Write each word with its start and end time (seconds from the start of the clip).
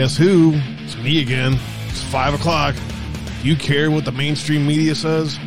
Guess 0.00 0.16
who? 0.16 0.52
It's 0.82 0.96
me 0.96 1.20
again. 1.20 1.58
It's 1.88 2.02
five 2.04 2.32
o'clock. 2.32 2.74
You 3.42 3.54
care 3.54 3.90
what 3.90 4.06
the 4.06 4.12
mainstream 4.12 4.66
media 4.66 4.94
says? 4.94 5.38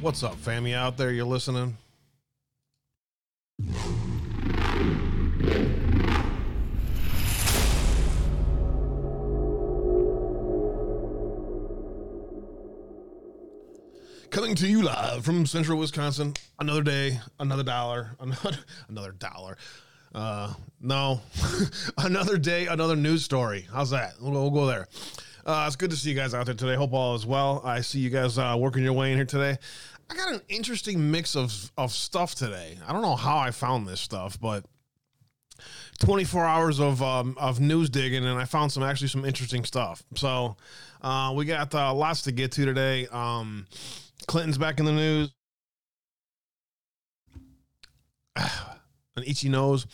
What's 0.00 0.24
up, 0.24 0.34
family 0.34 0.74
out 0.74 0.96
there? 0.96 1.12
You're 1.12 1.24
listening? 1.24 1.76
To 14.60 14.68
you 14.68 14.82
live 14.82 15.24
from 15.24 15.46
Central 15.46 15.78
Wisconsin. 15.78 16.34
Another 16.58 16.82
day, 16.82 17.18
another 17.38 17.62
dollar, 17.62 18.10
another 18.20 18.58
another 18.90 19.12
dollar. 19.12 19.56
Uh, 20.14 20.52
no, 20.82 21.22
another 21.98 22.36
day, 22.36 22.66
another 22.66 22.94
news 22.94 23.24
story. 23.24 23.66
How's 23.72 23.88
that? 23.88 24.16
We'll, 24.20 24.32
we'll 24.32 24.50
go 24.50 24.66
there. 24.66 24.86
Uh, 25.46 25.64
it's 25.66 25.76
good 25.76 25.88
to 25.92 25.96
see 25.96 26.10
you 26.10 26.14
guys 26.14 26.34
out 26.34 26.44
there 26.44 26.54
today. 26.54 26.74
Hope 26.74 26.92
all 26.92 27.14
is 27.14 27.24
well. 27.24 27.62
I 27.64 27.80
see 27.80 28.00
you 28.00 28.10
guys 28.10 28.36
uh, 28.36 28.54
working 28.58 28.82
your 28.82 28.92
way 28.92 29.12
in 29.12 29.16
here 29.16 29.24
today. 29.24 29.56
I 30.10 30.14
got 30.14 30.34
an 30.34 30.42
interesting 30.50 31.10
mix 31.10 31.36
of 31.36 31.72
of 31.78 31.90
stuff 31.90 32.34
today. 32.34 32.76
I 32.86 32.92
don't 32.92 33.00
know 33.00 33.16
how 33.16 33.38
I 33.38 33.52
found 33.52 33.88
this 33.88 34.02
stuff, 34.02 34.38
but 34.38 34.66
24 36.00 36.44
hours 36.44 36.80
of 36.80 37.02
um, 37.02 37.34
of 37.40 37.60
news 37.60 37.88
digging, 37.88 38.26
and 38.26 38.38
I 38.38 38.44
found 38.44 38.72
some 38.72 38.82
actually 38.82 39.08
some 39.08 39.24
interesting 39.24 39.64
stuff. 39.64 40.02
So 40.16 40.58
uh, 41.00 41.32
we 41.34 41.46
got 41.46 41.74
uh, 41.74 41.94
lots 41.94 42.20
to 42.22 42.32
get 42.32 42.52
to 42.52 42.66
today. 42.66 43.06
Um, 43.10 43.66
Clinton's 44.26 44.58
back 44.58 44.78
in 44.78 44.84
the 44.84 44.92
news. 44.92 45.32
An 48.36 49.24
itchy 49.26 49.48
nose. 49.48 49.86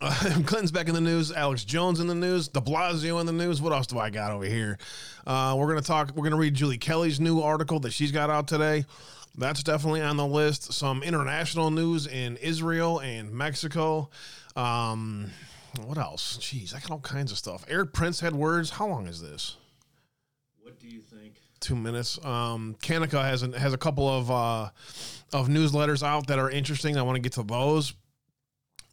Uh, 0.00 0.14
Clinton's 0.46 0.72
back 0.72 0.88
in 0.88 0.94
the 0.94 1.00
news. 1.00 1.32
Alex 1.32 1.64
Jones 1.64 2.00
in 2.00 2.06
the 2.06 2.14
news. 2.14 2.48
De 2.48 2.60
Blasio 2.60 3.20
in 3.20 3.26
the 3.26 3.32
news. 3.32 3.62
What 3.62 3.72
else 3.72 3.86
do 3.86 3.98
I 3.98 4.10
got 4.10 4.32
over 4.32 4.44
here? 4.44 4.78
Uh, 5.26 5.54
we're 5.58 5.68
gonna 5.68 5.80
talk. 5.80 6.12
We're 6.14 6.24
gonna 6.24 6.36
read 6.36 6.54
Julie 6.54 6.78
Kelly's 6.78 7.20
new 7.20 7.40
article 7.40 7.80
that 7.80 7.92
she's 7.92 8.12
got 8.12 8.30
out 8.30 8.48
today. 8.48 8.84
That's 9.36 9.62
definitely 9.62 10.02
on 10.02 10.16
the 10.16 10.26
list. 10.26 10.72
Some 10.72 11.02
international 11.02 11.70
news 11.70 12.06
in 12.06 12.36
Israel 12.36 13.00
and 13.00 13.32
Mexico. 13.32 14.10
Um, 14.54 15.30
what 15.86 15.98
else? 15.98 16.38
Jeez, 16.38 16.74
I 16.74 16.78
got 16.78 16.92
all 16.92 17.00
kinds 17.00 17.32
of 17.32 17.38
stuff. 17.38 17.64
Erik 17.68 17.92
Prince 17.92 18.20
had 18.20 18.34
words. 18.34 18.70
How 18.70 18.86
long 18.86 19.08
is 19.08 19.20
this? 19.20 19.56
What 20.62 20.78
do 20.78 20.86
you 20.86 21.00
think? 21.00 21.34
Two 21.64 21.74
minutes. 21.74 22.22
Um, 22.24 22.76
Kanika 22.82 23.22
has 23.22 23.42
an, 23.42 23.54
has 23.54 23.72
a 23.72 23.78
couple 23.78 24.08
of 24.08 24.30
uh, 24.30 24.68
of 25.32 25.48
newsletters 25.48 26.02
out 26.02 26.26
that 26.26 26.38
are 26.38 26.50
interesting. 26.50 26.96
I 26.96 27.02
want 27.02 27.16
to 27.16 27.22
get 27.22 27.32
to 27.32 27.42
those. 27.42 27.94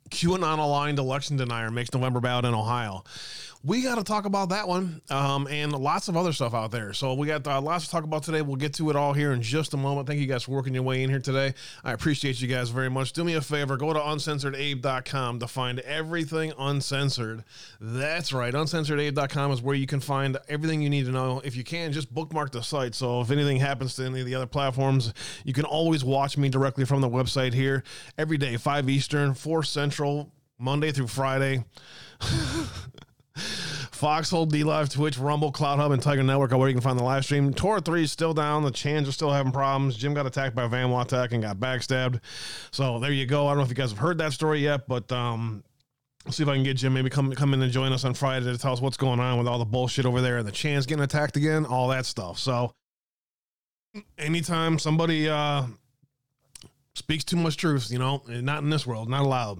QAnon 0.09 0.59
aligned 0.59 0.99
election 0.99 1.37
denier 1.37 1.71
makes 1.71 1.93
November 1.93 2.19
ballot 2.19 2.45
in 2.45 2.53
Ohio. 2.53 3.03
We 3.63 3.83
got 3.83 3.99
to 3.99 4.03
talk 4.03 4.25
about 4.25 4.49
that 4.49 4.67
one 4.67 5.01
um, 5.11 5.47
and 5.47 5.71
lots 5.71 6.07
of 6.07 6.17
other 6.17 6.33
stuff 6.33 6.55
out 6.55 6.71
there. 6.71 6.93
So 6.93 7.13
we 7.13 7.27
got 7.27 7.45
uh, 7.45 7.61
lots 7.61 7.85
to 7.85 7.91
talk 7.91 8.03
about 8.03 8.23
today. 8.23 8.41
We'll 8.41 8.55
get 8.55 8.73
to 8.75 8.89
it 8.89 8.95
all 8.95 9.13
here 9.13 9.33
in 9.33 9.41
just 9.43 9.75
a 9.75 9.77
moment. 9.77 10.07
Thank 10.07 10.19
you 10.19 10.25
guys 10.25 10.43
for 10.43 10.51
working 10.51 10.73
your 10.73 10.81
way 10.81 11.03
in 11.03 11.11
here 11.11 11.19
today. 11.19 11.53
I 11.83 11.91
appreciate 11.91 12.41
you 12.41 12.47
guys 12.47 12.69
very 12.69 12.89
much. 12.89 13.13
Do 13.13 13.23
me 13.23 13.35
a 13.35 13.41
favor, 13.41 13.77
go 13.77 13.93
to 13.93 13.99
uncensoredabe.com 13.99 15.39
to 15.39 15.47
find 15.47 15.79
everything 15.81 16.53
uncensored. 16.57 17.43
That's 17.79 18.33
right. 18.33 18.51
Uncensoredabe.com 18.51 19.51
is 19.51 19.61
where 19.61 19.75
you 19.75 19.85
can 19.85 19.99
find 19.99 20.39
everything 20.49 20.81
you 20.81 20.89
need 20.89 21.05
to 21.05 21.11
know. 21.11 21.39
If 21.45 21.55
you 21.55 21.63
can, 21.63 21.91
just 21.91 22.11
bookmark 22.11 22.51
the 22.51 22.63
site. 22.63 22.95
So 22.95 23.21
if 23.21 23.29
anything 23.29 23.57
happens 23.57 23.95
to 23.97 24.05
any 24.05 24.21
of 24.21 24.25
the 24.25 24.33
other 24.33 24.47
platforms, 24.47 25.13
you 25.43 25.53
can 25.53 25.65
always 25.65 26.03
watch 26.03 26.35
me 26.35 26.49
directly 26.49 26.85
from 26.85 27.01
the 27.01 27.09
website 27.09 27.53
here 27.53 27.83
every 28.17 28.39
day, 28.39 28.57
5 28.57 28.89
Eastern, 28.89 29.35
4 29.35 29.61
Central, 29.61 30.31
Monday 30.57 30.91
through 30.91 31.07
Friday. 31.07 31.63
Foxhole, 33.35 34.47
DLive, 34.47 34.91
Twitch, 34.91 35.17
Rumble, 35.17 35.51
CloutHub, 35.51 35.93
and 35.93 36.01
Tiger 36.01 36.23
Network 36.23 36.51
are 36.51 36.57
where 36.57 36.67
you 36.67 36.73
can 36.73 36.81
find 36.81 36.97
the 36.97 37.03
live 37.03 37.23
stream. 37.23 37.53
Tora 37.53 37.81
3 37.81 38.03
is 38.03 38.11
still 38.11 38.33
down. 38.33 38.63
The 38.63 38.71
Chans 38.71 39.07
are 39.07 39.11
still 39.11 39.31
having 39.31 39.51
problems. 39.51 39.95
Jim 39.95 40.13
got 40.13 40.25
attacked 40.25 40.55
by 40.55 40.67
Van 40.67 40.89
Watak 40.89 41.31
and 41.31 41.41
got 41.43 41.57
backstabbed. 41.57 42.19
So 42.71 42.99
there 42.99 43.11
you 43.11 43.25
go. 43.25 43.47
I 43.47 43.51
don't 43.51 43.57
know 43.57 43.63
if 43.63 43.69
you 43.69 43.75
guys 43.75 43.91
have 43.91 43.99
heard 43.99 44.17
that 44.17 44.33
story 44.33 44.59
yet, 44.59 44.87
but 44.87 45.11
um, 45.11 45.63
I'll 46.25 46.31
see 46.31 46.43
if 46.43 46.49
I 46.49 46.55
can 46.55 46.63
get 46.63 46.77
Jim 46.77 46.93
maybe 46.93 47.09
come 47.09 47.31
come 47.33 47.53
in 47.53 47.61
and 47.61 47.71
join 47.71 47.93
us 47.93 48.03
on 48.03 48.13
Friday 48.13 48.45
to 48.45 48.57
tell 48.57 48.73
us 48.73 48.81
what's 48.81 48.97
going 48.97 49.19
on 49.19 49.37
with 49.37 49.47
all 49.47 49.59
the 49.59 49.65
bullshit 49.65 50.05
over 50.05 50.21
there 50.21 50.37
and 50.37 50.47
the 50.47 50.51
Chans 50.51 50.85
getting 50.85 51.03
attacked 51.03 51.37
again, 51.37 51.65
all 51.65 51.87
that 51.89 52.05
stuff. 52.05 52.37
So 52.37 52.73
anytime 54.17 54.79
somebody 54.79 55.29
uh, 55.29 55.63
speaks 56.95 57.23
too 57.23 57.37
much 57.37 57.57
truth, 57.57 57.91
you 57.91 57.99
know, 57.99 58.21
not 58.27 58.63
in 58.63 58.69
this 58.69 58.85
world, 58.85 59.09
not 59.09 59.23
allowed. 59.23 59.59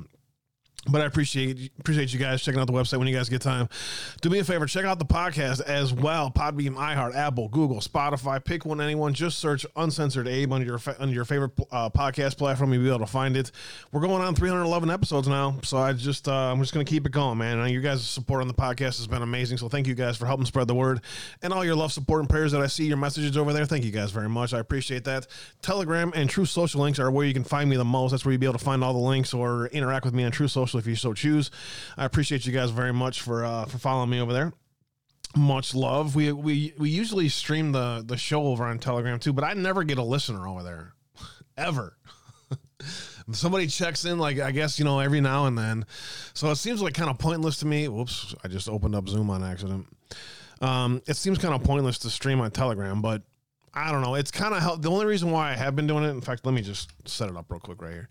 But 0.90 1.02
I 1.02 1.06
appreciate 1.06 1.72
appreciate 1.80 2.12
you 2.12 2.18
guys 2.18 2.42
checking 2.42 2.60
out 2.60 2.66
the 2.66 2.74
website 2.74 2.98
when 2.98 3.08
you 3.08 3.16
guys 3.16 3.30
get 3.30 3.42
time. 3.42 3.70
Do 4.22 4.32
me 4.32 4.40
a 4.40 4.44
favor, 4.44 4.66
check 4.66 4.84
out 4.84 4.98
the 4.98 5.06
podcast 5.06 5.62
as 5.62 5.94
well. 5.94 6.32
Podbean, 6.32 6.76
iHeart, 6.76 7.16
Apple, 7.16 7.50
Google, 7.50 7.82
Spotify. 7.82 8.44
Pick 8.44 8.66
one, 8.66 8.82
anyone. 8.82 9.14
Just 9.14 9.38
search 9.38 9.64
"Uncensored 9.76 10.28
Abe" 10.28 10.52
on 10.52 10.66
your 10.66 10.80
on 11.00 11.10
your 11.10 11.24
favorite 11.24 11.52
uh, 11.72 11.92
podcast 11.92 12.38
platform. 12.38 12.74
You'll 12.74 12.82
be 12.82 12.90
able 12.90 13.00
to 13.00 13.06
find 13.06 13.38
it. 13.38 13.52
We're 13.92 14.02
going 14.02 14.24
on 14.24 14.34
311 14.34 14.90
episodes 14.90 15.28
now, 15.28 15.60
so 15.62 15.78
I 15.78 15.94
just 15.94 16.28
uh, 16.28 16.34
I'm 16.34 16.60
just 16.60 16.74
gonna 16.74 16.84
keep 16.84 17.06
it 17.06 17.12
going, 17.12 17.38
man. 17.38 17.60
And 17.60 17.70
you 17.70 17.82
guys' 17.82 18.04
support 18.04 18.42
on 18.42 18.48
the 18.48 18.54
podcast 18.56 18.98
has 18.98 19.06
been 19.06 19.22
amazing. 19.22 19.60
So 19.60 19.70
thank 19.70 19.86
you 19.86 19.94
guys 19.94 20.18
for 20.18 20.26
helping 20.26 20.48
spread 20.48 20.68
the 20.68 20.76
word 20.76 21.02
and 21.44 21.54
all 21.54 21.64
your 21.64 21.76
love, 21.76 21.94
support, 21.94 22.22
and 22.22 22.30
prayers 22.30 22.54
that 22.54 22.62
I 22.62 22.66
see 22.68 22.86
your 22.86 22.98
messages 22.98 23.38
over 23.38 23.54
there. 23.54 23.66
Thank 23.66 23.86
you 23.86 23.92
guys 23.92 24.10
very 24.10 24.30
much. 24.30 24.52
I 24.52 24.58
appreciate 24.60 25.04
that. 25.04 25.28
Telegram 25.62 26.12
and 26.16 26.28
Truth 26.28 26.50
Social 26.50 26.82
links 26.82 26.98
are 26.98 27.12
where 27.12 27.28
you 27.28 27.34
can 27.36 27.44
find 27.44 27.70
me 27.70 27.76
the 27.76 27.86
most. 27.86 28.10
That's 28.12 28.26
where 28.26 28.32
you'll 28.32 28.40
be 28.40 28.48
able 28.48 28.58
to 28.58 28.66
find 28.66 28.84
all 28.84 28.94
the 28.94 29.00
links 29.00 29.32
or 29.32 29.68
interact 29.68 30.06
with 30.06 30.16
me 30.16 30.24
on 30.24 30.32
Truth 30.32 30.50
Social 30.50 30.71
if 30.78 30.88
you 30.88 30.96
so 30.96 31.14
choose. 31.14 31.52
I 31.98 32.06
appreciate 32.06 32.46
you 32.46 32.52
guys 32.52 32.72
very 32.72 32.94
much 32.94 33.22
for 33.22 33.44
uh, 33.46 33.66
for 33.66 33.78
following 33.78 34.10
me 34.10 34.20
over 34.20 34.34
there. 34.34 34.54
Much 35.36 35.74
love. 35.74 36.16
We 36.16 36.32
we 36.32 36.74
we 36.78 36.90
usually 36.90 37.30
stream 37.30 37.72
the 37.72 38.04
the 38.06 38.18
show 38.18 38.44
over 38.44 38.66
on 38.66 38.80
Telegram 38.80 39.20
too, 39.20 39.34
but 39.34 39.44
I 39.44 39.54
never 39.54 39.84
get 39.84 39.98
a 39.98 40.04
listener 40.04 40.48
over 40.48 40.64
there, 40.64 40.94
ever. 41.58 41.98
Somebody 43.32 43.68
checks 43.68 44.04
in, 44.04 44.18
like 44.18 44.40
I 44.40 44.52
guess 44.52 44.78
you 44.78 44.86
know 44.86 45.00
every 45.00 45.22
now 45.22 45.46
and 45.46 45.58
then, 45.58 45.86
so 46.34 46.52
it 46.52 46.58
seems 46.58 46.82
like 46.82 46.94
kind 46.94 47.10
of 47.10 47.18
pointless 47.18 47.60
to 47.60 47.66
me. 47.66 47.88
Whoops! 47.88 48.36
I 48.44 48.48
just 48.48 48.68
opened 48.68 48.96
up 48.96 49.08
Zoom 49.08 49.30
on 49.30 49.44
accident. 49.44 49.88
Um, 50.60 51.02
it 51.08 51.16
seems 51.16 51.38
kind 51.38 51.54
of 51.54 51.64
pointless 51.64 51.98
to 52.00 52.10
stream 52.10 52.42
on 52.42 52.52
Telegram, 52.52 53.02
but 53.02 53.24
I 53.74 53.92
don't 53.92 54.02
know. 54.02 54.16
It's 54.16 54.32
kind 54.32 54.54
of 54.54 54.62
help. 54.62 54.82
The 54.82 54.92
only 54.92 55.06
reason 55.06 55.32
why 55.32 55.52
I 55.52 55.56
have 55.56 55.76
been 55.76 55.88
doing 55.88 56.04
it, 56.04 56.10
in 56.10 56.20
fact, 56.20 56.46
let 56.46 56.54
me 56.54 56.62
just 56.62 56.92
set 57.06 57.30
it 57.30 57.38
up 57.38 57.50
real 57.50 57.60
quick 57.60 57.82
right 57.82 57.94
here. 57.94 58.10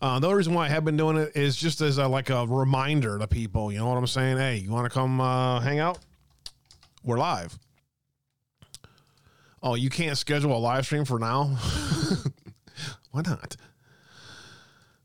Uh, 0.00 0.20
the 0.20 0.28
only 0.28 0.38
reason 0.38 0.54
why 0.54 0.66
I 0.66 0.68
have 0.68 0.84
been 0.84 0.96
doing 0.96 1.16
it 1.16 1.32
is 1.34 1.56
just 1.56 1.80
as 1.80 1.98
a, 1.98 2.06
like 2.06 2.30
a 2.30 2.46
reminder 2.46 3.18
to 3.18 3.26
people. 3.26 3.72
You 3.72 3.78
know 3.78 3.88
what 3.88 3.96
I'm 3.96 4.06
saying? 4.06 4.36
Hey, 4.36 4.56
you 4.56 4.70
want 4.70 4.84
to 4.84 4.90
come 4.90 5.20
uh, 5.20 5.60
hang 5.60 5.80
out? 5.80 5.98
We're 7.02 7.18
live. 7.18 7.58
Oh, 9.60 9.74
you 9.74 9.90
can't 9.90 10.16
schedule 10.16 10.56
a 10.56 10.58
live 10.58 10.86
stream 10.86 11.04
for 11.04 11.18
now? 11.18 11.44
why 13.10 13.22
not? 13.22 13.56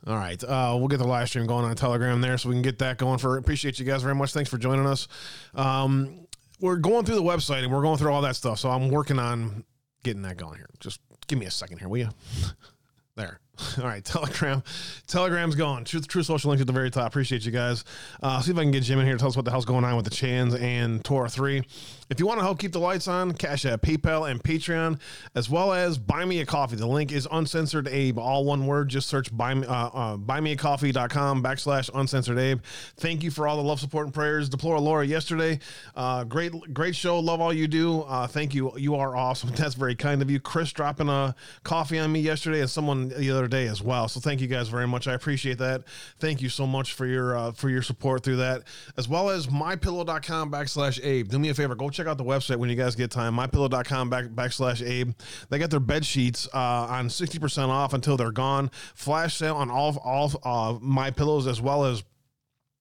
All 0.06 0.16
right, 0.16 0.42
uh, 0.44 0.76
we'll 0.78 0.88
get 0.88 0.98
the 0.98 1.08
live 1.08 1.28
stream 1.28 1.48
going 1.48 1.66
on 1.66 1.76
Telegram 1.76 2.22
there, 2.22 2.38
so 2.38 2.50
we 2.50 2.56
can 2.56 2.62
get 2.62 2.80
that 2.80 2.98
going. 2.98 3.18
For 3.18 3.38
appreciate 3.38 3.78
you 3.78 3.86
guys 3.86 4.04
very 4.04 4.16
much. 4.16 4.32
Thanks 4.32 4.50
for 4.50 4.58
joining 4.58 4.86
us. 4.86 5.08
Um, 5.54 6.28
we're 6.60 6.78
going 6.78 7.06
through 7.06 7.16
the 7.16 7.24
website 7.24 7.64
and 7.64 7.72
we're 7.72 7.82
going 7.82 7.98
through 7.98 8.12
all 8.12 8.22
that 8.22 8.36
stuff. 8.36 8.60
So 8.60 8.70
I'm 8.70 8.90
working 8.90 9.20
on 9.20 9.64
getting 10.08 10.22
that 10.22 10.38
going 10.38 10.56
here. 10.56 10.70
Just 10.80 11.02
give 11.28 11.38
me 11.38 11.46
a 11.46 11.52
second 11.52 11.80
here, 11.80 11.90
will 11.90 11.98
you? 11.98 12.10
there. 13.18 13.42
All 13.80 13.84
right, 13.84 14.04
Telegram. 14.06 14.64
Telegram's 15.08 15.56
going. 15.56 15.84
True, 15.84 16.00
truth 16.00 16.28
social 16.28 16.50
link 16.50 16.62
at 16.62 16.68
the 16.68 16.74
very 16.74 16.90
top. 16.90 17.08
Appreciate 17.08 17.46
you 17.46 17.52
guys. 17.52 17.84
Uh, 18.24 18.40
see 18.42 18.52
if 18.52 18.58
I 18.58 18.62
can 18.62 18.72
get 18.72 18.84
Jim 18.84 19.00
in 19.00 19.06
here 19.06 19.16
to 19.16 19.20
tell 19.20 19.28
us 19.28 19.36
what 19.36 19.44
the 19.44 19.52
hell's 19.52 19.66
going 19.66 19.84
on 19.84 19.98
with 19.98 20.06
the 20.06 20.12
Chans 20.12 20.56
and 20.56 21.04
Tora 21.04 21.30
3. 21.30 21.62
If 22.10 22.22
you 22.22 22.26
want 22.26 22.40
to 22.40 22.44
help 22.46 22.60
keep 22.60 22.72
the 22.72 22.80
lights 22.80 23.10
on, 23.10 23.34
Cash 23.34 23.66
App 23.66 23.82
PayPal, 23.82 24.30
and 24.32 24.42
Patreon, 24.42 25.00
as 25.36 25.50
well 25.50 25.74
as 25.74 25.98
Buy 25.98 26.24
Me 26.24 26.40
a 26.40 26.46
Coffee. 26.46 26.78
The 26.78 26.88
link 26.88 27.12
is 27.12 27.28
Uncensored 27.30 27.86
Abe, 27.90 28.18
all 28.18 28.46
one 28.46 28.66
word. 28.66 28.88
Just 28.88 29.10
search 29.10 29.36
buy, 29.36 29.54
me, 29.54 29.68
uh, 29.68 29.74
uh, 29.74 30.18
buymeacoffee.com 30.18 31.44
backslash 31.44 31.90
Uncensored 31.94 32.40
Abe. 32.40 32.62
Thank 32.96 33.24
you 33.24 33.32
for 33.32 33.46
all 33.46 33.58
the 33.58 33.64
love, 33.64 33.82
support, 33.82 34.06
and 34.06 34.14
prayers. 34.14 34.48
Deplore 34.48 34.80
Laura 34.80 35.06
yesterday. 35.06 35.60
Uh, 35.98 36.24
great, 36.24 36.54
great 36.74 36.96
show. 36.96 37.20
Love 37.20 37.42
all 37.42 37.52
you 37.52 37.68
do. 37.68 38.04
Uh, 38.04 38.26
thank 38.26 38.56
you. 38.56 38.72
You 38.78 38.96
are 38.96 39.14
awesome. 39.14 39.50
That's 39.56 39.76
very 39.76 39.96
kind 39.96 40.22
of 40.22 40.32
you. 40.32 40.40
Chris 40.40 40.72
dropping 40.72 41.10
a 41.10 41.36
coffee 41.64 42.00
on 42.00 42.10
me 42.12 42.22
yesterday 42.22 42.62
and 42.62 42.70
someone 42.70 43.10
the 43.10 43.32
other 43.32 43.50
day 43.50 43.68
as 43.68 43.82
well. 43.82 44.08
So 44.08 44.22
thank 44.22 44.40
you 44.40 44.48
guys 44.48 44.70
very 44.70 44.88
much. 44.88 45.10
I 45.10 45.14
appreciate 45.14 45.58
that. 45.58 45.84
Thank 46.20 46.42
you 46.42 46.48
so 46.48 46.66
much 46.66 46.94
for 46.94 47.06
your 47.06 47.36
uh, 47.36 47.52
for 47.52 47.70
your 47.70 47.82
support 47.82 48.24
through 48.24 48.38
that, 48.38 48.64
as 48.96 49.10
well 49.10 49.30
as 49.30 49.48
mypillow.com 49.48 50.52
backslash 50.52 51.04
Abe. 51.04 51.28
Do 51.28 51.38
me 51.38 51.50
a 51.50 51.54
favor, 51.54 51.76
go 51.76 51.90
check 51.98 52.08
out 52.08 52.18
the 52.18 52.24
website 52.24 52.58
when 52.58 52.70
you 52.70 52.76
guys 52.76 52.96
get 52.96 53.12
time. 53.12 53.36
Mypillow.com 53.36 54.10
back, 54.10 54.26
backslash 54.26 54.88
Abe. 54.88 55.14
They 55.50 55.60
got 55.60 55.72
their 55.72 55.80
bed 55.80 56.06
sheets 56.06 56.48
uh, 56.54 56.58
on 56.58 57.10
sixty 57.10 57.40
percent 57.40 57.72
off 57.72 57.94
until 57.94 58.16
they're 58.16 58.32
gone. 58.32 58.70
Flash 58.94 59.36
sale 59.36 59.56
on 59.56 59.70
all 59.70 59.98
all 60.04 60.32
uh, 60.44 60.78
my 60.80 61.12
pillows 61.12 61.48
as 61.48 61.60
well 61.60 61.84
as 61.84 62.04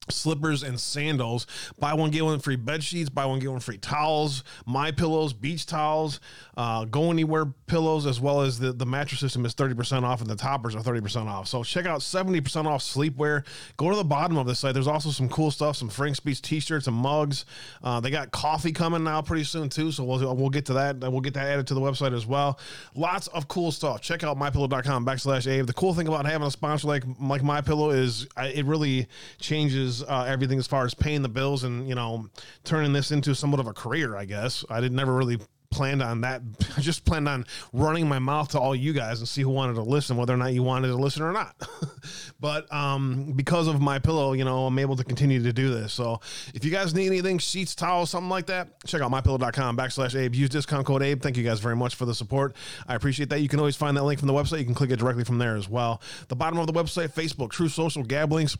slippers 0.09 0.63
and 0.63 0.79
sandals. 0.79 1.47
Buy 1.79 1.93
one 1.93 2.11
get 2.11 2.23
one 2.23 2.39
free 2.39 2.55
bed 2.55 2.83
sheets. 2.83 3.09
Buy 3.09 3.25
one 3.25 3.39
get 3.39 3.51
one 3.51 3.59
free 3.59 3.77
towels. 3.77 4.43
My 4.65 4.91
pillows 4.91 5.33
beach 5.33 5.65
towels. 5.65 6.19
Uh, 6.55 6.85
go 6.85 7.11
anywhere 7.11 7.45
pillows 7.67 8.05
as 8.05 8.19
well 8.19 8.41
as 8.41 8.59
the, 8.59 8.73
the 8.73 8.85
mattress 8.85 9.19
system 9.19 9.45
is 9.45 9.53
30% 9.53 10.03
off 10.03 10.21
and 10.21 10.29
the 10.29 10.35
toppers 10.35 10.75
are 10.75 10.81
30% 10.81 11.25
off. 11.25 11.47
So 11.47 11.63
check 11.63 11.85
out 11.85 11.99
70% 12.01 12.65
off 12.65 12.81
sleepwear. 12.81 13.45
Go 13.77 13.89
to 13.89 13.95
the 13.95 14.03
bottom 14.03 14.37
of 14.37 14.47
the 14.47 14.55
site. 14.55 14.73
There's 14.73 14.87
also 14.87 15.09
some 15.09 15.29
cool 15.29 15.51
stuff 15.51 15.75
some 15.75 15.89
frank's 15.89 16.19
beach 16.19 16.41
t-shirts 16.41 16.87
and 16.87 16.95
mugs. 16.95 17.45
Uh, 17.83 17.99
they 17.99 18.09
got 18.09 18.31
coffee 18.31 18.71
coming 18.71 19.03
now 19.03 19.21
pretty 19.21 19.43
soon 19.43 19.69
too 19.69 19.91
so 19.91 20.03
we'll, 20.03 20.35
we'll 20.35 20.49
get 20.49 20.65
to 20.65 20.73
that. 20.73 20.99
We'll 20.99 21.21
get 21.21 21.33
that 21.33 21.47
added 21.47 21.67
to 21.67 21.73
the 21.73 21.81
website 21.81 22.13
as 22.13 22.25
well. 22.25 22.59
Lots 22.95 23.27
of 23.27 23.47
cool 23.47 23.71
stuff. 23.71 24.01
Check 24.01 24.23
out 24.23 24.37
mypillow.com 24.37 25.05
backslash 25.05 25.51
Abe. 25.51 25.65
the 25.65 25.73
cool 25.73 25.93
thing 25.93 26.07
about 26.07 26.25
having 26.25 26.47
a 26.47 26.51
sponsor 26.51 26.87
like 26.87 27.03
like 27.19 27.43
my 27.43 27.61
pillow 27.61 27.89
is 27.89 28.27
it 28.37 28.65
really 28.65 29.07
changes 29.39 29.96
uh, 30.03 30.25
everything 30.27 30.59
as 30.59 30.67
far 30.67 30.85
as 30.85 30.93
paying 30.93 31.21
the 31.21 31.29
bills 31.29 31.63
and 31.63 31.87
you 31.87 31.95
know 31.95 32.27
turning 32.63 32.93
this 32.93 33.11
into 33.11 33.35
somewhat 33.35 33.59
of 33.59 33.67
a 33.67 33.73
career. 33.73 34.15
I 34.15 34.25
guess 34.25 34.65
I 34.69 34.79
did 34.79 34.91
never 34.91 35.13
really 35.13 35.39
planned 35.69 36.01
on 36.01 36.21
that. 36.21 36.41
I 36.75 36.81
just 36.81 37.05
planned 37.05 37.27
on 37.27 37.45
running 37.73 38.07
my 38.07 38.19
mouth 38.19 38.49
to 38.49 38.59
all 38.59 38.75
you 38.75 38.93
guys 38.93 39.19
and 39.19 39.27
see 39.27 39.41
who 39.41 39.49
wanted 39.49 39.73
to 39.75 39.81
listen, 39.81 40.17
whether 40.17 40.33
or 40.33 40.37
not 40.37 40.53
you 40.53 40.63
wanted 40.63 40.87
to 40.87 40.95
listen 40.95 41.23
or 41.23 41.31
not. 41.31 41.55
but 42.39 42.71
um, 42.73 43.33
because 43.35 43.67
of 43.67 43.81
my 43.81 43.99
pillow, 43.99 44.33
you 44.33 44.45
know, 44.45 44.65
I'm 44.65 44.79
able 44.79 44.95
to 44.95 45.03
continue 45.03 45.41
to 45.43 45.53
do 45.53 45.69
this. 45.69 45.93
So 45.93 46.21
if 46.53 46.63
you 46.63 46.71
guys 46.71 46.93
need 46.93 47.07
anything, 47.07 47.37
sheets, 47.37 47.75
towels, 47.75 48.09
something 48.09 48.29
like 48.29 48.47
that, 48.47 48.83
check 48.85 49.01
out 49.01 49.11
mypillow.com 49.11 49.77
backslash 49.77 50.19
Abe. 50.19 50.35
Use 50.35 50.49
discount 50.49 50.85
code 50.85 51.03
Abe. 51.03 51.21
Thank 51.21 51.37
you 51.37 51.43
guys 51.43 51.59
very 51.59 51.75
much 51.75 51.95
for 51.95 52.05
the 52.05 52.15
support. 52.15 52.55
I 52.87 52.95
appreciate 52.95 53.29
that. 53.29 53.41
You 53.41 53.49
can 53.49 53.59
always 53.59 53.75
find 53.75 53.95
that 53.97 54.03
link 54.03 54.19
from 54.19 54.27
the 54.27 54.33
website. 54.33 54.59
You 54.59 54.65
can 54.65 54.75
click 54.75 54.91
it 54.91 54.97
directly 54.97 55.23
from 55.23 55.37
there 55.37 55.55
as 55.55 55.69
well. 55.69 56.01
The 56.27 56.35
bottom 56.35 56.59
of 56.59 56.67
the 56.67 56.73
website, 56.73 57.13
Facebook, 57.13 57.51
Truth 57.51 57.73
Social, 57.73 58.03
Gab 58.03 58.31
links 58.31 58.57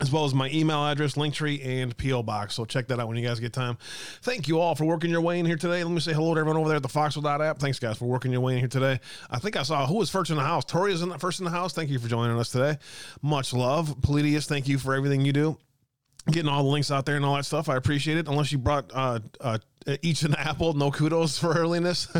as 0.00 0.10
well 0.10 0.24
as 0.24 0.34
my 0.34 0.48
email 0.50 0.84
address, 0.86 1.14
Linktree, 1.14 1.64
and 1.64 1.96
PO 1.96 2.22
Box. 2.22 2.54
So 2.54 2.64
check 2.64 2.88
that 2.88 2.98
out 2.98 3.08
when 3.08 3.16
you 3.16 3.26
guys 3.26 3.38
get 3.38 3.52
time. 3.52 3.76
Thank 4.22 4.48
you 4.48 4.58
all 4.58 4.74
for 4.74 4.84
working 4.84 5.10
your 5.10 5.20
way 5.20 5.38
in 5.38 5.46
here 5.46 5.56
today. 5.56 5.84
Let 5.84 5.92
me 5.92 6.00
say 6.00 6.12
hello 6.12 6.34
to 6.34 6.40
everyone 6.40 6.58
over 6.58 6.68
there 6.68 6.76
at 6.76 6.82
the 6.82 6.88
Foxwell 6.88 7.26
app. 7.42 7.58
Thanks, 7.58 7.78
guys, 7.78 7.98
for 7.98 8.06
working 8.06 8.32
your 8.32 8.40
way 8.40 8.54
in 8.54 8.60
here 8.60 8.68
today. 8.68 9.00
I 9.30 9.38
think 9.38 9.56
I 9.56 9.62
saw 9.62 9.86
who 9.86 9.96
was 9.96 10.10
first 10.10 10.30
in 10.30 10.36
the 10.36 10.42
house. 10.42 10.64
Tori 10.64 10.92
is 10.92 11.02
in 11.02 11.10
the, 11.10 11.18
first 11.18 11.40
in 11.40 11.44
the 11.44 11.50
house. 11.50 11.72
Thank 11.74 11.90
you 11.90 11.98
for 11.98 12.08
joining 12.08 12.38
us 12.38 12.50
today. 12.50 12.78
Much 13.22 13.52
love. 13.52 13.94
Palladius, 14.00 14.46
thank 14.46 14.68
you 14.68 14.78
for 14.78 14.94
everything 14.94 15.24
you 15.24 15.32
do. 15.32 15.58
Getting 16.30 16.48
all 16.48 16.62
the 16.62 16.68
links 16.68 16.90
out 16.90 17.06
there 17.06 17.16
and 17.16 17.24
all 17.24 17.36
that 17.36 17.44
stuff. 17.44 17.68
I 17.68 17.76
appreciate 17.76 18.18
it. 18.18 18.28
Unless 18.28 18.52
you 18.52 18.58
brought 18.58 18.90
uh, 18.94 19.20
uh, 19.40 19.58
each 20.02 20.22
an 20.22 20.34
apple, 20.34 20.74
no 20.74 20.90
kudos 20.90 21.38
for 21.38 21.56
earliness. 21.56 22.08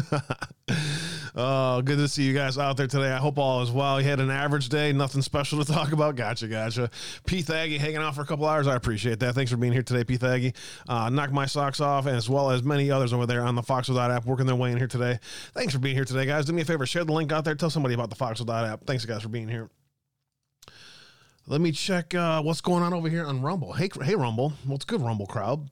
Oh, 1.34 1.80
good 1.82 1.98
to 1.98 2.08
see 2.08 2.24
you 2.24 2.34
guys 2.34 2.58
out 2.58 2.76
there 2.76 2.86
today. 2.86 3.10
I 3.12 3.18
hope 3.18 3.38
all 3.38 3.62
is 3.62 3.70
well. 3.70 4.00
You 4.00 4.08
had 4.08 4.20
an 4.20 4.30
average 4.30 4.68
day, 4.68 4.92
nothing 4.92 5.22
special 5.22 5.64
to 5.64 5.72
talk 5.72 5.92
about. 5.92 6.16
Gotcha, 6.16 6.48
gotcha. 6.48 6.90
Pete 7.26 7.46
Thaggy 7.46 7.78
hanging 7.78 7.98
out 7.98 8.14
for 8.14 8.22
a 8.22 8.26
couple 8.26 8.46
hours. 8.46 8.66
I 8.66 8.74
appreciate 8.74 9.20
that. 9.20 9.34
Thanks 9.34 9.50
for 9.50 9.56
being 9.56 9.72
here 9.72 9.82
today, 9.82 10.04
Pete 10.04 10.20
Thaggy. 10.20 10.54
Uh, 10.88 11.08
knock 11.10 11.30
my 11.32 11.46
socks 11.46 11.80
off, 11.80 12.06
as 12.06 12.28
well 12.28 12.50
as 12.50 12.62
many 12.62 12.90
others 12.90 13.12
over 13.12 13.26
there 13.26 13.42
on 13.42 13.54
the 13.54 13.62
Foxwell 13.62 13.98
app 13.98 14.26
working 14.26 14.46
their 14.46 14.56
way 14.56 14.72
in 14.72 14.78
here 14.78 14.88
today. 14.88 15.18
Thanks 15.54 15.72
for 15.72 15.78
being 15.78 15.94
here 15.94 16.04
today, 16.04 16.26
guys. 16.26 16.46
Do 16.46 16.52
me 16.52 16.62
a 16.62 16.64
favor, 16.64 16.86
share 16.86 17.04
the 17.04 17.12
link 17.12 17.32
out 17.32 17.44
there. 17.44 17.54
Tell 17.54 17.70
somebody 17.70 17.94
about 17.94 18.10
the 18.10 18.16
Foxwell 18.16 18.50
app. 18.50 18.84
Thanks, 18.84 19.04
guys, 19.04 19.22
for 19.22 19.28
being 19.28 19.48
here. 19.48 19.70
Let 21.46 21.60
me 21.60 21.72
check 21.72 22.14
uh, 22.14 22.42
what's 22.42 22.60
going 22.60 22.82
on 22.82 22.92
over 22.94 23.08
here 23.08 23.24
on 23.26 23.42
Rumble. 23.42 23.72
Hey, 23.72 23.88
hey, 24.02 24.14
Rumble. 24.14 24.52
What's 24.64 24.84
good, 24.84 25.00
Rumble 25.00 25.26
crowd? 25.26 25.68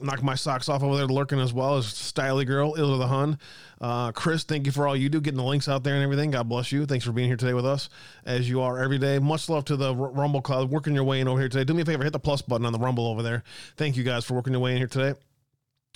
Knock 0.00 0.22
my 0.22 0.34
socks 0.34 0.68
off 0.68 0.82
over 0.82 0.96
there 0.96 1.06
lurking 1.06 1.38
as 1.40 1.52
well 1.52 1.76
as 1.76 1.86
Styly 1.86 2.46
Girl, 2.46 2.74
Ill 2.76 2.92
to 2.92 2.96
the 2.96 3.06
Hun. 3.06 3.38
Uh, 3.80 4.12
Chris, 4.12 4.44
thank 4.44 4.66
you 4.66 4.72
for 4.72 4.86
all 4.86 4.96
you 4.96 5.08
do, 5.08 5.20
getting 5.20 5.38
the 5.38 5.44
links 5.44 5.68
out 5.68 5.84
there 5.84 5.94
and 5.94 6.02
everything. 6.02 6.30
God 6.30 6.48
bless 6.48 6.72
you. 6.72 6.86
Thanks 6.86 7.04
for 7.04 7.12
being 7.12 7.28
here 7.28 7.36
today 7.36 7.54
with 7.54 7.66
us, 7.66 7.88
as 8.24 8.48
you 8.48 8.60
are 8.60 8.78
every 8.82 8.98
day. 8.98 9.18
Much 9.18 9.48
love 9.48 9.64
to 9.66 9.76
the 9.76 9.94
Rumble 9.94 10.42
Cloud, 10.42 10.70
working 10.70 10.94
your 10.94 11.04
way 11.04 11.20
in 11.20 11.28
over 11.28 11.40
here 11.40 11.48
today. 11.48 11.64
Do 11.64 11.74
me 11.74 11.82
a 11.82 11.84
favor, 11.84 12.04
hit 12.04 12.12
the 12.12 12.20
plus 12.20 12.42
button 12.42 12.66
on 12.66 12.72
the 12.72 12.78
Rumble 12.78 13.06
over 13.06 13.22
there. 13.22 13.42
Thank 13.76 13.96
you 13.96 14.04
guys 14.04 14.24
for 14.24 14.34
working 14.34 14.52
your 14.52 14.62
way 14.62 14.72
in 14.72 14.78
here 14.78 14.86
today. 14.86 15.18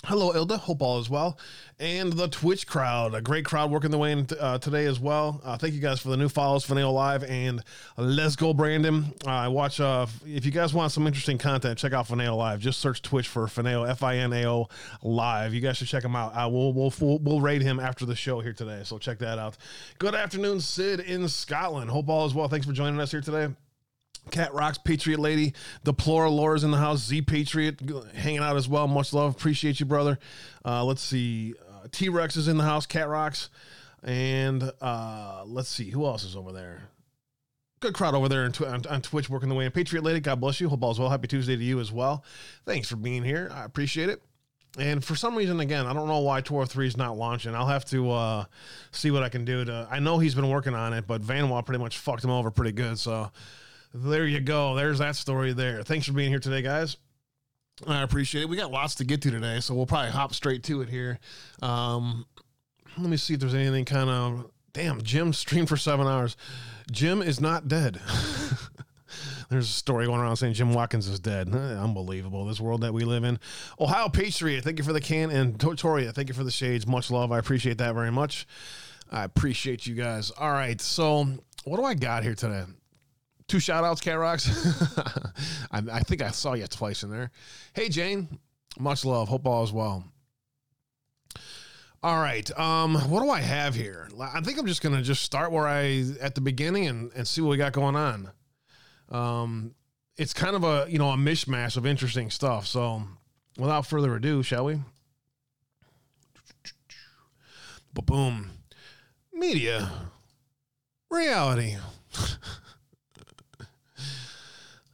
Hello, 0.05 0.31
Ilda. 0.33 0.57
Hope 0.57 0.81
all 0.81 0.99
is 0.99 1.09
well. 1.09 1.37
And 1.79 2.13
the 2.13 2.27
Twitch 2.27 2.65
crowd, 2.67 3.13
a 3.13 3.21
great 3.21 3.43
crowd 3.43 3.71
working 3.71 3.91
the 3.91 3.97
way 3.97 4.11
in 4.11 4.27
uh, 4.39 4.57
today 4.59 4.85
as 4.85 4.99
well. 4.99 5.41
Uh, 5.43 5.57
thank 5.57 5.73
you 5.73 5.81
guys 5.81 5.99
for 5.99 6.09
the 6.09 6.15
new 6.15 6.29
follows, 6.29 6.63
Finale 6.63 6.93
Live, 6.93 7.23
and 7.23 7.63
Let's 7.97 8.35
Go 8.35 8.53
Brandon. 8.53 9.13
Uh, 9.25 9.31
I 9.31 9.47
watch, 9.47 9.79
uh, 9.79 10.05
if 10.25 10.45
you 10.45 10.51
guys 10.51 10.73
want 10.73 10.91
some 10.91 11.07
interesting 11.07 11.37
content, 11.37 11.77
check 11.77 11.93
out 11.93 12.07
Finale 12.07 12.29
Live. 12.29 12.59
Just 12.59 12.79
search 12.79 13.01
Twitch 13.01 13.27
for 13.27 13.47
Finale, 13.47 13.89
F 13.89 14.03
I 14.03 14.17
N 14.17 14.33
A 14.33 14.45
O 14.47 14.69
Live. 15.01 15.53
You 15.53 15.61
guys 15.61 15.77
should 15.77 15.87
check 15.87 16.05
him 16.05 16.15
out. 16.15 16.31
Uh, 16.33 16.47
we'll, 16.47 16.73
we'll, 16.73 16.93
we'll, 17.01 17.17
we'll 17.19 17.41
raid 17.41 17.63
him 17.63 17.79
after 17.79 18.05
the 18.05 18.15
show 18.15 18.39
here 18.39 18.53
today. 18.53 18.81
So 18.85 18.99
check 18.99 19.17
that 19.19 19.39
out. 19.39 19.57
Good 19.97 20.15
afternoon, 20.15 20.61
Sid 20.61 21.01
in 21.01 21.27
Scotland. 21.27 21.89
Hope 21.89 22.07
all 22.07 22.25
is 22.25 22.33
well. 22.33 22.47
Thanks 22.47 22.65
for 22.65 22.71
joining 22.71 22.99
us 22.99 23.11
here 23.11 23.21
today. 23.21 23.53
Cat 24.31 24.53
Rocks, 24.53 24.77
Patriot 24.77 25.19
Lady, 25.19 25.53
the 25.83 25.93
Deplora 25.93 26.29
Laura's 26.29 26.63
in 26.63 26.71
the 26.71 26.77
house, 26.77 27.05
Z 27.05 27.23
Patriot 27.23 27.81
hanging 28.15 28.39
out 28.39 28.55
as 28.55 28.67
well. 28.67 28.87
Much 28.87 29.13
love. 29.13 29.35
Appreciate 29.35 29.79
you, 29.79 29.85
brother. 29.85 30.19
Uh, 30.65 30.83
let's 30.83 31.01
see. 31.01 31.53
Uh, 31.69 31.87
T 31.91 32.09
Rex 32.09 32.35
is 32.35 32.47
in 32.47 32.57
the 32.57 32.63
house, 32.63 32.85
Cat 32.85 33.07
Rocks. 33.07 33.49
And 34.03 34.71
uh, 34.81 35.43
let's 35.45 35.69
see. 35.69 35.89
Who 35.89 36.05
else 36.05 36.23
is 36.23 36.35
over 36.35 36.51
there? 36.51 36.89
Good 37.79 37.93
crowd 37.93 38.15
over 38.15 38.27
there 38.27 38.43
on, 38.43 38.51
tw- 38.51 38.61
on, 38.61 38.81
on 38.89 39.01
Twitch 39.01 39.29
working 39.29 39.49
the 39.49 39.55
way. 39.55 39.65
And 39.65 39.73
Patriot 39.73 40.03
Lady, 40.03 40.19
God 40.19 40.39
bless 40.39 40.59
you. 40.59 40.69
Hope 40.69 40.83
all's 40.83 40.99
well. 40.99 41.09
Happy 41.09 41.27
Tuesday 41.27 41.55
to 41.55 41.63
you 41.63 41.79
as 41.79 41.91
well. 41.91 42.23
Thanks 42.65 42.89
for 42.89 42.95
being 42.95 43.23
here. 43.23 43.51
I 43.53 43.65
appreciate 43.65 44.09
it. 44.09 44.21
And 44.79 45.03
for 45.03 45.15
some 45.15 45.35
reason, 45.35 45.59
again, 45.59 45.87
I 45.87 45.93
don't 45.93 46.07
know 46.07 46.19
why 46.19 46.41
Tor 46.41 46.65
3 46.65 46.87
is 46.87 46.97
not 46.97 47.17
launching. 47.17 47.55
I'll 47.55 47.67
have 47.67 47.85
to 47.85 48.11
uh, 48.11 48.45
see 48.91 49.11
what 49.11 49.23
I 49.23 49.29
can 49.29 49.43
do 49.43 49.65
to. 49.65 49.87
I 49.89 49.99
know 49.99 50.19
he's 50.19 50.35
been 50.35 50.49
working 50.49 50.75
on 50.75 50.93
it, 50.93 51.07
but 51.07 51.21
Vanwall 51.21 51.65
pretty 51.65 51.79
much 51.79 51.97
fucked 51.97 52.23
him 52.23 52.29
over 52.29 52.51
pretty 52.51 52.73
good. 52.73 52.99
So 52.99 53.31
there 53.93 54.25
you 54.25 54.39
go. 54.39 54.75
There's 54.75 54.99
that 54.99 55.15
story 55.15 55.53
there. 55.53 55.83
Thanks 55.83 56.05
for 56.05 56.13
being 56.13 56.29
here 56.29 56.39
today, 56.39 56.61
guys. 56.61 56.97
I 57.85 58.01
appreciate 58.01 58.43
it. 58.43 58.49
We 58.49 58.57
got 58.57 58.71
lots 58.71 58.95
to 58.95 59.05
get 59.05 59.21
to 59.23 59.31
today, 59.31 59.59
so 59.59 59.75
we'll 59.75 59.85
probably 59.85 60.11
hop 60.11 60.33
straight 60.33 60.63
to 60.63 60.81
it 60.81 60.89
here. 60.89 61.19
Um, 61.61 62.25
let 62.97 63.09
me 63.09 63.17
see 63.17 63.35
if 63.35 63.39
there's 63.39 63.53
anything 63.53 63.85
kind 63.85 64.09
of. 64.09 64.51
Damn, 64.73 65.01
Jim 65.01 65.33
streamed 65.33 65.69
for 65.69 65.77
seven 65.77 66.07
hours. 66.07 66.35
Jim 66.91 67.21
is 67.21 67.39
not 67.39 67.67
dead. 67.67 67.99
There's 69.49 69.69
a 69.69 69.73
story 69.73 70.05
going 70.05 70.19
around 70.19 70.35
saying 70.35 70.53
Jim 70.53 70.73
Watkins 70.73 71.07
is 71.07 71.19
dead. 71.19 71.53
Eh, 71.53 71.57
unbelievable. 71.57 72.45
This 72.45 72.59
world 72.59 72.81
that 72.81 72.93
we 72.93 73.05
live 73.05 73.23
in. 73.23 73.39
Ohio 73.79 74.09
Patriot, 74.09 74.63
thank 74.63 74.77
you 74.77 74.83
for 74.83 74.93
the 74.93 75.01
can. 75.01 75.31
And 75.31 75.57
Totoria, 75.57 76.13
thank 76.13 76.27
you 76.27 76.33
for 76.35 76.43
the 76.43 76.51
shades. 76.51 76.85
Much 76.85 77.09
love. 77.09 77.31
I 77.31 77.39
appreciate 77.39 77.77
that 77.77 77.93
very 77.93 78.11
much. 78.11 78.45
I 79.09 79.23
appreciate 79.23 79.87
you 79.87 79.95
guys. 79.95 80.31
All 80.31 80.51
right. 80.51 80.79
So, 80.81 81.25
what 81.63 81.77
do 81.77 81.83
I 81.83 81.93
got 81.93 82.23
here 82.23 82.35
today? 82.35 82.63
Two 83.47 83.59
shout 83.59 83.83
outs, 83.83 84.01
Cat 84.01 84.19
Rocks. 84.19 84.47
I, 85.71 85.81
I 85.91 85.99
think 86.01 86.21
I 86.21 86.31
saw 86.31 86.53
you 86.53 86.67
twice 86.67 87.03
in 87.03 87.09
there. 87.09 87.31
Hey, 87.73 87.87
Jane. 87.87 88.39
Much 88.77 89.05
love. 89.05 89.29
Hope 89.29 89.47
all 89.47 89.63
is 89.63 89.71
well. 89.71 90.03
All 92.03 92.19
right. 92.19 92.59
Um, 92.59 92.95
what 93.09 93.23
do 93.23 93.29
I 93.29 93.39
have 93.41 93.73
here? 93.73 94.07
I 94.19 94.41
think 94.41 94.59
I'm 94.59 94.67
just 94.67 94.81
gonna 94.81 95.01
just 95.01 95.23
start 95.23 95.51
where 95.51 95.67
I 95.67 96.03
at 96.21 96.35
the 96.35 96.41
beginning 96.41 96.87
and, 96.87 97.11
and 97.15 97.27
see 97.27 97.41
what 97.41 97.49
we 97.49 97.57
got 97.57 97.73
going 97.73 97.95
on. 97.95 98.31
Um, 99.09 99.75
it's 100.17 100.33
kind 100.33 100.55
of 100.55 100.63
a 100.63 100.85
you 100.89 100.99
know 100.99 101.09
a 101.09 101.17
mishmash 101.17 101.77
of 101.77 101.85
interesting 101.85 102.29
stuff. 102.29 102.67
So, 102.67 103.03
without 103.57 103.87
further 103.87 104.15
ado, 104.15 104.43
shall 104.43 104.65
we? 104.65 104.79
Boom. 108.05 108.51
Media. 109.33 109.91
Reality. 111.09 111.77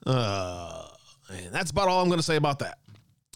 uh, 0.05 0.88
and 1.29 1.53
that's 1.53 1.72
about 1.72 1.88
all 1.88 2.01
I'm 2.01 2.07
going 2.07 2.19
to 2.19 2.24
say 2.24 2.36
about 2.36 2.60
that. 2.60 2.79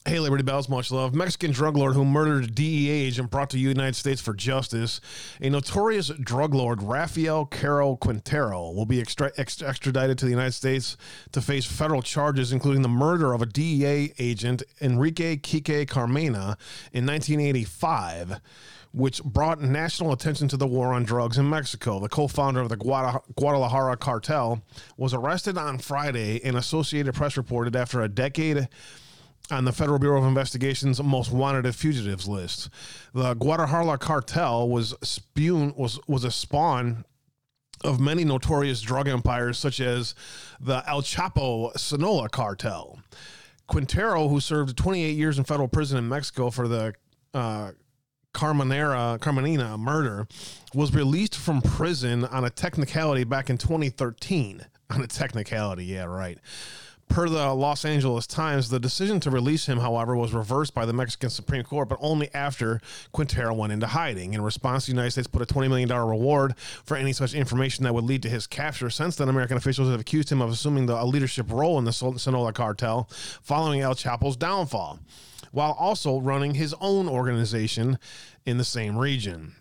Hey, 0.07 0.21
Liberty 0.21 0.43
Bells, 0.43 0.69
much 0.69 0.89
love. 0.89 1.13
Mexican 1.13 1.51
drug 1.51 1.75
lord 1.75 1.93
who 1.93 2.05
murdered 2.05 2.55
DEA 2.55 2.89
agent 2.89 3.29
brought 3.29 3.49
to 3.49 3.57
the 3.57 3.61
United 3.61 3.97
States 3.97 4.21
for 4.21 4.33
justice. 4.33 5.01
A 5.41 5.49
notorious 5.49 6.07
drug 6.21 6.53
lord, 6.53 6.81
Rafael 6.81 7.45
Caro 7.45 7.97
Quintero, 7.97 8.71
will 8.71 8.85
be 8.85 9.01
extra- 9.01 9.33
ex- 9.35 9.61
extradited 9.61 10.17
to 10.19 10.23
the 10.23 10.31
United 10.31 10.53
States 10.53 10.95
to 11.33 11.41
face 11.41 11.65
federal 11.65 12.01
charges, 12.01 12.53
including 12.53 12.83
the 12.83 12.87
murder 12.87 13.33
of 13.33 13.41
a 13.41 13.45
DEA 13.45 14.13
agent, 14.17 14.63
Enrique 14.79 15.35
Quique 15.35 15.89
Carmena, 15.89 16.57
in 16.93 17.05
1985 17.05 18.39
which 18.97 19.23
brought 19.23 19.61
national 19.61 20.11
attention 20.11 20.47
to 20.47 20.57
the 20.57 20.65
war 20.65 20.91
on 20.91 21.03
drugs 21.03 21.37
in 21.37 21.47
Mexico. 21.47 21.99
The 21.99 22.09
co 22.09 22.27
founder 22.27 22.61
of 22.61 22.69
the 22.69 22.77
Guadalajara 22.77 23.95
cartel 23.97 24.63
was 24.97 25.13
arrested 25.13 25.57
on 25.57 25.77
Friday, 25.77 26.43
and 26.43 26.57
Associated 26.57 27.13
Press 27.13 27.37
reported 27.37 27.75
after 27.75 28.01
a 28.01 28.09
decade 28.09 28.67
on 29.51 29.65
the 29.65 29.71
Federal 29.71 29.99
Bureau 29.99 30.19
of 30.19 30.27
Investigation's 30.27 31.01
most 31.01 31.31
wanted 31.31 31.73
fugitives 31.75 32.27
list. 32.27 32.69
The 33.13 33.35
Guadalajara 33.35 33.99
cartel 33.99 34.67
was 34.67 34.95
spewed 35.03 35.75
was 35.77 35.99
was 36.07 36.23
a 36.23 36.31
spawn 36.31 37.05
of 37.83 37.99
many 37.99 38.23
notorious 38.25 38.81
drug 38.81 39.07
empires 39.07 39.59
such 39.59 39.79
as 39.79 40.15
the 40.59 40.83
El 40.87 41.03
Chapo 41.03 41.77
Sinaloa 41.77 42.29
cartel. 42.29 42.99
Quintero, 43.67 44.27
who 44.27 44.39
served 44.39 44.75
28 44.75 45.11
years 45.11 45.37
in 45.37 45.43
federal 45.43 45.67
prison 45.67 45.99
in 45.99 46.09
Mexico 46.09 46.49
for 46.49 46.67
the 46.67 46.93
uh, 47.33 47.71
Carmenera 48.37 49.17
Carmenina 49.19 49.79
murder, 49.79 50.27
was 50.75 50.93
released 50.93 51.35
from 51.35 51.59
prison 51.59 52.23
on 52.25 52.45
a 52.45 52.51
technicality 52.51 53.23
back 53.23 53.49
in 53.49 53.57
2013. 53.57 54.63
On 54.89 55.01
a 55.01 55.07
technicality, 55.07 55.83
yeah, 55.83 56.05
right. 56.05 56.37
Per 57.09 57.27
the 57.27 57.53
Los 57.53 57.83
Angeles 57.83 58.27
Times, 58.27 58.69
the 58.69 58.79
decision 58.79 59.19
to 59.21 59.31
release 59.31 59.65
him, 59.65 59.79
however, 59.79 60.15
was 60.15 60.33
reversed 60.33 60.73
by 60.73 60.85
the 60.85 60.93
Mexican 60.93 61.29
Supreme 61.29 61.63
Court, 61.63 61.89
but 61.89 61.97
only 61.99 62.29
after 62.33 62.79
Quintero 63.11 63.53
went 63.53 63.73
into 63.73 63.87
hiding. 63.87 64.33
In 64.33 64.41
response, 64.41 64.85
the 64.85 64.91
United 64.91 65.11
States 65.11 65.27
put 65.27 65.41
a 65.41 65.45
$20 65.45 65.67
million 65.67 65.89
reward 65.89 66.57
for 66.57 66.95
any 66.95 67.11
such 67.11 67.33
information 67.33 67.83
that 67.83 67.93
would 67.93 68.03
lead 68.03 68.21
to 68.23 68.29
his 68.29 68.45
capture. 68.45 68.89
Since 68.89 69.15
then, 69.15 69.29
American 69.29 69.57
officials 69.57 69.89
have 69.89 69.99
accused 69.99 70.31
him 70.31 70.41
of 70.41 70.51
assuming 70.51 70.85
the, 70.85 71.01
a 71.01 71.05
leadership 71.05 71.51
role 71.51 71.77
in 71.79 71.85
the 71.85 71.91
Sinaloa 71.91 72.53
cartel 72.53 73.09
following 73.41 73.81
El 73.81 73.95
Chapo's 73.95 74.37
downfall, 74.37 74.99
while 75.51 75.75
also 75.79 76.19
running 76.19 76.53
his 76.53 76.73
own 76.79 77.07
organization 77.09 77.97
in 78.47 78.57
the 78.57 78.63
same 78.63 78.97
region. 78.97 79.55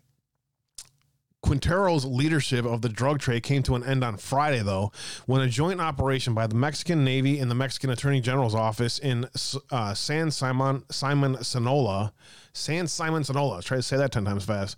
Quintero's 1.43 2.05
leadership 2.05 2.64
of 2.64 2.83
the 2.83 2.88
drug 2.88 3.21
trade 3.21 3.43
came 3.43 3.62
to 3.62 3.75
an 3.76 3.85
end 3.85 4.02
on 4.02 4.16
Friday, 4.16 4.62
though, 4.62 4.90
when 5.26 5.40
a 5.40 5.49
joint 5.49 5.81
operation 5.81 6.35
by 6.35 6.47
the 6.47 6.57
Mexican 6.57 7.05
Navy 7.05 7.38
and 7.38 7.50
the 7.50 7.55
Mexican 7.55 7.90
Attorney 7.90 8.21
General's 8.21 8.55
office 8.55 8.99
in 8.99 9.28
uh, 9.71 9.95
San 9.95 10.31
Simon, 10.31 10.83
Simon 10.90 11.37
Sonola, 11.37 12.12
San 12.52 12.88
Simon 12.88 13.23
Sonola, 13.23 13.62
try 13.62 13.76
to 13.76 13.83
say 13.83 13.97
that 13.97 14.11
10 14.11 14.25
times 14.25 14.45
fast, 14.45 14.76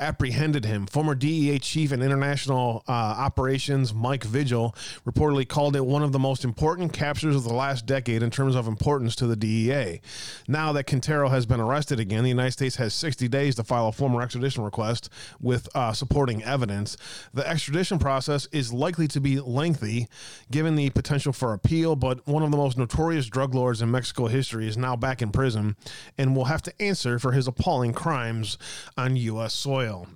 apprehended 0.00 0.64
him. 0.64 0.86
Former 0.86 1.14
DEA 1.14 1.58
chief 1.58 1.92
and 1.92 2.02
international 2.02 2.82
uh, 2.88 2.92
operations 2.92 3.94
Mike 3.94 4.24
Vigil 4.24 4.74
reportedly 5.06 5.46
called 5.46 5.76
it 5.76 5.84
one 5.84 6.02
of 6.02 6.12
the 6.12 6.18
most 6.18 6.44
important 6.44 6.92
captures 6.92 7.36
of 7.36 7.44
the 7.44 7.52
last 7.52 7.86
decade 7.86 8.22
in 8.22 8.30
terms 8.30 8.56
of 8.56 8.66
importance 8.66 9.14
to 9.16 9.26
the 9.26 9.36
DEA. 9.36 10.00
Now 10.48 10.72
that 10.72 10.86
Quintero 10.86 11.28
has 11.28 11.46
been 11.46 11.60
arrested 11.60 12.00
again, 12.00 12.24
the 12.24 12.30
United 12.30 12.52
States 12.52 12.76
has 12.76 12.94
60 12.94 13.28
days 13.28 13.54
to 13.56 13.64
file 13.64 13.88
a 13.88 13.92
formal 13.92 14.20
extradition 14.20 14.64
request 14.64 15.10
with 15.40 15.68
uh, 15.74 15.92
supporting 15.92 16.42
evidence. 16.42 16.96
The 17.32 17.48
extradition 17.48 17.98
process 17.98 18.46
is 18.52 18.72
likely 18.72 19.08
to 19.08 19.20
be 19.20 19.40
lengthy 19.40 20.08
given 20.50 20.74
the 20.74 20.90
potential 20.90 21.32
for 21.32 21.52
appeal, 21.52 21.96
but 21.96 22.26
one 22.26 22.42
of 22.42 22.50
the 22.50 22.56
most 22.56 22.76
notorious 22.76 23.26
drug 23.26 23.54
lords 23.54 23.80
in 23.80 23.90
Mexico 23.90 24.26
history 24.26 24.66
is 24.66 24.76
now 24.76 24.96
back 24.96 25.22
in 25.22 25.30
prison 25.30 25.76
and 26.18 26.34
will 26.34 26.46
have 26.46 26.62
to 26.62 26.82
answer 26.82 27.18
for 27.18 27.32
his 27.32 27.46
appalling 27.46 27.92
crimes 27.92 28.58
on 28.96 29.16
U.S. 29.16 29.54
soil 29.54 29.83
oil 29.84 30.08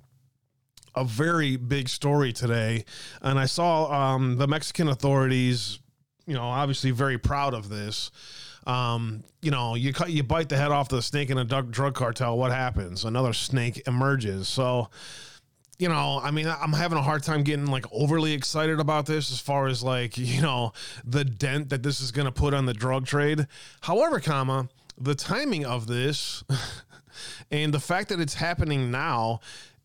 a 0.95 1.03
very 1.03 1.55
big 1.55 1.87
story 1.87 2.33
today, 2.33 2.83
and 3.21 3.39
I 3.39 3.45
saw 3.45 3.91
um, 3.91 4.37
the 4.37 4.47
Mexican 4.47 4.87
authorities, 4.89 5.79
you 6.25 6.33
know, 6.33 6.43
obviously 6.43 6.91
very 6.91 7.17
proud 7.17 7.53
of 7.53 7.69
this. 7.69 8.11
Um, 8.67 9.23
you 9.41 9.51
know, 9.51 9.75
you 9.75 9.93
cut, 9.93 10.11
you 10.11 10.23
bite 10.23 10.49
the 10.49 10.57
head 10.57 10.71
off 10.71 10.89
the 10.89 11.01
snake 11.01 11.29
in 11.29 11.37
a 11.37 11.45
drug 11.45 11.95
cartel. 11.95 12.37
What 12.37 12.51
happens? 12.51 13.05
Another 13.05 13.33
snake 13.33 13.81
emerges. 13.87 14.47
So, 14.47 14.89
you 15.77 15.87
know, 15.87 16.19
I 16.21 16.31
mean, 16.31 16.47
I'm 16.47 16.73
having 16.73 16.97
a 16.97 17.01
hard 17.01 17.23
time 17.23 17.43
getting 17.43 17.67
like 17.67 17.85
overly 17.91 18.33
excited 18.33 18.79
about 18.79 19.05
this 19.05 19.31
as 19.31 19.39
far 19.39 19.67
as 19.67 19.81
like, 19.81 20.17
you 20.17 20.41
know, 20.41 20.73
the 21.05 21.23
dent 21.23 21.69
that 21.69 21.83
this 21.83 22.01
is 22.01 22.11
going 22.11 22.25
to 22.25 22.31
put 22.31 22.53
on 22.53 22.65
the 22.65 22.73
drug 22.73 23.05
trade. 23.05 23.47
However, 23.81 24.19
comma, 24.19 24.67
the 24.97 25.15
timing 25.15 25.65
of 25.65 25.87
this 25.87 26.43
and 27.51 27.73
the 27.73 27.79
fact 27.79 28.09
that 28.09 28.19
it's 28.19 28.35
happening 28.35 28.91
now 28.91 29.39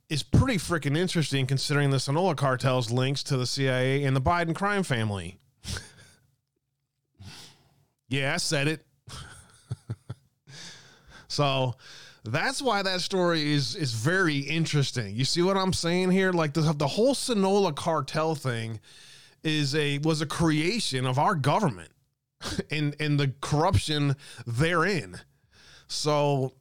is 0.09 0.23
pretty 0.23 0.59
freaking 0.59 0.97
interesting 0.97 1.47
considering 1.47 1.91
the 1.91 1.99
Sinaloa 1.99 2.35
cartel's 2.35 2.91
links 2.91 3.23
to 3.25 3.37
the 3.37 3.47
CIA 3.47 4.05
and 4.05 4.15
the 4.15 4.21
Biden 4.21 4.55
crime 4.55 4.83
family. 4.83 5.39
yeah, 8.09 8.35
I 8.35 8.37
said 8.37 8.69
it. 8.69 8.85
so 11.29 11.75
that's 12.25 12.63
why 12.63 12.83
that 12.83 13.01
story 13.01 13.53
is 13.53 13.77
is 13.77 13.93
very 13.93 14.39
interesting. 14.39 15.15
You 15.15 15.25
see 15.25 15.43
what 15.43 15.57
I'm 15.57 15.73
saying 15.73 16.11
here? 16.11 16.33
Like 16.33 16.55
the 16.55 16.73
the 16.73 16.89
whole 16.89 17.15
Sinaloa 17.15 17.73
cartel 17.73 18.35
thing 18.35 18.81
is 19.43 19.75
a 19.75 19.99
was 19.99 20.21
a 20.21 20.27
creation 20.27 21.07
of 21.07 21.19
our 21.19 21.35
government 21.35 21.93
and 22.71 22.95
and 23.01 23.19
the 23.19 23.33
corruption 23.41 24.17
therein. 24.47 25.21
So 25.87 26.55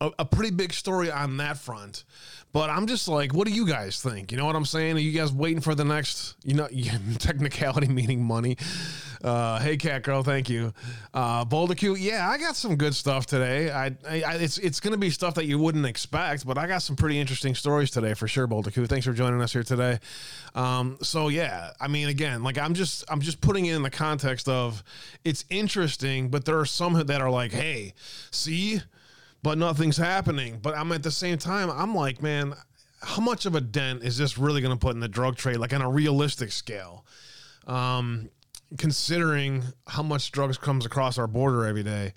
a, 0.00 0.10
a, 0.18 0.24
pretty 0.24 0.50
big 0.50 0.72
story 0.72 1.10
on 1.10 1.36
that 1.38 1.58
front. 1.58 2.04
But 2.52 2.70
I'm 2.70 2.86
just 2.86 3.06
like, 3.08 3.34
what 3.34 3.46
do 3.46 3.52
you 3.52 3.66
guys 3.66 4.00
think? 4.00 4.32
You 4.32 4.38
know 4.38 4.46
what 4.46 4.56
I'm 4.56 4.64
saying? 4.64 4.96
Are 4.96 5.00
you 5.00 5.12
guys 5.12 5.32
waiting 5.32 5.60
for 5.60 5.74
the 5.74 5.84
next, 5.84 6.36
you 6.42 6.54
know, 6.54 6.68
technicality 7.18 7.88
meaning 7.88 8.22
money? 8.22 8.56
Uh, 9.22 9.58
hey, 9.58 9.76
Cat 9.76 10.02
Girl, 10.02 10.22
thank 10.22 10.48
you. 10.48 10.72
Uh, 11.12 11.44
Boulder 11.44 11.74
Q, 11.74 11.96
yeah, 11.96 12.28
I 12.28 12.38
got 12.38 12.56
some 12.56 12.76
good 12.76 12.94
stuff 12.94 13.26
today. 13.26 13.70
I, 13.70 13.86
I 14.08 14.36
it's 14.36 14.58
it's 14.58 14.80
gonna 14.80 14.96
be 14.96 15.10
stuff 15.10 15.34
that 15.34 15.46
you 15.46 15.58
wouldn't 15.58 15.86
expect, 15.86 16.46
but 16.46 16.56
I 16.58 16.66
got 16.66 16.82
some 16.82 16.96
pretty 16.96 17.18
interesting 17.18 17.54
stories 17.54 17.90
today 17.90 18.14
for 18.14 18.28
sure. 18.28 18.46
Boulder 18.46 18.70
Q, 18.70 18.86
thanks 18.86 19.04
for 19.04 19.12
joining 19.12 19.42
us 19.42 19.52
here 19.52 19.64
today. 19.64 19.98
Um, 20.54 20.98
so 21.02 21.28
yeah, 21.28 21.72
I 21.80 21.88
mean, 21.88 22.08
again, 22.08 22.42
like 22.42 22.58
I'm 22.58 22.74
just 22.74 23.04
I'm 23.10 23.20
just 23.20 23.40
putting 23.40 23.66
it 23.66 23.74
in 23.74 23.82
the 23.82 23.90
context 23.90 24.48
of 24.48 24.82
it's 25.24 25.44
interesting, 25.50 26.28
but 26.28 26.44
there 26.44 26.58
are 26.58 26.66
some 26.66 26.94
that 26.94 27.20
are 27.20 27.30
like, 27.30 27.52
hey, 27.52 27.94
see 28.30 28.80
but 29.42 29.58
nothing's 29.58 29.96
happening. 29.96 30.58
But 30.60 30.76
I'm 30.76 30.92
at 30.92 31.02
the 31.02 31.10
same 31.10 31.38
time, 31.38 31.70
I'm 31.70 31.94
like, 31.94 32.22
man, 32.22 32.54
how 33.02 33.22
much 33.22 33.46
of 33.46 33.54
a 33.54 33.60
dent 33.60 34.02
is 34.02 34.18
this 34.18 34.38
really 34.38 34.60
going 34.60 34.74
to 34.74 34.78
put 34.78 34.94
in 34.94 35.00
the 35.00 35.08
drug 35.08 35.36
trade, 35.36 35.56
like 35.56 35.72
on 35.72 35.82
a 35.82 35.90
realistic 35.90 36.52
scale? 36.52 37.04
Um, 37.66 38.30
considering 38.78 39.62
how 39.86 40.02
much 40.02 40.32
drugs 40.32 40.58
comes 40.58 40.86
across 40.86 41.18
our 41.18 41.26
border 41.26 41.64
every 41.64 41.82
day. 41.82 42.14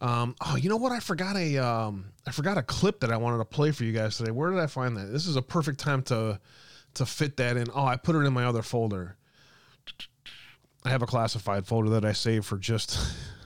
Um, 0.00 0.34
oh, 0.44 0.56
you 0.56 0.68
know 0.68 0.76
what? 0.76 0.90
I 0.90 0.98
forgot 0.98 1.36
a 1.36 1.58
um, 1.58 2.06
I 2.26 2.32
forgot 2.32 2.58
a 2.58 2.62
clip 2.62 3.00
that 3.00 3.12
I 3.12 3.16
wanted 3.16 3.38
to 3.38 3.44
play 3.44 3.70
for 3.70 3.84
you 3.84 3.92
guys 3.92 4.16
today. 4.16 4.32
Where 4.32 4.50
did 4.50 4.58
I 4.58 4.66
find 4.66 4.96
that? 4.96 5.12
This 5.12 5.26
is 5.26 5.36
a 5.36 5.42
perfect 5.42 5.78
time 5.78 6.02
to 6.04 6.40
to 6.94 7.06
fit 7.06 7.36
that 7.36 7.56
in. 7.56 7.68
Oh, 7.72 7.84
I 7.84 7.96
put 7.96 8.16
it 8.16 8.20
in 8.20 8.32
my 8.32 8.44
other 8.44 8.62
folder. 8.62 9.16
I 10.84 10.90
have 10.90 11.02
a 11.02 11.06
classified 11.06 11.66
folder 11.66 11.90
that 11.90 12.04
I 12.04 12.12
save 12.12 12.44
for 12.44 12.58
just 12.58 12.98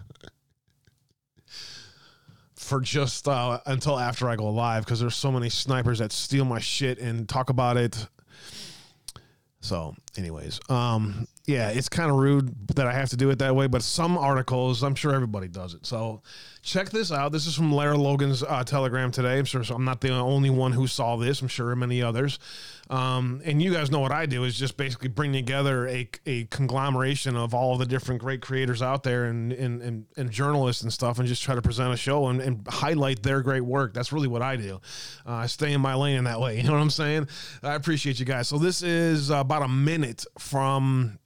for 2.66 2.80
just 2.80 3.28
uh, 3.28 3.60
until 3.66 3.98
after 3.98 4.28
I 4.28 4.36
go 4.36 4.50
live 4.50 4.84
because 4.84 5.00
there's 5.00 5.14
so 5.14 5.30
many 5.30 5.48
snipers 5.48 6.00
that 6.00 6.12
steal 6.12 6.44
my 6.44 6.58
shit 6.58 6.98
and 6.98 7.28
talk 7.28 7.48
about 7.48 7.76
it. 7.76 8.08
So, 9.60 9.94
anyways, 10.16 10.60
um, 10.68 11.26
yeah, 11.46 11.70
it's 11.70 11.88
kind 11.88 12.10
of 12.10 12.16
rude 12.16 12.68
that 12.76 12.86
I 12.86 12.92
have 12.92 13.08
to 13.10 13.16
do 13.16 13.30
it 13.30 13.38
that 13.38 13.54
way, 13.54 13.66
but 13.66 13.82
some 13.82 14.18
articles, 14.18 14.82
I'm 14.82 14.94
sure 14.94 15.12
everybody 15.12 15.48
does 15.48 15.74
it. 15.74 15.86
So 15.86 16.22
check 16.62 16.90
this 16.90 17.10
out. 17.10 17.32
This 17.32 17.46
is 17.46 17.54
from 17.54 17.72
Lara 17.72 17.96
Logan's 17.96 18.42
uh, 18.42 18.64
Telegram 18.64 19.10
today. 19.10 19.38
I'm 19.38 19.44
sure 19.44 19.64
so 19.64 19.74
I'm 19.74 19.84
not 19.84 20.00
the 20.00 20.10
only 20.10 20.50
one 20.50 20.72
who 20.72 20.86
saw 20.86 21.16
this. 21.16 21.40
I'm 21.40 21.48
sure 21.48 21.74
many 21.74 22.02
others. 22.02 22.38
Um, 22.88 23.42
and 23.44 23.60
you 23.60 23.72
guys 23.72 23.90
know 23.90 24.00
what 24.00 24.12
I 24.12 24.26
do 24.26 24.44
is 24.44 24.58
just 24.58 24.76
basically 24.76 25.08
bring 25.08 25.32
together 25.32 25.88
a, 25.88 26.08
a 26.26 26.44
conglomeration 26.44 27.36
of 27.36 27.54
all 27.54 27.76
the 27.76 27.86
different 27.86 28.20
great 28.20 28.40
creators 28.40 28.82
out 28.82 29.02
there 29.02 29.24
and, 29.24 29.52
and, 29.52 29.82
and, 29.82 30.06
and 30.16 30.30
journalists 30.30 30.82
and 30.82 30.92
stuff 30.92 31.18
and 31.18 31.26
just 31.26 31.42
try 31.42 31.54
to 31.54 31.62
present 31.62 31.92
a 31.92 31.96
show 31.96 32.28
and, 32.28 32.40
and 32.40 32.66
highlight 32.68 33.22
their 33.22 33.42
great 33.42 33.62
work. 33.62 33.92
That's 33.92 34.12
really 34.12 34.28
what 34.28 34.42
I 34.42 34.56
do. 34.56 34.80
Uh, 35.26 35.32
I 35.32 35.46
stay 35.46 35.72
in 35.72 35.80
my 35.80 35.94
lane 35.94 36.16
in 36.16 36.24
that 36.24 36.40
way. 36.40 36.56
You 36.66 36.72
know 36.72 36.72
what 36.72 36.82
I'm 36.82 36.90
saying? 36.90 37.28
I 37.62 37.74
appreciate 37.74 38.18
you 38.18 38.24
guys. 38.24 38.48
So 38.48 38.58
this 38.58 38.82
is 38.82 39.30
about 39.30 39.62
a 39.62 39.68
minute 39.68 40.24
from 40.36 41.18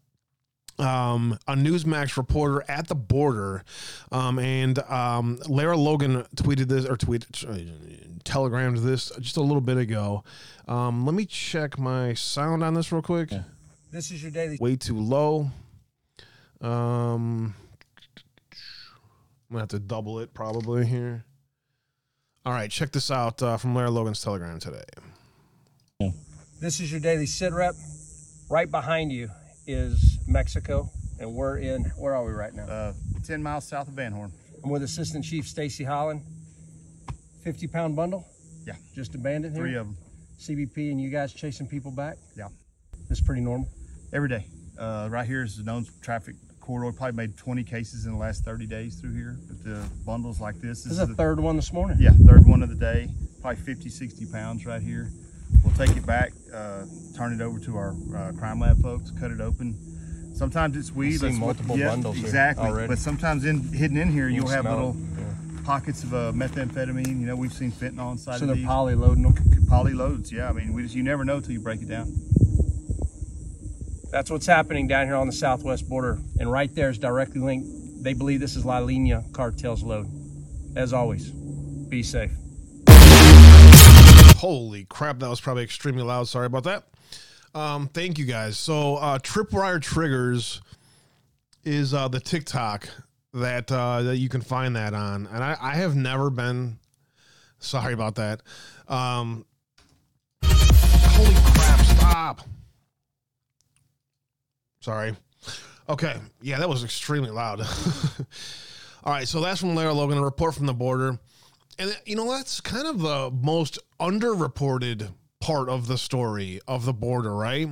um, 0.80 1.38
a 1.46 1.54
Newsmax 1.54 2.16
reporter 2.16 2.64
at 2.68 2.88
the 2.88 2.94
border, 2.94 3.62
um, 4.10 4.38
and 4.38 4.78
um, 4.80 5.38
Lara 5.48 5.76
Logan 5.76 6.24
tweeted 6.36 6.68
this 6.68 6.86
or 6.86 6.96
tweeted, 6.96 8.22
telegrammed 8.24 8.78
this 8.78 9.12
just 9.20 9.36
a 9.36 9.42
little 9.42 9.60
bit 9.60 9.76
ago. 9.76 10.24
Um, 10.66 11.04
let 11.06 11.14
me 11.14 11.26
check 11.26 11.78
my 11.78 12.14
sound 12.14 12.64
on 12.64 12.74
this 12.74 12.90
real 12.92 13.02
quick. 13.02 13.30
Yeah. 13.30 13.42
This 13.90 14.10
is 14.10 14.22
your 14.22 14.30
daily. 14.30 14.56
Way 14.60 14.76
too 14.76 14.98
low. 14.98 15.50
Um, 16.60 17.54
I'm 19.48 19.54
gonna 19.54 19.60
have 19.60 19.68
to 19.70 19.78
double 19.78 20.20
it 20.20 20.32
probably 20.32 20.86
here. 20.86 21.24
All 22.46 22.52
right, 22.52 22.70
check 22.70 22.92
this 22.92 23.10
out 23.10 23.42
uh, 23.42 23.56
from 23.56 23.74
Lara 23.74 23.90
Logan's 23.90 24.22
Telegram 24.22 24.58
today. 24.58 24.84
This 26.60 26.78
is 26.80 26.90
your 26.90 27.00
daily 27.00 27.26
sit 27.26 27.52
rep. 27.52 27.74
Right 28.50 28.70
behind 28.70 29.12
you 29.12 29.30
is 29.72 30.18
Mexico, 30.26 30.90
and 31.18 31.32
we're 31.34 31.58
in. 31.58 31.84
Where 31.96 32.14
are 32.14 32.24
we 32.24 32.32
right 32.32 32.54
now? 32.54 32.64
uh, 32.64 32.92
10 33.24 33.42
miles 33.42 33.66
south 33.68 33.88
of 33.88 33.94
Van 33.94 34.12
Horn. 34.12 34.32
I'm 34.64 34.70
with 34.70 34.82
Assistant 34.82 35.24
Chief 35.24 35.46
Stacy 35.46 35.84
Holland. 35.84 36.22
50 37.44 37.66
pound 37.68 37.96
bundle. 37.96 38.26
Yeah. 38.66 38.74
Just 38.94 39.14
abandoned 39.14 39.54
here. 39.54 39.64
Three 39.64 39.74
of 39.76 39.86
them. 39.86 39.96
CBP 40.38 40.90
and 40.90 41.00
you 41.00 41.10
guys 41.10 41.32
chasing 41.32 41.66
people 41.66 41.90
back. 41.90 42.16
Yeah. 42.36 42.48
This 43.08 43.18
is 43.18 43.24
pretty 43.24 43.40
normal. 43.42 43.68
Every 44.12 44.28
day. 44.28 44.46
Uh, 44.78 45.08
right 45.10 45.26
here 45.26 45.42
is 45.42 45.56
the 45.56 45.62
known 45.62 45.86
traffic 46.02 46.34
corridor. 46.60 46.94
Probably 46.96 47.16
made 47.16 47.36
20 47.36 47.64
cases 47.64 48.06
in 48.06 48.12
the 48.12 48.18
last 48.18 48.44
30 48.44 48.66
days 48.66 49.00
through 49.00 49.14
here. 49.14 49.38
But 49.46 49.64
the 49.64 49.88
bundles 50.04 50.40
like 50.40 50.56
this. 50.56 50.84
This 50.84 50.92
is 50.92 50.98
the 50.98 51.06
the 51.06 51.14
third 51.14 51.40
one 51.40 51.56
this 51.56 51.72
morning. 51.72 51.96
Yeah, 52.00 52.10
third 52.26 52.46
one 52.46 52.62
of 52.62 52.68
the 52.68 52.74
day. 52.74 53.08
Probably 53.40 53.62
50, 53.62 53.88
60 53.88 54.26
pounds 54.26 54.66
right 54.66 54.82
here. 54.82 55.10
We'll 55.64 55.74
take 55.74 55.96
it 55.96 56.06
back, 56.06 56.32
uh, 56.54 56.84
turn 57.16 57.32
it 57.32 57.40
over 57.42 57.58
to 57.60 57.76
our 57.76 57.94
uh, 58.16 58.32
crime 58.32 58.60
lab 58.60 58.80
folks, 58.82 59.10
cut 59.12 59.30
it 59.30 59.40
open. 59.40 59.76
Sometimes 60.34 60.76
it's 60.76 60.92
weed. 60.92 61.18
seen 61.18 61.20
that's 61.30 61.32
what- 61.40 61.46
multiple 61.56 61.78
yeah, 61.78 61.88
bundles 61.88 62.16
here 62.16 62.26
Exactly. 62.26 62.66
already. 62.66 62.88
But 62.88 62.98
sometimes 62.98 63.44
in 63.44 63.60
hidden 63.72 63.96
in 63.96 64.10
here, 64.10 64.28
You 64.28 64.36
you'll 64.36 64.48
have 64.48 64.64
little 64.64 64.96
it. 65.18 65.64
pockets 65.64 66.02
of 66.02 66.14
uh, 66.14 66.32
methamphetamine. 66.32 67.20
You 67.20 67.26
know, 67.26 67.36
we've 67.36 67.52
seen 67.52 67.70
fentanyl 67.72 68.12
inside 68.12 68.38
So 68.38 68.42
of 68.44 68.46
they're 68.48 68.56
these. 68.56 68.66
poly 68.66 68.94
loading 68.94 69.24
them. 69.24 69.34
poly 69.68 69.92
loads. 69.92 70.32
Yeah, 70.32 70.48
I 70.48 70.52
mean, 70.52 70.72
we 70.72 70.82
just 70.82 70.94
you 70.94 71.02
never 71.02 71.24
know 71.24 71.40
till 71.40 71.52
you 71.52 71.60
break 71.60 71.82
it 71.82 71.88
down. 71.88 72.06
That's 74.10 74.30
what's 74.30 74.46
happening 74.46 74.88
down 74.88 75.06
here 75.06 75.14
on 75.14 75.26
the 75.26 75.32
southwest 75.32 75.88
border. 75.88 76.18
And 76.40 76.50
right 76.50 76.74
there 76.74 76.90
is 76.90 76.98
directly 76.98 77.40
linked. 77.40 78.02
They 78.02 78.12
believe 78.14 78.40
this 78.40 78.56
is 78.56 78.64
La 78.64 78.78
Linea 78.78 79.22
cartel's 79.32 79.82
load. 79.84 80.08
As 80.74 80.92
always, 80.92 81.30
be 81.30 82.02
safe. 82.02 82.32
Holy 84.40 84.86
crap, 84.86 85.18
that 85.18 85.28
was 85.28 85.38
probably 85.38 85.62
extremely 85.64 86.02
loud. 86.02 86.26
Sorry 86.26 86.46
about 86.46 86.64
that. 86.64 86.84
Um, 87.54 87.88
thank 87.88 88.18
you 88.18 88.24
guys. 88.24 88.56
So, 88.56 88.96
uh, 88.96 89.18
Tripwire 89.18 89.82
Triggers 89.82 90.62
is 91.62 91.92
uh, 91.92 92.08
the 92.08 92.20
TikTok 92.20 92.88
that 93.34 93.70
uh, 93.70 94.00
that 94.04 94.16
you 94.16 94.30
can 94.30 94.40
find 94.40 94.76
that 94.76 94.94
on, 94.94 95.26
and 95.26 95.44
I, 95.44 95.58
I 95.60 95.74
have 95.74 95.94
never 95.94 96.30
been. 96.30 96.78
Sorry 97.58 97.92
about 97.92 98.14
that. 98.14 98.40
Um, 98.88 99.44
holy 100.42 101.34
crap! 101.52 101.80
Stop. 101.80 102.40
Sorry. 104.80 105.14
Okay. 105.86 106.16
Yeah, 106.40 106.60
that 106.60 106.68
was 106.70 106.82
extremely 106.82 107.30
loud. 107.30 107.60
All 109.04 109.12
right. 109.12 109.28
So 109.28 109.42
that's 109.42 109.60
from 109.60 109.74
Lara 109.74 109.92
Logan, 109.92 110.16
a 110.16 110.24
report 110.24 110.54
from 110.54 110.64
the 110.64 110.72
border. 110.72 111.18
And 111.80 111.98
you 112.04 112.14
know 112.14 112.30
that's 112.30 112.60
kind 112.60 112.86
of 112.86 113.00
the 113.00 113.30
most 113.30 113.78
underreported 113.98 115.14
part 115.40 115.70
of 115.70 115.86
the 115.86 115.96
story 115.96 116.60
of 116.68 116.84
the 116.84 116.92
border, 116.92 117.34
right? 117.34 117.68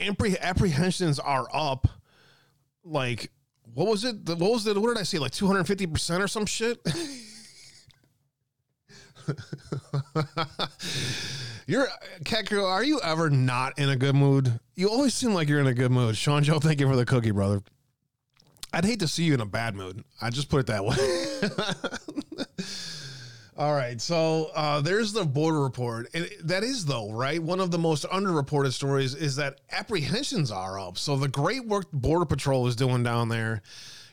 Appre- 0.00 0.40
apprehensions 0.40 1.18
are 1.18 1.46
up, 1.52 1.86
like 2.82 3.30
what 3.74 3.86
was 3.86 4.02
it? 4.04 4.26
What 4.26 4.40
was 4.40 4.66
it? 4.66 4.78
What 4.78 4.88
did 4.88 4.98
I 4.98 5.02
say? 5.02 5.18
Like 5.18 5.32
two 5.32 5.46
hundred 5.46 5.64
fifty 5.64 5.86
percent 5.86 6.22
or 6.22 6.28
some 6.28 6.46
shit. 6.46 6.80
You're 11.66 11.86
Cat. 12.24 12.50
Are 12.50 12.82
you 12.82 12.98
ever 13.04 13.28
not 13.28 13.78
in 13.78 13.90
a 13.90 13.96
good 13.96 14.14
mood? 14.14 14.58
You 14.74 14.88
always 14.88 15.12
seem 15.12 15.34
like 15.34 15.50
you're 15.50 15.60
in 15.60 15.66
a 15.66 15.74
good 15.74 15.90
mood. 15.90 16.16
Sean 16.16 16.42
Joe, 16.42 16.60
thank 16.60 16.80
you 16.80 16.88
for 16.88 16.96
the 16.96 17.04
cookie, 17.04 17.32
brother. 17.32 17.60
I'd 18.72 18.86
hate 18.86 19.00
to 19.00 19.08
see 19.08 19.24
you 19.24 19.34
in 19.34 19.42
a 19.42 19.46
bad 19.46 19.74
mood. 19.74 20.02
I 20.22 20.30
just 20.30 20.48
put 20.48 20.60
it 20.60 20.66
that 20.68 20.82
way. 20.82 20.96
All 23.58 23.74
right, 23.74 24.00
so 24.00 24.52
uh, 24.54 24.80
there's 24.82 25.12
the 25.12 25.24
border 25.24 25.60
report, 25.60 26.08
and 26.14 26.30
that 26.44 26.62
is 26.62 26.84
though 26.84 27.10
right. 27.10 27.42
One 27.42 27.58
of 27.58 27.72
the 27.72 27.78
most 27.78 28.04
underreported 28.04 28.72
stories 28.72 29.16
is 29.16 29.34
that 29.34 29.58
apprehensions 29.72 30.52
are 30.52 30.78
up. 30.78 30.96
So 30.96 31.16
the 31.16 31.26
great 31.26 31.66
work 31.66 31.90
Border 31.92 32.24
Patrol 32.24 32.68
is 32.68 32.76
doing 32.76 33.02
down 33.02 33.30
there, 33.30 33.62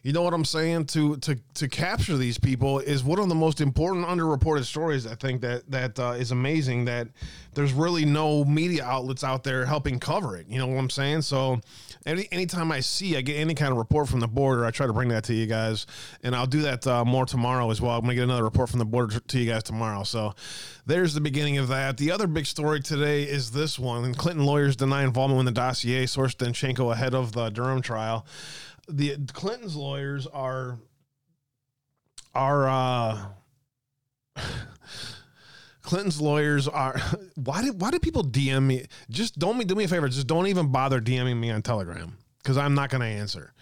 you 0.05 0.13
know 0.13 0.21
what 0.21 0.35
I'm 0.35 0.45
saying? 0.45 0.85
To 0.85 1.17
to 1.17 1.35
to 1.55 1.67
capture 1.67 2.15
these 2.15 2.37
people 2.37 2.77
is 2.77 3.03
one 3.03 3.17
of 3.17 3.27
the 3.27 3.33
most 3.33 3.59
important 3.59 4.05
underreported 4.05 4.65
stories. 4.65 5.07
I 5.07 5.15
think 5.15 5.41
that 5.41 5.71
that 5.71 5.99
uh, 5.99 6.11
is 6.11 6.29
amazing. 6.29 6.85
That 6.85 7.07
there's 7.55 7.73
really 7.73 8.05
no 8.05 8.45
media 8.45 8.85
outlets 8.85 9.23
out 9.23 9.43
there 9.43 9.65
helping 9.65 9.99
cover 9.99 10.37
it. 10.37 10.45
You 10.47 10.59
know 10.59 10.67
what 10.67 10.77
I'm 10.77 10.91
saying? 10.91 11.23
So 11.23 11.59
any 12.05 12.27
anytime 12.31 12.71
I 12.71 12.81
see 12.81 13.17
I 13.17 13.21
get 13.21 13.37
any 13.37 13.55
kind 13.55 13.71
of 13.71 13.79
report 13.79 14.07
from 14.07 14.19
the 14.19 14.27
border, 14.27 14.63
I 14.63 14.69
try 14.69 14.85
to 14.85 14.93
bring 14.93 15.09
that 15.09 15.23
to 15.23 15.33
you 15.33 15.47
guys, 15.47 15.87
and 16.21 16.35
I'll 16.35 16.45
do 16.45 16.61
that 16.61 16.85
uh, 16.85 17.03
more 17.03 17.25
tomorrow 17.25 17.71
as 17.71 17.81
well. 17.81 17.95
I'm 17.95 18.01
gonna 18.01 18.13
get 18.13 18.25
another 18.25 18.43
report 18.43 18.69
from 18.69 18.77
the 18.77 18.85
border 18.85 19.19
to 19.19 19.39
you 19.39 19.51
guys 19.51 19.63
tomorrow. 19.63 20.03
So 20.03 20.35
there's 20.85 21.15
the 21.15 21.21
beginning 21.21 21.57
of 21.57 21.69
that. 21.69 21.97
The 21.97 22.11
other 22.11 22.27
big 22.27 22.45
story 22.45 22.79
today 22.79 23.23
is 23.23 23.49
this 23.49 23.79
one: 23.79 24.13
Clinton 24.13 24.45
lawyers 24.45 24.75
deny 24.75 25.03
involvement 25.03 25.39
in 25.39 25.45
the 25.47 25.51
dossier. 25.51 26.05
Source 26.05 26.35
Danchenko 26.35 26.93
ahead 26.93 27.15
of 27.15 27.31
the 27.31 27.49
Durham 27.49 27.81
trial. 27.81 28.27
The 28.87 29.17
Clinton's 29.33 29.75
lawyers 29.75 30.27
are 30.27 30.79
are. 32.33 32.69
uh 32.69 33.25
Clinton's 35.81 36.19
lawyers 36.19 36.67
are. 36.67 36.99
Why 37.35 37.61
did 37.61 37.79
why 37.79 37.91
do 37.91 37.99
people 37.99 38.23
DM 38.23 38.63
me? 38.63 38.85
Just 39.09 39.37
don't 39.37 39.57
me 39.57 39.65
do 39.65 39.75
me 39.75 39.83
a 39.83 39.87
favor. 39.87 40.09
Just 40.09 40.27
don't 40.27 40.47
even 40.47 40.71
bother 40.71 40.99
DMing 40.99 41.37
me 41.39 41.51
on 41.51 41.61
Telegram 41.61 42.17
because 42.41 42.57
I'm 42.57 42.73
not 42.73 42.89
to 43.01 43.07
answer. 43.07 43.53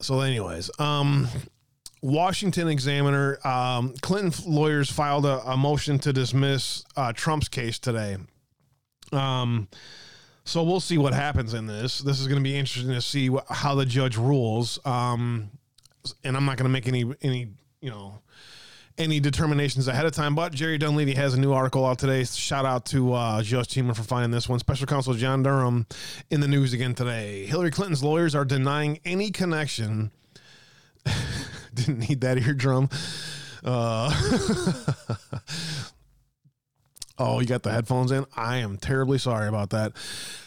So, 0.00 0.20
anyways, 0.20 0.70
um, 0.78 1.26
Washington 2.02 2.68
Examiner, 2.68 3.38
um, 3.46 3.94
Clinton 4.02 4.32
lawyers 4.46 4.90
filed 4.90 5.24
a, 5.26 5.40
a 5.50 5.56
motion 5.56 5.98
to 6.00 6.12
dismiss 6.12 6.84
uh, 6.96 7.12
Trump's 7.12 7.48
case 7.48 7.78
today. 7.78 8.18
Um, 9.12 9.68
so 10.46 10.62
we'll 10.62 10.80
see 10.80 10.96
what 10.96 11.12
happens 11.12 11.54
in 11.54 11.66
this. 11.66 11.98
This 11.98 12.20
is 12.20 12.28
going 12.28 12.38
to 12.38 12.44
be 12.44 12.56
interesting 12.56 12.92
to 12.94 13.02
see 13.02 13.28
what, 13.28 13.46
how 13.50 13.74
the 13.74 13.84
judge 13.84 14.16
rules. 14.16 14.78
Um, 14.86 15.50
and 16.22 16.36
I'm 16.36 16.44
not 16.44 16.56
going 16.56 16.68
to 16.68 16.72
make 16.72 16.86
any 16.86 17.04
any 17.20 17.48
you 17.80 17.90
know 17.90 18.20
any 18.96 19.18
determinations 19.18 19.88
ahead 19.88 20.06
of 20.06 20.12
time. 20.12 20.36
But 20.36 20.52
Jerry 20.52 20.78
Dunleavy 20.78 21.14
has 21.14 21.34
a 21.34 21.40
new 21.40 21.52
article 21.52 21.84
out 21.84 21.98
today. 21.98 22.22
Shout 22.24 22.64
out 22.64 22.86
to 22.86 23.12
uh, 23.12 23.42
Just 23.42 23.74
Human 23.74 23.94
for 23.94 24.04
finding 24.04 24.30
this 24.30 24.48
one. 24.48 24.60
Special 24.60 24.86
Counsel 24.86 25.14
John 25.14 25.42
Durham 25.42 25.84
in 26.30 26.40
the 26.40 26.48
news 26.48 26.72
again 26.72 26.94
today. 26.94 27.44
Hillary 27.46 27.72
Clinton's 27.72 28.04
lawyers 28.04 28.34
are 28.36 28.44
denying 28.44 29.00
any 29.04 29.32
connection. 29.32 30.12
Didn't 31.74 32.08
need 32.08 32.20
that 32.20 32.38
eardrum. 32.38 32.88
Uh, 33.64 34.10
oh, 37.18 37.40
you 37.40 37.46
got 37.46 37.62
the 37.62 37.72
headphones 37.72 38.12
in? 38.12 38.26
I 38.36 38.58
am 38.58 38.76
terribly 38.76 39.18
sorry 39.18 39.48
about 39.48 39.70
that. 39.70 39.92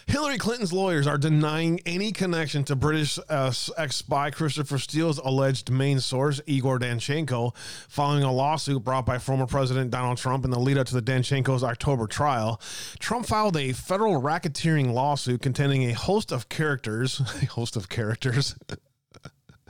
Hillary 0.08 0.38
Clinton's 0.38 0.74
lawyers 0.74 1.06
are 1.06 1.18
denying 1.18 1.80
any 1.86 2.12
connection 2.12 2.64
to 2.66 2.76
British 2.76 3.20
uh, 3.30 3.54
ex 3.78 3.96
spy 3.96 4.32
Christopher 4.32 4.80
Steele's 4.80 5.20
alleged 5.20 5.70
main 5.70 6.00
source, 6.00 6.42
Igor 6.48 6.80
Danchenko, 6.80 7.56
following 7.88 8.24
a 8.24 8.32
lawsuit 8.32 8.84
brought 8.84 9.06
by 9.06 9.20
former 9.20 9.46
President 9.46 9.92
Donald 9.92 10.18
Trump 10.18 10.46
in 10.46 10.52
the 10.52 10.60
lead 10.60 10.78
up 10.78 10.88
to 10.88 10.96
the 10.96 11.02
Danchenko's 11.02 11.64
October 11.64 12.08
trial. 12.08 12.60
Trump 13.00 13.28
filed 13.28 13.56
a 13.56 13.72
federal 13.72 14.20
racketeering 14.20 14.94
lawsuit 14.94 15.42
containing 15.42 15.84
a 15.84 15.94
host 15.94 16.32
of 16.32 16.50
characters, 16.50 17.20
a 17.42 17.46
host 17.46 17.76
of 17.76 17.90
characters. 17.90 18.56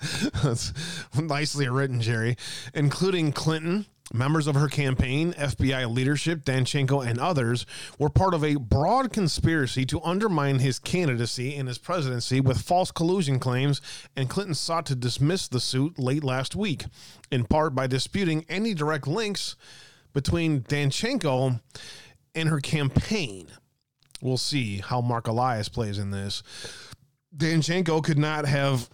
That's 0.44 0.74
nicely 1.20 1.68
written, 1.68 2.00
Jerry, 2.00 2.38
including 2.74 3.34
Clinton, 3.34 3.86
members 4.14 4.48
of 4.48 4.56
her 4.56 4.68
campaign, 4.68 5.34
FBI 5.34 5.94
leadership, 5.94 6.44
Danchenko, 6.44 7.06
and 7.06 7.20
others 7.20 7.66
were 7.98 8.10
part 8.10 8.34
of 8.34 8.44
a 8.44 8.56
broad 8.56 9.14
conspiracy 9.14 9.86
to 9.86 10.02
undermine 10.02 10.60
his 10.60 10.80
candidacy 10.80 11.56
and 11.56 11.68
his 11.68 11.78
presidency 11.78 12.42
with 12.42 12.62
false 12.62 12.92
collusion 12.92 13.40
claims, 13.40 13.82
and 14.16 14.30
Clinton 14.30 14.56
sought 14.56 14.86
to 14.88 14.96
dismiss 14.96 15.48
the 15.48 15.60
suit 15.60 16.00
late 16.00 16.24
last 16.24 16.56
week, 16.56 16.86
in 17.32 17.46
part 17.46 17.76
by 17.76 17.88
disputing 17.88 18.46
any 18.50 18.74
direct 18.74 19.08
links 19.08 19.56
between 20.14 20.62
Danchenko 20.62 21.60
and 22.36 22.50
her 22.50 22.60
campaign. 22.60 23.48
We'll 24.22 24.38
see 24.38 24.80
how 24.80 25.02
Marc 25.02 25.28
Elias 25.28 25.70
plays 25.70 25.98
in 25.98 26.12
this. 26.12 26.44
Danchenko 27.36 28.04
could 28.04 28.18
not 28.18 28.46
have 28.46 28.90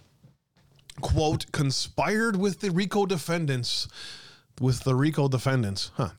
quote 1.00 1.50
conspired 1.52 2.36
with 2.36 2.60
the 2.60 2.70
RICO 2.70 3.06
defendants 3.06 3.88
with 4.60 4.84
the 4.84 4.94
RICO 4.94 5.28
defendants. 5.28 5.90
Huh. 5.94 6.10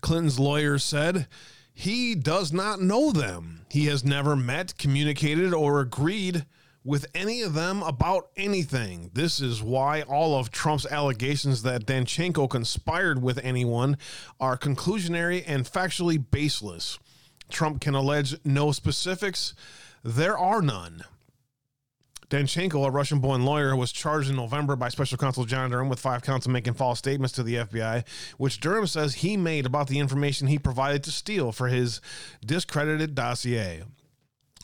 Clinton's 0.00 0.38
lawyer 0.38 0.78
said 0.78 1.26
he 1.72 2.14
does 2.14 2.52
not 2.52 2.80
know 2.80 3.10
them. 3.10 3.66
He 3.70 3.86
has 3.86 4.04
never 4.04 4.36
met, 4.36 4.78
communicated, 4.78 5.52
or 5.52 5.80
agreed 5.80 6.46
with 6.84 7.06
any 7.14 7.42
of 7.42 7.54
them 7.54 7.82
about 7.82 8.28
anything. 8.36 9.10
This 9.14 9.40
is 9.40 9.62
why 9.62 10.02
all 10.02 10.38
of 10.38 10.50
Trump's 10.50 10.86
allegations 10.86 11.62
that 11.62 11.86
Danchenko 11.86 12.48
conspired 12.48 13.22
with 13.22 13.38
anyone 13.42 13.96
are 14.38 14.58
conclusionary 14.58 15.42
and 15.46 15.64
factually 15.64 16.22
baseless. 16.30 16.98
Trump 17.50 17.80
can 17.80 17.94
allege 17.94 18.36
no 18.44 18.70
specifics. 18.70 19.54
There 20.02 20.38
are 20.38 20.60
none. 20.60 21.04
Danchenko, 22.34 22.84
a 22.84 22.90
Russian 22.90 23.20
born 23.20 23.44
lawyer, 23.44 23.76
was 23.76 23.92
charged 23.92 24.28
in 24.28 24.34
November 24.34 24.74
by 24.74 24.88
special 24.88 25.16
counsel 25.16 25.44
John 25.44 25.70
Durham 25.70 25.88
with 25.88 26.00
five 26.00 26.22
counts 26.22 26.46
of 26.46 26.52
making 26.52 26.74
false 26.74 26.98
statements 26.98 27.32
to 27.34 27.44
the 27.44 27.54
FBI, 27.54 28.04
which 28.38 28.58
Durham 28.58 28.88
says 28.88 29.14
he 29.14 29.36
made 29.36 29.66
about 29.66 29.86
the 29.86 30.00
information 30.00 30.48
he 30.48 30.58
provided 30.58 31.04
to 31.04 31.12
Steele 31.12 31.52
for 31.52 31.68
his 31.68 32.00
discredited 32.44 33.14
dossier. 33.14 33.84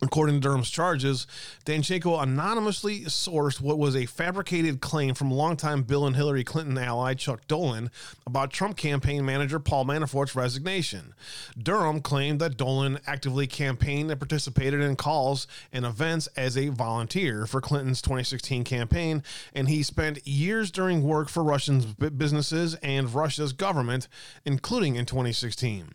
According 0.02 0.36
to 0.36 0.40
Durham's 0.40 0.70
charges, 0.70 1.26
Danchenko 1.66 2.22
anonymously 2.22 3.00
sourced 3.00 3.60
what 3.60 3.78
was 3.78 3.94
a 3.94 4.06
fabricated 4.06 4.80
claim 4.80 5.14
from 5.14 5.30
longtime 5.30 5.82
Bill 5.82 6.06
and 6.06 6.16
Hillary 6.16 6.42
Clinton 6.42 6.78
ally 6.78 7.12
Chuck 7.12 7.46
Dolan 7.46 7.90
about 8.26 8.50
Trump 8.50 8.78
campaign 8.78 9.26
manager 9.26 9.60
Paul 9.60 9.84
Manafort's 9.84 10.34
resignation. 10.34 11.12
Durham 11.58 12.00
claimed 12.00 12.40
that 12.40 12.56
Dolan 12.56 12.98
actively 13.06 13.46
campaigned 13.46 14.10
and 14.10 14.18
participated 14.18 14.80
in 14.80 14.96
calls 14.96 15.46
and 15.70 15.84
events 15.84 16.28
as 16.28 16.56
a 16.56 16.68
volunteer 16.68 17.46
for 17.46 17.60
Clinton's 17.60 18.00
2016 18.00 18.64
campaign, 18.64 19.22
and 19.54 19.68
he 19.68 19.82
spent 19.82 20.26
years 20.26 20.70
during 20.70 21.02
work 21.02 21.28
for 21.28 21.44
Russian 21.44 21.94
businesses 22.16 22.74
and 22.76 23.12
Russia's 23.12 23.52
government, 23.52 24.08
including 24.46 24.96
in 24.96 25.04
2016. 25.04 25.94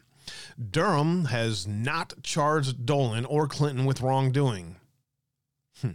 Durham 0.71 1.25
has 1.25 1.67
not 1.67 2.13
charged 2.23 2.85
Dolan 2.85 3.25
or 3.25 3.47
Clinton 3.47 3.85
with 3.85 4.01
wrongdoing. 4.01 4.77
Hmm. 5.81 5.91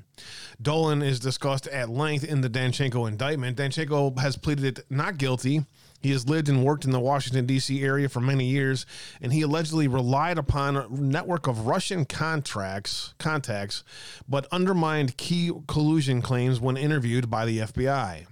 Dolan 0.60 1.02
is 1.02 1.20
discussed 1.20 1.66
at 1.68 1.88
length 1.88 2.24
in 2.24 2.42
the 2.42 2.50
Danchenko 2.50 3.08
indictment. 3.08 3.56
Danchenko 3.56 4.18
has 4.18 4.36
pleaded 4.36 4.84
not 4.90 5.16
guilty. 5.16 5.64
He 6.02 6.10
has 6.10 6.28
lived 6.28 6.48
and 6.48 6.64
worked 6.64 6.84
in 6.84 6.90
the 6.90 7.00
Washington, 7.00 7.46
D.C. 7.46 7.82
area 7.82 8.08
for 8.08 8.20
many 8.20 8.46
years, 8.46 8.86
and 9.20 9.32
he 9.32 9.42
allegedly 9.42 9.88
relied 9.88 10.38
upon 10.38 10.76
a 10.76 10.88
network 10.88 11.46
of 11.46 11.66
Russian 11.66 12.04
contracts, 12.04 13.14
contacts, 13.18 13.84
but 14.28 14.46
undermined 14.50 15.16
key 15.16 15.50
collusion 15.66 16.22
claims 16.22 16.60
when 16.60 16.76
interviewed 16.76 17.30
by 17.30 17.44
the 17.44 17.58
FBI. 17.60 18.26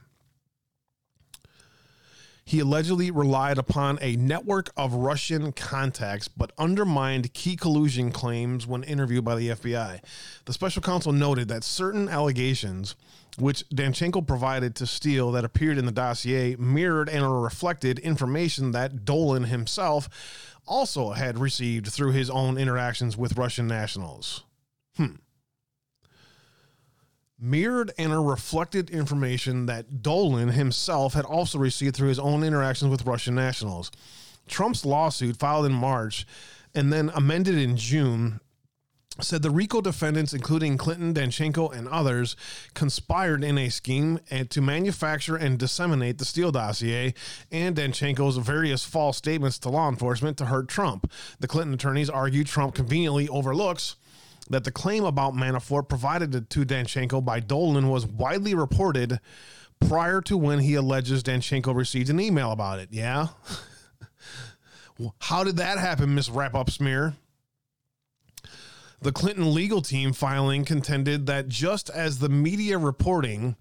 He 2.49 2.61
allegedly 2.61 3.11
relied 3.11 3.59
upon 3.59 3.99
a 4.01 4.17
network 4.17 4.71
of 4.75 4.95
Russian 4.95 5.53
contacts, 5.53 6.29
but 6.29 6.51
undermined 6.57 7.35
key 7.35 7.57
collusion 7.57 8.11
claims 8.11 8.67
when 8.67 8.85
interviewed 8.85 9.27
by 9.27 9.35
the 9.35 9.51
FBI. 9.51 10.01
The 10.47 10.53
special 10.55 10.81
counsel 10.81 11.13
noted 11.13 11.49
that 11.49 11.63
certain 11.63 12.09
allegations 12.09 12.97
which 13.37 13.69
Danchenko 13.69 14.27
provided 14.27 14.75
to 14.77 14.87
Steele 14.87 15.31
that 15.33 15.45
appeared 15.45 15.77
in 15.77 15.85
the 15.85 15.93
dossier 15.93 16.57
mirrored 16.57 17.11
and 17.11 17.43
reflected 17.43 17.99
information 17.99 18.73
that 18.73 19.05
Dolan 19.05 19.45
himself 19.45 20.09
also 20.67 21.11
had 21.11 21.39
received 21.39 21.89
through 21.89 22.13
his 22.13 22.31
own 22.31 22.57
interactions 22.57 23.15
with 23.15 23.37
Russian 23.37 23.69
nationals. 23.69 24.45
Hmm 24.97 25.17
mirrored 27.40 27.92
and 27.98 28.29
reflected 28.29 28.90
information 28.90 29.66
that 29.66 30.03
Dolan 30.03 30.48
himself 30.48 31.14
had 31.14 31.24
also 31.24 31.59
received 31.59 31.96
through 31.96 32.09
his 32.09 32.18
own 32.18 32.42
interactions 32.42 32.90
with 32.90 33.07
Russian 33.07 33.35
nationals. 33.35 33.90
Trump's 34.48 34.85
lawsuit, 34.85 35.37
filed 35.37 35.66
in 35.66 35.72
March 35.72 36.27
and 36.74 36.92
then 36.92 37.11
amended 37.14 37.57
in 37.57 37.77
June, 37.77 38.40
said 39.20 39.42
the 39.42 39.51
RICO 39.51 39.81
defendants, 39.81 40.33
including 40.33 40.79
Clinton, 40.79 41.12
Danchenko, 41.12 41.72
and 41.77 41.88
others, 41.88 42.37
conspired 42.74 43.42
in 43.42 43.59
a 43.59 43.68
scheme 43.68 44.20
to 44.51 44.61
manufacture 44.61 45.35
and 45.35 45.59
disseminate 45.59 46.18
the 46.18 46.24
Steele 46.24 46.53
dossier 46.53 47.14
and 47.51 47.77
Danchenko's 47.77 48.37
various 48.37 48.85
false 48.85 49.16
statements 49.16 49.59
to 49.61 49.70
law 49.70 49.88
enforcement 49.88 50.37
to 50.38 50.46
hurt 50.46 50.68
Trump. 50.68 51.11
The 51.40 51.48
Clinton 51.48 51.74
attorneys 51.74 52.09
argue 52.09 52.44
Trump 52.44 52.74
conveniently 52.74 53.29
overlooks 53.29 53.96
that 54.51 54.65
the 54.65 54.71
claim 54.71 55.05
about 55.05 55.35
Manafort 55.35 55.89
provided 55.89 56.49
to 56.51 56.65
Danchenko 56.65 57.25
by 57.25 57.41
Dolan 57.41 57.89
was 57.89 58.07
widely 58.07 58.55
reported 58.55 59.21
prior 59.81 60.21
to 60.23 60.37
when 60.37 60.61
he 60.61 60.75
alleges 60.75 61.23
Danchenko 61.23 61.75
received 61.75 62.11
an 62.11 62.21
email 62.21 62.51
about 62.53 62.79
it. 62.79 62.89
Yeah? 62.91 63.29
How 65.21 65.45
did 65.45 65.57
that 65.59 65.79
happen, 65.79 66.15
Miss 66.15 66.29
Wrap 66.29 66.55
Up 66.55 66.71
Smear? 66.71 67.15
The 69.01 69.13
Clinton 69.13 69.55
legal 69.55 69.81
team 69.81 70.13
filing 70.13 70.65
contended 70.65 71.27
that 71.27 71.49
just 71.49 71.89
as 71.91 72.19
the 72.19 72.29
media 72.29 72.79
reporting 72.79 73.55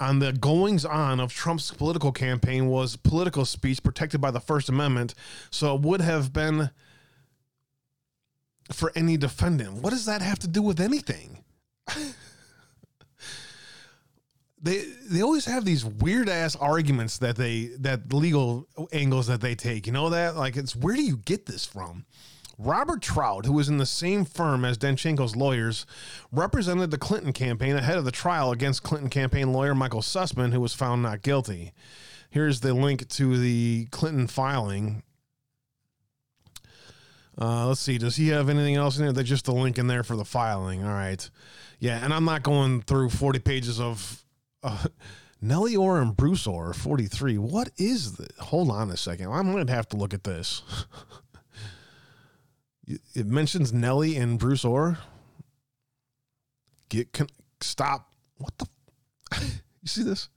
on 0.00 0.20
the 0.20 0.32
goings 0.32 0.86
on 0.86 1.20
of 1.20 1.34
Trump's 1.34 1.70
political 1.70 2.12
campaign 2.12 2.68
was 2.68 2.96
political 2.96 3.44
speech 3.44 3.82
protected 3.82 4.20
by 4.22 4.30
the 4.30 4.40
First 4.40 4.70
Amendment, 4.70 5.12
so 5.50 5.74
it 5.74 5.82
would 5.82 6.00
have 6.00 6.32
been 6.32 6.70
for 8.72 8.92
any 8.94 9.16
defendant. 9.16 9.82
What 9.82 9.90
does 9.90 10.06
that 10.06 10.22
have 10.22 10.38
to 10.40 10.48
do 10.48 10.62
with 10.62 10.80
anything? 10.80 11.44
they 14.60 14.84
they 15.08 15.22
always 15.22 15.44
have 15.46 15.64
these 15.64 15.84
weird 15.84 16.28
ass 16.28 16.56
arguments 16.56 17.18
that 17.18 17.36
they 17.36 17.70
that 17.78 18.12
legal 18.12 18.66
angles 18.92 19.28
that 19.28 19.40
they 19.40 19.54
take. 19.54 19.86
You 19.86 19.92
know 19.92 20.10
that 20.10 20.36
like 20.36 20.56
it's 20.56 20.76
where 20.76 20.96
do 20.96 21.02
you 21.02 21.18
get 21.18 21.46
this 21.46 21.64
from? 21.64 22.04
Robert 22.60 23.00
Trout, 23.00 23.46
who 23.46 23.52
was 23.52 23.68
in 23.68 23.78
the 23.78 23.86
same 23.86 24.24
firm 24.24 24.64
as 24.64 24.76
Danchenko's 24.76 25.36
lawyers, 25.36 25.86
represented 26.32 26.90
the 26.90 26.98
Clinton 26.98 27.32
campaign 27.32 27.76
ahead 27.76 27.98
of 27.98 28.04
the 28.04 28.10
trial 28.10 28.50
against 28.50 28.82
Clinton 28.82 29.08
campaign 29.08 29.52
lawyer 29.52 29.76
Michael 29.76 30.02
Sussmann, 30.02 30.52
who 30.52 30.60
was 30.60 30.74
found 30.74 31.00
not 31.00 31.22
guilty. 31.22 31.72
Here's 32.30 32.58
the 32.58 32.74
link 32.74 33.08
to 33.10 33.38
the 33.38 33.86
Clinton 33.92 34.26
filing 34.26 35.04
uh, 37.40 37.68
let's 37.68 37.80
see. 37.80 37.98
Does 37.98 38.16
he 38.16 38.28
have 38.28 38.48
anything 38.48 38.74
else 38.74 38.98
in 38.98 39.04
there? 39.04 39.12
That's 39.12 39.28
just 39.28 39.48
a 39.48 39.52
link 39.52 39.78
in 39.78 39.86
there 39.86 40.02
for 40.02 40.16
the 40.16 40.24
filing. 40.24 40.82
All 40.82 40.90
right. 40.90 41.28
Yeah, 41.78 42.04
and 42.04 42.12
I'm 42.12 42.24
not 42.24 42.42
going 42.42 42.82
through 42.82 43.10
40 43.10 43.38
pages 43.38 43.78
of 43.80 44.24
uh, 44.64 44.86
Nellie 45.40 45.76
Ohr 45.76 46.00
and 46.00 46.16
Bruce 46.16 46.46
Ohr 46.46 46.72
43. 46.72 47.38
What 47.38 47.70
is 47.76 48.16
this? 48.16 48.28
Hold 48.40 48.70
on 48.70 48.90
a 48.90 48.96
second. 48.96 49.30
I'm 49.30 49.52
going 49.52 49.66
to 49.66 49.72
have 49.72 49.88
to 49.90 49.96
look 49.96 50.12
at 50.12 50.24
this. 50.24 50.62
it 53.14 53.26
mentions 53.26 53.72
Nellie 53.72 54.16
and 54.16 54.38
Bruce 54.38 54.64
Ohr. 54.64 54.98
Get 56.88 57.12
can, 57.12 57.28
stop. 57.60 58.12
What 58.38 58.52
the? 58.58 58.66
you 59.82 59.86
see 59.86 60.02
this? 60.02 60.28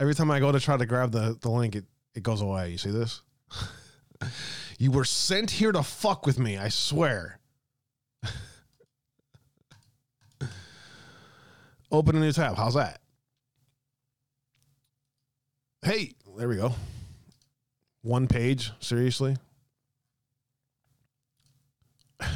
Every 0.00 0.14
time 0.16 0.30
I 0.32 0.40
go 0.40 0.50
to 0.50 0.58
try 0.58 0.76
to 0.76 0.86
grab 0.86 1.12
the, 1.12 1.38
the 1.40 1.50
link, 1.50 1.76
it, 1.76 1.84
it 2.16 2.24
goes 2.24 2.40
away. 2.40 2.70
You 2.70 2.78
see 2.78 2.90
this? 2.90 3.22
You 4.84 4.90
were 4.90 5.06
sent 5.06 5.50
here 5.50 5.72
to 5.72 5.82
fuck 5.82 6.26
with 6.26 6.38
me, 6.38 6.58
I 6.58 6.68
swear. 6.68 7.38
Open 11.90 12.16
a 12.16 12.20
new 12.20 12.32
tab. 12.32 12.58
How's 12.58 12.74
that? 12.74 13.00
Hey, 15.80 16.12
there 16.36 16.50
we 16.50 16.56
go. 16.56 16.74
One 18.02 18.26
page, 18.26 18.72
seriously? 18.78 19.38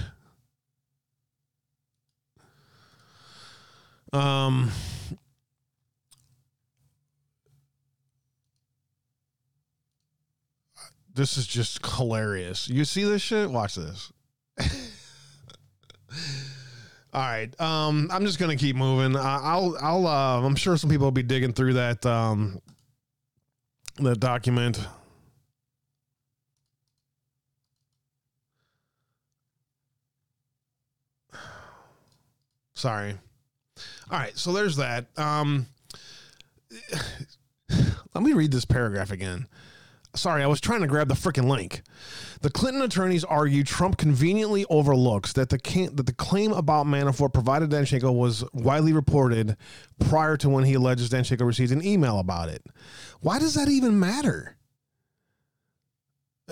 um 4.15 4.71
This 11.19 11.37
is 11.37 11.49
just 11.49 11.85
hilarious. 11.85 12.69
You 12.69 12.85
see 12.85 13.03
this 13.03 13.21
shit? 13.21 13.51
Watch 13.51 13.75
this. 13.75 14.13
All 17.13 17.21
right. 17.21 17.61
Um, 17.61 18.09
I'm 18.13 18.25
just 18.25 18.39
gonna 18.39 18.55
keep 18.55 18.77
moving. 18.77 19.17
I'll, 19.17 19.77
I'll, 19.81 20.07
uh, 20.07 20.41
I'm 20.41 20.55
sure 20.55 20.77
some 20.77 20.89
people 20.89 21.07
will 21.07 21.11
be 21.11 21.25
digging 21.25 21.53
through 21.53 21.73
that, 21.73 22.07
um, 22.07 22.61
the 23.97 24.15
document. 24.15 24.79
Sorry. 32.75 33.17
All 34.09 34.21
right. 34.21 34.39
So 34.39 34.53
there's 34.53 34.77
that. 34.77 35.07
Um, 35.19 35.67
let 38.15 38.23
me 38.23 38.35
read 38.35 38.53
this 38.53 38.65
paragraph 38.65 39.11
again. 39.11 39.49
Sorry, 40.15 40.43
I 40.43 40.47
was 40.47 40.61
trying 40.61 40.81
to 40.81 40.87
grab 40.87 41.09
the 41.09 41.15
freaking 41.15 41.49
link. 41.49 41.83
The 42.41 42.51
Clinton 42.51 42.83
attorneys 42.83 43.25
argue 43.25 43.63
Trump 43.63 43.99
conveniently 43.99 44.65
overlooks 44.71 45.33
that 45.35 45.51
the 45.51 45.59
can- 45.59 45.95
that 45.97 46.07
the 46.07 46.15
claim 46.15 46.53
about 46.53 46.87
Manafort 46.87 47.33
provided 47.33 47.71
Danchenko 47.71 48.13
was 48.15 48.45
widely 48.53 48.93
reported 48.93 49.57
prior 49.99 50.37
to 50.39 50.49
when 50.49 50.65
he 50.65 50.75
alleges 50.75 51.11
Danchenko 51.11 51.47
received 51.47 51.73
an 51.73 51.85
email 51.85 52.19
about 52.19 52.49
it. 52.49 52.65
Why 53.21 53.39
does 53.39 53.55
that 53.55 53.69
even 53.69 54.01
matter? 54.01 54.57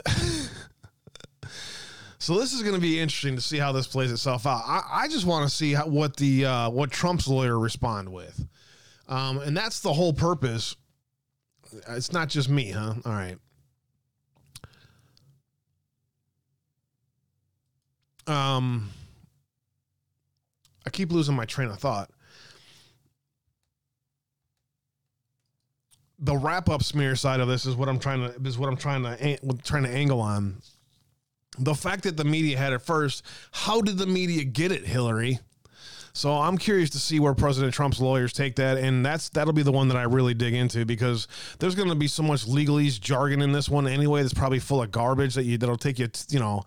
so 2.19 2.39
this 2.39 2.53
is 2.53 2.63
going 2.63 2.75
to 2.75 2.81
be 2.81 3.01
interesting 3.01 3.37
to 3.37 3.43
see 3.43 3.59
how 3.59 3.73
this 3.73 3.87
plays 3.87 4.13
itself 4.13 4.47
out. 4.47 4.63
I, 4.67 4.83
I 5.05 5.09
just 5.09 5.25
want 5.25 5.49
to 5.49 5.55
see 5.55 5.73
how, 5.73 5.87
what 5.87 6.17
the 6.17 6.45
uh, 6.45 6.71
what 6.71 6.91
Trump's 6.91 7.27
lawyer 7.27 7.59
respond 7.59 8.13
with, 8.13 8.47
um, 9.09 9.39
and 9.39 9.57
that's 9.57 9.81
the 9.81 9.95
whole 9.95 10.13
purpose. 10.13 10.77
It's 11.89 12.13
not 12.13 12.29
just 12.29 12.49
me, 12.49 12.71
huh? 12.71 12.95
All 13.05 13.13
right. 13.13 13.39
Um, 18.27 18.91
I 20.87 20.91
keep 20.91 21.13
losing 21.13 21.35
my 21.35 21.45
train 21.45 21.69
of 21.69 21.79
thought. 21.79 22.11
The 26.19 26.37
wrap 26.37 26.69
up 26.69 26.83
smear 26.83 27.15
side 27.15 27.41
of 27.41 27.49
this 27.49 27.67
is 27.67 27.77
what 27.77 27.89
I'm 27.89 27.99
trying 27.99 28.21
to 28.21 28.49
is 28.49 28.57
what 28.57 28.69
I'm 28.69 28.77
trying 28.77 29.03
to 29.03 29.39
trying 29.63 29.83
to 29.83 29.91
angle 29.91 30.21
on. 30.21 30.63
The 31.59 31.75
fact 31.75 32.05
that 32.05 32.17
the 32.17 32.25
media 32.25 32.57
had 32.57 32.73
it 32.73 32.81
first, 32.81 33.23
how 33.51 33.81
did 33.81 33.99
the 33.99 34.07
media 34.07 34.45
get 34.45 34.73
it, 34.73 34.85
Hillary? 34.85 35.41
So 36.17 36.33
I'm 36.33 36.57
curious 36.57 36.89
to 36.91 36.99
see 36.99 37.21
where 37.21 37.35
President 37.35 37.75
Trump's 37.75 38.01
lawyers 38.01 38.33
take 38.33 38.57
that, 38.57 38.79
and 38.79 39.05
that's 39.05 39.29
that'll 39.29 39.53
be 39.53 39.63
the 39.63 39.73
one 39.73 39.89
that 39.89 39.99
I 39.99 40.05
really 40.05 40.33
dig 40.33 40.55
into 40.55 40.87
because 40.87 41.29
there's 41.59 41.75
going 41.75 41.91
to 41.91 41.95
be 41.95 42.09
so 42.09 42.23
much 42.23 42.47
legalese 42.47 42.99
jargon 42.99 43.43
in 43.43 43.53
this 43.53 43.69
one 43.69 43.87
anyway. 43.87 44.23
That's 44.23 44.33
probably 44.33 44.59
full 44.59 44.81
of 44.81 44.91
garbage 44.91 45.35
that 45.35 45.45
you 45.45 45.59
that'll 45.59 45.77
take 45.77 45.99
you 45.99 46.09
you 46.31 46.39
know 46.39 46.65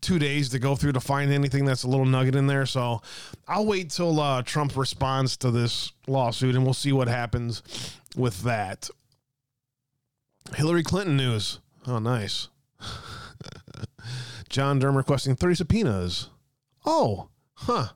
two 0.00 0.18
days 0.18 0.48
to 0.50 0.58
go 0.58 0.76
through 0.76 0.92
to 0.92 1.00
find 1.00 1.32
anything 1.32 1.64
that's 1.64 1.82
a 1.82 1.88
little 1.88 2.06
nugget 2.06 2.34
in 2.34 2.46
there. 2.46 2.66
So 2.66 3.02
I'll 3.46 3.66
wait 3.66 3.90
till 3.90 4.20
uh, 4.20 4.42
Trump 4.42 4.76
responds 4.76 5.36
to 5.38 5.50
this 5.50 5.92
lawsuit, 6.06 6.54
and 6.54 6.64
we'll 6.64 6.74
see 6.74 6.92
what 6.92 7.08
happens 7.08 7.62
with 8.16 8.42
that. 8.42 8.88
Hillary 10.54 10.82
Clinton 10.82 11.16
news. 11.16 11.60
Oh, 11.86 11.98
nice. 11.98 12.48
John 14.48 14.78
Durham 14.78 14.96
requesting 14.96 15.36
30 15.36 15.56
subpoenas. 15.56 16.30
Oh, 16.86 17.28
huh. 17.54 17.88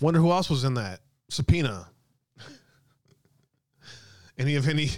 Wonder 0.00 0.20
who 0.20 0.30
else 0.30 0.48
was 0.48 0.64
in 0.64 0.74
that 0.74 1.00
subpoena. 1.28 1.88
any 4.38 4.54
of 4.54 4.68
any? 4.68 4.90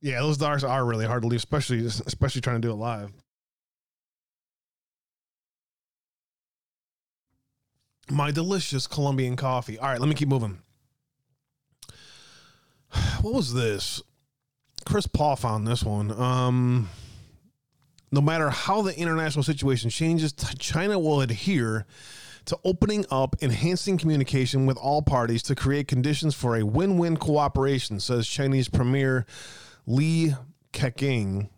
Yeah, 0.00 0.20
those 0.20 0.38
dogs 0.38 0.62
are 0.62 0.84
really 0.84 1.06
hard 1.06 1.22
to 1.22 1.28
leave, 1.28 1.38
especially 1.38 1.84
especially 1.84 2.40
trying 2.40 2.60
to 2.60 2.68
do 2.68 2.72
it 2.72 2.76
live. 2.76 3.10
My 8.12 8.30
delicious 8.30 8.86
Colombian 8.86 9.36
coffee. 9.36 9.78
All 9.78 9.88
right, 9.88 9.98
let 9.98 10.06
me 10.06 10.14
keep 10.14 10.28
moving. 10.28 10.58
What 13.22 13.32
was 13.32 13.54
this? 13.54 14.02
Chris 14.84 15.06
Paul 15.06 15.36
found 15.36 15.66
this 15.66 15.82
one. 15.82 16.10
Um, 16.10 16.90
no 18.10 18.20
matter 18.20 18.50
how 18.50 18.82
the 18.82 18.94
international 18.98 19.42
situation 19.42 19.88
changes, 19.88 20.34
China 20.58 20.98
will 20.98 21.22
adhere 21.22 21.86
to 22.44 22.58
opening 22.64 23.06
up, 23.10 23.36
enhancing 23.40 23.96
communication 23.96 24.66
with 24.66 24.76
all 24.76 25.00
parties 25.00 25.42
to 25.44 25.54
create 25.54 25.88
conditions 25.88 26.34
for 26.34 26.56
a 26.56 26.64
win 26.64 26.98
win 26.98 27.16
cooperation, 27.16 27.98
says 27.98 28.28
Chinese 28.28 28.68
Premier 28.68 29.24
Li 29.86 30.34
Keqiang. 30.74 31.48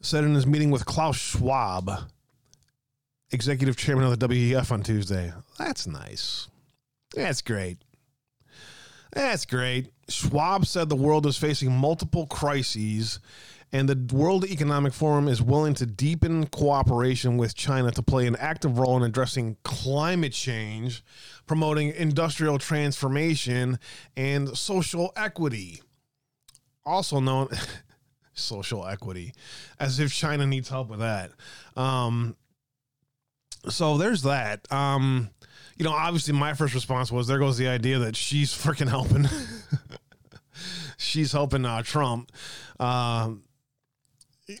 Said 0.00 0.24
in 0.24 0.34
his 0.34 0.46
meeting 0.46 0.72
with 0.72 0.86
Klaus 0.86 1.16
Schwab, 1.16 2.10
executive 3.32 3.76
chairman 3.76 4.04
of 4.04 4.18
the 4.18 4.28
WEF 4.28 4.70
on 4.70 4.82
Tuesday. 4.82 5.32
That's 5.58 5.86
nice. 5.86 6.48
That's 7.14 7.42
great. 7.42 7.78
That's 9.12 9.44
great. 9.44 9.92
Schwab 10.08 10.66
said 10.66 10.88
the 10.88 10.96
world 10.96 11.26
is 11.26 11.36
facing 11.36 11.72
multiple 11.72 12.26
crises 12.26 13.18
and 13.72 13.88
the 13.88 14.14
World 14.14 14.44
Economic 14.44 14.92
Forum 14.92 15.28
is 15.28 15.40
willing 15.40 15.72
to 15.74 15.86
deepen 15.86 16.46
cooperation 16.48 17.38
with 17.38 17.54
China 17.54 17.90
to 17.92 18.02
play 18.02 18.26
an 18.26 18.36
active 18.36 18.78
role 18.78 18.98
in 18.98 19.02
addressing 19.02 19.56
climate 19.64 20.34
change, 20.34 21.02
promoting 21.46 21.88
industrial 21.94 22.58
transformation, 22.58 23.78
and 24.14 24.56
social 24.56 25.10
equity. 25.16 25.80
Also 26.84 27.18
known 27.18 27.48
social 28.34 28.86
equity, 28.86 29.32
as 29.80 29.98
if 29.98 30.12
China 30.12 30.46
needs 30.46 30.68
help 30.68 30.90
with 30.90 31.00
that. 31.00 31.30
Um, 31.74 32.36
so 33.68 33.98
there's 33.98 34.22
that. 34.22 34.70
Um, 34.72 35.30
you 35.76 35.84
know, 35.84 35.92
obviously, 35.92 36.34
my 36.34 36.54
first 36.54 36.74
response 36.74 37.10
was 37.10 37.26
there 37.26 37.38
goes 37.38 37.58
the 37.58 37.68
idea 37.68 37.98
that 38.00 38.16
she's 38.16 38.52
freaking 38.52 38.88
helping. 38.88 39.26
she's 40.96 41.32
helping 41.32 41.64
uh, 41.64 41.82
Trump. 41.82 42.30
Um, 42.78 43.44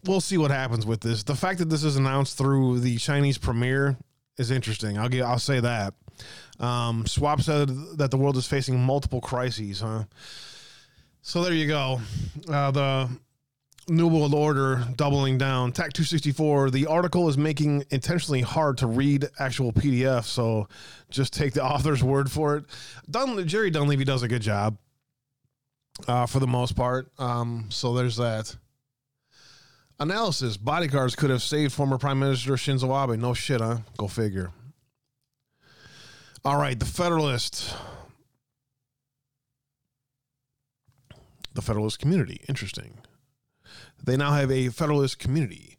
we'll 0.04 0.20
see 0.20 0.38
what 0.38 0.50
happens 0.50 0.86
with 0.86 1.00
this. 1.00 1.22
The 1.22 1.34
fact 1.34 1.58
that 1.58 1.68
this 1.68 1.84
is 1.84 1.96
announced 1.96 2.38
through 2.38 2.80
the 2.80 2.96
Chinese 2.96 3.38
premier 3.38 3.96
is 4.38 4.50
interesting. 4.50 4.98
I'll 4.98 5.08
get, 5.08 5.22
I'll 5.22 5.38
say 5.38 5.60
that. 5.60 5.94
Um, 6.60 7.04
Schwab 7.06 7.42
said 7.42 7.68
that 7.96 8.10
the 8.10 8.16
world 8.16 8.36
is 8.36 8.46
facing 8.46 8.80
multiple 8.80 9.20
crises, 9.20 9.80
huh? 9.80 10.04
So 11.22 11.42
there 11.42 11.52
you 11.52 11.66
go. 11.66 12.00
Uh, 12.48 12.70
the 12.70 13.08
New 13.88 14.06
World 14.06 14.34
Order 14.34 14.84
doubling 14.96 15.38
down. 15.38 15.72
TAC 15.72 15.92
264. 15.92 16.70
The 16.70 16.86
article 16.86 17.28
is 17.28 17.36
making 17.36 17.84
intentionally 17.90 18.40
hard 18.40 18.78
to 18.78 18.86
read 18.86 19.28
actual 19.38 19.72
PDF, 19.72 20.24
so 20.24 20.68
just 21.10 21.32
take 21.32 21.52
the 21.52 21.64
author's 21.64 22.02
word 22.02 22.30
for 22.30 22.56
it. 22.56 22.64
Dun- 23.10 23.46
Jerry 23.46 23.70
Dunleavy 23.70 24.04
does 24.04 24.22
a 24.22 24.28
good 24.28 24.42
job 24.42 24.78
uh, 26.06 26.26
for 26.26 26.38
the 26.38 26.46
most 26.46 26.76
part. 26.76 27.08
Um, 27.18 27.66
so 27.70 27.94
there's 27.94 28.16
that. 28.16 28.56
Analysis 29.98 30.56
bodyguards 30.56 31.14
could 31.14 31.30
have 31.30 31.42
saved 31.42 31.72
former 31.72 31.98
Prime 31.98 32.18
Minister 32.18 32.52
Shinzo 32.52 32.90
Abe. 33.04 33.18
No 33.20 33.34
shit, 33.34 33.60
huh? 33.60 33.78
Go 33.96 34.08
figure. 34.08 34.50
All 36.44 36.56
right, 36.56 36.78
the 36.78 36.86
Federalist. 36.86 37.74
The 41.54 41.62
Federalist 41.62 41.98
community. 42.00 42.40
Interesting. 42.48 42.94
They 44.02 44.16
now 44.16 44.32
have 44.32 44.50
a 44.50 44.68
Federalist 44.68 45.18
community. 45.18 45.76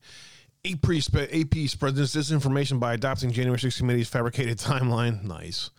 AP, 0.65 0.85
AP 0.89 1.67
spreads 1.67 1.97
this 1.97 2.15
disinformation 2.15 2.79
by 2.79 2.93
adopting 2.93 3.31
January 3.31 3.59
6 3.59 3.77
committee's 3.77 4.07
fabricated 4.07 4.57
timeline. 4.59 5.23
Nice. 5.23 5.71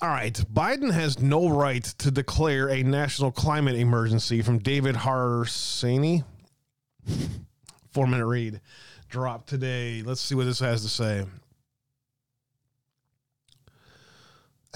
All 0.00 0.08
right. 0.08 0.34
Biden 0.52 0.92
has 0.92 1.18
no 1.20 1.48
right 1.48 1.82
to 1.98 2.10
declare 2.10 2.68
a 2.68 2.82
national 2.82 3.32
climate 3.32 3.76
emergency 3.76 4.42
from 4.42 4.58
David 4.58 4.94
Harsanyi. 4.94 6.24
Four 7.92 8.06
minute 8.06 8.26
read 8.26 8.60
drop 9.08 9.46
today. 9.46 10.02
Let's 10.04 10.20
see 10.20 10.34
what 10.34 10.44
this 10.44 10.60
has 10.60 10.82
to 10.82 10.88
say. 10.88 11.24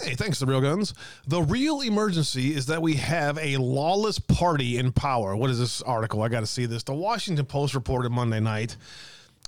Hey, 0.02 0.14
thanks 0.14 0.38
to 0.38 0.46
Real 0.46 0.62
Guns. 0.62 0.94
The 1.26 1.42
real 1.42 1.82
emergency 1.82 2.54
is 2.54 2.66
that 2.66 2.80
we 2.80 2.94
have 2.94 3.36
a 3.38 3.58
lawless 3.58 4.18
party 4.18 4.78
in 4.78 4.92
power. 4.92 5.36
What 5.36 5.50
is 5.50 5.58
this 5.58 5.82
article? 5.82 6.22
I 6.22 6.28
got 6.28 6.40
to 6.40 6.46
see 6.46 6.64
this. 6.64 6.82
The 6.82 6.94
Washington 6.94 7.44
Post 7.44 7.74
reported 7.74 8.10
Monday 8.10 8.40
night. 8.40 8.76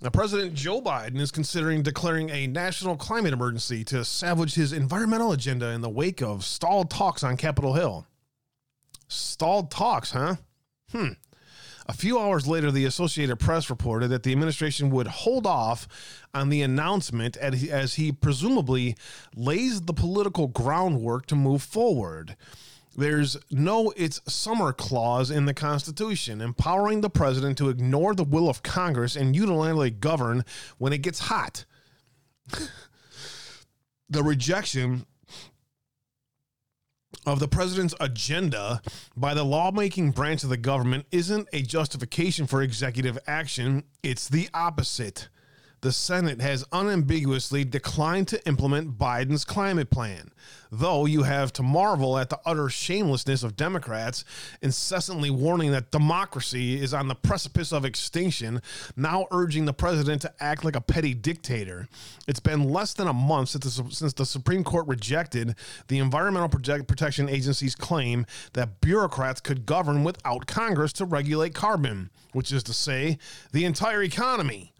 Now, 0.03 0.11
President 0.11 0.53
Joe 0.53 0.83
Biden 0.83 1.21
is 1.21 1.31
considering 1.31 1.83
declaring 1.83 2.29
a 2.31 2.47
national 2.49 2.97
climate 2.97 3.33
emergency 3.33 3.83
to 3.85 4.05
salvage 4.05 4.55
his 4.55 4.73
environmental 4.75 5.33
agenda 5.33 5.71
in 5.71 5.81
the 5.81 5.89
wake 5.89 6.21
of 6.21 6.45
stalled 6.45 6.91
talks 6.91 7.25
on 7.25 7.37
Capitol 7.39 7.73
Hill. 7.73 8.07
Stalled 9.09 9.71
talks, 9.71 10.11
huh? 10.11 10.37
Hmm. 10.91 11.13
A 11.93 11.95
few 11.95 12.19
hours 12.19 12.47
later, 12.47 12.71
the 12.71 12.87
Associated 12.87 13.37
Press 13.37 13.69
reported 13.69 14.09
that 14.09 14.23
the 14.23 14.33
administration 14.33 14.89
would 14.89 15.07
hold 15.07 15.47
off 15.47 15.87
on 16.33 16.49
the 16.49 16.63
announcement 16.63 17.37
as 17.37 17.95
he 17.95 18.11
presumably 18.11 18.97
lays 19.37 19.83
the 19.83 19.93
political 19.93 20.49
groundwork 20.49 21.27
to 21.27 21.37
move 21.37 21.63
forward. 21.63 22.35
There's 22.97 23.37
no 23.51 23.93
it's 23.95 24.23
summer 24.27 24.73
clause 24.73 25.31
in 25.31 25.45
the 25.45 25.53
Constitution, 25.53 26.41
empowering 26.41 27.03
the 27.03 27.11
president 27.11 27.59
to 27.59 27.69
ignore 27.69 28.15
the 28.15 28.25
will 28.25 28.49
of 28.49 28.63
Congress 28.63 29.15
and 29.15 29.35
unilaterally 29.35 30.01
govern 30.01 30.47
when 30.79 30.95
it 30.95 31.03
gets 31.03 31.19
hot. 31.19 31.67
the 34.09 34.23
rejection 34.23 35.05
of 37.27 37.39
the 37.39 37.49
president's 37.49 37.95
agenda 38.01 38.83
by 39.17 39.35
the 39.35 39.45
lawmaking 39.45 40.11
branch 40.11 40.43
of 40.43 40.51
the 40.51 40.57
government 40.57 41.07
isn't 41.13 41.49
a 41.53 41.63
justification 41.63 42.47
for 42.47 42.63
executive 42.63 43.19
action, 43.27 43.85
it's 44.03 44.29
the 44.29 44.49
opposite 44.55 45.29
the 45.83 45.93
Senate 45.93 46.41
has 46.41 46.65
unambiguously 46.71 47.65
declined 47.65 48.29
to 48.29 48.47
implement 48.47 48.97
Biden's 48.97 49.45
climate 49.45 49.91
plan, 49.91 50.31
though 50.71 51.07
you 51.07 51.25
have 51.25 51.53
to 51.55 51.63
marvel 51.65 52.17
at 52.17 52.31
the 52.31 52.39
utter 52.47 52.69
shamelessness 52.69 53.43
of 53.43 53.57
Democrats 53.57 54.25
incessantly 54.63 55.29
warning 55.29 55.73
that 55.73 55.91
democracy 55.91 56.81
is 56.81 56.95
on 56.95 57.09
the 57.09 57.17
precipice 57.17 57.73
of 57.73 57.85
extinction, 57.85 58.63
now 58.97 59.27
urging 59.33 59.65
the 59.65 59.73
president 59.73 60.23
to 60.23 60.33
act 60.39 60.65
like 60.65 60.77
a 60.77 60.81
petty 60.81 61.15
dictator. 61.15 61.89
It's 62.29 62.41
been 62.41 62.63
less 62.63 62.95
than 62.95 63.09
a 63.09 63.13
month 63.13 63.49
since 63.49 63.77
the, 63.77 63.91
since 63.91 64.13
the 64.13 64.25
Supreme 64.25 64.63
Court 64.63 64.87
rejected 64.87 65.57
the 65.89 65.99
Environmental 65.99 66.49
Protection 66.49 67.29
Agency's 67.29 67.75
claim 67.75 68.25
that 68.53 68.81
bureaucrats 68.81 69.41
could 69.41 69.67
govern 69.67 70.05
without 70.05 70.47
Congress 70.47 70.93
to 70.95 71.05
regulate 71.05 71.55
carbon, 71.55 72.11
which 72.33 72.53
is 72.53 72.63
to 72.63 72.73
say, 72.73 73.19
the 73.51 73.65
entire 73.65 74.05
economy. 74.05 74.72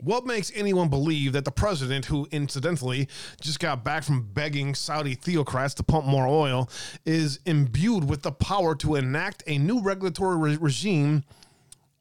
What 0.00 0.26
makes 0.26 0.52
anyone 0.54 0.88
believe 0.88 1.32
that 1.32 1.44
the 1.44 1.50
president, 1.50 2.06
who 2.06 2.26
incidentally 2.30 3.08
just 3.40 3.60
got 3.60 3.84
back 3.84 4.02
from 4.02 4.28
begging 4.32 4.74
Saudi 4.74 5.14
theocrats 5.16 5.74
to 5.76 5.82
pump 5.82 6.06
more 6.06 6.26
oil, 6.26 6.68
is 7.04 7.38
imbued 7.46 8.08
with 8.08 8.22
the 8.22 8.32
power 8.32 8.74
to 8.76 8.96
enact 8.96 9.42
a 9.46 9.58
new 9.58 9.80
regulatory 9.80 10.36
re- 10.36 10.56
regime 10.56 11.24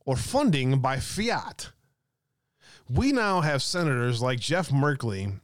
or 0.06 0.16
funding 0.16 0.80
by 0.80 1.00
fiat? 1.00 1.72
We 2.90 3.12
now 3.12 3.42
have 3.42 3.64
senators 3.64 4.22
like 4.22 4.40
Jeff 4.40 4.70
Merkley 4.70 5.40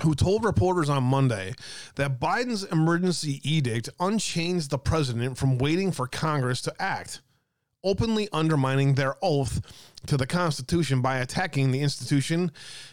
who 0.00 0.14
told 0.14 0.44
reporters 0.44 0.88
on 0.88 1.04
Monday 1.04 1.54
that 1.96 2.18
Biden's 2.18 2.64
emergency 2.64 3.40
edict 3.44 3.90
unchains 4.00 4.68
the 4.68 4.78
president 4.78 5.36
from 5.36 5.58
waiting 5.58 5.92
for 5.92 6.06
Congress 6.06 6.62
to 6.62 6.74
act, 6.80 7.20
openly 7.84 8.28
undermining 8.32 8.94
their 8.94 9.14
oath 9.22 9.60
to 10.06 10.16
the 10.16 10.26
Constitution 10.26 11.00
by 11.00 11.18
attacking 11.18 11.70
the 11.70 11.80
institution 11.80 12.50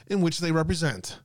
in 0.08 0.21
which 0.21 0.39
they 0.39 0.52
represent. 0.52 1.19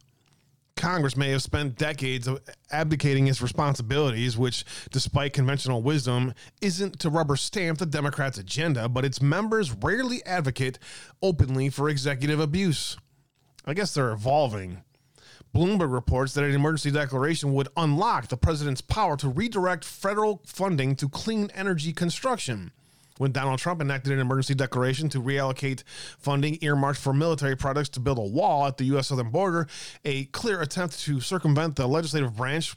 Congress 0.77 1.17
may 1.17 1.31
have 1.31 1.43
spent 1.43 1.77
decades 1.77 2.29
abdicating 2.71 3.29
its 3.29 3.41
responsibilities, 3.41 4.37
which, 4.37 4.65
despite 4.91 5.33
conventional 5.33 5.83
wisdom, 5.83 6.35
isn't 6.61 6.99
to 6.99 7.09
rubber 7.09 7.37
stamp 7.37 7.79
the 7.79 7.87
Democrats' 7.87 8.39
agenda, 8.39 8.89
but 8.89 9.05
its 9.05 9.23
members 9.23 9.73
rarely 9.73 10.25
advocate 10.27 10.79
openly 11.23 11.71
for 11.71 11.89
executive 11.89 12.41
abuse. 12.41 12.97
I 13.65 13.75
guess 13.75 13.95
they're 13.95 14.13
evolving. 14.13 14.83
Bloomberg 15.55 15.93
reports 15.93 16.35
that 16.35 16.45
an 16.45 16.53
emergency 16.53 16.91
declaration 16.91 17.55
would 17.55 17.69
unlock 17.77 18.27
the 18.27 18.37
president's 18.37 18.81
power 18.81 19.17
to 19.19 19.29
redirect 19.29 19.85
federal 19.85 20.43
funding 20.45 20.97
to 20.97 21.09
clean 21.09 21.51
energy 21.55 21.93
construction. 21.93 22.73
When 23.19 23.31
Donald 23.31 23.61
Trump 23.61 23.81
enacted 23.81 24.13
an 24.13 24.19
emergency 24.19 24.55
declaration 24.55 25.09
to 25.11 25.23
reallocate 25.23 25.85
funding 26.19 26.59
earmarked 26.63 26.99
for 26.99 27.13
military 27.13 27.57
products 27.57 27.89
to 27.91 28.01
build 28.01 28.19
a 28.19 28.23
wall 28.23 28.67
at 28.67 28.77
the 28.77 28.85
U.S. 28.87 29.09
southern 29.09 29.31
border, 29.31 29.69
a 30.05 30.25
clear 30.27 30.61
attempt 30.61 30.99
to 31.01 31.21
circumvent 31.21 31.77
the 31.77 31.87
legislative 31.87 32.37
branch 32.37 32.75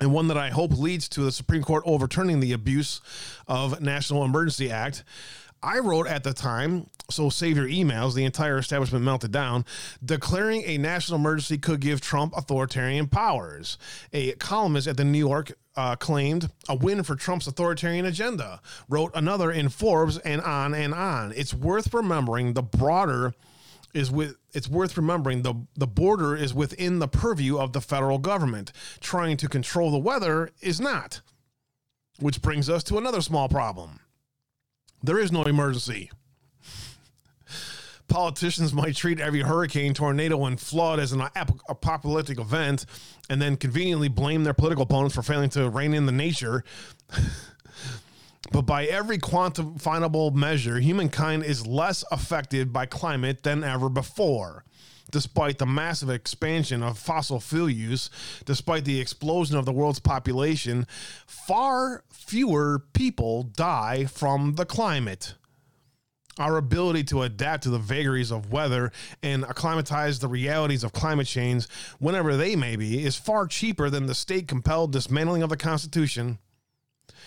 and 0.00 0.12
one 0.12 0.28
that 0.28 0.36
I 0.36 0.50
hope 0.50 0.76
leads 0.76 1.08
to 1.10 1.22
the 1.22 1.32
Supreme 1.32 1.62
Court 1.62 1.84
overturning 1.86 2.40
the 2.40 2.52
abuse 2.52 3.00
of 3.46 3.80
National 3.80 4.24
Emergency 4.24 4.70
Act. 4.70 5.04
I 5.64 5.78
wrote 5.78 6.06
at 6.06 6.24
the 6.24 6.34
time, 6.34 6.88
so 7.10 7.30
save 7.30 7.56
your 7.56 7.66
emails, 7.66 8.14
the 8.14 8.24
entire 8.24 8.58
establishment 8.58 9.04
melted 9.04 9.32
down, 9.32 9.64
declaring 10.04 10.62
a 10.66 10.76
national 10.76 11.18
emergency 11.18 11.56
could 11.56 11.80
give 11.80 12.02
Trump 12.02 12.36
authoritarian 12.36 13.08
powers. 13.08 13.78
A 14.12 14.32
columnist 14.32 14.86
at 14.86 14.98
the 14.98 15.04
New 15.04 15.18
York 15.18 15.52
uh, 15.76 15.96
claimed 15.96 16.50
a 16.68 16.74
win 16.74 17.02
for 17.02 17.16
Trump's 17.16 17.46
authoritarian 17.46 18.04
agenda, 18.04 18.60
wrote 18.88 19.10
another 19.14 19.50
in 19.50 19.70
Forbes, 19.70 20.18
and 20.18 20.42
on 20.42 20.74
and 20.74 20.92
on. 20.92 21.32
It's 21.34 21.54
worth 21.54 21.94
remembering 21.94 22.52
the 22.52 22.62
broader 22.62 23.34
is 23.94 24.10
with 24.10 24.36
it's 24.52 24.68
worth 24.68 24.96
remembering 24.96 25.42
the 25.42 25.54
the 25.76 25.86
border 25.86 26.36
is 26.36 26.52
within 26.52 26.98
the 26.98 27.08
purview 27.08 27.56
of 27.56 27.72
the 27.72 27.80
federal 27.80 28.18
government. 28.18 28.72
Trying 29.00 29.36
to 29.38 29.48
control 29.48 29.90
the 29.90 29.98
weather 29.98 30.50
is 30.60 30.80
not. 30.80 31.22
Which 32.20 32.42
brings 32.42 32.68
us 32.68 32.84
to 32.84 32.98
another 32.98 33.20
small 33.20 33.48
problem. 33.48 34.00
There 35.04 35.18
is 35.18 35.30
no 35.30 35.42
emergency. 35.42 36.10
Politicians 38.08 38.72
might 38.72 38.96
treat 38.96 39.20
every 39.20 39.42
hurricane, 39.42 39.92
tornado, 39.92 40.42
and 40.46 40.58
flood 40.58 40.98
as 40.98 41.12
an 41.12 41.20
ap- 41.20 41.60
apocalyptic 41.68 42.40
event 42.40 42.86
and 43.28 43.40
then 43.40 43.58
conveniently 43.58 44.08
blame 44.08 44.44
their 44.44 44.54
political 44.54 44.84
opponents 44.84 45.14
for 45.14 45.22
failing 45.22 45.50
to 45.50 45.68
rein 45.68 45.92
in 45.92 46.06
the 46.06 46.12
nature. 46.12 46.64
but 48.52 48.62
by 48.62 48.86
every 48.86 49.18
quantifiable 49.18 50.34
measure, 50.34 50.80
humankind 50.80 51.44
is 51.44 51.66
less 51.66 52.02
affected 52.10 52.72
by 52.72 52.86
climate 52.86 53.42
than 53.42 53.62
ever 53.62 53.90
before. 53.90 54.64
Despite 55.14 55.58
the 55.58 55.64
massive 55.64 56.10
expansion 56.10 56.82
of 56.82 56.98
fossil 56.98 57.38
fuel 57.38 57.70
use, 57.70 58.10
despite 58.46 58.84
the 58.84 59.00
explosion 59.00 59.56
of 59.56 59.64
the 59.64 59.72
world's 59.72 60.00
population, 60.00 60.88
far 61.24 62.02
fewer 62.10 62.80
people 62.94 63.44
die 63.44 64.06
from 64.06 64.56
the 64.56 64.66
climate. 64.66 65.34
Our 66.36 66.56
ability 66.56 67.04
to 67.04 67.22
adapt 67.22 67.62
to 67.62 67.70
the 67.70 67.78
vagaries 67.78 68.32
of 68.32 68.50
weather 68.50 68.90
and 69.22 69.44
acclimatize 69.44 70.18
the 70.18 70.26
realities 70.26 70.82
of 70.82 70.92
climate 70.92 71.28
change, 71.28 71.68
whenever 72.00 72.36
they 72.36 72.56
may 72.56 72.74
be, 72.74 73.04
is 73.04 73.14
far 73.14 73.46
cheaper 73.46 73.88
than 73.88 74.06
the 74.06 74.16
state 74.16 74.48
compelled 74.48 74.90
dismantling 74.90 75.44
of 75.44 75.48
the 75.48 75.56
Constitution. 75.56 76.38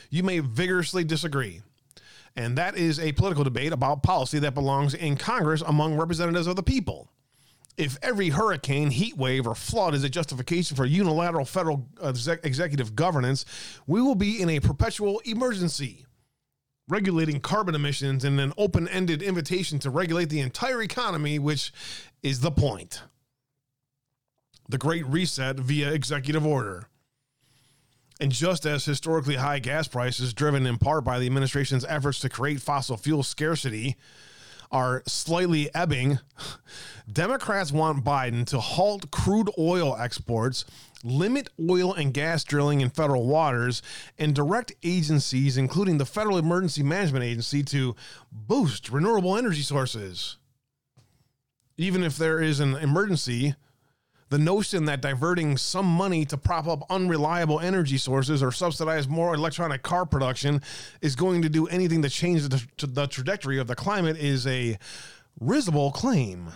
You 0.10 0.24
may 0.24 0.40
vigorously 0.40 1.06
disagree. 1.06 1.62
And 2.36 2.58
that 2.58 2.76
is 2.76 3.00
a 3.00 3.14
political 3.14 3.46
debate 3.46 3.72
about 3.72 4.04
policy 4.04 4.40
that 4.40 4.54
belongs 4.54 4.94
in 4.94 5.16
Congress 5.16 5.64
among 5.66 5.96
representatives 5.96 6.48
of 6.48 6.58
the 6.58 6.64
people 6.64 7.08
if 7.78 7.98
every 8.02 8.30
hurricane, 8.30 8.90
heat 8.90 9.16
wave, 9.16 9.46
or 9.46 9.54
flood 9.54 9.94
is 9.94 10.04
a 10.04 10.10
justification 10.10 10.76
for 10.76 10.86
unilateral 10.86 11.46
federal 11.46 11.88
exec- 12.04 12.44
executive 12.44 12.96
governance, 12.96 13.46
we 13.86 14.02
will 14.02 14.16
be 14.16 14.42
in 14.42 14.50
a 14.50 14.60
perpetual 14.60 15.20
emergency. 15.26 16.06
Regulating 16.90 17.40
carbon 17.40 17.76
emissions 17.76 18.24
and 18.24 18.40
an 18.40 18.54
open 18.58 18.88
ended 18.88 19.22
invitation 19.22 19.78
to 19.80 19.90
regulate 19.90 20.30
the 20.30 20.40
entire 20.40 20.82
economy, 20.82 21.38
which 21.38 21.72
is 22.24 22.40
the 22.40 22.52
point. 22.52 23.04
The 24.70 24.78
Great 24.78 25.06
Reset 25.06 25.58
via 25.58 25.92
executive 25.92 26.46
order. 26.46 26.88
And 28.20 28.32
just 28.32 28.66
as 28.66 28.86
historically 28.86 29.36
high 29.36 29.60
gas 29.60 29.88
prices, 29.88 30.34
driven 30.34 30.66
in 30.66 30.78
part 30.78 31.04
by 31.04 31.20
the 31.20 31.28
administration's 31.28 31.86
efforts 31.86 32.20
to 32.22 32.30
create 32.30 32.62
fossil 32.62 32.98
fuel 32.98 33.22
scarcity, 33.22 33.96
are 34.72 35.04
slightly 35.08 35.74
ebbing, 35.74 36.20
Democrats 37.12 37.72
want 37.72 38.04
Biden 38.04 38.46
to 38.48 38.60
halt 38.60 39.12
crude 39.12 39.50
oil 39.58 39.96
exports, 39.98 40.66
limit 41.04 41.50
oil 41.70 41.94
and 41.94 42.14
gas 42.14 42.44
drilling 42.44 42.82
in 42.82 42.90
federal 42.90 43.26
waters, 43.26 43.82
and 44.18 44.36
direct 44.36 44.74
agencies, 44.84 45.58
including 45.58 45.98
the 45.98 46.06
Federal 46.06 46.38
Emergency 46.38 46.84
Management 46.84 47.24
Agency, 47.24 47.64
to 47.64 47.96
boost 48.32 48.90
renewable 48.90 49.38
energy 49.38 49.62
sources. 49.62 50.38
Even 51.78 52.04
if 52.04 52.18
there 52.18 52.42
is 52.42 52.60
an 52.60 52.76
emergency, 52.76 53.56
the 54.30 54.38
notion 54.38 54.86
that 54.86 55.02
diverting 55.02 55.58
some 55.58 55.86
money 55.86 56.26
to 56.26 56.38
prop 56.38 56.68
up 56.68 56.84
unreliable 56.90 57.60
energy 57.60 57.98
sources 57.98 58.44
or 58.44 58.52
subsidize 58.52 59.08
more 59.08 59.34
electronic 59.34 59.84
car 59.84 60.06
production 60.06 60.62
is 61.02 61.16
going 61.16 61.42
to 61.42 61.50
do 61.50 61.68
anything 61.68 62.02
to 62.02 62.10
change 62.10 62.48
the, 62.48 62.62
to 62.78 62.88
the 62.88 63.08
trajectory 63.08 63.58
of 63.58 63.68
the 63.68 63.76
climate 63.76 64.18
is 64.18 64.46
a 64.48 64.78
risible 65.40 65.92
claim. 65.92 66.50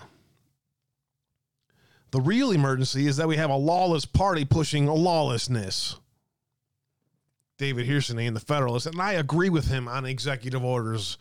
The 2.12 2.20
real 2.20 2.52
emergency 2.52 3.08
is 3.08 3.18
that 3.18 3.28
we 3.28 3.38
have 3.38 3.50
a 3.50 3.56
lawless 3.56 4.06
party 4.06 4.44
pushing 4.44 4.90
a 4.90 4.94
lawlessness. 4.94 5.96
David 7.58 7.88
Harsanyi 7.88 8.26
in 8.26 8.34
the 8.34 8.40
Federalist, 8.40 8.88
and 8.88 9.00
I 9.02 9.14
agree 9.14 9.50
with 9.50 9.68
him 9.68 9.88
on 9.88 10.06
executive 10.06 10.64
orders 10.64 11.18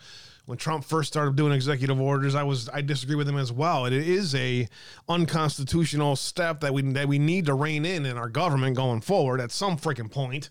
when 0.50 0.58
Trump 0.58 0.84
first 0.84 1.12
started 1.12 1.36
doing 1.36 1.52
executive 1.52 2.00
orders, 2.00 2.34
I 2.34 2.42
was 2.42 2.68
I 2.70 2.80
disagree 2.80 3.14
with 3.14 3.28
him 3.28 3.38
as 3.38 3.52
well. 3.52 3.86
It 3.86 3.92
is 3.92 4.34
a 4.34 4.68
unconstitutional 5.08 6.16
step 6.16 6.58
that 6.62 6.74
we 6.74 6.82
that 6.82 7.06
we 7.06 7.20
need 7.20 7.46
to 7.46 7.54
rein 7.54 7.84
in 7.84 8.04
in 8.04 8.18
our 8.18 8.28
government 8.28 8.74
going 8.74 9.00
forward 9.00 9.40
at 9.40 9.52
some 9.52 9.76
freaking 9.78 10.10
point. 10.10 10.50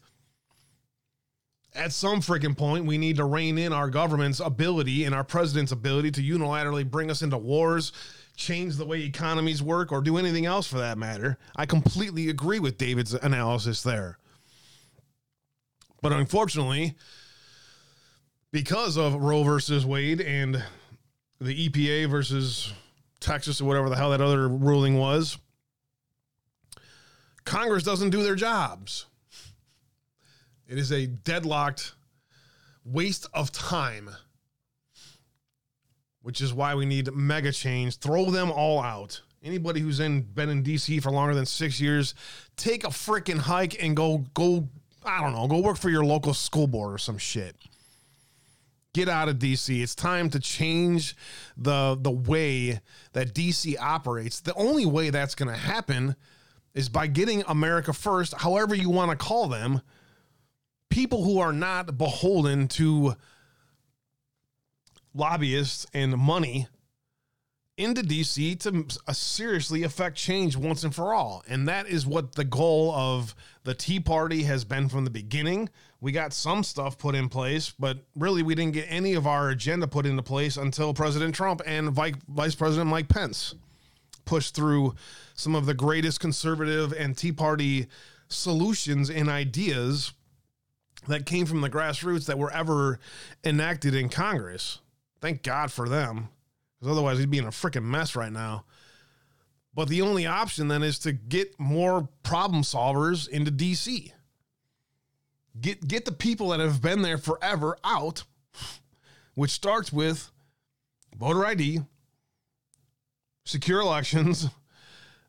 At 1.76 1.92
some 1.92 2.22
freaking 2.22 2.58
point, 2.58 2.86
we 2.86 2.98
need 2.98 3.18
to 3.18 3.26
rein 3.26 3.58
in 3.58 3.74
our 3.74 3.90
government's 3.90 4.40
ability 4.40 5.04
and 5.04 5.14
our 5.14 5.26
president's 5.26 5.74
ability 5.74 6.12
to 6.12 6.22
unilaterally 6.22 6.90
bring 6.90 7.12
us 7.12 7.22
into 7.22 7.38
wars, 7.38 7.92
change 8.38 8.78
the 8.78 8.86
way 8.86 9.02
economies 9.02 9.62
work, 9.62 9.92
or 9.92 10.00
do 10.00 10.18
anything 10.18 10.46
else 10.46 10.66
for 10.66 10.78
that 10.78 10.98
matter. 10.98 11.38
I 11.58 11.66
completely 11.66 12.30
agree 12.30 12.60
with 12.60 12.78
David's 12.78 13.14
analysis 13.14 13.84
there. 13.84 14.18
But 16.02 16.14
unfortunately, 16.14 16.96
because 18.52 18.98
of 18.98 19.16
Roe 19.16 19.44
versus 19.44 19.86
Wade 19.86 20.22
and 20.22 20.64
the 21.40 21.70
EPA 21.70 22.10
versus 22.10 22.74
Texas 23.20 23.62
or 23.62 23.66
whatever 23.66 23.90
the 23.90 23.96
hell 23.96 24.12
that 24.12 24.22
other 24.22 24.48
ruling 24.48 24.98
was, 24.98 25.38
Congress 27.46 27.84
doesn't 27.84 28.10
do 28.10 28.24
their 28.24 28.36
jobs. 28.36 29.06
It 30.68 30.78
is 30.78 30.92
a 30.92 31.08
deadlocked 31.08 31.94
waste 32.84 33.28
of 33.34 33.52
time, 33.52 34.10
which 36.22 36.42
is 36.42 36.54
why 36.54 36.76
we 36.76 36.86
need 36.86 37.12
mega 37.14 37.52
change. 37.52 37.98
Throw 37.98 38.26
them 38.26 38.52
all 38.52 38.82
out. 38.82 39.22
Anybody 39.42 39.80
who's 39.80 40.00
in 40.00 40.22
been 40.22 40.50
in 40.50 40.64
DC 40.64 41.02
for 41.02 41.12
longer 41.12 41.34
than 41.34 41.46
six 41.46 41.80
years, 41.80 42.14
take 42.58 42.84
a 42.84 42.90
freaking 42.90 43.38
hike 43.38 43.82
and 43.82 43.96
go 43.96 44.26
go. 44.34 44.68
I 45.06 45.22
don't 45.22 45.32
know, 45.32 45.48
go 45.48 45.60
work 45.60 45.78
for 45.78 45.90
your 45.90 46.04
local 46.04 46.34
school 46.34 46.68
board 46.68 46.94
or 46.94 46.98
some 46.98 47.18
shit 47.18 47.56
get 48.94 49.10
out 49.10 49.30
of 49.30 49.38
DC. 49.38 49.82
It's 49.82 49.96
time 49.96 50.30
to 50.32 50.40
change 50.40 51.16
the 51.58 51.98
the 52.00 52.12
way 52.12 52.82
that 53.14 53.34
DC 53.34 53.76
operates. 53.80 54.40
The 54.40 54.54
only 54.56 54.86
way 54.86 55.10
that's 55.10 55.36
going 55.36 55.50
to 55.50 55.60
happen 55.60 56.16
is 56.74 56.90
by 56.90 57.08
getting 57.08 57.44
America 57.48 57.94
first, 57.94 58.34
however 58.36 58.76
you 58.76 58.90
want 58.90 59.12
to 59.12 59.18
call 59.18 59.48
them, 59.48 59.82
people 60.90 61.24
who 61.24 61.40
are 61.40 61.54
not 61.54 61.98
beholden 61.98 62.68
to 62.68 63.16
lobbyists 65.14 65.86
and 65.94 66.18
money 66.18 66.68
into 67.78 68.02
DC 68.02 68.60
to 68.60 68.86
uh, 69.08 69.14
seriously 69.14 69.84
affect 69.84 70.18
change 70.18 70.56
once 70.58 70.84
and 70.84 70.94
for 70.94 71.14
all. 71.14 71.44
And 71.48 71.68
that 71.68 71.88
is 71.88 72.06
what 72.06 72.36
the 72.36 72.44
goal 72.44 72.92
of 72.92 73.34
the 73.64 73.74
Tea 73.74 74.02
Party 74.02 74.44
has 74.44 74.66
been 74.66 74.90
from 74.90 75.06
the 75.06 75.10
beginning. 75.10 75.70
We 76.02 76.12
got 76.14 76.32
some 76.32 76.64
stuff 76.64 76.98
put 76.98 77.14
in 77.14 77.28
place, 77.28 77.74
but 77.78 77.98
really 78.16 78.42
we 78.42 78.56
didn't 78.56 78.74
get 78.74 78.86
any 78.90 79.16
of 79.16 79.28
our 79.28 79.50
agenda 79.50 79.88
put 79.88 80.06
into 80.06 80.24
place 80.24 80.56
until 80.56 80.94
President 80.94 81.36
Trump 81.36 81.62
and 81.66 81.92
Vice 81.92 82.56
President 82.56 82.90
Mike 82.90 83.10
Pence 83.10 83.56
pushed 84.24 84.56
through 84.56 84.96
some 85.34 85.56
of 85.56 85.66
the 85.66 85.74
greatest 85.74 86.20
conservative 86.20 86.94
and 86.94 87.18
Tea 87.18 87.32
Party 87.32 87.88
solutions 88.30 89.10
and 89.10 89.28
ideas 89.28 90.14
that 91.08 91.26
came 91.26 91.46
from 91.46 91.62
the 91.62 91.70
grassroots 91.70 92.28
that 92.28 92.38
were 92.38 92.52
ever 92.52 93.00
enacted 93.44 93.96
in 93.96 94.08
Congress. 94.08 94.80
Thank 95.20 95.44
God 95.44 95.72
for 95.72 95.90
them, 95.90 96.30
because 96.80 96.92
otherwise 96.92 97.20
he'd 97.20 97.32
be 97.32 97.40
in 97.40 97.46
a 97.46 97.50
freaking 97.50 97.84
mess 97.84 98.16
right 98.16 98.32
now. 98.32 98.66
But 99.74 99.90
the 99.90 100.02
only 100.02 100.26
option 100.26 100.68
then 100.68 100.84
is 100.84 101.00
to 101.00 101.12
get 101.12 101.60
more 101.60 102.08
problem 102.24 102.64
solvers 102.64 103.28
into 103.28 103.52
DC. 103.52 104.12
Get 105.60 105.88
get 105.88 106.06
the 106.06 106.12
people 106.12 106.50
that 106.50 106.60
have 106.60 106.82
been 106.82 107.02
there 107.02 107.18
forever 107.18 107.78
out, 107.84 108.24
which 109.36 109.52
starts 109.52 109.92
with 109.92 110.32
voter 111.18 111.46
ID, 111.46 111.82
secure 113.46 113.82
elections, 113.82 114.48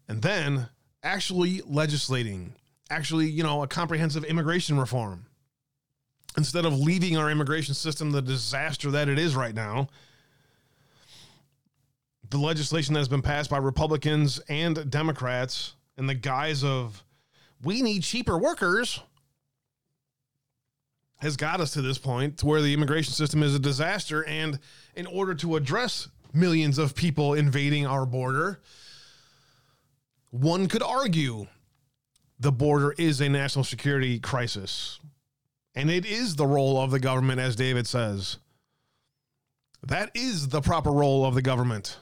and 0.09 0.23
then 0.23 0.69
actually 1.03 1.63
legislating, 1.67 2.55
actually, 2.91 3.29
you 3.29 3.43
know, 3.43 3.63
a 3.63 3.67
comprehensive 3.67 4.25
immigration 4.25 4.79
reform. 4.79 5.27
Instead 6.37 6.65
of 6.65 6.79
leaving 6.79 7.17
our 7.17 7.31
immigration 7.31 7.75
system 7.75 8.13
the 8.13 8.23
disaster 8.23 8.91
that 8.93 9.09
it 9.09 9.19
is 9.19 9.35
right 9.35 9.55
now, 9.55 9.89
the 12.29 12.39
legislation 12.39 12.95
that 12.95 13.01
has 13.01 13.09
been 13.09 13.23
passed 13.23 13.51
by 13.51 13.59
Republicans 13.59 14.39
and 14.49 14.89
Democrats 14.89 15.75
in 15.97 16.07
the 16.07 16.15
guise 16.15 16.63
of 16.63 17.03
we 17.63 17.83
need 17.83 18.03
cheaper 18.03 18.39
workers 18.39 19.01
has 21.21 21.37
got 21.37 21.61
us 21.61 21.73
to 21.73 21.83
this 21.83 21.99
point 21.99 22.39
to 22.39 22.47
where 22.47 22.63
the 22.63 22.73
immigration 22.73 23.13
system 23.13 23.43
is 23.43 23.55
a 23.55 23.59
disaster. 23.59 24.25
And 24.25 24.59
in 24.95 25.07
order 25.07 25.35
to 25.37 25.57
address 25.57 26.09
millions 26.33 26.79
of 26.79 26.95
people 26.95 27.35
invading 27.35 27.87
our 27.87 28.07
border, 28.07 28.61
one 30.31 30.67
could 30.67 30.83
argue 30.83 31.47
the 32.39 32.53
border 32.53 32.95
is 32.97 33.21
a 33.21 33.29
national 33.29 33.65
security 33.65 34.19
crisis. 34.19 34.99
And 35.75 35.91
it 35.91 36.07
is 36.07 36.37
the 36.37 36.47
role 36.47 36.81
of 36.81 36.91
the 36.91 36.99
government, 36.99 37.39
as 37.39 37.55
David 37.55 37.87
says. 37.87 38.39
That 39.87 40.11
is 40.15 40.49
the 40.49 40.61
proper 40.61 40.91
role 40.91 41.25
of 41.25 41.35
the 41.35 41.43
government. 41.43 41.99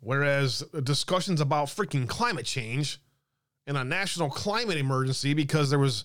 Whereas 0.00 0.60
discussions 0.82 1.40
about 1.40 1.68
freaking 1.68 2.08
climate 2.08 2.44
change 2.44 3.00
and 3.66 3.76
a 3.76 3.84
national 3.84 4.30
climate 4.30 4.78
emergency 4.78 5.34
because 5.34 5.70
there 5.70 5.78
was 5.78 6.04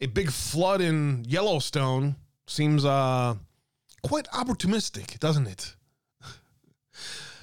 a 0.00 0.06
big 0.06 0.30
flood 0.30 0.80
in 0.80 1.24
Yellowstone 1.26 2.16
seems 2.46 2.84
uh, 2.84 3.34
quite 4.02 4.26
opportunistic, 4.28 5.18
doesn't 5.18 5.46
it? 5.46 5.74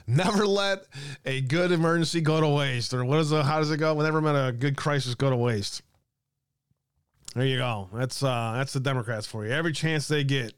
Never 0.07 0.47
let 0.47 0.85
a 1.25 1.41
good 1.41 1.71
emergency 1.71 2.21
go 2.21 2.41
to 2.41 2.47
waste. 2.47 2.93
Or 2.93 3.05
what 3.05 3.19
is 3.19 3.29
the, 3.29 3.43
how 3.43 3.59
does 3.59 3.71
it 3.71 3.77
go? 3.77 3.99
Never 3.99 4.21
let 4.21 4.47
a 4.47 4.51
good 4.51 4.75
crisis 4.75 5.15
go 5.15 5.29
to 5.29 5.35
waste. 5.35 5.81
There 7.35 7.45
you 7.45 7.57
go. 7.57 7.89
That's 7.93 8.23
uh, 8.23 8.53
that's 8.55 8.73
the 8.73 8.79
Democrats 8.79 9.27
for 9.27 9.45
you. 9.45 9.51
Every 9.51 9.71
chance 9.71 10.07
they 10.07 10.23
get, 10.23 10.53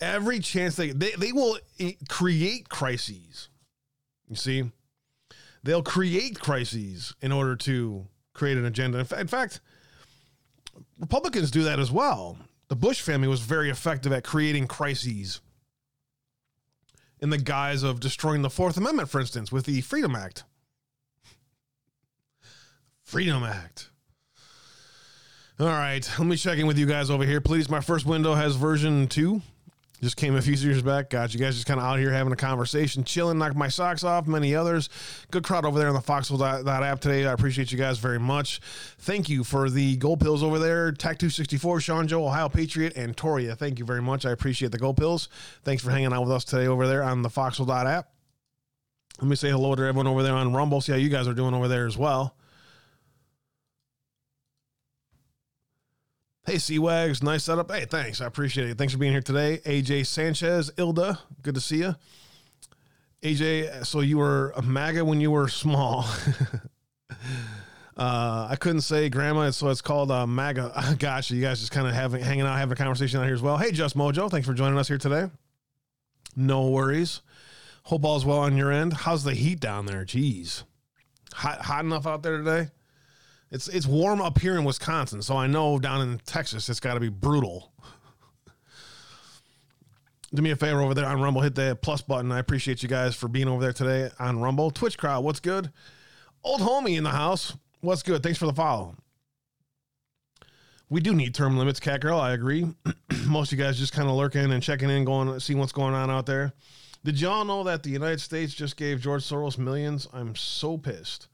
every 0.00 0.38
chance 0.38 0.76
they 0.76 0.92
they, 0.92 1.10
they 1.18 1.32
will 1.32 1.58
create 2.08 2.68
crises. 2.68 3.48
You 4.28 4.36
see, 4.36 4.70
they'll 5.64 5.82
create 5.82 6.38
crises 6.38 7.14
in 7.20 7.32
order 7.32 7.56
to 7.56 8.06
create 8.34 8.56
an 8.56 8.66
agenda. 8.66 9.04
In 9.18 9.26
fact, 9.26 9.60
Republicans 10.98 11.50
do 11.50 11.62
that 11.64 11.78
as 11.78 11.90
well. 11.90 12.38
The 12.68 12.76
Bush 12.76 13.00
family 13.00 13.28
was 13.28 13.40
very 13.40 13.70
effective 13.70 14.12
at 14.12 14.24
creating 14.24 14.68
crises 14.68 15.40
in 17.20 17.30
the 17.30 17.38
guise 17.38 17.82
of 17.82 18.00
destroying 18.00 18.42
the 18.42 18.50
Fourth 18.50 18.76
Amendment, 18.76 19.08
for 19.08 19.20
instance, 19.20 19.50
with 19.50 19.66
the 19.66 19.80
Freedom 19.80 20.14
Act. 20.14 20.44
Freedom 23.02 23.42
Act. 23.42 23.90
All 25.58 25.66
right, 25.66 26.08
let 26.18 26.26
me 26.26 26.36
check 26.36 26.58
in 26.58 26.66
with 26.66 26.78
you 26.78 26.86
guys 26.86 27.10
over 27.10 27.24
here, 27.24 27.40
please. 27.40 27.68
My 27.68 27.80
first 27.80 28.06
window 28.06 28.34
has 28.34 28.56
version 28.56 29.08
two. 29.08 29.42
Just 30.02 30.16
came 30.16 30.34
a 30.34 30.40
few 30.40 30.54
years 30.54 30.80
back. 30.80 31.10
Got 31.10 31.34
you 31.34 31.40
guys 31.40 31.56
just 31.56 31.66
kind 31.66 31.78
of 31.78 31.84
out 31.84 31.98
here 31.98 32.10
having 32.10 32.32
a 32.32 32.36
conversation, 32.36 33.04
chilling, 33.04 33.36
knocked 33.36 33.54
my 33.54 33.68
socks 33.68 34.02
off. 34.02 34.26
Many 34.26 34.54
others. 34.54 34.88
Good 35.30 35.44
crowd 35.44 35.66
over 35.66 35.78
there 35.78 35.88
on 35.88 35.94
the 35.94 36.00
Foxhole 36.00 36.42
app 36.42 37.00
today. 37.00 37.26
I 37.26 37.32
appreciate 37.32 37.70
you 37.70 37.76
guys 37.76 37.98
very 37.98 38.18
much. 38.18 38.60
Thank 38.98 39.28
you 39.28 39.44
for 39.44 39.68
the 39.68 39.96
gold 39.96 40.20
pills 40.20 40.42
over 40.42 40.58
there. 40.58 40.90
Tac 40.92 41.18
264, 41.18 41.80
Sean 41.80 42.08
Joe, 42.08 42.26
Ohio 42.26 42.48
Patriot, 42.48 42.96
and 42.96 43.14
Toria. 43.14 43.54
Thank 43.54 43.78
you 43.78 43.84
very 43.84 44.00
much. 44.00 44.24
I 44.24 44.30
appreciate 44.30 44.72
the 44.72 44.78
gold 44.78 44.96
pills. 44.96 45.28
Thanks 45.64 45.82
for 45.84 45.90
hanging 45.90 46.14
out 46.14 46.22
with 46.22 46.32
us 46.32 46.44
today 46.44 46.66
over 46.66 46.86
there 46.86 47.02
on 47.02 47.20
the 47.20 47.30
Foxhole 47.30 47.70
app. 47.70 48.08
Let 49.20 49.28
me 49.28 49.36
say 49.36 49.50
hello 49.50 49.74
to 49.74 49.82
everyone 49.82 50.06
over 50.06 50.22
there 50.22 50.34
on 50.34 50.54
Rumble. 50.54 50.80
See 50.80 50.92
how 50.92 50.98
you 50.98 51.10
guys 51.10 51.28
are 51.28 51.34
doing 51.34 51.52
over 51.52 51.68
there 51.68 51.86
as 51.86 51.98
well. 51.98 52.36
Hey, 56.50 56.56
Seawags, 56.56 57.22
nice 57.22 57.44
setup. 57.44 57.70
Hey, 57.70 57.84
thanks. 57.84 58.20
I 58.20 58.26
appreciate 58.26 58.68
it. 58.68 58.76
Thanks 58.76 58.92
for 58.92 58.98
being 58.98 59.12
here 59.12 59.20
today. 59.20 59.58
AJ 59.58 60.04
Sanchez, 60.04 60.68
Ilda, 60.76 61.20
good 61.42 61.54
to 61.54 61.60
see 61.60 61.76
you. 61.76 61.94
AJ, 63.22 63.86
so 63.86 64.00
you 64.00 64.18
were 64.18 64.52
a 64.56 64.60
MAGA 64.60 65.04
when 65.04 65.20
you 65.20 65.30
were 65.30 65.46
small. 65.46 66.00
uh, 67.96 68.48
I 68.50 68.56
couldn't 68.58 68.80
say 68.80 69.08
grandma, 69.08 69.50
so 69.52 69.68
it's 69.68 69.80
called 69.80 70.10
uh, 70.10 70.26
MAGA. 70.26 70.96
Gotcha. 70.98 71.36
You 71.36 71.40
guys 71.40 71.60
just 71.60 71.70
kind 71.70 71.86
of 71.86 71.94
having 71.94 72.20
hanging 72.20 72.46
out, 72.46 72.58
having 72.58 72.72
a 72.72 72.76
conversation 72.76 73.20
out 73.20 73.26
here 73.26 73.34
as 73.34 73.42
well. 73.42 73.56
Hey, 73.56 73.70
Just 73.70 73.96
Mojo, 73.96 74.28
thanks 74.28 74.48
for 74.48 74.52
joining 74.52 74.76
us 74.76 74.88
here 74.88 74.98
today. 74.98 75.30
No 76.34 76.68
worries. 76.70 77.20
Hope 77.84 78.04
all's 78.04 78.26
well 78.26 78.40
on 78.40 78.56
your 78.56 78.72
end. 78.72 78.92
How's 78.92 79.22
the 79.22 79.34
heat 79.34 79.60
down 79.60 79.86
there? 79.86 80.04
Jeez, 80.04 80.64
hot 81.32 81.60
hot 81.60 81.84
enough 81.84 82.08
out 82.08 82.24
there 82.24 82.38
today? 82.38 82.70
It's 83.50 83.66
it's 83.68 83.86
warm 83.86 84.20
up 84.20 84.38
here 84.38 84.56
in 84.56 84.64
Wisconsin, 84.64 85.22
so 85.22 85.36
I 85.36 85.46
know 85.46 85.78
down 85.78 86.02
in 86.02 86.18
Texas 86.24 86.68
it's 86.68 86.80
got 86.80 86.94
to 86.94 87.00
be 87.00 87.08
brutal. 87.08 87.72
Do 90.32 90.42
me 90.42 90.52
a 90.52 90.56
favor 90.56 90.80
over 90.80 90.94
there 90.94 91.06
on 91.06 91.20
Rumble, 91.20 91.42
hit 91.42 91.56
the 91.56 91.76
plus 91.82 92.02
button. 92.02 92.30
I 92.30 92.38
appreciate 92.38 92.84
you 92.84 92.88
guys 92.88 93.16
for 93.16 93.26
being 93.26 93.48
over 93.48 93.60
there 93.60 93.72
today 93.72 94.10
on 94.20 94.40
Rumble. 94.40 94.70
Twitch 94.70 94.96
crowd, 94.96 95.24
what's 95.24 95.40
good? 95.40 95.72
Old 96.44 96.60
homie 96.60 96.96
in 96.96 97.02
the 97.02 97.10
house, 97.10 97.56
what's 97.80 98.04
good? 98.04 98.22
Thanks 98.22 98.38
for 98.38 98.46
the 98.46 98.52
follow. 98.52 98.94
We 100.88 101.00
do 101.00 101.14
need 101.14 101.34
term 101.34 101.56
limits, 101.58 101.80
Cat 101.80 102.00
Girl. 102.00 102.18
I 102.18 102.32
agree. 102.32 102.66
Most 103.26 103.52
of 103.52 103.58
you 103.58 103.64
guys 103.64 103.78
just 103.78 103.92
kind 103.92 104.08
of 104.08 104.14
lurking 104.14 104.52
and 104.52 104.62
checking 104.62 104.90
in, 104.90 105.04
going 105.04 105.38
seeing 105.40 105.58
what's 105.58 105.72
going 105.72 105.94
on 105.94 106.10
out 106.10 106.26
there. 106.26 106.52
Did 107.04 107.20
y'all 107.20 107.44
know 107.44 107.64
that 107.64 107.82
the 107.82 107.90
United 107.90 108.20
States 108.20 108.52
just 108.52 108.76
gave 108.76 109.00
George 109.00 109.22
Soros 109.22 109.56
millions? 109.56 110.06
I'm 110.12 110.36
so 110.36 110.76
pissed. 110.76 111.28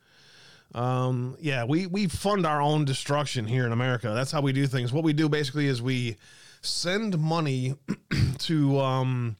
Um, 0.74 1.36
yeah, 1.40 1.64
we 1.64 1.86
we 1.86 2.06
fund 2.06 2.46
our 2.46 2.60
own 2.60 2.84
destruction 2.84 3.46
here 3.46 3.66
in 3.66 3.72
America. 3.72 4.12
That's 4.14 4.32
how 4.32 4.40
we 4.40 4.52
do 4.52 4.66
things. 4.66 4.92
What 4.92 5.04
we 5.04 5.12
do 5.12 5.28
basically 5.28 5.66
is 5.66 5.80
we 5.80 6.16
send 6.60 7.18
money 7.18 7.74
to 8.38 8.80
um, 8.80 9.36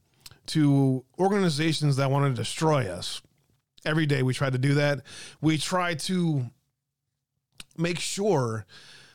to 0.47 1.05
organizations 1.19 1.97
that 1.97 2.11
want 2.11 2.35
to 2.35 2.41
destroy 2.41 2.89
us. 2.89 3.21
Every 3.85 4.07
day 4.07 4.23
we 4.23 4.35
try 4.35 4.51
to 4.51 4.59
do 4.59 4.75
that. 4.75 5.01
We 5.41 5.59
try 5.59 5.95
to 5.95 6.47
make 7.77 7.99
sure 7.99 8.67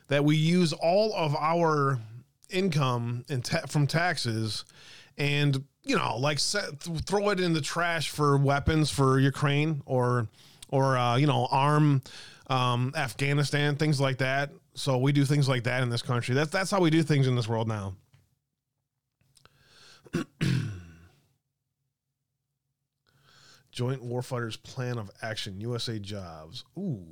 that 0.07 0.23
we 0.23 0.35
use 0.35 0.73
all 0.73 1.13
of 1.15 1.35
our 1.35 1.99
income 2.49 3.25
and 3.29 3.43
ta- 3.43 3.65
from 3.67 3.87
taxes 3.87 4.65
and 5.17 5.63
you 5.83 5.95
know 5.95 6.17
like 6.17 6.39
set, 6.39 6.79
throw 7.05 7.29
it 7.29 7.39
in 7.39 7.53
the 7.53 7.61
trash 7.61 8.09
for 8.09 8.37
weapons 8.37 8.89
for 8.89 9.19
Ukraine 9.19 9.81
or 9.85 10.27
or 10.71 10.97
uh, 10.97 11.17
you 11.17 11.27
know 11.27 11.47
arm 11.51 12.01
um, 12.47 12.93
Afghanistan, 12.95 13.75
things 13.75 14.01
like 14.01 14.17
that. 14.17 14.51
So 14.73 14.97
we 14.97 15.11
do 15.11 15.25
things 15.25 15.47
like 15.49 15.63
that 15.63 15.83
in 15.83 15.89
this 15.89 16.01
country. 16.01 16.33
That's 16.33 16.49
that's 16.49 16.71
how 16.71 16.79
we 16.81 16.89
do 16.89 17.03
things 17.03 17.27
in 17.27 17.35
this 17.35 17.47
world 17.47 17.67
now. 17.67 17.93
Joint 23.71 24.03
Warfighters 24.03 24.61
Plan 24.61 24.97
of 24.97 25.09
Action, 25.21 25.61
USA 25.61 25.97
Jobs. 25.99 26.65
Ooh. 26.77 27.05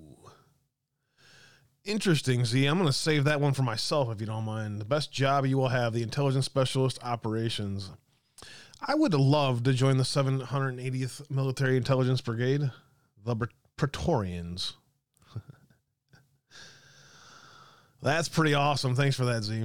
Interesting, 1.85 2.43
Z. 2.43 2.65
I'm 2.65 2.77
going 2.77 2.87
to 2.87 2.93
save 2.93 3.23
that 3.23 3.39
one 3.39 3.53
for 3.53 3.63
myself 3.63 4.11
if 4.11 4.19
you 4.19 4.27
don't 4.27 4.43
mind. 4.43 4.79
The 4.79 4.85
best 4.85 5.13
job 5.13 5.45
you 5.45 5.57
will 5.57 5.69
have, 5.69 5.93
the 5.93 6.03
Intelligence 6.03 6.45
Specialist 6.45 6.99
Operations. 7.01 7.91
I 8.85 8.95
would 8.95 9.13
love 9.13 9.63
to 9.63 9.73
join 9.73 9.95
the 9.97 10.03
780th 10.03 11.31
Military 11.31 11.77
Intelligence 11.77 12.19
Brigade 12.19 12.69
the 13.29 13.47
Praetorians. 13.77 14.73
That's 18.01 18.29
pretty 18.29 18.53
awesome. 18.53 18.95
Thanks 18.95 19.15
for 19.15 19.25
that, 19.25 19.43
Z. 19.43 19.61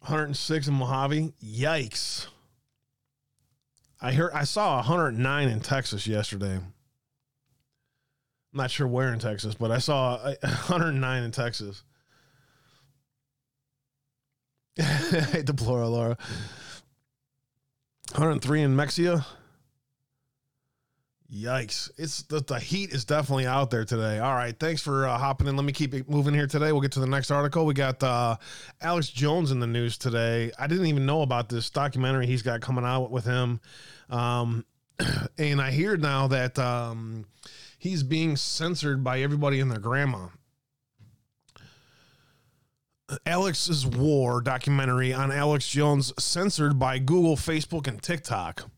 106 0.00 0.68
in 0.68 0.74
Mojave. 0.74 1.32
Yikes. 1.42 2.26
I 4.00 4.12
heard 4.12 4.32
I 4.34 4.44
saw 4.44 4.76
109 4.76 5.48
in 5.48 5.60
Texas 5.60 6.06
yesterday. 6.06 6.56
I'm 6.56 6.72
not 8.52 8.70
sure 8.70 8.86
where 8.86 9.12
in 9.12 9.18
Texas, 9.18 9.54
but 9.54 9.70
I 9.70 9.78
saw 9.78 10.16
uh, 10.16 10.34
109 10.42 11.22
in 11.22 11.30
Texas. 11.30 11.82
Deplora 14.78 15.88
Laura. 15.88 16.18
103 18.12 18.62
in 18.62 18.76
Mexico. 18.76 19.22
Yikes! 21.34 21.90
It's 21.98 22.22
the, 22.22 22.38
the 22.38 22.60
heat 22.60 22.90
is 22.90 23.04
definitely 23.04 23.46
out 23.46 23.68
there 23.68 23.84
today. 23.84 24.20
All 24.20 24.34
right, 24.34 24.56
thanks 24.56 24.80
for 24.80 25.08
uh, 25.08 25.18
hopping 25.18 25.48
in. 25.48 25.56
Let 25.56 25.64
me 25.64 25.72
keep 25.72 25.92
it 25.92 26.08
moving 26.08 26.32
here 26.32 26.46
today. 26.46 26.70
We'll 26.70 26.80
get 26.80 26.92
to 26.92 27.00
the 27.00 27.08
next 27.08 27.32
article. 27.32 27.66
We 27.66 27.74
got 27.74 28.00
uh, 28.04 28.36
Alex 28.80 29.08
Jones 29.08 29.50
in 29.50 29.58
the 29.58 29.66
news 29.66 29.98
today. 29.98 30.52
I 30.56 30.68
didn't 30.68 30.86
even 30.86 31.06
know 31.06 31.22
about 31.22 31.48
this 31.48 31.70
documentary 31.70 32.26
he's 32.26 32.42
got 32.42 32.60
coming 32.60 32.84
out 32.84 33.10
with 33.10 33.24
him, 33.24 33.60
um, 34.10 34.64
and 35.38 35.60
I 35.60 35.72
hear 35.72 35.96
now 35.96 36.28
that 36.28 36.56
um, 36.56 37.26
he's 37.78 38.04
being 38.04 38.36
censored 38.36 39.02
by 39.02 39.20
everybody 39.20 39.58
and 39.58 39.72
their 39.72 39.80
grandma. 39.80 40.28
Alex's 43.26 43.84
War 43.84 44.40
documentary 44.40 45.12
on 45.12 45.32
Alex 45.32 45.68
Jones 45.68 46.12
censored 46.16 46.78
by 46.78 47.00
Google, 47.00 47.36
Facebook, 47.36 47.88
and 47.88 48.00
TikTok. 48.00 48.70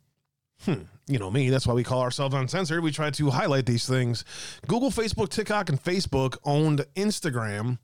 Hmm. 0.62 0.84
You 1.09 1.20
know 1.20 1.30
me, 1.30 1.50
that's 1.50 1.68
why 1.68 1.74
we 1.74 1.84
call 1.84 2.02
ourselves 2.02 2.34
uncensored. 2.34 2.82
We 2.82 2.90
try 2.90 3.11
to 3.11 3.30
highlight 3.30 3.66
these 3.66 3.86
things. 3.86 4.24
Google, 4.66 4.90
Facebook, 4.90 5.28
TikTok, 5.28 5.68
and 5.68 5.82
Facebook 5.82 6.36
owned 6.44 6.84
Instagram 6.96 7.78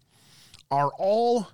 are 0.72 0.90
all 0.98 1.46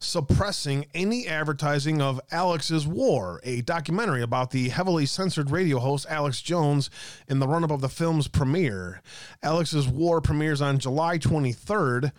suppressing 0.00 0.86
any 0.94 1.28
advertising 1.28 2.02
of 2.02 2.20
Alex's 2.32 2.88
War, 2.88 3.40
a 3.44 3.60
documentary 3.60 4.22
about 4.22 4.50
the 4.50 4.70
heavily 4.70 5.06
censored 5.06 5.50
radio 5.50 5.78
host 5.78 6.06
Alex 6.08 6.42
Jones 6.42 6.90
in 7.28 7.38
the 7.38 7.46
run 7.46 7.62
up 7.62 7.70
of 7.70 7.80
the 7.80 7.88
film's 7.88 8.26
premiere. 8.26 9.00
Alex's 9.44 9.86
War 9.86 10.20
premieres 10.20 10.60
on 10.60 10.78
July 10.78 11.18
23rd 11.18 12.10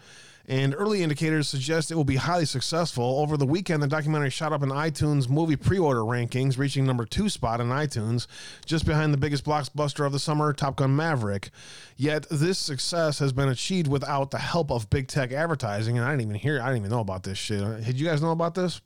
and 0.46 0.76
early 0.78 1.04
indicators 1.04 1.48
suggest 1.48 1.90
it 1.90 1.96
will 1.96 2.04
be 2.04 2.18
highly 2.18 2.46
successful. 2.46 3.20
Over 3.20 3.38
the 3.38 3.46
weekend, 3.46 3.82
the 3.82 3.88
documentary 3.88 4.30
shot 4.30 4.52
up 4.52 4.62
in 4.62 4.70
iTunes 4.70 5.30
movie 5.30 5.56
pre 5.56 5.80
order 5.80 6.02
rankings, 6.02 6.58
reaching 6.58 6.86
number 6.86 7.06
two 7.06 7.30
spot 7.30 7.62
in 7.62 7.68
iTunes, 7.68 8.28
just 8.66 8.86
behind 8.86 9.14
the 9.14 9.18
biggest 9.18 9.46
blockbuster 9.46 10.06
of 10.06 10.12
the 10.12 10.20
summer, 10.20 10.52
Top 10.52 10.76
Gun 10.76 10.96
Maverick. 10.96 11.50
Yet, 11.96 12.28
this 12.30 12.60
success 12.60 13.20
has 13.20 13.32
been 13.32 13.48
achieved 13.48 13.88
without 13.88 14.32
the 14.32 14.40
help 14.40 14.72
of 14.72 14.90
big 14.90 15.08
tech 15.08 15.32
advertising, 15.32 15.98
and 15.98 16.06
I 16.06 16.12
didn't 16.12 16.24
even 16.24 16.36
hear, 16.36 16.62
I 16.62 16.66
didn't 16.66 16.80
even 16.80 16.92
know 16.92 17.00
about 17.00 17.24
this 17.24 17.38
shit. 17.38 17.86
Did 17.86 18.00
you 18.00 18.08
guys 18.08 18.22
know 18.22 18.32
about 18.32 18.56
this? 18.56 18.82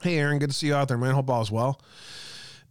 Hey, 0.00 0.18
Aaron, 0.18 0.38
good 0.38 0.50
to 0.50 0.56
see 0.56 0.68
you 0.68 0.74
out 0.74 0.88
there, 0.88 0.98
man. 0.98 1.14
Hope 1.14 1.30
all 1.30 1.42
is 1.42 1.50
well. 1.50 1.80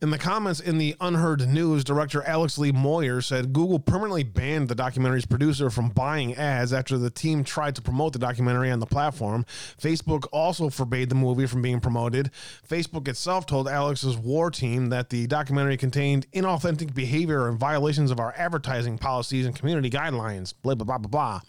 In 0.03 0.09
the 0.09 0.17
comments 0.17 0.59
in 0.59 0.79
the 0.79 0.95
UnHerd 0.99 1.47
News, 1.47 1.83
director 1.83 2.23
Alex 2.23 2.57
Lee 2.57 2.71
Moyer 2.71 3.21
said 3.21 3.53
Google 3.53 3.77
permanently 3.77 4.23
banned 4.23 4.67
the 4.67 4.73
documentary's 4.73 5.27
producer 5.27 5.69
from 5.69 5.89
buying 5.89 6.33
ads 6.33 6.73
after 6.73 6.97
the 6.97 7.11
team 7.11 7.43
tried 7.43 7.75
to 7.75 7.83
promote 7.83 8.13
the 8.13 8.17
documentary 8.17 8.71
on 8.71 8.79
the 8.79 8.87
platform. 8.87 9.45
Facebook 9.79 10.25
also 10.31 10.71
forbade 10.71 11.09
the 11.09 11.15
movie 11.15 11.45
from 11.45 11.61
being 11.61 11.79
promoted. 11.79 12.31
Facebook 12.67 13.07
itself 13.07 13.45
told 13.45 13.67
Alex's 13.67 14.17
war 14.17 14.49
team 14.49 14.89
that 14.89 15.11
the 15.11 15.27
documentary 15.27 15.77
contained 15.77 16.25
inauthentic 16.31 16.95
behavior 16.95 17.47
and 17.47 17.59
violations 17.59 18.09
of 18.09 18.19
our 18.19 18.33
advertising 18.35 18.97
policies 18.97 19.45
and 19.45 19.55
community 19.55 19.91
guidelines. 19.91 20.51
Blah, 20.63 20.73
blah, 20.73 20.85
blah, 20.85 20.97
blah, 20.97 21.09
blah. 21.09 21.41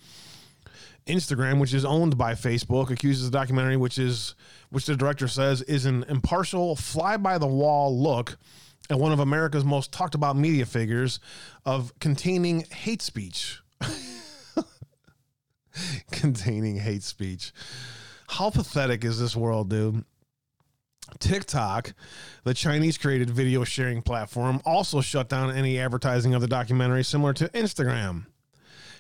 Instagram, 1.07 1.61
which 1.61 1.75
is 1.75 1.85
owned 1.85 2.17
by 2.17 2.35
Facebook, 2.35 2.91
accuses 2.91 3.31
the 3.31 3.37
documentary, 3.37 3.77
which 3.77 3.99
is 3.99 4.35
which 4.71 4.87
the 4.87 4.97
director 4.97 5.29
says 5.29 5.63
is 5.63 5.85
an 5.85 6.05
impartial, 6.05 6.77
fly 6.77 7.17
by 7.17 7.39
the 7.39 7.47
wall 7.47 7.99
look 7.99 8.39
at 8.91 8.99
one 8.99 9.13
of 9.13 9.21
America's 9.21 9.65
most 9.65 9.93
talked 9.93 10.15
about 10.15 10.37
media 10.37 10.67
figures 10.67 11.21
of 11.65 11.99
containing 11.99 12.65
hate 12.71 13.03
speech. 13.03 13.61
containing 16.13 16.77
hate 16.77 17.03
speech. 17.03 17.53
How 18.29 18.51
pathetic 18.51 19.05
is 19.05 19.21
this 19.21 19.37
world, 19.37 19.71
dude? 19.71 20.05
TikTok, 21.19 21.95
the 22.45 22.55
Chinese 22.55 22.97
created 22.97 23.29
video 23.29 23.65
sharing 23.65 24.03
platform, 24.03 24.61
also 24.65 25.01
shut 25.01 25.29
down 25.29 25.51
any 25.51 25.79
advertising 25.79 26.35
of 26.35 26.41
the 26.41 26.49
documentary, 26.49 27.05
similar 27.05 27.33
to 27.35 27.49
Instagram. 27.49 28.27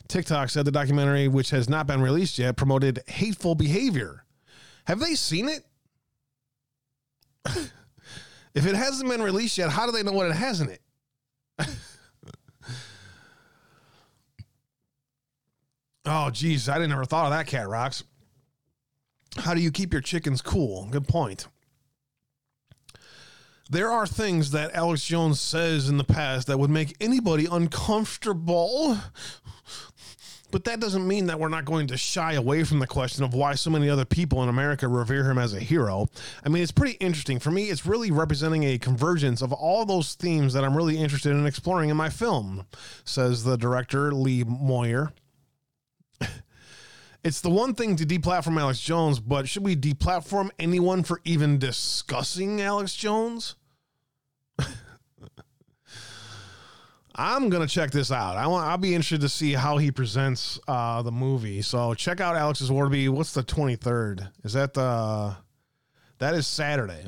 TikTok 0.09 0.51
said 0.51 0.65
the 0.65 0.71
documentary, 0.71 1.29
which 1.29 1.51
has 1.51 1.69
not 1.69 1.87
been 1.87 2.03
released 2.03 2.39
yet, 2.39 2.57
promoted 2.57 3.03
hateful 3.07 3.55
behavior. 3.55 4.25
Have 4.87 5.01
they 5.01 5.15
seen 5.15 5.49
it? 5.49 5.65
if 8.55 8.67
it 8.67 8.75
hasn't 8.75 9.09
been 9.09 9.23
released 9.23 9.59
yet, 9.59 9.71
how 9.71 9.87
do 9.87 9.93
they 9.93 10.03
know 10.03 10.13
what 10.13 10.29
it 10.29 10.35
has 10.35 10.61
in 10.61 10.69
it? 10.71 10.81
oh, 16.05 16.31
geez, 16.31 16.69
I 16.69 16.75
didn't 16.75 16.93
ever 16.93 17.05
thought 17.05 17.27
of 17.27 17.33
that, 17.33 17.47
Cat 17.47 17.69
Rocks. 17.69 18.05
How 19.39 19.55
do 19.55 19.61
you 19.61 19.71
keep 19.71 19.93
your 19.93 20.03
chickens 20.03 20.43
cool? 20.43 20.89
Good 20.91 21.09
point. 21.09 21.47
There 23.71 23.91
are 23.91 24.07
things 24.07 24.51
that 24.51 24.75
Alex 24.75 25.07
Jones 25.07 25.41
says 25.41 25.89
in 25.89 25.97
the 25.97 26.05
past 26.05 26.47
that 26.49 26.59
would 26.59 26.69
make 26.69 26.95
anybody 27.01 27.47
uncomfortable. 27.51 28.99
But 30.53 30.65
that 30.65 30.81
doesn't 30.81 31.09
mean 31.09 31.27
that 31.27 31.41
we're 31.41 31.49
not 31.49 31.65
going 31.65 31.87
to 31.89 31.97
shy 31.97 32.35
away 32.35 32.63
from 32.63 32.79
the 32.79 32.87
question 32.87 33.25
of 33.25 33.33
why 33.33 33.55
so 33.55 33.71
many 33.71 33.89
other 33.89 34.05
people 34.05 34.43
in 34.43 34.51
America 34.51 34.87
revere 34.87 35.29
him 35.29 35.39
as 35.39 35.55
a 35.55 35.59
hero. 35.59 36.09
I 36.45 36.51
mean, 36.51 36.63
it's 36.63 36.71
pretty 36.71 36.99
interesting. 36.99 37.41
For 37.41 37.51
me, 37.51 37.71
it's 37.71 37.87
really 37.87 38.11
representing 38.11 38.63
a 38.65 38.79
convergence 38.79 39.41
of 39.41 39.51
all 39.51 39.87
those 39.87 40.15
themes 40.15 40.53
that 40.53 40.63
I'm 40.63 40.77
really 40.77 40.99
interested 40.99 41.31
in 41.31 41.47
exploring 41.47 41.89
in 41.89 41.97
my 41.97 42.11
film, 42.11 42.67
says 43.03 43.45
the 43.45 43.57
director, 43.57 44.13
Lee 44.13 44.45
Moyer. 44.45 45.13
It's 47.25 47.41
the 47.41 47.51
one 47.51 47.77
thing 47.77 47.95
to 47.95 48.05
deplatform 48.05 48.61
Alex 48.61 48.81
Jones, 48.81 49.21
but 49.21 49.49
should 49.49 49.63
we 49.63 49.77
deplatform 49.77 50.51
anyone 50.59 51.05
for 51.05 51.21
even 51.25 51.57
discussing 51.57 52.61
Alex 52.61 52.97
Jones? 52.97 53.55
I'm 57.15 57.51
gonna 57.51 57.67
check 57.67 57.91
this 57.91 58.11
out. 58.11 58.37
I 58.37 58.47
want. 58.47 58.67
I'll 58.67 58.79
be 58.79 58.95
interested 58.95 59.21
to 59.21 59.29
see 59.29 59.53
how 59.53 59.77
he 59.77 59.91
presents 59.91 60.59
uh, 60.67 61.03
the 61.03 61.13
movie. 61.13 61.63
So 61.63 61.95
check 61.95 62.21
out 62.21 62.37
Alex's 62.37 62.71
Warby. 62.71 63.09
What's 63.09 63.35
the 63.35 63.43
23rd? 63.43 64.29
Is 64.45 64.55
that 64.55 64.75
the? 64.75 65.37
That 66.19 66.35
is 66.35 66.47
Saturday. 66.47 67.05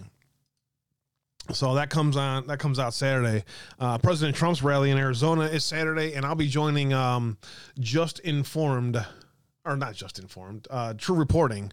So 1.52 1.74
that 1.74 1.90
comes 1.90 2.16
on. 2.16 2.46
That 2.46 2.58
comes 2.58 2.78
out 2.78 2.94
Saturday. 2.94 3.44
Uh, 3.78 3.98
President 3.98 4.36
Trump's 4.36 4.62
rally 4.62 4.90
in 4.90 4.98
Arizona 4.98 5.44
is 5.44 5.64
Saturday, 5.64 6.14
and 6.14 6.24
I'll 6.24 6.34
be 6.34 6.48
joining 6.48 6.92
um, 6.92 7.38
Just 7.78 8.18
Informed, 8.20 9.04
or 9.64 9.76
not 9.76 9.94
Just 9.94 10.18
Informed, 10.18 10.66
uh, 10.70 10.94
True 10.94 11.16
Reporting, 11.16 11.72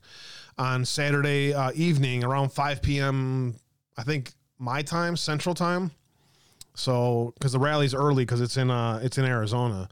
on 0.57 0.85
Saturday 0.85 1.53
uh, 1.53 1.71
evening 1.73 2.23
around 2.23 2.49
5 2.49 2.81
p.m. 2.81 3.55
I 3.97 4.03
think 4.03 4.33
my 4.59 4.81
time, 4.81 5.15
Central 5.17 5.55
Time. 5.55 5.91
So 6.73 7.33
because 7.37 7.51
the 7.51 7.59
rally's 7.59 7.93
early 7.93 8.23
because 8.23 8.41
it's 8.41 8.57
in 8.57 8.71
uh 8.71 8.99
it's 9.03 9.17
in 9.17 9.25
Arizona, 9.25 9.89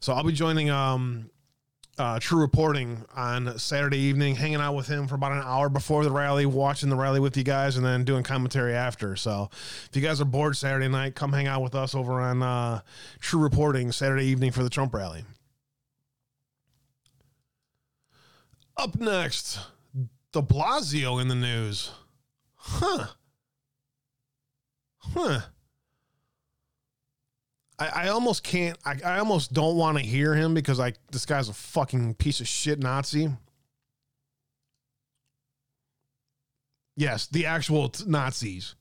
so 0.00 0.12
I'll 0.12 0.24
be 0.24 0.32
joining 0.32 0.70
um 0.70 1.30
uh, 1.98 2.18
True 2.18 2.40
Reporting 2.40 3.04
on 3.14 3.58
Saturday 3.58 3.98
evening, 3.98 4.34
hanging 4.34 4.60
out 4.60 4.74
with 4.74 4.86
him 4.86 5.06
for 5.06 5.14
about 5.14 5.32
an 5.32 5.42
hour 5.44 5.68
before 5.68 6.04
the 6.04 6.10
rally, 6.10 6.46
watching 6.46 6.88
the 6.88 6.96
rally 6.96 7.20
with 7.20 7.36
you 7.36 7.44
guys, 7.44 7.76
and 7.76 7.84
then 7.84 8.04
doing 8.04 8.22
commentary 8.22 8.74
after. 8.74 9.14
So, 9.14 9.50
if 9.52 9.90
you 9.92 10.00
guys 10.00 10.20
are 10.20 10.24
bored 10.24 10.56
Saturday 10.56 10.88
night, 10.88 11.14
come 11.14 11.32
hang 11.32 11.46
out 11.46 11.62
with 11.62 11.74
us 11.74 11.94
over 11.94 12.20
on 12.20 12.42
uh, 12.42 12.80
True 13.20 13.40
Reporting 13.40 13.92
Saturday 13.92 14.24
evening 14.24 14.52
for 14.52 14.62
the 14.62 14.70
Trump 14.70 14.94
rally. 14.94 15.24
Up 18.76 18.98
next, 18.98 19.60
De 20.32 20.40
Blasio 20.40 21.20
in 21.20 21.28
the 21.28 21.34
news. 21.34 21.90
Huh. 22.56 23.06
Huh. 24.98 25.40
I, 27.82 28.04
I 28.04 28.08
almost 28.10 28.44
can't. 28.44 28.78
I, 28.84 28.96
I 29.04 29.18
almost 29.18 29.52
don't 29.52 29.76
want 29.76 29.98
to 29.98 30.04
hear 30.04 30.34
him 30.34 30.54
because 30.54 30.78
like 30.78 30.96
this 31.10 31.26
guy's 31.26 31.48
a 31.48 31.52
fucking 31.52 32.14
piece 32.14 32.40
of 32.40 32.46
shit 32.46 32.78
Nazi. 32.78 33.28
Yes, 36.96 37.26
the 37.26 37.46
actual 37.46 37.88
t- 37.88 38.04
Nazis. 38.06 38.76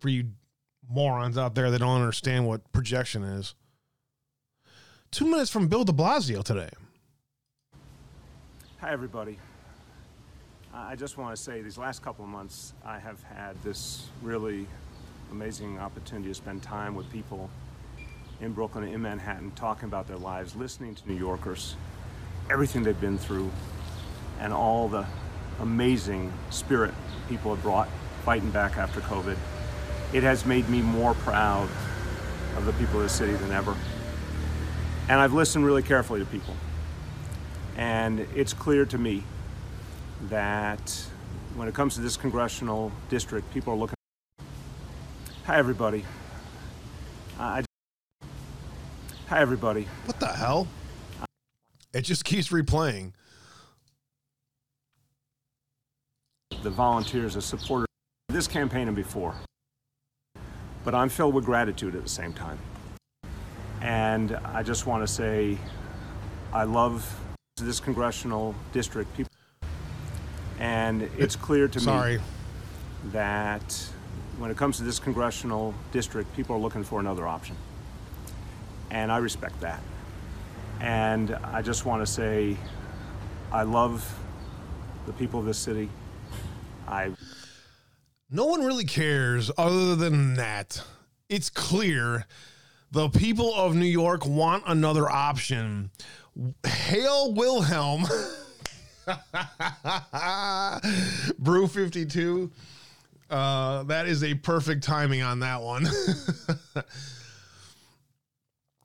For 0.00 0.08
you 0.08 0.30
morons 0.88 1.36
out 1.38 1.54
there 1.54 1.70
that 1.70 1.78
don't 1.78 2.00
understand 2.00 2.46
what 2.46 2.72
projection 2.72 3.22
is. 3.22 3.54
Two 5.10 5.26
minutes 5.26 5.50
from 5.50 5.68
Bill 5.68 5.84
De 5.84 5.92
Blasio 5.92 6.42
today. 6.42 6.70
Hi, 8.80 8.92
everybody. 8.92 9.38
I 10.72 10.96
just 10.96 11.18
want 11.18 11.36
to 11.36 11.42
say 11.42 11.62
these 11.62 11.78
last 11.78 12.02
couple 12.02 12.24
of 12.24 12.30
months, 12.30 12.72
I 12.84 12.98
have 12.98 13.22
had 13.22 13.60
this 13.62 14.06
really 14.22 14.66
amazing 15.32 15.78
opportunity 15.78 16.28
to 16.28 16.34
spend 16.34 16.62
time 16.62 16.94
with 16.94 17.10
people 17.12 17.50
in 18.40 18.52
Brooklyn 18.52 18.84
and 18.84 18.94
in 18.94 19.02
Manhattan 19.02 19.50
talking 19.52 19.86
about 19.86 20.06
their 20.06 20.16
lives, 20.16 20.54
listening 20.54 20.94
to 20.94 21.08
New 21.08 21.16
Yorkers, 21.16 21.76
everything 22.50 22.82
they've 22.82 23.00
been 23.00 23.18
through, 23.18 23.50
and 24.40 24.52
all 24.52 24.88
the 24.88 25.06
amazing 25.60 26.32
spirit 26.50 26.94
people 27.28 27.54
have 27.54 27.62
brought 27.62 27.88
fighting 28.24 28.50
back 28.50 28.76
after 28.76 29.00
COVID. 29.00 29.36
It 30.12 30.22
has 30.22 30.46
made 30.46 30.68
me 30.68 30.80
more 30.80 31.14
proud 31.14 31.68
of 32.56 32.64
the 32.64 32.72
people 32.74 32.96
of 32.96 33.02
the 33.02 33.08
city 33.08 33.32
than 33.32 33.50
ever. 33.50 33.76
And 35.08 35.20
I've 35.20 35.32
listened 35.32 35.64
really 35.64 35.82
carefully 35.82 36.20
to 36.20 36.26
people. 36.26 36.54
And 37.76 38.20
it's 38.34 38.52
clear 38.52 38.84
to 38.86 38.98
me 38.98 39.22
that 40.28 41.06
when 41.54 41.68
it 41.68 41.74
comes 41.74 41.94
to 41.94 42.00
this 42.00 42.16
congressional 42.16 42.92
district, 43.08 43.52
people 43.52 43.72
are 43.72 43.76
looking. 43.76 43.94
Hi, 45.44 45.56
everybody. 45.56 46.04
I 47.38 47.62
Hi, 49.28 49.40
everybody. 49.40 49.86
What 50.06 50.18
the 50.20 50.28
hell? 50.28 50.66
It 51.92 52.00
just 52.00 52.24
keeps 52.24 52.48
replaying. 52.48 53.12
The 56.62 56.70
volunteers, 56.70 57.34
the 57.34 57.42
supporters 57.42 57.88
of 58.30 58.34
this 58.34 58.46
campaign 58.46 58.88
and 58.88 58.96
before. 58.96 59.34
But 60.82 60.94
I'm 60.94 61.10
filled 61.10 61.34
with 61.34 61.44
gratitude 61.44 61.94
at 61.94 62.04
the 62.04 62.08
same 62.08 62.32
time. 62.32 62.58
And 63.82 64.34
I 64.46 64.62
just 64.62 64.86
want 64.86 65.06
to 65.06 65.12
say 65.12 65.58
I 66.54 66.64
love 66.64 67.14
this 67.60 67.80
congressional 67.80 68.54
district. 68.72 69.14
People, 69.14 69.30
and 70.58 71.02
it's 71.18 71.36
clear 71.36 71.68
to 71.68 71.78
Sorry. 71.78 72.16
me 72.16 72.22
that 73.12 73.90
when 74.38 74.50
it 74.50 74.56
comes 74.56 74.78
to 74.78 74.84
this 74.84 74.98
congressional 74.98 75.74
district, 75.92 76.34
people 76.34 76.56
are 76.56 76.60
looking 76.60 76.82
for 76.82 76.98
another 76.98 77.28
option. 77.28 77.56
And 78.90 79.12
I 79.12 79.18
respect 79.18 79.60
that. 79.60 79.80
And 80.80 81.34
I 81.44 81.62
just 81.62 81.84
want 81.84 82.04
to 82.04 82.06
say 82.06 82.56
I 83.52 83.62
love 83.62 84.08
the 85.06 85.12
people 85.12 85.40
of 85.40 85.46
this 85.46 85.58
city. 85.58 85.88
I 86.86 87.12
No 88.30 88.46
one 88.46 88.64
really 88.64 88.84
cares 88.84 89.50
other 89.56 89.96
than 89.96 90.34
that. 90.34 90.82
It's 91.28 91.50
clear 91.50 92.26
the 92.90 93.08
people 93.08 93.54
of 93.54 93.74
New 93.74 93.86
York 93.86 94.26
want 94.26 94.64
another 94.66 95.10
option. 95.10 95.90
Hail 96.64 97.34
Wilhelm. 97.34 98.04
Brew 101.38 101.66
52. 101.66 102.50
Uh, 103.30 103.82
that 103.84 104.06
is 104.06 104.24
a 104.24 104.34
perfect 104.34 104.84
timing 104.84 105.22
on 105.22 105.40
that 105.40 105.60
one. 105.60 105.86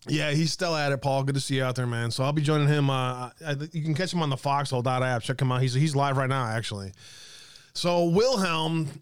yeah, 0.08 0.32
he's 0.32 0.52
still 0.52 0.76
at 0.76 0.92
it, 0.92 1.02
Paul. 1.02 1.24
Good 1.24 1.36
to 1.36 1.42
see 1.42 1.56
you 1.56 1.64
out 1.64 1.76
there, 1.76 1.88
man. 1.88 2.12
So 2.12 2.24
I'll 2.24 2.34
be 2.34 2.42
joining 2.42 2.68
him. 2.68 2.90
Uh, 2.90 3.30
I, 3.46 3.56
you 3.72 3.84
can 3.84 3.94
catch 3.94 4.14
him 4.14 4.22
on 4.22 4.30
the 4.30 4.38
Foxhole 4.38 4.88
app. 4.88 5.24
Check 5.24 5.42
him 5.42 5.52
out. 5.52 5.62
He's 5.62 5.74
he's 5.74 5.96
live 5.96 6.18
right 6.18 6.30
now, 6.30 6.46
actually. 6.46 6.92
So 7.74 8.06
Wilhelm 8.06 9.02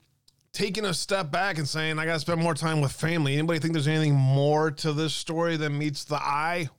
taking 0.53 0.85
a 0.85 0.93
step 0.93 1.31
back 1.31 1.57
and 1.57 1.67
saying, 1.67 1.99
I 1.99 2.05
got 2.05 2.13
to 2.13 2.19
spend 2.19 2.41
more 2.41 2.53
time 2.53 2.81
with 2.81 2.91
family. 2.91 3.33
Anybody 3.33 3.59
think 3.59 3.73
there's 3.73 3.87
anything 3.87 4.15
more 4.15 4.71
to 4.71 4.93
this 4.93 5.13
story 5.13 5.57
than 5.57 5.77
meets 5.77 6.03
the 6.03 6.15
eye? 6.15 6.69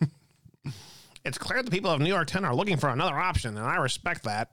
it's 1.24 1.38
clear 1.38 1.62
the 1.62 1.70
people 1.70 1.90
of 1.90 2.00
New 2.00 2.08
York 2.08 2.28
10 2.28 2.44
are 2.44 2.54
looking 2.54 2.76
for 2.76 2.88
another 2.88 3.18
option, 3.18 3.56
and 3.56 3.66
I 3.66 3.76
respect 3.76 4.24
that. 4.24 4.50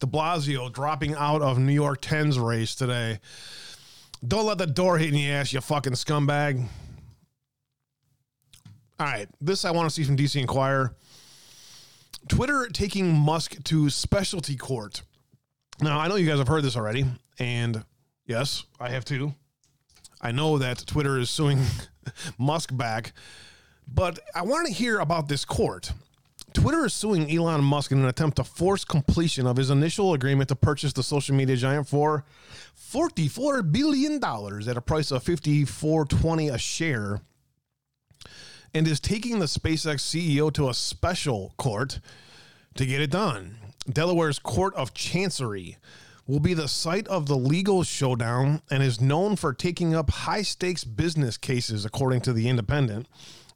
De 0.00 0.06
Blasio 0.06 0.72
dropping 0.72 1.14
out 1.14 1.42
of 1.42 1.58
New 1.58 1.72
York 1.72 2.00
10's 2.00 2.38
race 2.38 2.74
today. 2.74 3.18
Don't 4.26 4.46
let 4.46 4.58
the 4.58 4.66
door 4.66 4.98
hit 4.98 5.08
in 5.08 5.14
your 5.16 5.36
ass, 5.36 5.52
you 5.52 5.60
fucking 5.60 5.94
scumbag. 5.94 6.66
All 9.00 9.06
right, 9.06 9.28
this 9.40 9.64
I 9.64 9.70
want 9.70 9.88
to 9.88 9.94
see 9.94 10.02
from 10.02 10.16
DC 10.16 10.40
Inquirer. 10.40 10.92
Twitter 12.26 12.68
taking 12.72 13.14
Musk 13.14 13.62
to 13.64 13.88
specialty 13.90 14.56
court. 14.56 15.02
Now, 15.80 16.00
I 16.00 16.08
know 16.08 16.16
you 16.16 16.26
guys 16.26 16.38
have 16.38 16.48
heard 16.48 16.64
this 16.64 16.76
already, 16.76 17.04
and 17.38 17.84
yes, 18.26 18.64
I 18.80 18.90
have 18.90 19.04
too. 19.04 19.34
I 20.20 20.32
know 20.32 20.58
that 20.58 20.84
Twitter 20.84 21.16
is 21.16 21.30
suing 21.30 21.60
Musk 22.38 22.76
back, 22.76 23.12
but 23.86 24.18
I 24.34 24.42
want 24.42 24.66
to 24.66 24.72
hear 24.72 24.98
about 24.98 25.28
this 25.28 25.44
court. 25.44 25.92
Twitter 26.52 26.84
is 26.84 26.92
suing 26.92 27.30
Elon 27.30 27.62
Musk 27.62 27.92
in 27.92 27.98
an 28.00 28.06
attempt 28.06 28.38
to 28.38 28.44
force 28.44 28.84
completion 28.84 29.46
of 29.46 29.56
his 29.56 29.70
initial 29.70 30.14
agreement 30.14 30.48
to 30.48 30.56
purchase 30.56 30.92
the 30.92 31.04
social 31.04 31.36
media 31.36 31.54
giant 31.54 31.86
for 31.86 32.24
$44 32.90 33.70
billion 33.70 34.14
at 34.16 34.76
a 34.76 34.80
price 34.80 35.12
of 35.12 35.22
$54.20 35.22 36.52
a 36.52 36.58
share 36.58 37.20
and 38.74 38.86
is 38.86 39.00
taking 39.00 39.38
the 39.38 39.46
SpaceX 39.46 40.00
CEO 40.00 40.52
to 40.52 40.68
a 40.68 40.74
special 40.74 41.54
court 41.56 42.00
to 42.74 42.86
get 42.86 43.00
it 43.00 43.10
done. 43.10 43.56
Delaware's 43.90 44.38
Court 44.38 44.74
of 44.74 44.94
Chancery 44.94 45.76
will 46.26 46.40
be 46.40 46.54
the 46.54 46.68
site 46.68 47.08
of 47.08 47.26
the 47.26 47.36
legal 47.36 47.82
showdown 47.82 48.60
and 48.70 48.82
is 48.82 49.00
known 49.00 49.34
for 49.34 49.54
taking 49.54 49.94
up 49.94 50.10
high 50.10 50.42
stakes 50.42 50.84
business 50.84 51.38
cases, 51.38 51.84
according 51.84 52.20
to 52.20 52.32
The 52.34 52.48
Independent. 52.48 53.08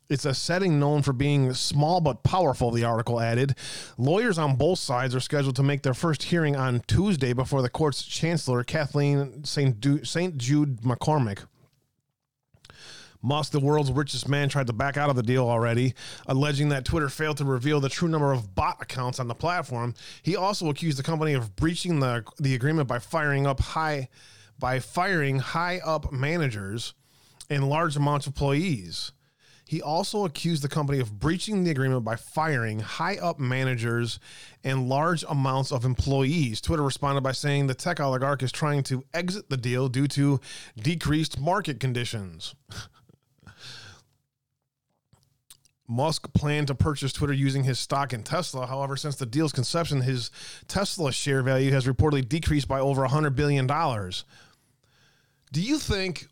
It's 0.08 0.24
a 0.24 0.34
setting 0.34 0.80
known 0.80 1.02
for 1.02 1.12
being 1.12 1.52
small 1.54 2.00
but 2.00 2.22
powerful, 2.22 2.70
the 2.70 2.84
article 2.84 3.20
added. 3.20 3.54
Lawyers 3.96 4.38
on 4.38 4.56
both 4.56 4.78
sides 4.78 5.14
are 5.14 5.20
scheduled 5.20 5.56
to 5.56 5.62
make 5.62 5.82
their 5.82 5.94
first 5.94 6.24
hearing 6.24 6.56
on 6.56 6.82
Tuesday 6.86 7.32
before 7.32 7.62
the 7.62 7.70
court's 7.70 8.02
chancellor, 8.02 8.64
Kathaleen 8.64 9.46
St. 9.46 9.80
Du-. 9.80 10.00
Jude 10.36 10.80
McCormick. 10.80 11.44
Musk, 13.22 13.52
the 13.52 13.60
world's 13.60 13.90
richest 13.90 14.28
man, 14.28 14.48
tried 14.48 14.66
to 14.66 14.72
back 14.72 14.96
out 14.96 15.10
of 15.10 15.16
the 15.16 15.22
deal 15.22 15.48
already, 15.48 15.94
alleging 16.26 16.68
that 16.70 16.84
Twitter 16.84 17.08
failed 17.08 17.36
to 17.38 17.44
reveal 17.44 17.80
the 17.80 17.88
true 17.88 18.08
number 18.08 18.32
of 18.32 18.54
bot 18.54 18.78
accounts 18.80 19.20
on 19.20 19.28
the 19.28 19.34
platform. 19.34 19.94
He 20.22 20.36
also 20.36 20.68
accused 20.68 20.98
the 20.98 21.02
company 21.02 21.32
of 21.34 21.54
breaching 21.56 22.00
the 22.00 22.24
the 22.38 22.54
agreement 22.54 22.88
by 22.88 22.98
firing 22.98 23.46
up 23.46 23.60
high 23.60 24.08
by 24.58 24.80
firing 24.80 25.38
high 25.38 25.80
up 25.84 26.12
managers 26.12 26.94
and 27.48 27.68
large 27.68 27.96
amounts 27.96 28.26
of 28.26 28.32
employees. 28.32 29.12
He 29.72 29.80
also 29.80 30.26
accused 30.26 30.62
the 30.62 30.68
company 30.68 30.98
of 30.98 31.18
breaching 31.18 31.64
the 31.64 31.70
agreement 31.70 32.04
by 32.04 32.16
firing 32.16 32.80
high 32.80 33.16
up 33.16 33.38
managers 33.38 34.18
and 34.62 34.86
large 34.86 35.24
amounts 35.26 35.72
of 35.72 35.86
employees. 35.86 36.60
Twitter 36.60 36.82
responded 36.82 37.22
by 37.22 37.32
saying 37.32 37.68
the 37.68 37.74
tech 37.74 37.98
oligarch 37.98 38.42
is 38.42 38.52
trying 38.52 38.82
to 38.82 39.02
exit 39.14 39.48
the 39.48 39.56
deal 39.56 39.88
due 39.88 40.06
to 40.08 40.40
decreased 40.76 41.40
market 41.40 41.80
conditions. 41.80 42.54
Musk 45.92 46.32
planned 46.32 46.68
to 46.68 46.74
purchase 46.74 47.12
Twitter 47.12 47.32
using 47.32 47.64
his 47.64 47.78
stock 47.78 48.12
in 48.12 48.22
Tesla. 48.22 48.66
However, 48.66 48.96
since 48.96 49.16
the 49.16 49.26
deal's 49.26 49.52
conception, 49.52 50.00
his 50.00 50.30
Tesla 50.66 51.12
share 51.12 51.42
value 51.42 51.70
has 51.72 51.86
reportedly 51.86 52.26
decreased 52.26 52.66
by 52.66 52.80
over 52.80 53.06
$100 53.06 53.36
billion. 53.36 53.66
Do 55.52 55.60
you 55.60 55.78
think 55.78 56.28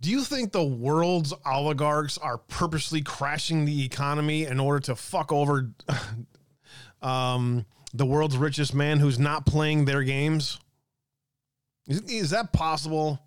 do 0.00 0.10
you 0.10 0.22
think 0.22 0.50
the 0.50 0.64
world's 0.64 1.32
oligarchs 1.46 2.18
are 2.18 2.36
purposely 2.36 3.02
crashing 3.02 3.64
the 3.64 3.84
economy 3.84 4.46
in 4.46 4.58
order 4.58 4.80
to 4.80 4.96
fuck 4.96 5.30
over 5.32 5.70
um, 7.02 7.64
the 7.94 8.04
world's 8.04 8.36
richest 8.36 8.74
man 8.74 8.98
who's 8.98 9.20
not 9.20 9.46
playing 9.46 9.84
their 9.84 10.02
games? 10.02 10.58
Is, 11.86 12.00
is 12.00 12.30
that 12.30 12.52
possible? 12.52 13.20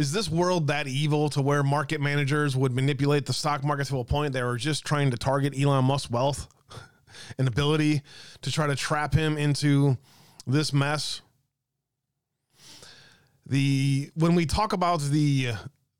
Is 0.00 0.12
this 0.12 0.30
world 0.30 0.68
that 0.68 0.86
evil 0.86 1.28
to 1.28 1.42
where 1.42 1.62
market 1.62 2.00
managers 2.00 2.56
would 2.56 2.72
manipulate 2.72 3.26
the 3.26 3.34
stock 3.34 3.62
market 3.62 3.86
to 3.88 3.98
a 3.98 4.04
point 4.04 4.32
they 4.32 4.42
were 4.42 4.56
just 4.56 4.82
trying 4.82 5.10
to 5.10 5.18
target 5.18 5.52
Elon 5.54 5.84
Musk's 5.84 6.10
wealth 6.10 6.48
and 7.38 7.46
ability 7.46 8.00
to 8.40 8.50
try 8.50 8.66
to 8.66 8.74
trap 8.74 9.12
him 9.12 9.36
into 9.36 9.98
this 10.46 10.72
mess? 10.72 11.20
The 13.44 14.10
when 14.14 14.34
we 14.34 14.46
talk 14.46 14.72
about 14.72 15.02
the 15.02 15.50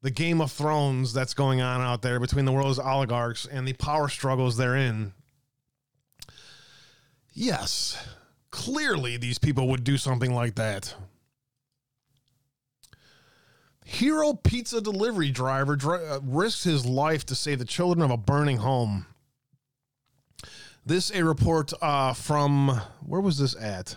the 0.00 0.10
Game 0.10 0.40
of 0.40 0.50
Thrones 0.50 1.12
that's 1.12 1.34
going 1.34 1.60
on 1.60 1.82
out 1.82 2.00
there 2.00 2.18
between 2.18 2.46
the 2.46 2.52
world's 2.52 2.78
oligarchs 2.78 3.44
and 3.44 3.68
the 3.68 3.74
power 3.74 4.08
struggles 4.08 4.56
therein, 4.56 5.12
yes, 7.34 8.02
clearly 8.50 9.18
these 9.18 9.38
people 9.38 9.68
would 9.68 9.84
do 9.84 9.98
something 9.98 10.32
like 10.32 10.54
that. 10.54 10.94
Hero 13.90 14.34
pizza 14.34 14.80
delivery 14.80 15.32
driver 15.32 15.74
dri- 15.74 16.06
uh, 16.06 16.20
risks 16.22 16.62
his 16.62 16.86
life 16.86 17.26
to 17.26 17.34
save 17.34 17.58
the 17.58 17.64
children 17.64 18.04
of 18.04 18.12
a 18.12 18.16
burning 18.16 18.58
home. 18.58 19.04
This 20.86 21.10
a 21.12 21.24
report 21.24 21.72
uh, 21.82 22.12
from 22.12 22.80
where 23.04 23.20
was 23.20 23.36
this 23.36 23.56
at? 23.56 23.96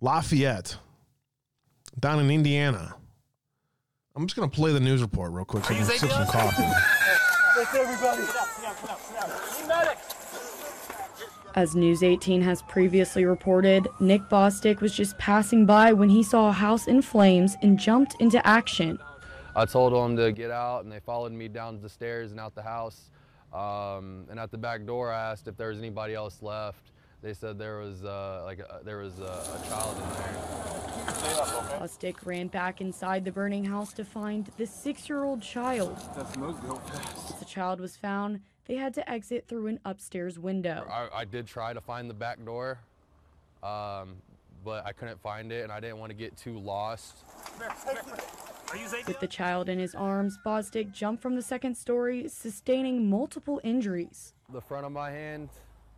Lafayette, 0.00 0.76
down 2.00 2.18
in 2.18 2.28
Indiana. 2.28 2.96
I'm 4.16 4.26
just 4.26 4.34
gonna 4.34 4.50
play 4.50 4.72
the 4.72 4.80
news 4.80 5.00
report 5.00 5.30
real 5.30 5.44
quick 5.44 5.64
so 5.64 5.72
I 5.72 5.76
can 5.76 5.86
sip 5.86 6.10
some 6.10 6.26
coffee. 6.26 6.64
As 11.54 11.76
News 11.76 12.02
18 12.02 12.40
has 12.40 12.62
previously 12.62 13.26
reported, 13.26 13.86
Nick 14.00 14.22
Bostic 14.30 14.80
was 14.80 14.94
just 14.94 15.18
passing 15.18 15.66
by 15.66 15.92
when 15.92 16.08
he 16.08 16.22
saw 16.22 16.48
a 16.48 16.52
house 16.52 16.86
in 16.86 17.02
flames 17.02 17.56
and 17.60 17.78
jumped 17.78 18.18
into 18.20 18.44
action. 18.46 18.98
I 19.54 19.66
told 19.66 19.92
them 19.92 20.16
to 20.16 20.32
get 20.32 20.50
out, 20.50 20.84
and 20.84 20.90
they 20.90 21.00
followed 21.00 21.32
me 21.32 21.48
down 21.48 21.78
the 21.82 21.90
stairs 21.90 22.30
and 22.30 22.40
out 22.40 22.54
the 22.54 22.62
house. 22.62 23.10
Um, 23.52 24.24
and 24.30 24.40
at 24.40 24.50
the 24.50 24.56
back 24.56 24.86
door, 24.86 25.12
I 25.12 25.30
asked 25.32 25.46
if 25.46 25.58
there 25.58 25.68
was 25.68 25.78
anybody 25.78 26.14
else 26.14 26.40
left. 26.40 26.90
They 27.20 27.34
said 27.34 27.58
there 27.58 27.78
was 27.78 28.02
uh, 28.02 28.42
like 28.46 28.58
a, 28.58 28.80
there 28.82 28.98
was 28.98 29.18
a, 29.18 29.24
a 29.24 29.68
child 29.68 29.94
in 29.96 30.08
there. 30.08 31.78
Bostic 31.78 32.24
ran 32.24 32.46
back 32.46 32.80
inside 32.80 33.26
the 33.26 33.30
burning 33.30 33.64
house 33.64 33.92
to 33.92 34.06
find 34.06 34.50
the 34.56 34.66
six-year-old 34.66 35.42
child. 35.42 35.98
The 37.38 37.44
child 37.46 37.78
was 37.78 37.94
found, 37.94 38.40
they 38.72 38.78
had 38.78 38.94
to 38.94 39.10
exit 39.10 39.44
through 39.46 39.66
an 39.66 39.78
upstairs 39.84 40.38
window. 40.38 40.86
I, 40.90 41.20
I 41.20 41.24
did 41.26 41.46
try 41.46 41.74
to 41.74 41.80
find 41.82 42.08
the 42.08 42.14
back 42.14 42.42
door, 42.42 42.78
um, 43.62 44.16
but 44.64 44.86
I 44.86 44.92
couldn't 44.92 45.20
find 45.20 45.52
it, 45.52 45.62
and 45.62 45.70
I 45.70 45.78
didn't 45.78 45.98
want 45.98 46.08
to 46.08 46.16
get 46.16 46.38
too 46.38 46.58
lost. 46.58 47.16
With 49.06 49.20
the 49.20 49.26
child 49.26 49.68
in 49.68 49.78
his 49.78 49.94
arms, 49.94 50.38
Bostic 50.42 50.90
jumped 50.90 51.20
from 51.22 51.36
the 51.36 51.42
second 51.42 51.76
story, 51.76 52.26
sustaining 52.28 53.10
multiple 53.10 53.60
injuries. 53.62 54.32
The 54.50 54.62
front 54.62 54.86
of 54.86 54.92
my 54.92 55.10
hand, 55.10 55.50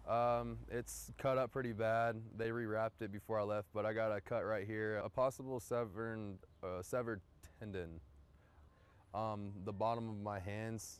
um, 0.08 0.58
it's 0.68 1.12
cut 1.16 1.38
up 1.38 1.52
pretty 1.52 1.72
bad. 1.72 2.16
They 2.36 2.48
rewrapped 2.48 3.02
it 3.02 3.12
before 3.12 3.38
I 3.38 3.44
left, 3.44 3.68
but 3.72 3.86
I 3.86 3.92
got 3.92 4.10
a 4.10 4.20
cut 4.20 4.44
right 4.44 4.66
here, 4.66 4.96
a 4.96 5.08
possible 5.08 5.60
severed, 5.60 6.38
uh, 6.64 6.82
severed 6.82 7.20
tendon. 7.60 8.00
Um, 9.14 9.52
the 9.64 9.72
bottom 9.72 10.08
of 10.08 10.20
my 10.20 10.40
hands 10.40 10.98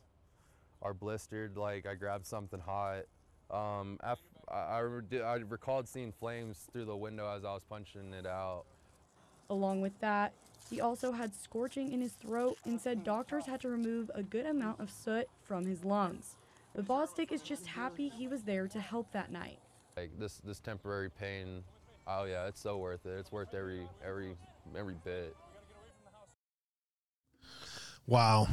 are 0.84 0.94
blistered, 0.94 1.56
like 1.56 1.86
I 1.86 1.94
grabbed 1.94 2.26
something 2.26 2.60
hot. 2.60 3.04
Um, 3.50 3.98
af- 4.02 4.20
I, 4.52 4.78
I, 4.78 5.18
I 5.18 5.34
recalled 5.36 5.88
seeing 5.88 6.12
flames 6.12 6.68
through 6.72 6.84
the 6.84 6.96
window 6.96 7.34
as 7.34 7.44
I 7.44 7.52
was 7.54 7.64
punching 7.64 8.12
it 8.12 8.26
out. 8.26 8.64
Along 9.50 9.80
with 9.80 9.98
that, 10.00 10.32
he 10.70 10.80
also 10.80 11.12
had 11.12 11.34
scorching 11.34 11.92
in 11.92 12.00
his 12.00 12.12
throat 12.12 12.58
and 12.64 12.80
said 12.80 13.04
doctors 13.04 13.46
had 13.46 13.60
to 13.62 13.68
remove 13.68 14.10
a 14.14 14.22
good 14.22 14.46
amount 14.46 14.80
of 14.80 14.90
soot 14.90 15.26
from 15.42 15.66
his 15.66 15.84
lungs. 15.84 16.36
But 16.74 16.86
Bostic 16.86 17.32
is 17.32 17.42
just 17.42 17.66
happy 17.66 18.08
he 18.08 18.26
was 18.26 18.42
there 18.42 18.66
to 18.68 18.80
help 18.80 19.10
that 19.12 19.30
night. 19.30 19.58
Like 19.96 20.10
this, 20.18 20.40
this 20.44 20.60
temporary 20.60 21.10
pain, 21.10 21.62
oh 22.06 22.24
yeah, 22.24 22.46
it's 22.46 22.60
so 22.60 22.78
worth 22.78 23.06
it. 23.06 23.18
It's 23.18 23.30
worth 23.30 23.54
every, 23.54 23.86
every, 24.04 24.36
every 24.76 24.96
bit. 25.04 25.36
Wow. 28.06 28.48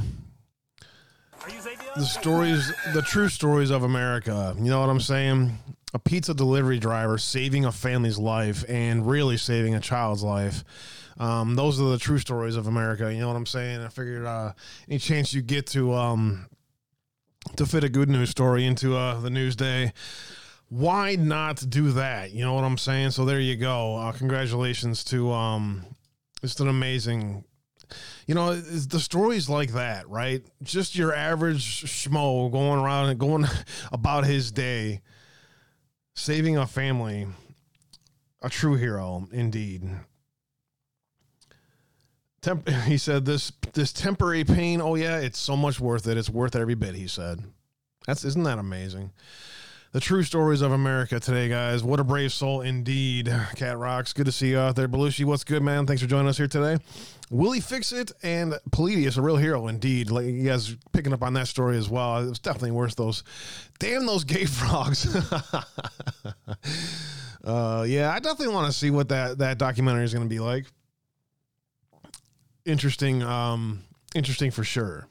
The 1.95 2.05
stories, 2.05 2.71
the 2.93 3.01
true 3.01 3.29
stories 3.29 3.71
of 3.71 3.83
America. 3.83 4.55
You 4.57 4.69
know 4.69 4.79
what 4.79 4.89
I'm 4.89 4.99
saying? 4.99 5.57
A 5.93 5.99
pizza 5.99 6.33
delivery 6.33 6.79
driver 6.79 7.17
saving 7.17 7.65
a 7.65 7.71
family's 7.71 8.17
life 8.17 8.63
and 8.69 9.07
really 9.07 9.37
saving 9.37 9.75
a 9.75 9.79
child's 9.79 10.23
life. 10.23 10.63
Um, 11.17 11.55
those 11.55 11.81
are 11.81 11.89
the 11.89 11.97
true 11.97 12.19
stories 12.19 12.55
of 12.55 12.67
America. 12.67 13.11
You 13.13 13.19
know 13.19 13.27
what 13.27 13.35
I'm 13.35 13.45
saying? 13.45 13.81
I 13.81 13.89
figured 13.89 14.25
uh, 14.25 14.53
any 14.87 14.99
chance 14.99 15.33
you 15.33 15.41
get 15.41 15.67
to 15.67 15.93
um, 15.93 16.47
to 17.57 17.65
fit 17.65 17.83
a 17.83 17.89
good 17.89 18.09
news 18.09 18.29
story 18.29 18.65
into 18.65 18.95
uh, 18.95 19.19
the 19.19 19.29
news 19.29 19.55
day, 19.55 19.93
why 20.69 21.15
not 21.15 21.63
do 21.69 21.91
that? 21.91 22.31
You 22.31 22.45
know 22.45 22.53
what 22.53 22.63
I'm 22.63 22.77
saying? 22.77 23.11
So 23.11 23.25
there 23.25 23.39
you 23.39 23.55
go. 23.55 23.97
Uh, 23.97 24.11
congratulations 24.13 25.03
to 25.05 25.31
um, 25.31 25.85
just 26.41 26.59
an 26.59 26.67
amazing 26.67 27.43
you 28.27 28.35
know, 28.35 28.55
the 28.55 28.99
stories 28.99 29.49
like 29.49 29.73
that, 29.73 30.09
right? 30.09 30.43
Just 30.63 30.95
your 30.95 31.13
average 31.13 31.85
schmo 31.85 32.51
going 32.51 32.79
around 32.79 33.09
and 33.09 33.19
going 33.19 33.45
about 33.91 34.25
his 34.25 34.51
day, 34.51 35.01
saving 36.15 36.57
a 36.57 36.67
family. 36.67 37.27
A 38.43 38.49
true 38.49 38.73
hero, 38.75 39.27
indeed. 39.31 39.87
Temp- 42.41 42.67
he 42.85 42.97
said 42.97 43.25
this 43.25 43.51
this 43.73 43.93
temporary 43.93 44.43
pain. 44.43 44.81
Oh 44.81 44.95
yeah, 44.95 45.19
it's 45.19 45.37
so 45.37 45.55
much 45.55 45.79
worth 45.79 46.07
it. 46.07 46.17
It's 46.17 46.29
worth 46.29 46.55
every 46.55 46.75
bit. 46.75 46.95
He 46.95 47.07
said. 47.07 47.43
That's 48.07 48.25
isn't 48.25 48.43
that 48.43 48.57
amazing? 48.57 49.11
The 49.91 49.99
true 49.99 50.23
stories 50.23 50.61
of 50.61 50.71
America 50.71 51.19
today, 51.19 51.49
guys. 51.49 51.83
What 51.83 51.99
a 51.99 52.03
brave 52.03 52.31
soul 52.31 52.61
indeed. 52.61 53.33
Cat 53.55 53.77
Rocks, 53.77 54.13
good 54.13 54.25
to 54.25 54.31
see 54.31 54.51
you 54.51 54.59
out 54.59 54.75
there. 54.75 54.87
Belushi, 54.87 55.25
what's 55.25 55.43
good, 55.43 55.61
man? 55.61 55.85
Thanks 55.85 56.01
for 56.01 56.07
joining 56.07 56.27
us 56.29 56.37
here 56.37 56.47
today. 56.47 56.77
Willie 57.29 57.59
Fix 57.59 57.91
It 57.91 58.11
and 58.23 58.53
Palladius, 58.71 59.17
a 59.17 59.21
real 59.21 59.37
hero 59.37 59.67
indeed. 59.67 60.09
Like 60.09 60.25
you 60.25 60.43
guys 60.43 60.75
picking 60.93 61.11
up 61.13 61.23
on 61.23 61.33
that 61.33 61.47
story 61.47 61.77
as 61.77 61.89
well. 61.89 62.23
It 62.23 62.29
was 62.29 62.39
definitely 62.39 62.71
worth 62.71 62.95
those. 62.95 63.23
Damn 63.79 64.05
those 64.05 64.23
gay 64.23 64.45
frogs. 64.47 65.13
uh, 67.43 67.85
yeah, 67.87 68.11
I 68.11 68.19
definitely 68.19 68.53
want 68.53 68.71
to 68.71 68.77
see 68.77 68.91
what 68.91 69.09
that 69.09 69.39
that 69.39 69.57
documentary 69.57 70.05
is 70.05 70.13
going 70.13 70.25
to 70.25 70.29
be 70.29 70.39
like. 70.39 70.65
Interesting, 72.65 73.23
um, 73.23 73.83
interesting 74.13 74.51
for 74.51 74.63
sure. 74.63 75.07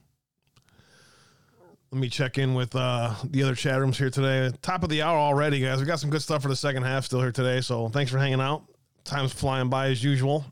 Let 1.92 2.00
me 2.00 2.08
check 2.08 2.38
in 2.38 2.54
with 2.54 2.76
uh, 2.76 3.14
the 3.24 3.42
other 3.42 3.56
chat 3.56 3.80
rooms 3.80 3.98
here 3.98 4.10
today. 4.10 4.56
Top 4.62 4.84
of 4.84 4.90
the 4.90 5.02
hour 5.02 5.18
already, 5.18 5.58
guys. 5.58 5.80
We 5.80 5.86
got 5.86 5.98
some 5.98 6.10
good 6.10 6.22
stuff 6.22 6.42
for 6.42 6.48
the 6.48 6.54
second 6.54 6.84
half 6.84 7.04
still 7.04 7.20
here 7.20 7.32
today. 7.32 7.60
So 7.60 7.88
thanks 7.88 8.12
for 8.12 8.18
hanging 8.18 8.40
out. 8.40 8.62
Time's 9.02 9.32
flying 9.32 9.68
by 9.68 9.88
as 9.88 10.04
usual. 10.04 10.44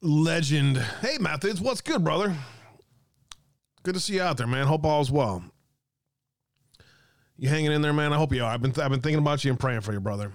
Legend. 0.00 0.78
Hey, 1.00 1.18
Methods. 1.18 1.60
What's 1.60 1.80
good, 1.80 2.04
brother? 2.04 2.36
Good 3.82 3.94
to 3.94 4.00
see 4.00 4.14
you 4.14 4.22
out 4.22 4.36
there, 4.36 4.46
man. 4.46 4.66
Hope 4.66 4.84
all's 4.84 5.10
well. 5.10 5.42
You 7.36 7.48
hanging 7.48 7.72
in 7.72 7.82
there, 7.82 7.92
man? 7.92 8.12
I 8.12 8.16
hope 8.16 8.32
you 8.32 8.44
are. 8.44 8.52
I've 8.52 8.62
been 8.62 8.72
I've 8.80 8.90
been 8.90 9.00
thinking 9.00 9.18
about 9.18 9.44
you 9.44 9.50
and 9.50 9.58
praying 9.58 9.80
for 9.80 9.92
you, 9.92 10.00
brother. 10.00 10.32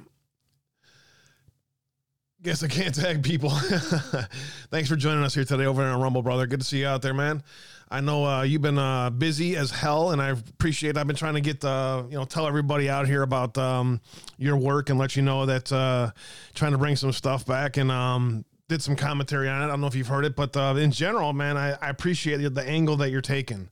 Guess 2.44 2.62
I 2.62 2.68
can't 2.68 2.94
tag 2.94 3.24
people. 3.24 3.50
Thanks 4.70 4.90
for 4.90 4.98
joining 4.98 5.24
us 5.24 5.34
here 5.34 5.46
today 5.46 5.66
over 5.66 5.82
on 5.82 6.02
Rumble, 6.02 6.22
brother. 6.22 6.46
Good 6.46 6.60
to 6.60 6.66
see 6.66 6.80
you 6.80 6.88
out 6.88 7.02
there, 7.02 7.14
man. 7.14 7.42
I 7.90 8.02
know 8.02 8.26
uh, 8.26 8.42
you've 8.42 8.62
been 8.62 8.78
uh, 8.78 9.12
busy 9.12 9.56
as 9.56 9.72
hell, 9.72 10.12
and 10.12 10.22
I 10.22 10.32
appreciate. 10.32 10.98
I've 10.98 11.08
been 11.08 11.16
trying 11.16 11.36
to 11.36 11.42
get 11.42 11.64
uh, 11.64 12.04
you 12.10 12.18
know 12.18 12.26
tell 12.26 12.46
everybody 12.46 12.90
out 12.90 13.08
here 13.08 13.22
about 13.22 13.58
um, 13.58 14.02
your 14.38 14.58
work 14.58 14.90
and 14.90 15.00
let 15.00 15.16
you 15.16 15.22
know 15.22 15.46
that 15.46 15.72
uh, 15.72 16.12
trying 16.54 16.74
to 16.74 16.78
bring 16.78 16.98
some 16.98 17.14
stuff 17.14 17.46
back 17.46 17.78
and 17.78 17.90
um, 17.90 18.44
did 18.68 18.82
some 18.82 18.98
commentary 18.98 19.48
on 19.48 19.62
it. 19.62 19.66
I 19.66 19.68
don't 19.70 19.80
know 19.80 19.88
if 19.88 19.96
you've 19.96 20.08
heard 20.08 20.26
it, 20.26 20.36
but 20.36 20.58
uh, 20.58 20.76
in 20.78 20.92
general, 20.92 21.32
man, 21.32 21.56
I, 21.56 21.78
I 21.82 21.88
appreciate 21.88 22.38
the, 22.42 22.50
the 22.50 22.68
angle 22.68 22.98
that 22.98 23.10
you're 23.10 23.22
taking. 23.22 23.70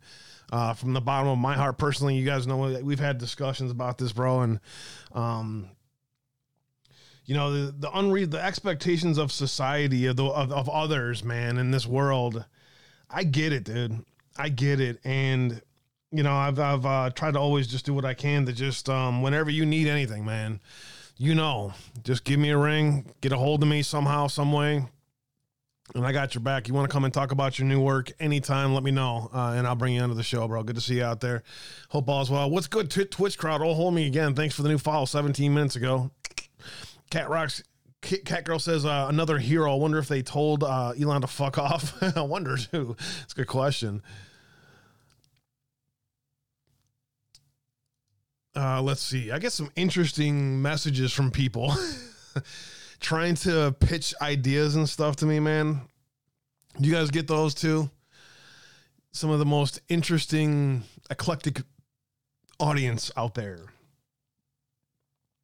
Uh, 0.50 0.74
from 0.74 0.94
the 0.94 1.02
bottom 1.02 1.28
of 1.28 1.38
my 1.38 1.56
heart, 1.56 1.78
personally, 1.78 2.16
you 2.16 2.26
guys 2.26 2.48
know 2.48 2.80
we've 2.84 3.00
had 3.00 3.18
discussions 3.18 3.70
about 3.70 3.98
this, 3.98 4.14
bro, 4.14 4.42
and 4.42 4.60
um, 5.14 5.70
you 7.26 7.36
know 7.36 7.52
the 7.52 7.72
the 7.72 7.98
unread 7.98 8.32
the 8.32 8.44
expectations 8.44 9.18
of 9.18 9.32
society 9.32 10.06
of, 10.08 10.16
the, 10.16 10.26
of 10.26 10.52
of 10.52 10.70
others 10.70 11.24
man 11.24 11.58
in 11.58 11.72
this 11.72 11.86
world 11.86 12.46
i 13.10 13.24
get 13.24 13.54
it 13.54 13.64
dude 13.64 14.04
i 14.38 14.50
get 14.50 14.80
it 14.80 15.00
and 15.04 15.62
you 16.12 16.24
know 16.24 16.34
i've 16.34 16.60
i've 16.60 16.86
uh, 16.86 17.10
tried 17.12 17.34
to 17.34 17.40
always 17.40 17.68
just 17.68 17.86
do 17.86 17.94
what 17.94 18.06
i 18.06 18.14
can 18.14 18.46
to 18.46 18.54
just 18.54 18.90
um 18.90 19.22
whenever 19.22 19.50
you 19.50 19.66
need 19.66 19.88
anything 19.88 20.26
man 20.26 20.60
you 21.18 21.36
know 21.36 21.74
just 22.04 22.24
give 22.24 22.40
me 22.40 22.50
a 22.50 22.58
ring 22.58 23.06
get 23.22 23.32
a 23.32 23.38
hold 23.38 23.62
of 23.62 23.70
me 23.70 23.82
somehow 23.82 24.28
some 24.28 24.52
way 24.52 24.86
and 25.96 26.06
I 26.06 26.12
got 26.12 26.34
your 26.34 26.42
back. 26.42 26.68
You 26.68 26.74
want 26.74 26.90
to 26.90 26.94
come 26.94 27.04
and 27.04 27.14
talk 27.14 27.32
about 27.32 27.60
your 27.60 27.68
new 27.68 27.82
work 27.82 28.12
anytime, 28.20 28.74
let 28.74 28.84
me 28.84 28.92
know. 28.92 29.30
Uh, 29.34 29.54
and 29.56 29.68
I'll 29.68 29.76
bring 29.76 29.96
you 29.96 30.02
onto 30.02 30.16
the 30.16 30.24
show, 30.24 30.48
bro. 30.48 30.64
Good 30.64 30.76
to 30.76 30.82
see 30.82 30.96
you 30.96 31.04
out 31.04 31.20
there. 31.20 31.44
Hope 31.90 32.08
all's 32.08 32.32
well. 32.32 32.50
What's 32.50 32.68
good, 32.68 32.90
Twitch 32.90 33.38
crowd? 33.38 33.62
Oh, 33.62 33.74
hold 33.74 33.94
me 33.94 34.08
again. 34.08 34.34
Thanks 34.34 34.56
for 34.56 34.64
the 34.64 34.70
new 34.70 34.78
follow 34.78 35.06
17 35.06 35.54
minutes 35.54 35.76
ago. 35.76 36.12
Cat 37.12 37.30
Rocks. 37.30 37.62
Cat 38.02 38.46
Girl 38.46 38.58
says 38.58 38.84
uh, 38.84 39.06
another 39.10 39.38
hero. 39.38 39.72
I 39.72 39.76
wonder 39.76 40.00
if 40.00 40.08
they 40.08 40.24
told 40.24 40.64
uh, 40.64 40.94
Elon 41.00 41.22
to 41.22 41.28
fuck 41.28 41.60
off. 41.60 42.02
I 42.18 42.22
wonder 42.22 42.58
too. 42.58 42.96
It's 43.24 43.34
a 43.34 43.36
good 43.36 43.48
question. 43.48 44.02
Uh, 48.56 48.82
let's 48.82 49.04
see. 49.04 49.32
I 49.32 49.38
get 49.38 49.54
some 49.54 49.70
interesting 49.76 50.62
messages 50.62 51.14
from 51.14 51.30
people 51.30 51.74
trying 53.00 53.36
to 53.36 53.76
pitch 53.80 54.16
ideas 54.20 54.76
and 54.76 54.90
stuff 54.90 55.18
to 55.18 55.26
me, 55.26 55.40
man. 55.40 55.82
Do 56.80 56.90
you 56.90 56.96
guys 56.96 57.12
get 57.12 57.28
those 57.28 57.54
too? 57.54 57.90
Some 59.12 59.30
of 59.30 59.40
the 59.40 59.46
most 59.46 59.80
interesting, 59.90 60.84
eclectic 61.10 61.62
audience 62.60 63.12
out 63.16 63.36
there. 63.36 63.60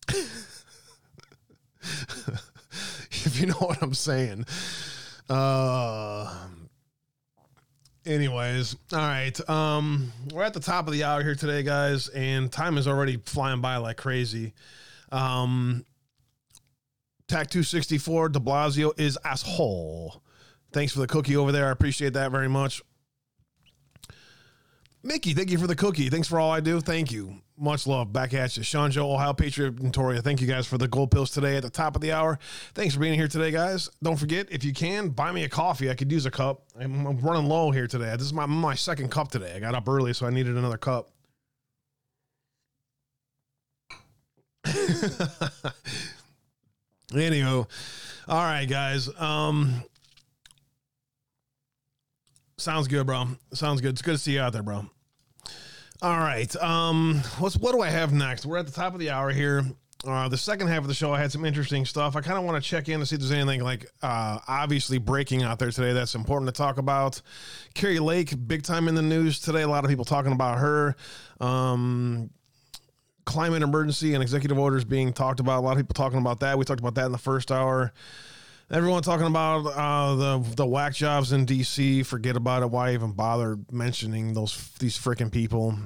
if 3.11 3.39
you 3.39 3.47
know 3.47 3.55
what 3.55 3.81
I'm 3.81 3.93
saying. 3.93 4.45
Uh 5.29 6.33
anyways, 8.05 8.75
all 8.93 8.99
right. 8.99 9.49
Um 9.49 10.11
we're 10.33 10.43
at 10.43 10.53
the 10.53 10.59
top 10.59 10.87
of 10.87 10.93
the 10.93 11.03
hour 11.03 11.23
here 11.23 11.35
today, 11.35 11.63
guys, 11.63 12.07
and 12.09 12.51
time 12.51 12.77
is 12.77 12.87
already 12.87 13.17
flying 13.17 13.61
by 13.61 13.77
like 13.77 13.97
crazy. 13.97 14.53
Um 15.11 15.85
TAC 17.27 17.49
264 17.49 18.29
de 18.29 18.39
Blasio 18.39 18.97
is 18.97 19.17
asshole. 19.25 20.23
Thanks 20.71 20.93
for 20.93 20.99
the 20.99 21.07
cookie 21.07 21.35
over 21.35 21.51
there. 21.51 21.67
I 21.67 21.71
appreciate 21.71 22.13
that 22.13 22.31
very 22.31 22.47
much. 22.47 22.81
Mickey, 25.03 25.33
thank 25.33 25.49
you 25.49 25.57
for 25.57 25.67
the 25.67 25.75
cookie. 25.75 26.09
Thanks 26.09 26.27
for 26.27 26.39
all 26.39 26.51
I 26.51 26.59
do. 26.59 26.81
Thank 26.81 27.11
you. 27.11 27.41
Much 27.59 27.87
love. 27.87 28.13
Back 28.13 28.35
at 28.35 28.55
you. 28.55 28.61
Sean 28.61 28.91
Joe, 28.91 29.11
Ohio 29.11 29.33
Patriot, 29.33 29.79
and 29.79 29.91
Toria. 29.91 30.21
Thank 30.21 30.41
you 30.41 30.47
guys 30.47 30.67
for 30.67 30.77
the 30.77 30.87
gold 30.87 31.09
pills 31.09 31.31
today 31.31 31.57
at 31.57 31.63
the 31.63 31.71
top 31.71 31.95
of 31.95 32.01
the 32.01 32.11
hour. 32.11 32.37
Thanks 32.75 32.93
for 32.93 32.99
being 32.99 33.15
here 33.15 33.27
today, 33.27 33.49
guys. 33.49 33.89
Don't 34.03 34.15
forget, 34.17 34.47
if 34.51 34.63
you 34.63 34.73
can, 34.73 35.09
buy 35.09 35.31
me 35.31 35.43
a 35.43 35.49
coffee. 35.49 35.89
I 35.89 35.95
could 35.95 36.11
use 36.11 36.27
a 36.27 36.31
cup. 36.31 36.65
I'm, 36.79 37.19
running 37.19 37.49
low 37.49 37.71
here 37.71 37.87
today. 37.87 38.11
This 38.11 38.27
is 38.27 38.33
my, 38.33 38.45
my 38.45 38.75
second 38.75 39.09
cup 39.09 39.31
today. 39.31 39.53
I 39.55 39.59
got 39.59 39.73
up 39.73 39.89
early, 39.89 40.13
so 40.13 40.27
I 40.27 40.29
needed 40.29 40.55
another 40.55 40.77
cup. 40.77 41.09
Anywho, 47.11 47.67
all 48.27 48.43
right, 48.43 48.65
guys. 48.65 49.09
Um, 49.19 49.81
sounds 52.57 52.87
good, 52.87 53.07
bro. 53.07 53.29
Sounds 53.53 53.81
good. 53.81 53.91
It's 53.91 54.01
good 54.03 54.11
to 54.11 54.17
see 54.17 54.33
you 54.33 54.41
out 54.41 54.53
there, 54.53 54.61
bro. 54.61 54.89
All 56.01 56.17
right. 56.17 56.55
Um, 56.57 57.21
what's 57.39 57.57
what 57.57 57.71
do 57.71 57.81
I 57.81 57.89
have 57.89 58.13
next? 58.13 58.45
We're 58.45 58.57
at 58.57 58.67
the 58.67 58.71
top 58.71 58.93
of 58.93 58.99
the 58.99 59.09
hour 59.09 59.31
here. 59.31 59.63
Uh, 60.05 60.29
the 60.29 60.37
second 60.37 60.67
half 60.67 60.79
of 60.79 60.87
the 60.87 60.93
show, 60.93 61.11
I 61.11 61.19
had 61.19 61.31
some 61.31 61.43
interesting 61.43 61.83
stuff. 61.85 62.15
I 62.15 62.21
kind 62.21 62.37
of 62.37 62.43
want 62.43 62.63
to 62.63 62.69
check 62.69 62.87
in 62.87 62.99
to 62.99 63.05
see 63.05 63.15
if 63.15 63.21
there's 63.21 63.31
anything 63.31 63.61
like 63.63 63.89
uh, 64.03 64.37
obviously 64.47 64.99
breaking 64.99 65.41
out 65.41 65.57
there 65.57 65.71
today 65.71 65.93
that's 65.93 66.13
important 66.13 66.53
to 66.53 66.57
talk 66.57 66.77
about. 66.77 67.19
Kari 67.73 67.97
Lake, 67.97 68.35
big 68.47 68.61
time 68.61 68.87
in 68.87 68.93
the 68.93 69.01
news 69.01 69.39
today. 69.39 69.63
A 69.63 69.67
lot 69.67 69.83
of 69.83 69.89
people 69.89 70.05
talking 70.05 70.33
about 70.33 70.59
her. 70.59 70.95
Um, 71.41 72.29
climate 73.25 73.63
emergency 73.63 74.13
and 74.13 74.21
executive 74.21 74.59
orders 74.59 74.85
being 74.85 75.13
talked 75.13 75.39
about. 75.39 75.59
A 75.59 75.65
lot 75.65 75.71
of 75.71 75.77
people 75.77 75.95
talking 75.95 76.19
about 76.19 76.41
that. 76.41 76.59
We 76.59 76.63
talked 76.63 76.79
about 76.79 76.93
that 76.95 77.07
in 77.07 77.11
the 77.11 77.17
first 77.17 77.51
hour. 77.51 77.91
Everyone 78.69 79.01
talking 79.01 79.27
about 79.27 79.65
uh, 79.65 80.15
the 80.15 80.55
the 80.55 80.65
whack 80.65 80.93
jobs 80.93 81.31
in 81.31 81.45
D.C. 81.45 82.03
Forget 82.03 82.35
about 82.35 82.63
it. 82.63 82.69
Why 82.69 82.93
even 82.93 83.13
bother 83.13 83.57
mentioning 83.71 84.33
those 84.33 84.71
these 84.79 84.97
freaking 84.97 85.31
people? 85.31 85.77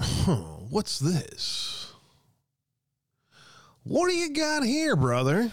Huh, 0.00 0.32
what's 0.70 0.98
this? 0.98 1.92
What 3.84 4.08
do 4.08 4.16
you 4.16 4.32
got 4.32 4.64
here, 4.64 4.96
brother? 4.96 5.52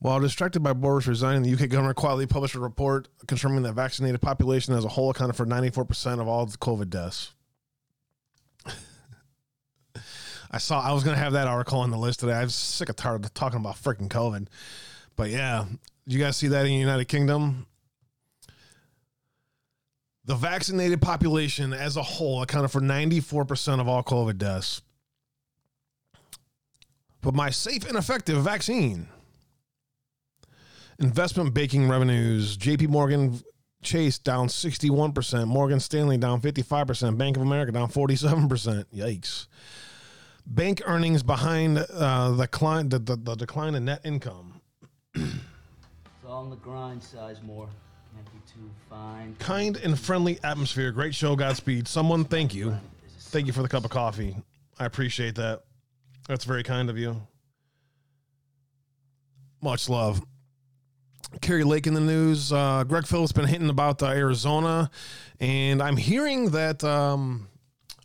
While 0.00 0.20
distracted 0.20 0.60
by 0.60 0.74
Boris 0.74 1.06
resigning, 1.06 1.42
the 1.42 1.54
UK 1.54 1.70
government 1.70 1.96
quietly 1.96 2.26
published 2.26 2.54
a 2.54 2.60
report 2.60 3.08
confirming 3.26 3.62
that 3.62 3.72
vaccinated 3.72 4.20
population 4.20 4.74
as 4.74 4.84
a 4.84 4.88
whole 4.88 5.08
accounted 5.08 5.36
for 5.36 5.46
94% 5.46 6.20
of 6.20 6.28
all 6.28 6.46
COVID 6.46 6.90
deaths. 6.90 7.32
I 10.54 10.58
saw 10.58 10.80
I 10.80 10.92
was 10.92 11.02
gonna 11.02 11.16
have 11.16 11.32
that 11.32 11.48
article 11.48 11.80
on 11.80 11.90
the 11.90 11.98
list 11.98 12.20
today. 12.20 12.34
I 12.34 12.44
was 12.44 12.54
sick 12.54 12.88
of 12.88 12.94
tired 12.94 13.24
of 13.24 13.34
talking 13.34 13.58
about 13.58 13.74
freaking 13.74 14.06
COVID. 14.06 14.46
But 15.16 15.30
yeah, 15.30 15.64
you 16.06 16.20
guys 16.20 16.36
see 16.36 16.46
that 16.46 16.60
in 16.60 16.66
the 16.66 16.74
United 16.74 17.06
Kingdom? 17.06 17.66
The 20.26 20.36
vaccinated 20.36 21.02
population 21.02 21.72
as 21.72 21.96
a 21.96 22.04
whole 22.04 22.40
accounted 22.40 22.70
for 22.70 22.80
94% 22.80 23.80
of 23.80 23.88
all 23.88 24.04
COVID 24.04 24.38
deaths. 24.38 24.80
But 27.20 27.34
my 27.34 27.50
safe 27.50 27.84
and 27.88 27.98
effective 27.98 28.40
vaccine. 28.44 29.08
Investment 31.00 31.52
banking 31.52 31.88
revenues. 31.88 32.56
JP 32.56 32.90
Morgan 32.90 33.40
Chase 33.82 34.20
down 34.20 34.46
61%. 34.46 35.48
Morgan 35.48 35.80
Stanley 35.80 36.16
down 36.16 36.40
55%. 36.40 37.18
Bank 37.18 37.36
of 37.36 37.42
America 37.42 37.72
down 37.72 37.88
47%. 37.88 38.84
Yikes. 38.94 39.48
Bank 40.46 40.82
earnings 40.84 41.22
behind 41.22 41.78
uh, 41.78 42.30
the, 42.32 42.44
decline, 42.44 42.88
the, 42.88 42.98
the, 42.98 43.16
the 43.16 43.34
decline 43.34 43.74
in 43.74 43.86
net 43.86 44.00
income. 44.04 44.60
It's 45.14 45.32
all 46.26 46.44
on 46.44 46.50
the 46.50 46.56
grind, 46.56 47.00
Sizemore. 47.00 47.68
Can't 48.14 48.26
be 48.26 48.40
too 48.46 48.70
fine. 48.88 49.34
Kind 49.38 49.76
and 49.78 49.98
friendly 49.98 50.38
atmosphere. 50.44 50.92
Great 50.92 51.14
show. 51.14 51.34
Godspeed. 51.34 51.88
Someone, 51.88 52.24
thank 52.24 52.54
you. 52.54 52.76
Thank 53.18 53.46
you 53.46 53.52
for 53.52 53.62
the 53.62 53.68
cup 53.68 53.84
of 53.84 53.90
coffee. 53.90 54.36
I 54.78 54.84
appreciate 54.84 55.34
that. 55.36 55.62
That's 56.28 56.44
very 56.44 56.62
kind 56.62 56.90
of 56.90 56.98
you. 56.98 57.20
Much 59.60 59.88
love. 59.88 60.22
Kari 61.40 61.64
Lake 61.64 61.86
in 61.86 61.94
the 61.94 62.00
news. 62.00 62.52
Uh, 62.52 62.84
Greg 62.84 63.06
Phillips 63.06 63.32
been 63.32 63.46
hitting 63.46 63.70
about 63.70 64.02
uh, 64.02 64.06
Arizona, 64.08 64.90
and 65.40 65.82
I'm 65.82 65.96
hearing 65.96 66.50
that 66.50 66.84
um, 66.84 67.48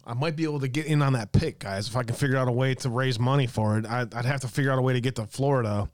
I 0.10 0.16
might 0.16 0.36
be 0.36 0.44
able 0.44 0.60
to 0.62 0.68
get 0.68 0.88
in 0.88 1.04
on 1.04 1.14
that 1.14 1.32
pick, 1.34 1.60
guys. 1.60 1.88
If 1.88 1.96
I 1.96 2.02
can 2.02 2.16
figure 2.16 2.36
out 2.36 2.48
a 2.48 2.52
way 2.52 2.74
to 2.74 2.90
raise 2.90 3.20
money 3.20 3.46
for 3.46 3.78
it, 3.78 3.86
I'd, 3.86 4.12
I'd 4.16 4.26
have 4.26 4.42
to 4.42 4.48
figure 4.48 4.72
out 4.72 4.80
a 4.80 4.82
way 4.82 4.94
to 4.94 5.02
get 5.02 5.16
to 5.18 5.28
Florida. 5.28 5.88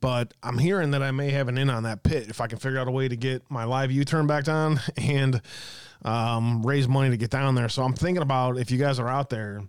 But 0.00 0.34
I'm 0.42 0.58
hearing 0.58 0.90
that 0.90 1.04
I 1.04 1.12
may 1.12 1.30
have 1.30 1.46
an 1.46 1.56
in 1.56 1.70
on 1.70 1.84
that 1.84 2.02
pit 2.02 2.28
if 2.28 2.40
I 2.40 2.48
can 2.48 2.58
figure 2.58 2.80
out 2.80 2.88
a 2.88 2.90
way 2.90 3.06
to 3.06 3.16
get 3.16 3.48
my 3.48 3.62
live 3.62 3.92
U 3.92 4.04
turn 4.04 4.26
back 4.26 4.48
on 4.48 4.80
and 4.96 5.40
um, 6.04 6.66
raise 6.66 6.88
money 6.88 7.10
to 7.10 7.16
get 7.16 7.30
down 7.30 7.54
there. 7.54 7.68
So 7.68 7.84
I'm 7.84 7.92
thinking 7.92 8.22
about 8.22 8.58
if 8.58 8.72
you 8.72 8.78
guys 8.78 8.98
are 8.98 9.08
out 9.08 9.30
there, 9.30 9.62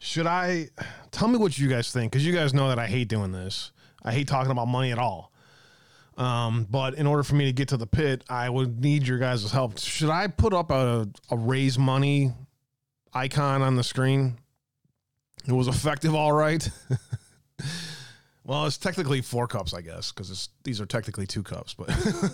should 0.00 0.26
I 0.26 0.70
tell 1.12 1.28
me 1.28 1.38
what 1.38 1.56
you 1.56 1.68
guys 1.68 1.92
think? 1.92 2.10
Because 2.10 2.26
you 2.26 2.34
guys 2.34 2.52
know 2.52 2.66
that 2.68 2.80
I 2.80 2.88
hate 2.88 3.06
doing 3.06 3.30
this. 3.30 3.70
I 4.02 4.12
hate 4.12 4.26
talking 4.26 4.50
about 4.50 4.66
money 4.66 4.90
at 4.90 4.98
all. 4.98 5.30
Um, 6.16 6.66
but 6.68 6.94
in 6.94 7.06
order 7.06 7.22
for 7.22 7.36
me 7.36 7.44
to 7.44 7.52
get 7.52 7.68
to 7.68 7.76
the 7.76 7.86
pit, 7.86 8.24
I 8.28 8.50
would 8.50 8.80
need 8.80 9.06
your 9.06 9.18
guys' 9.18 9.50
help. 9.52 9.78
Should 9.78 10.10
I 10.10 10.26
put 10.26 10.52
up 10.52 10.72
a, 10.72 11.08
a 11.30 11.36
raise 11.36 11.78
money 11.78 12.32
icon 13.14 13.62
on 13.62 13.76
the 13.76 13.84
screen? 13.84 14.38
It 15.46 15.52
was 15.52 15.68
effective, 15.68 16.14
all 16.14 16.32
right. 16.32 16.68
well, 18.44 18.66
it's 18.66 18.78
technically 18.78 19.20
four 19.20 19.46
cups, 19.46 19.74
I 19.74 19.82
guess, 19.82 20.10
because 20.12 20.48
these 20.62 20.80
are 20.80 20.86
technically 20.86 21.26
two 21.26 21.42
cups. 21.42 21.74
But 21.74 21.90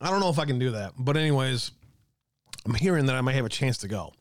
I 0.00 0.10
don't 0.10 0.20
know 0.20 0.28
if 0.28 0.38
I 0.38 0.44
can 0.44 0.58
do 0.58 0.70
that. 0.72 0.92
But 0.98 1.16
anyways, 1.16 1.72
I'm 2.64 2.74
hearing 2.74 3.06
that 3.06 3.16
I 3.16 3.20
might 3.20 3.34
have 3.34 3.46
a 3.46 3.50
chance 3.50 3.78
to 3.78 3.88
go. 3.88 4.12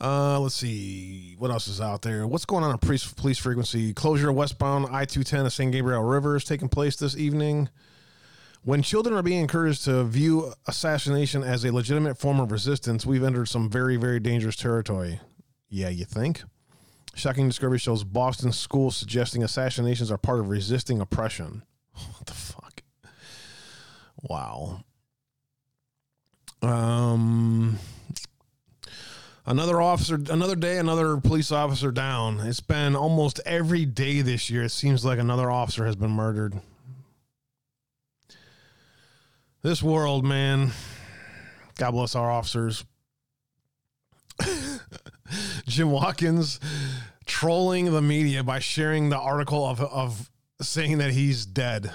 Uh, 0.00 0.40
let's 0.40 0.56
see 0.56 1.36
what 1.38 1.50
else 1.50 1.68
is 1.68 1.80
out 1.80 2.02
there. 2.02 2.26
What's 2.26 2.44
going 2.44 2.64
on 2.64 2.74
at 2.74 2.80
police, 2.80 3.06
police 3.12 3.38
frequency? 3.38 3.94
Closure 3.94 4.32
westbound 4.32 4.86
I 4.86 5.04
210 5.04 5.46
of 5.46 5.52
San 5.52 5.70
Gabriel 5.70 6.02
River 6.02 6.36
is 6.36 6.44
taking 6.44 6.68
place 6.68 6.96
this 6.96 7.16
evening. 7.16 7.68
When 8.64 8.82
children 8.82 9.16
are 9.16 9.22
being 9.22 9.40
encouraged 9.40 9.84
to 9.86 10.04
view 10.04 10.52
assassination 10.68 11.42
as 11.42 11.64
a 11.64 11.72
legitimate 11.72 12.16
form 12.16 12.38
of 12.38 12.52
resistance, 12.52 13.04
we've 13.04 13.24
entered 13.24 13.48
some 13.48 13.68
very, 13.68 13.96
very 13.96 14.20
dangerous 14.20 14.54
territory. 14.54 15.18
Yeah, 15.68 15.88
you 15.88 16.04
think? 16.04 16.42
Shocking 17.14 17.48
discovery 17.48 17.78
shows 17.78 18.04
Boston 18.04 18.52
schools 18.52 18.96
suggesting 18.96 19.42
assassinations 19.42 20.12
are 20.12 20.18
part 20.18 20.38
of 20.38 20.48
resisting 20.48 21.00
oppression. 21.00 21.62
What 21.94 22.26
the 22.26 22.32
fuck? 22.32 22.82
Wow. 24.22 24.84
Um, 26.62 27.78
another 29.44 29.82
officer, 29.82 30.14
another 30.30 30.54
day, 30.54 30.78
another 30.78 31.16
police 31.16 31.50
officer 31.50 31.90
down. 31.90 32.38
It's 32.40 32.60
been 32.60 32.94
almost 32.94 33.40
every 33.44 33.84
day 33.84 34.22
this 34.22 34.48
year. 34.48 34.62
It 34.62 34.70
seems 34.70 35.04
like 35.04 35.18
another 35.18 35.50
officer 35.50 35.84
has 35.84 35.96
been 35.96 36.12
murdered. 36.12 36.60
This 39.62 39.80
world, 39.80 40.24
man. 40.24 40.72
God 41.76 41.92
bless 41.92 42.16
our 42.16 42.28
officers. 42.28 42.84
Jim 45.66 45.92
Watkins 45.92 46.58
trolling 47.26 47.92
the 47.92 48.02
media 48.02 48.42
by 48.42 48.58
sharing 48.58 49.08
the 49.08 49.18
article 49.18 49.64
of, 49.64 49.80
of 49.80 50.32
saying 50.60 50.98
that 50.98 51.12
he's 51.12 51.46
dead. 51.46 51.92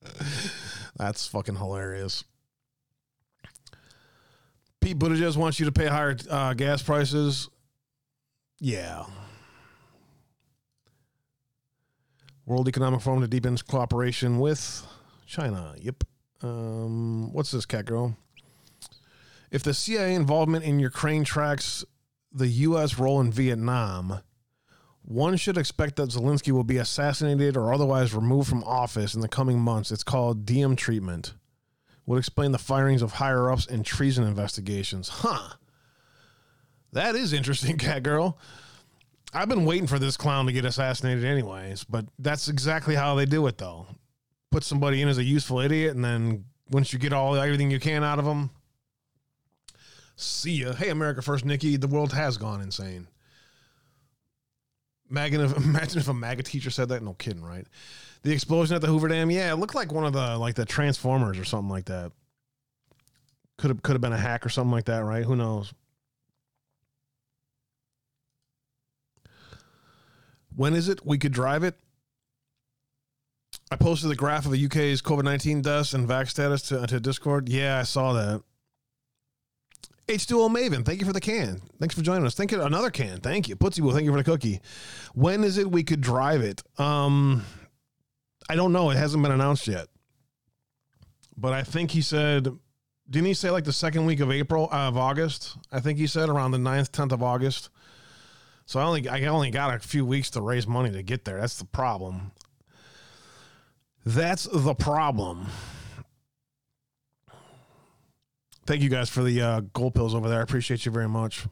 That's 0.96 1.26
fucking 1.26 1.56
hilarious. 1.56 2.22
Pete 4.80 4.96
Buttigieg 4.96 5.36
wants 5.36 5.58
you 5.58 5.66
to 5.66 5.72
pay 5.72 5.86
higher 5.86 6.16
uh, 6.30 6.54
gas 6.54 6.82
prices. 6.82 7.48
Yeah. 8.60 9.06
World 12.46 12.68
Economic 12.68 13.00
Forum 13.00 13.22
to 13.22 13.26
deepen 13.26 13.56
cooperation 13.56 14.38
with 14.38 14.86
China. 15.32 15.74
Yep. 15.80 16.04
Um, 16.42 17.32
what's 17.32 17.52
this, 17.52 17.64
cat 17.64 17.86
girl? 17.86 18.16
If 19.50 19.62
the 19.62 19.72
CIA 19.74 20.14
involvement 20.14 20.64
in 20.64 20.78
Ukraine 20.78 21.24
tracks 21.24 21.84
the 22.32 22.48
U.S. 22.48 22.98
role 22.98 23.20
in 23.20 23.32
Vietnam, 23.32 24.20
one 25.02 25.36
should 25.36 25.56
expect 25.56 25.96
that 25.96 26.10
Zelensky 26.10 26.52
will 26.52 26.64
be 26.64 26.76
assassinated 26.76 27.56
or 27.56 27.72
otherwise 27.72 28.14
removed 28.14 28.48
from 28.48 28.62
office 28.64 29.14
in 29.14 29.20
the 29.20 29.28
coming 29.28 29.58
months. 29.58 29.90
It's 29.90 30.04
called 30.04 30.44
Diem 30.44 30.76
treatment. 30.76 31.34
Would 32.06 32.18
explain 32.18 32.52
the 32.52 32.58
firings 32.58 33.00
of 33.00 33.12
higher 33.12 33.50
ups 33.50 33.66
and 33.66 33.86
treason 33.86 34.24
investigations. 34.24 35.08
Huh. 35.08 35.56
That 36.92 37.14
is 37.14 37.32
interesting, 37.32 37.78
cat 37.78 38.02
girl. 38.02 38.38
I've 39.32 39.48
been 39.48 39.64
waiting 39.64 39.86
for 39.86 39.98
this 39.98 40.18
clown 40.18 40.44
to 40.44 40.52
get 40.52 40.66
assassinated, 40.66 41.24
anyways, 41.24 41.84
but 41.84 42.04
that's 42.18 42.48
exactly 42.48 42.94
how 42.94 43.14
they 43.14 43.24
do 43.24 43.46
it, 43.46 43.56
though. 43.56 43.86
Put 44.52 44.64
somebody 44.64 45.02
in 45.02 45.08
as 45.08 45.18
a 45.18 45.24
useful 45.24 45.60
idiot, 45.60 45.96
and 45.96 46.04
then 46.04 46.44
once 46.70 46.92
you 46.92 46.98
get 46.98 47.12
all 47.12 47.34
everything 47.34 47.70
you 47.70 47.80
can 47.80 48.04
out 48.04 48.18
of 48.18 48.24
them, 48.26 48.50
see 50.14 50.62
ya. 50.62 50.74
Hey, 50.74 50.90
America 50.90 51.22
First, 51.22 51.44
Nikki. 51.44 51.76
The 51.76 51.88
world 51.88 52.12
has 52.12 52.36
gone 52.36 52.60
insane. 52.60 53.08
Imagine 55.10 55.40
if, 55.40 55.56
imagine 55.64 55.98
if 55.98 56.08
a 56.08 56.14
MAGA 56.14 56.42
teacher 56.42 56.70
said 56.70 56.90
that. 56.90 57.02
No 57.02 57.14
kidding, 57.14 57.42
right? 57.42 57.66
The 58.22 58.32
explosion 58.32 58.76
at 58.76 58.82
the 58.82 58.88
Hoover 58.88 59.08
Dam. 59.08 59.30
Yeah, 59.30 59.52
it 59.52 59.56
looked 59.56 59.74
like 59.74 59.90
one 59.90 60.04
of 60.04 60.12
the 60.12 60.36
like 60.38 60.54
the 60.54 60.66
Transformers 60.66 61.38
or 61.38 61.44
something 61.44 61.70
like 61.70 61.86
that. 61.86 62.12
Could 63.56 63.70
have 63.70 63.82
could 63.82 63.92
have 63.92 64.00
been 64.00 64.12
a 64.12 64.18
hack 64.18 64.44
or 64.44 64.50
something 64.50 64.72
like 64.72 64.84
that, 64.84 65.00
right? 65.00 65.24
Who 65.24 65.34
knows? 65.34 65.72
When 70.54 70.74
is 70.74 70.88
it? 70.88 71.06
We 71.06 71.16
could 71.16 71.32
drive 71.32 71.64
it. 71.64 71.78
I 73.72 73.76
posted 73.76 74.10
the 74.10 74.16
graph 74.16 74.44
of 74.44 74.52
the 74.52 74.64
UK's 74.66 75.00
COVID 75.02 75.24
nineteen 75.24 75.62
deaths 75.62 75.94
and 75.94 76.06
vac 76.06 76.28
status 76.28 76.62
to, 76.62 76.86
to 76.86 77.00
Discord. 77.00 77.48
Yeah, 77.48 77.78
I 77.78 77.82
saw 77.84 78.12
that. 78.12 78.42
H2O 80.08 80.50
Maven, 80.54 80.84
thank 80.84 81.00
you 81.00 81.06
for 81.06 81.12
the 81.12 81.20
can. 81.20 81.62
Thanks 81.78 81.94
for 81.94 82.02
joining 82.02 82.26
us. 82.26 82.34
Thank 82.34 82.50
you. 82.52 82.60
Another 82.60 82.90
can. 82.90 83.20
Thank 83.20 83.48
you. 83.48 83.56
Putzy 83.56 83.80
Will, 83.80 83.92
thank 83.92 84.04
you 84.04 84.10
for 84.10 84.18
the 84.18 84.24
cookie. 84.24 84.60
When 85.14 85.44
is 85.44 85.58
it 85.58 85.70
we 85.70 85.84
could 85.84 86.00
drive 86.00 86.42
it? 86.42 86.62
Um, 86.76 87.44
I 88.50 88.56
don't 88.56 88.72
know. 88.72 88.90
It 88.90 88.96
hasn't 88.96 89.22
been 89.22 89.32
announced 89.32 89.66
yet. 89.68 89.86
but 91.36 91.52
I 91.52 91.62
think 91.62 91.92
he 91.92 92.02
said, 92.02 92.48
didn't 93.08 93.26
he 93.26 93.34
say 93.34 93.50
like 93.50 93.64
the 93.64 93.72
second 93.72 94.04
week 94.04 94.20
of 94.20 94.30
April 94.30 94.68
of 94.72 94.96
August? 94.96 95.56
I 95.70 95.80
think 95.80 95.98
he 95.98 96.06
said 96.06 96.28
around 96.28 96.50
the 96.50 96.58
9th, 96.58 96.90
10th 96.90 97.12
of 97.12 97.22
August. 97.22 97.70
So 98.66 98.80
I 98.80 98.84
only 98.84 99.08
I 99.08 99.24
only 99.26 99.50
got 99.50 99.74
a 99.74 99.78
few 99.78 100.04
weeks 100.04 100.30
to 100.30 100.40
raise 100.40 100.66
money 100.66 100.90
to 100.90 101.02
get 101.02 101.24
there. 101.24 101.40
That's 101.40 101.58
the 101.58 101.64
problem. 101.64 102.32
That's 104.04 104.48
the 104.52 104.74
problem. 104.74 105.46
Thank 108.66 108.82
you 108.82 108.88
guys 108.88 109.08
for 109.08 109.22
the 109.22 109.40
uh, 109.40 109.60
gold 109.72 109.94
pills 109.94 110.14
over 110.14 110.28
there. 110.28 110.38
I 110.38 110.42
appreciate 110.42 110.86
you 110.86 110.92
very 110.92 111.08
much. 111.08 111.46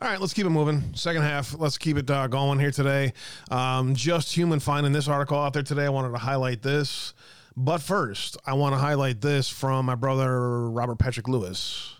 All 0.00 0.08
right, 0.08 0.20
let's 0.20 0.32
keep 0.32 0.46
it 0.46 0.50
moving. 0.50 0.94
Second 0.94 1.22
half, 1.22 1.54
let's 1.58 1.76
keep 1.76 1.96
it 1.96 2.10
uh, 2.10 2.26
going 2.26 2.58
here 2.58 2.70
today. 2.70 3.12
Um, 3.50 3.94
Just 3.94 4.34
Human 4.34 4.60
finding 4.60 4.92
this 4.92 5.08
article 5.08 5.38
out 5.38 5.52
there 5.52 5.62
today. 5.62 5.84
I 5.84 5.90
wanted 5.90 6.12
to 6.12 6.18
highlight 6.18 6.62
this. 6.62 7.14
But 7.56 7.78
first, 7.78 8.36
I 8.46 8.54
want 8.54 8.74
to 8.74 8.78
highlight 8.78 9.20
this 9.20 9.48
from 9.48 9.86
my 9.86 9.96
brother, 9.96 10.70
Robert 10.70 10.98
Patrick 10.98 11.26
Lewis. 11.28 11.97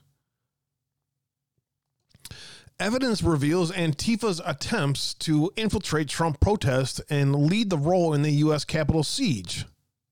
Evidence 2.80 3.24
reveals 3.24 3.72
Antifa's 3.72 4.40
attempts 4.44 5.14
to 5.14 5.50
infiltrate 5.56 6.08
Trump 6.08 6.38
protests 6.38 7.00
and 7.10 7.34
lead 7.34 7.70
the 7.70 7.78
role 7.78 8.14
in 8.14 8.22
the 8.22 8.30
U.S. 8.30 8.64
Capitol 8.64 9.02
siege. 9.02 9.64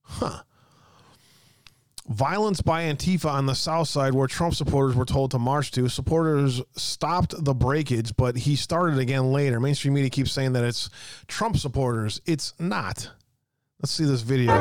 Huh. 0.02 0.42
Violence 2.08 2.62
by 2.62 2.82
Antifa 2.82 3.30
on 3.30 3.46
the 3.46 3.54
south 3.54 3.88
side, 3.88 4.14
where 4.14 4.26
Trump 4.26 4.54
supporters 4.54 4.96
were 4.96 5.04
told 5.04 5.30
to 5.30 5.38
march 5.38 5.70
to. 5.72 5.88
Supporters 5.88 6.60
stopped 6.76 7.34
the 7.44 7.54
breakage, 7.54 8.16
but 8.16 8.36
he 8.36 8.56
started 8.56 8.98
again 8.98 9.32
later. 9.32 9.60
Mainstream 9.60 9.94
media 9.94 10.10
keeps 10.10 10.32
saying 10.32 10.52
that 10.54 10.64
it's 10.64 10.90
Trump 11.28 11.56
supporters. 11.56 12.20
It's 12.26 12.52
not. 12.58 13.10
Let's 13.80 13.92
see 13.92 14.04
this 14.04 14.22
video. 14.22 14.52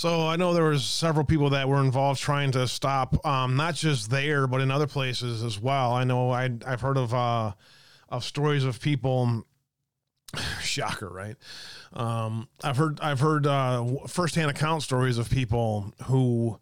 So 0.00 0.26
I 0.26 0.36
know 0.36 0.54
there 0.54 0.64
was 0.64 0.86
several 0.86 1.26
people 1.26 1.50
that 1.50 1.68
were 1.68 1.82
involved 1.82 2.22
trying 2.22 2.52
to 2.52 2.66
stop, 2.66 3.22
um, 3.26 3.56
not 3.56 3.74
just 3.74 4.10
there, 4.10 4.46
but 4.46 4.62
in 4.62 4.70
other 4.70 4.86
places 4.86 5.42
as 5.42 5.60
well. 5.60 5.92
I 5.92 6.04
know 6.04 6.30
I, 6.30 6.48
I've 6.66 6.80
heard 6.80 6.96
of 6.96 7.12
uh, 7.12 7.52
of 8.08 8.24
stories 8.24 8.64
of 8.64 8.80
people. 8.80 9.44
Shocker, 10.62 11.10
right? 11.10 11.36
Um, 11.92 12.48
I've 12.64 12.78
heard 12.78 12.98
I've 13.02 13.20
heard 13.20 13.46
uh, 13.46 13.84
firsthand 14.06 14.50
account 14.50 14.82
stories 14.82 15.18
of 15.18 15.28
people 15.28 15.92
who 16.06 16.58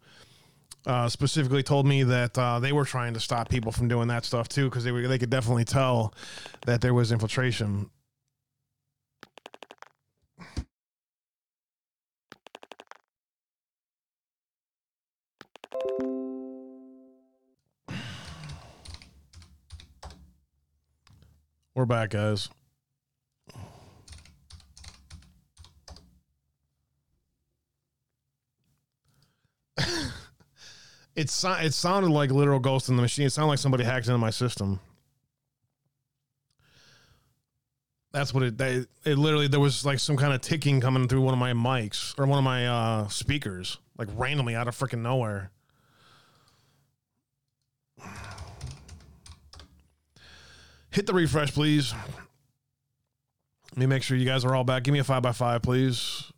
uh, 0.85 1.07
specifically 1.07 1.63
told 1.63 1.87
me 1.87 2.03
that 2.03 2.37
uh, 2.37 2.59
they 2.59 2.73
were 2.73 2.83
trying 2.83 3.13
to 3.13 3.21
stop 3.21 3.47
people 3.47 3.71
from 3.71 3.87
doing 3.87 4.09
that 4.09 4.25
stuff 4.25 4.49
too 4.49 4.65
because 4.65 4.83
they 4.83 4.91
were, 4.91 5.07
they 5.07 5.17
could 5.17 5.29
definitely 5.29 5.63
tell 5.63 6.13
that 6.65 6.81
there 6.81 6.93
was 6.93 7.13
infiltration. 7.13 7.89
We're 21.75 21.85
back, 21.85 22.11
guys. 22.11 22.49
it, 31.15 31.29
so- 31.29 31.53
it 31.53 31.73
sounded 31.73 32.09
like 32.11 32.31
literal 32.31 32.59
ghost 32.59 32.89
in 32.89 32.95
the 32.95 33.01
machine. 33.01 33.25
It 33.25 33.31
sounded 33.31 33.49
like 33.49 33.59
somebody 33.59 33.83
hacked 33.83 34.07
into 34.07 34.17
my 34.17 34.29
system. 34.29 34.79
That's 38.11 38.33
what 38.33 38.41
it, 38.43 38.57
they, 38.57 38.85
it 39.05 39.17
literally, 39.19 39.47
there 39.47 39.59
was 39.59 39.85
like 39.85 39.99
some 39.99 40.17
kind 40.17 40.33
of 40.33 40.41
ticking 40.41 40.81
coming 40.81 41.07
through 41.07 41.21
one 41.21 41.33
of 41.33 41.39
my 41.39 41.53
mics 41.53 42.17
or 42.17 42.25
one 42.25 42.39
of 42.39 42.43
my 42.43 42.67
uh, 42.67 43.07
speakers, 43.07 43.77
like 43.99 44.07
randomly 44.15 44.55
out 44.55 44.67
of 44.67 44.75
freaking 44.75 45.01
nowhere. 45.01 45.51
Hit 50.91 51.05
the 51.05 51.13
refresh, 51.13 51.53
please. 51.53 51.93
Let 53.71 53.77
me 53.77 53.85
make 53.85 54.01
sure 54.01 54.17
you 54.17 54.25
guys 54.25 54.43
are 54.43 54.55
all 54.55 54.63
back. 54.63 54.83
Give 54.83 54.91
me 54.93 54.99
a 54.99 55.03
five 55.03 55.21
by 55.21 55.31
five, 55.31 55.61
please. 55.61 56.31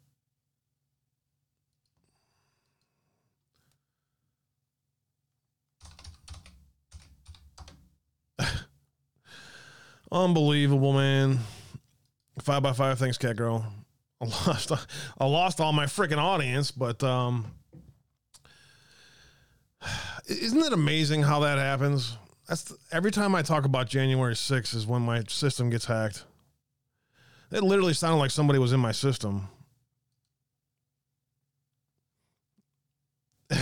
Unbelievable, 10.11 10.91
man. 10.93 11.39
Five 12.41 12.63
by 12.63 12.73
five. 12.73 12.99
Thanks, 12.99 13.17
cat 13.17 13.37
girl. 13.37 13.65
I 14.19 14.25
lost. 14.25 14.71
I 15.17 15.25
lost 15.25 15.61
all 15.61 15.71
my 15.71 15.85
freaking 15.85 16.17
audience, 16.17 16.71
but 16.71 17.01
um, 17.03 17.45
isn't 20.27 20.61
it 20.61 20.73
amazing 20.73 21.23
how 21.23 21.39
that 21.39 21.57
happens? 21.57 22.17
That's 22.51 22.63
the, 22.63 22.77
every 22.91 23.11
time 23.11 23.33
I 23.33 23.43
talk 23.43 23.63
about 23.63 23.87
January 23.87 24.33
6th 24.33 24.75
is 24.75 24.85
when 24.85 25.03
my 25.03 25.23
system 25.29 25.69
gets 25.69 25.85
hacked. 25.85 26.25
It 27.49 27.63
literally 27.63 27.93
sounded 27.93 28.17
like 28.17 28.29
somebody 28.29 28.59
was 28.59 28.73
in 28.73 28.79
my 28.81 28.91
system. 28.91 29.47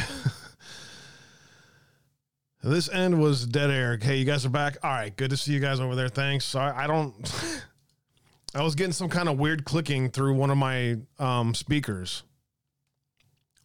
this 2.64 2.90
end 2.90 3.22
was 3.22 3.46
dead 3.46 3.70
air. 3.70 4.00
Hey, 4.02 4.16
you 4.18 4.26
guys 4.26 4.44
are 4.48 4.50
back. 4.50 4.78
All 4.82 4.90
right, 4.90 5.16
good 5.16 5.30
to 5.30 5.38
see 5.38 5.54
you 5.54 5.60
guys 5.60 5.80
over 5.80 5.94
there. 5.94 6.10
Thanks. 6.10 6.46
So 6.46 6.60
I, 6.60 6.86
I 6.86 6.88
don't. 6.88 7.14
I 8.56 8.64
was 8.64 8.74
getting 8.74 8.94
some 8.94 9.10
kind 9.10 9.30
of 9.30 9.38
weird 9.38 9.66
clicking 9.66 10.10
through 10.10 10.34
one 10.34 10.50
of 10.50 10.58
my 10.58 10.98
um, 11.20 11.54
speakers. 11.54 12.24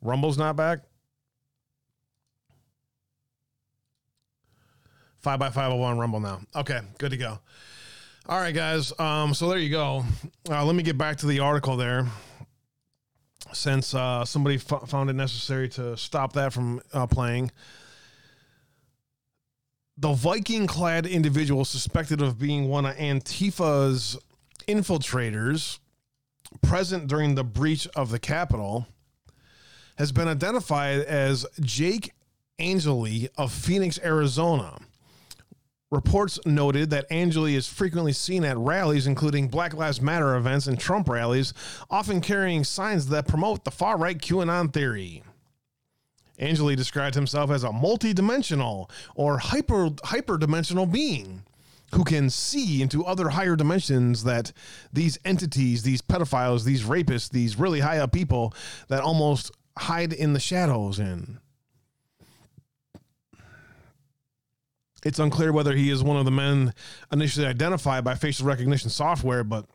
Rumble's 0.02 0.36
not 0.36 0.54
back. 0.54 0.80
Five 5.24 5.38
by 5.38 5.48
five 5.48 5.72
oh 5.72 5.76
one 5.76 5.98
Rumble 5.98 6.20
now. 6.20 6.42
Okay, 6.54 6.80
good 6.98 7.12
to 7.12 7.16
go. 7.16 7.38
All 8.28 8.38
right, 8.38 8.54
guys. 8.54 8.92
Um, 9.00 9.32
so 9.32 9.48
there 9.48 9.56
you 9.56 9.70
go. 9.70 10.04
Uh, 10.50 10.62
let 10.66 10.76
me 10.76 10.82
get 10.82 10.98
back 10.98 11.16
to 11.18 11.26
the 11.26 11.40
article 11.40 11.78
there. 11.78 12.06
Since 13.54 13.94
uh, 13.94 14.26
somebody 14.26 14.56
f- 14.56 14.86
found 14.86 15.08
it 15.08 15.14
necessary 15.14 15.70
to 15.70 15.96
stop 15.96 16.34
that 16.34 16.52
from 16.52 16.82
uh, 16.92 17.06
playing, 17.06 17.52
the 19.96 20.12
Viking 20.12 20.66
clad 20.66 21.06
individual 21.06 21.64
suspected 21.64 22.20
of 22.20 22.38
being 22.38 22.68
one 22.68 22.84
of 22.84 22.94
Antifa's 22.96 24.18
infiltrators 24.68 25.78
present 26.60 27.06
during 27.06 27.34
the 27.34 27.44
breach 27.44 27.88
of 27.96 28.10
the 28.10 28.18
Capitol 28.18 28.86
has 29.96 30.12
been 30.12 30.28
identified 30.28 30.98
as 30.98 31.46
Jake 31.62 32.12
Angeli 32.58 33.30
of 33.38 33.52
Phoenix, 33.52 33.98
Arizona. 34.04 34.76
Reports 35.94 36.40
noted 36.44 36.90
that 36.90 37.06
Angeli 37.12 37.54
is 37.54 37.68
frequently 37.68 38.12
seen 38.12 38.44
at 38.44 38.58
rallies, 38.58 39.06
including 39.06 39.46
Black 39.46 39.74
Lives 39.74 40.00
Matter 40.00 40.34
events 40.34 40.66
and 40.66 40.76
Trump 40.76 41.08
rallies, 41.08 41.54
often 41.88 42.20
carrying 42.20 42.64
signs 42.64 43.06
that 43.06 43.28
promote 43.28 43.62
the 43.62 43.70
far 43.70 43.96
right 43.96 44.18
QAnon 44.18 44.72
theory. 44.72 45.22
Angeli 46.36 46.74
described 46.74 47.14
himself 47.14 47.48
as 47.48 47.62
a 47.62 47.70
multi-dimensional 47.72 48.90
or 49.14 49.38
hyper 49.38 49.90
hyperdimensional 49.90 50.90
being 50.90 51.44
who 51.92 52.02
can 52.02 52.28
see 52.28 52.82
into 52.82 53.04
other 53.04 53.28
higher 53.28 53.54
dimensions 53.54 54.24
that 54.24 54.50
these 54.92 55.16
entities, 55.24 55.84
these 55.84 56.02
pedophiles, 56.02 56.64
these 56.64 56.82
rapists, 56.82 57.30
these 57.30 57.56
really 57.56 57.78
high 57.78 57.98
up 57.98 58.10
people 58.10 58.52
that 58.88 59.00
almost 59.00 59.52
hide 59.78 60.12
in 60.12 60.32
the 60.32 60.40
shadows 60.40 60.98
in. 60.98 61.38
It's 65.04 65.18
unclear 65.18 65.52
whether 65.52 65.74
he 65.74 65.90
is 65.90 66.02
one 66.02 66.16
of 66.16 66.24
the 66.24 66.30
men 66.30 66.72
initially 67.12 67.46
identified 67.46 68.04
by 68.04 68.14
facial 68.14 68.46
recognition 68.46 68.90
software, 68.90 69.44
but 69.44 69.66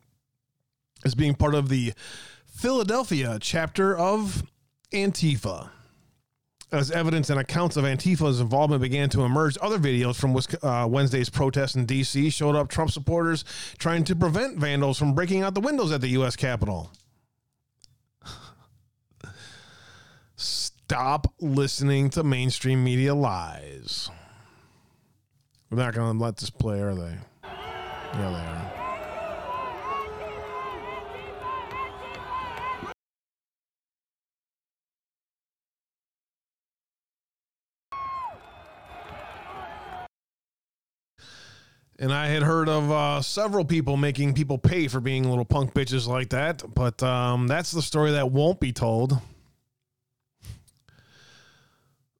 is 1.05 1.15
being 1.15 1.35
part 1.35 1.55
of 1.55 1.69
the 1.69 1.93
Philadelphia 2.45 3.37
chapter 3.39 3.95
of 3.95 4.43
Antifa. 4.91 5.69
As 6.71 6.91
evidence 6.91 7.29
and 7.31 7.39
accounts 7.39 7.77
of 7.77 7.83
Antifa's 7.83 8.39
involvement 8.39 8.81
began 8.81 9.09
to 9.09 9.23
emerge, 9.23 9.57
other 9.61 9.79
videos 9.79 10.15
from 10.15 10.37
uh, 10.61 10.87
Wednesday's 10.87 11.29
protests 11.29 11.75
in 11.75 11.85
D.C. 11.85 12.29
showed 12.29 12.55
up 12.55 12.69
Trump 12.69 12.91
supporters 12.91 13.43
trying 13.79 14.03
to 14.03 14.15
prevent 14.15 14.57
vandals 14.57 14.99
from 14.99 15.15
breaking 15.15 15.41
out 15.41 15.55
the 15.55 15.61
windows 15.61 15.91
at 15.91 16.01
the 16.01 16.09
U.S. 16.09 16.35
Capitol. 16.35 16.91
Stop 20.35 21.33
listening 21.39 22.09
to 22.11 22.23
mainstream 22.23 22.83
media 22.83 23.15
lies. 23.15 24.11
We're 25.71 25.77
not 25.77 25.93
going 25.93 26.17
to 26.17 26.23
let 26.23 26.37
this 26.37 26.49
play, 26.49 26.81
are 26.81 26.95
they? 26.95 27.15
Yeah, 27.43 28.09
they 28.13 28.23
are. 28.23 28.75
And 42.01 42.13
I 42.13 42.27
had 42.27 42.41
heard 42.43 42.69
of 42.69 42.89
uh, 42.89 43.21
several 43.21 43.65
people 43.65 43.97
making 43.97 44.33
people 44.33 44.57
pay 44.57 44.87
for 44.87 45.01
being 45.01 45.29
little 45.29 45.43
punk 45.45 45.73
bitches 45.73 46.07
like 46.07 46.29
that, 46.29 46.63
but 46.73 47.03
um, 47.03 47.47
that's 47.47 47.71
the 47.71 47.81
story 47.81 48.11
that 48.11 48.31
won't 48.31 48.59
be 48.59 48.71
told. 48.71 49.19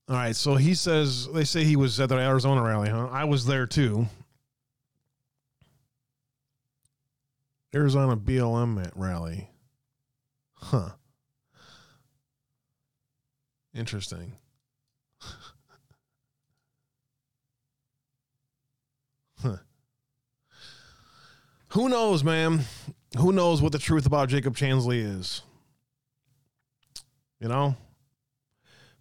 All 0.10 0.16
right, 0.16 0.36
so 0.36 0.56
he 0.56 0.74
says 0.74 1.28
they 1.28 1.44
say 1.44 1.64
he 1.64 1.76
was 1.76 2.00
at 2.00 2.10
the 2.10 2.16
Arizona 2.16 2.64
rally, 2.64 2.90
huh? 2.90 3.10
I 3.12 3.26
was 3.26 3.46
there 3.46 3.68
too. 3.68 4.08
Arizona 7.76 8.18
BLM 8.18 8.92
rally. 8.96 9.52
Huh. 10.56 10.90
Interesting. 13.76 14.34
huh. 19.44 19.58
Who 21.68 21.88
knows, 21.88 22.24
man? 22.24 22.62
Who 23.20 23.32
knows 23.32 23.62
what 23.62 23.74
the 23.74 23.78
truth 23.78 24.08
about 24.08 24.30
Jacob 24.30 24.56
Chansley 24.56 25.04
is? 25.04 25.44
You 27.40 27.50
know? 27.50 27.76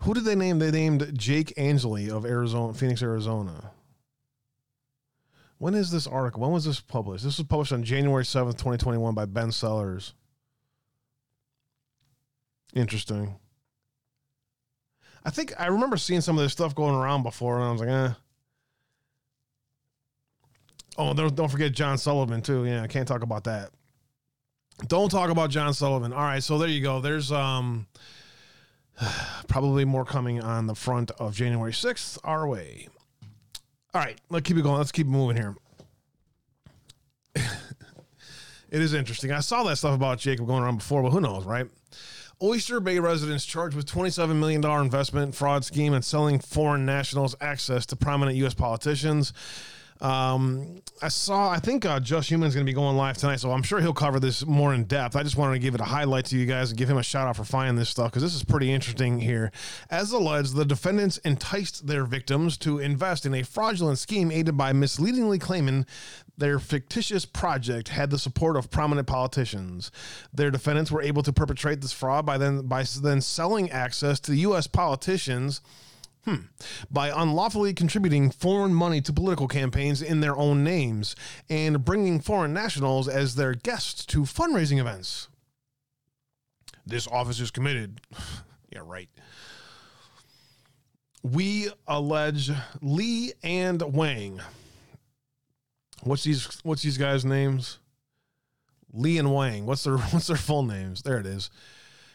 Who 0.00 0.14
did 0.14 0.24
they 0.24 0.34
name? 0.34 0.58
They 0.58 0.70
named 0.70 1.18
Jake 1.18 1.52
Angeli 1.56 2.10
of 2.10 2.24
Arizona, 2.24 2.72
Phoenix, 2.72 3.02
Arizona. 3.02 3.72
When 5.58 5.74
is 5.74 5.90
this 5.90 6.06
article? 6.06 6.42
When 6.42 6.52
was 6.52 6.64
this 6.64 6.80
published? 6.80 7.24
This 7.24 7.38
was 7.38 7.46
published 7.46 7.72
on 7.72 7.82
January 7.82 8.22
7th, 8.22 8.52
2021 8.52 9.14
by 9.14 9.24
Ben 9.24 9.50
Sellers. 9.50 10.14
Interesting. 12.74 13.36
I 15.24 15.30
think 15.30 15.52
I 15.58 15.66
remember 15.66 15.96
seeing 15.96 16.20
some 16.20 16.38
of 16.38 16.44
this 16.44 16.52
stuff 16.52 16.74
going 16.74 16.94
around 16.94 17.24
before, 17.24 17.56
and 17.56 17.64
I 17.64 17.72
was 17.72 17.80
like, 17.80 17.90
eh. 17.90 18.12
Oh, 20.96 21.12
don't 21.12 21.34
don't 21.34 21.48
forget 21.48 21.72
John 21.72 21.98
Sullivan 21.98 22.40
too. 22.40 22.64
Yeah, 22.64 22.82
I 22.82 22.86
can't 22.86 23.06
talk 23.06 23.22
about 23.22 23.44
that. 23.44 23.70
Don't 24.86 25.10
talk 25.10 25.30
about 25.30 25.50
John 25.50 25.74
Sullivan. 25.74 26.12
All 26.12 26.22
right, 26.22 26.42
so 26.42 26.56
there 26.58 26.68
you 26.68 26.80
go. 26.80 27.00
There's 27.00 27.32
um 27.32 27.88
probably 29.48 29.84
more 29.84 30.04
coming 30.04 30.40
on 30.40 30.66
the 30.66 30.74
front 30.74 31.10
of 31.12 31.34
January 31.34 31.72
6th 31.72 32.18
our 32.24 32.46
way. 32.46 32.88
All 33.94 34.02
right, 34.02 34.20
let's 34.28 34.46
keep 34.46 34.56
it 34.56 34.62
going. 34.62 34.78
Let's 34.78 34.92
keep 34.92 35.06
moving 35.06 35.36
here. 35.36 35.56
it 37.34 37.50
is 38.70 38.92
interesting. 38.92 39.32
I 39.32 39.40
saw 39.40 39.62
that 39.64 39.76
stuff 39.76 39.94
about 39.94 40.18
Jacob 40.18 40.46
going 40.46 40.62
around 40.62 40.78
before, 40.78 41.02
but 41.02 41.10
who 41.10 41.20
knows, 41.20 41.44
right? 41.44 41.66
Oyster 42.40 42.78
Bay 42.78 43.00
residents 43.00 43.44
charged 43.44 43.74
with 43.74 43.86
$27 43.86 44.36
million 44.36 44.64
investment 44.64 45.34
fraud 45.34 45.64
scheme 45.64 45.92
and 45.92 46.04
selling 46.04 46.38
foreign 46.38 46.86
nationals 46.86 47.34
access 47.40 47.84
to 47.86 47.96
prominent 47.96 48.36
U.S. 48.36 48.54
politicians. 48.54 49.32
Um, 50.00 50.80
I 51.02 51.08
saw, 51.08 51.50
I 51.50 51.58
think 51.58 51.84
uh, 51.84 52.00
Just 52.00 52.30
Human 52.30 52.48
is 52.48 52.54
going 52.54 52.64
to 52.64 52.70
be 52.70 52.74
going 52.74 52.96
live 52.96 53.16
tonight, 53.16 53.40
so 53.40 53.50
I'm 53.50 53.62
sure 53.62 53.80
he'll 53.80 53.92
cover 53.92 54.20
this 54.20 54.46
more 54.46 54.74
in 54.74 54.84
depth. 54.84 55.16
I 55.16 55.22
just 55.22 55.36
wanted 55.36 55.54
to 55.54 55.58
give 55.58 55.74
it 55.74 55.80
a 55.80 55.84
highlight 55.84 56.26
to 56.26 56.38
you 56.38 56.46
guys 56.46 56.70
and 56.70 56.78
give 56.78 56.88
him 56.88 56.98
a 56.98 57.02
shout 57.02 57.26
out 57.26 57.36
for 57.36 57.44
finding 57.44 57.76
this 57.76 57.88
stuff 57.88 58.10
because 58.10 58.22
this 58.22 58.34
is 58.34 58.44
pretty 58.44 58.72
interesting 58.72 59.20
here. 59.20 59.50
As 59.90 60.12
alleged, 60.12 60.54
the 60.54 60.64
defendants 60.64 61.18
enticed 61.18 61.86
their 61.86 62.04
victims 62.04 62.56
to 62.58 62.78
invest 62.78 63.26
in 63.26 63.34
a 63.34 63.42
fraudulent 63.42 63.98
scheme 63.98 64.30
aided 64.30 64.56
by 64.56 64.72
misleadingly 64.72 65.38
claiming 65.38 65.86
their 66.36 66.60
fictitious 66.60 67.24
project 67.24 67.88
had 67.88 68.10
the 68.10 68.18
support 68.18 68.56
of 68.56 68.70
prominent 68.70 69.08
politicians. 69.08 69.90
Their 70.32 70.50
defendants 70.52 70.92
were 70.92 71.02
able 71.02 71.24
to 71.24 71.32
perpetrate 71.32 71.80
this 71.80 71.92
fraud 71.92 72.24
by 72.24 72.38
then 72.38 72.62
by 72.62 72.84
then 73.02 73.20
selling 73.20 73.70
access 73.70 74.20
to 74.20 74.36
U.S. 74.36 74.68
politicians 74.68 75.60
Hmm. 76.28 76.42
By 76.90 77.08
unlawfully 77.08 77.72
contributing 77.72 78.30
foreign 78.30 78.74
money 78.74 79.00
to 79.00 79.14
political 79.14 79.48
campaigns 79.48 80.02
in 80.02 80.20
their 80.20 80.36
own 80.36 80.62
names 80.62 81.16
and 81.48 81.82
bringing 81.82 82.20
foreign 82.20 82.52
nationals 82.52 83.08
as 83.08 83.34
their 83.34 83.54
guests 83.54 84.04
to 84.06 84.24
fundraising 84.24 84.78
events. 84.78 85.28
This 86.84 87.08
office 87.08 87.40
is 87.40 87.50
committed. 87.50 88.02
yeah, 88.70 88.80
right. 88.84 89.08
We 91.22 91.70
allege 91.86 92.50
Lee 92.82 93.32
and 93.42 93.80
Wang. 93.94 94.42
What's 96.02 96.24
these 96.24 96.60
what's 96.62 96.82
these 96.82 96.98
guys' 96.98 97.24
names? 97.24 97.78
Lee 98.92 99.16
and 99.16 99.32
Wang. 99.32 99.64
What's 99.64 99.84
their 99.84 99.96
what's 100.10 100.26
their 100.26 100.36
full 100.36 100.62
names? 100.62 101.00
There 101.00 101.18
it 101.18 101.24
is. 101.24 101.48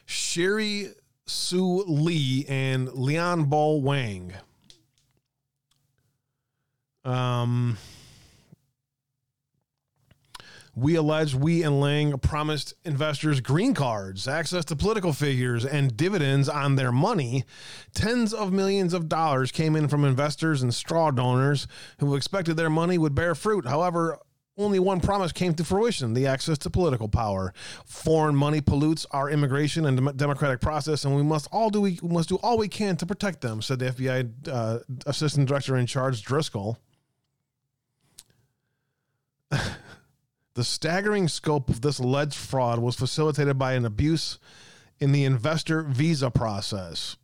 Sherry 0.05 0.89
Sue 1.25 1.83
Lee 1.87 2.45
and 2.47 2.91
Leon 2.93 3.45
Ball 3.45 3.81
Wang. 3.81 4.33
Um, 7.05 7.77
we 10.75 10.95
allege 10.95 11.35
we 11.35 11.63
and 11.63 11.79
Lang 11.79 12.17
promised 12.19 12.73
investors 12.83 13.41
green 13.41 13.73
cards, 13.73 14.27
access 14.27 14.65
to 14.65 14.75
political 14.75 15.13
figures, 15.13 15.65
and 15.65 15.95
dividends 15.95 16.49
on 16.49 16.75
their 16.75 16.91
money. 16.91 17.43
Tens 17.93 18.33
of 18.33 18.51
millions 18.51 18.93
of 18.93 19.07
dollars 19.07 19.51
came 19.51 19.75
in 19.75 19.87
from 19.87 20.03
investors 20.03 20.61
and 20.61 20.73
straw 20.73 21.11
donors 21.11 21.67
who 21.99 22.15
expected 22.15 22.57
their 22.57 22.69
money 22.69 22.97
would 22.97 23.15
bear 23.15 23.35
fruit. 23.35 23.65
However, 23.65 24.17
only 24.57 24.79
one 24.79 24.99
promise 24.99 25.31
came 25.31 25.53
to 25.55 25.63
fruition 25.63 26.13
the 26.13 26.27
access 26.27 26.57
to 26.59 26.69
political 26.69 27.07
power. 27.07 27.53
Foreign 27.85 28.35
money 28.35 28.61
pollutes 28.61 29.05
our 29.11 29.29
immigration 29.29 29.85
and 29.85 30.15
democratic 30.17 30.61
process, 30.61 31.05
and 31.05 31.15
we 31.15 31.23
must 31.23 31.47
all 31.51 31.69
do 31.69 31.81
we 31.81 31.99
must 32.03 32.29
do 32.29 32.35
all 32.37 32.57
we 32.57 32.67
can 32.67 32.95
to 32.97 33.05
protect 33.05 33.41
them, 33.41 33.61
said 33.61 33.79
the 33.79 33.85
FBI 33.85 34.31
uh, 34.47 34.79
Assistant 35.05 35.47
Director 35.47 35.75
in 35.75 35.85
Charge 35.85 36.23
Driscoll. 36.23 36.77
the 40.53 40.63
staggering 40.63 41.27
scope 41.27 41.69
of 41.69 41.81
this 41.81 41.99
alleged 41.99 42.35
fraud 42.35 42.79
was 42.79 42.95
facilitated 42.95 43.57
by 43.57 43.73
an 43.73 43.85
abuse 43.85 44.39
in 44.99 45.11
the 45.11 45.25
investor 45.25 45.83
visa 45.83 46.29
process. 46.29 47.17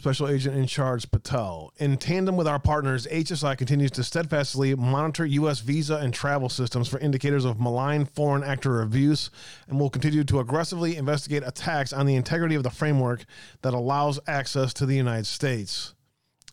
Special 0.00 0.28
Agent 0.28 0.56
in 0.56 0.66
Charge 0.66 1.10
Patel. 1.10 1.74
In 1.76 1.98
tandem 1.98 2.34
with 2.34 2.48
our 2.48 2.58
partners, 2.58 3.06
HSI 3.08 3.58
continues 3.58 3.90
to 3.90 4.02
steadfastly 4.02 4.74
monitor 4.74 5.26
U.S. 5.26 5.60
visa 5.60 5.96
and 5.96 6.14
travel 6.14 6.48
systems 6.48 6.88
for 6.88 6.98
indicators 7.00 7.44
of 7.44 7.60
malign 7.60 8.06
foreign 8.06 8.42
actor 8.42 8.80
abuse 8.80 9.28
and 9.68 9.78
will 9.78 9.90
continue 9.90 10.24
to 10.24 10.40
aggressively 10.40 10.96
investigate 10.96 11.42
attacks 11.44 11.92
on 11.92 12.06
the 12.06 12.14
integrity 12.14 12.54
of 12.54 12.62
the 12.62 12.70
framework 12.70 13.26
that 13.60 13.74
allows 13.74 14.18
access 14.26 14.72
to 14.72 14.86
the 14.86 14.96
United 14.96 15.26
States. 15.26 15.92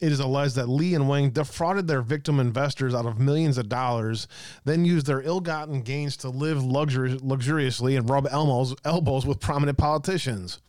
It 0.02 0.11
is 0.11 0.19
alleged 0.19 0.56
that 0.56 0.68
Lee 0.68 0.94
and 0.94 1.07
Wang 1.07 1.30
defrauded 1.30 1.88
their 1.88 2.02
victim 2.02 2.41
investors 2.41 2.94
out 2.94 3.06
of 3.06 3.18
millions 3.18 3.57
of 3.57 3.69
dollars, 3.69 4.28
then 4.65 4.84
used 4.84 5.06
their 5.06 5.22
ill 5.22 5.40
gotten 5.40 5.84
gains 5.84 6.18
to 6.18 6.30
live 6.30 6.57
luxuri- 6.57 7.24
luxuriously 7.24 7.95
and 7.95 8.10
rub 8.10 8.28
elbows, 8.30 8.76
elbows 8.84 9.26
with 9.26 9.40
prominent 9.40 9.78
politicians. 9.78 10.60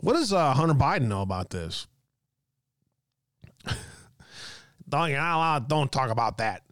What 0.00 0.14
does 0.14 0.32
uh, 0.32 0.54
Hunter 0.54 0.74
Biden 0.74 1.08
know 1.08 1.22
about 1.22 1.50
this? 1.50 1.86
don't, 4.88 5.68
don't 5.68 5.92
talk 5.92 6.10
about 6.10 6.38
that. 6.38 6.62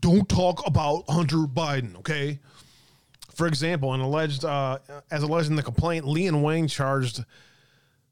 Don't 0.00 0.28
talk 0.28 0.66
about 0.66 1.04
Hunter 1.08 1.38
Biden, 1.38 1.96
okay? 1.98 2.40
For 3.34 3.46
example, 3.46 3.94
an 3.94 4.00
alleged, 4.00 4.44
uh, 4.44 4.78
as 5.10 5.22
alleged 5.22 5.48
in 5.48 5.56
the 5.56 5.62
complaint, 5.62 6.06
Lee 6.06 6.26
and 6.26 6.42
Wang 6.42 6.66
charged 6.66 7.24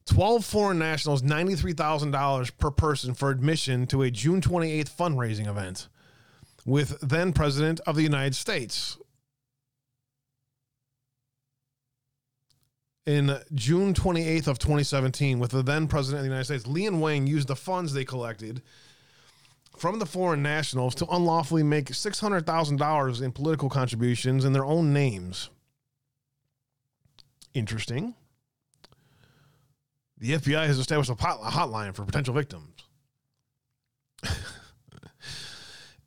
12 0.07 0.45
foreign 0.45 0.79
nationals 0.79 1.23
$93,000 1.23 2.57
per 2.59 2.71
person 2.71 3.15
for 3.15 3.31
admission 3.31 3.87
to 3.89 4.03
a 4.03 4.11
June 4.11 4.41
28th 4.41 4.91
fundraising 4.91 5.47
event 5.47 5.89
with 6.65 7.01
then 7.01 7.33
President 7.33 7.81
of 7.87 7.97
the 7.97 8.03
United 8.03 8.35
States, 8.35 8.99
in 13.11 13.37
June 13.55 13.93
28th 13.93 14.47
of 14.47 14.59
2017 14.59 15.41
with 15.41 15.51
the 15.51 15.63
then 15.63 15.89
president 15.89 16.21
of 16.21 16.25
the 16.25 16.29
United 16.29 16.45
States, 16.45 16.67
Lee 16.67 16.87
and 16.87 17.01
Wang 17.01 17.27
used 17.27 17.49
the 17.49 17.57
funds 17.57 17.93
they 17.93 18.05
collected 18.05 18.63
from 19.77 19.99
the 19.99 20.07
foreign 20.07 20.43
nationals 20.43 20.95
to 20.95 21.07
unlawfully 21.07 21.65
make 21.65 21.87
$600,000 21.87 23.23
in 23.23 23.33
political 23.33 23.69
contributions 23.69 24.45
in 24.45 24.53
their 24.53 24.65
own 24.65 24.93
names. 24.93 25.51
Interesting. 27.53 28.15
The 30.19 30.35
FBI 30.35 30.67
has 30.67 30.79
established 30.79 31.11
a 31.11 31.15
hotline 31.15 31.95
for 31.95 32.05
potential 32.05 32.35
victims. 32.35 32.85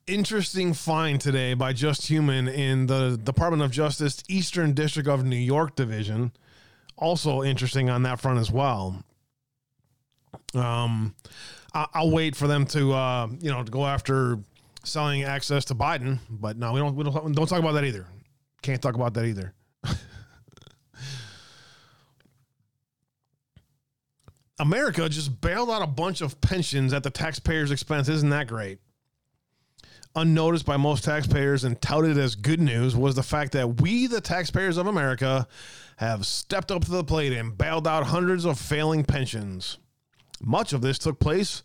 Interesting 0.08 0.74
find 0.74 1.20
today 1.20 1.54
by 1.54 1.74
Just 1.74 2.08
Human 2.08 2.48
in 2.48 2.88
the 2.88 3.20
Department 3.22 3.64
of 3.64 3.72
Justice 3.72 4.24
Eastern 4.30 4.74
District 4.74 5.10
of 5.10 5.26
New 5.26 5.36
York 5.36 5.76
Division. 5.76 6.32
Also 6.98 7.44
interesting 7.44 7.90
on 7.90 8.04
that 8.04 8.20
front 8.22 8.40
as 8.40 8.52
well. 8.52 9.04
Um, 10.54 11.16
I- 11.74 11.88
I'll 11.94 12.12
wait 12.12 12.36
for 12.36 12.48
them 12.48 12.66
to 12.68 12.94
uh, 12.94 13.28
you 13.40 13.50
know 13.52 13.64
to 13.64 13.72
go 13.72 13.86
after 13.86 14.40
selling 14.84 15.24
access 15.24 15.66
to 15.66 15.76
Biden, 15.76 16.20
but 16.30 16.58
no, 16.58 16.74
we 16.74 16.80
don't 16.80 16.96
we 16.96 17.04
don't 17.04 17.34
don't 17.34 17.48
talk 17.48 17.60
about 17.60 17.74
that 17.74 17.86
either. 17.86 18.06
Can't 18.62 18.82
talk 18.82 18.96
about 18.96 19.14
that 19.16 19.26
either. 19.26 19.54
America 24.60 25.10
just 25.10 25.42
bailed 25.42 25.70
out 25.70 25.82
a 25.82 25.88
bunch 25.88 26.22
of 26.22 26.40
pensions 26.42 26.94
at 26.94 27.04
the 27.04 27.10
taxpayers' 27.10 27.72
expense. 27.72 28.08
Isn't 28.08 28.30
that 28.30 28.48
great? 28.48 28.80
Unnoticed 30.16 30.66
by 30.66 30.78
most 30.78 31.04
taxpayers 31.04 31.64
and 31.64 31.82
touted 31.82 32.20
as 32.20 32.36
good 32.36 32.62
news 32.62 32.96
was 32.96 33.16
the 33.16 33.24
fact 33.24 33.52
that 33.54 33.82
we, 33.82 34.06
the 34.06 34.22
taxpayers 34.22 34.78
of 34.78 34.86
America, 34.86 35.48
have 35.98 36.28
stepped 36.28 36.72
up 36.72 36.86
to 36.86 36.92
the 36.92 37.04
plate 37.04 37.34
and 37.34 37.58
bailed 37.58 37.88
out 37.88 38.06
hundreds 38.06 38.46
of 38.46 38.60
failing 38.60 39.04
pensions. 39.04 39.80
Much 40.40 40.72
of 40.72 40.82
this 40.82 41.00
took 41.00 41.20
place 41.20 41.64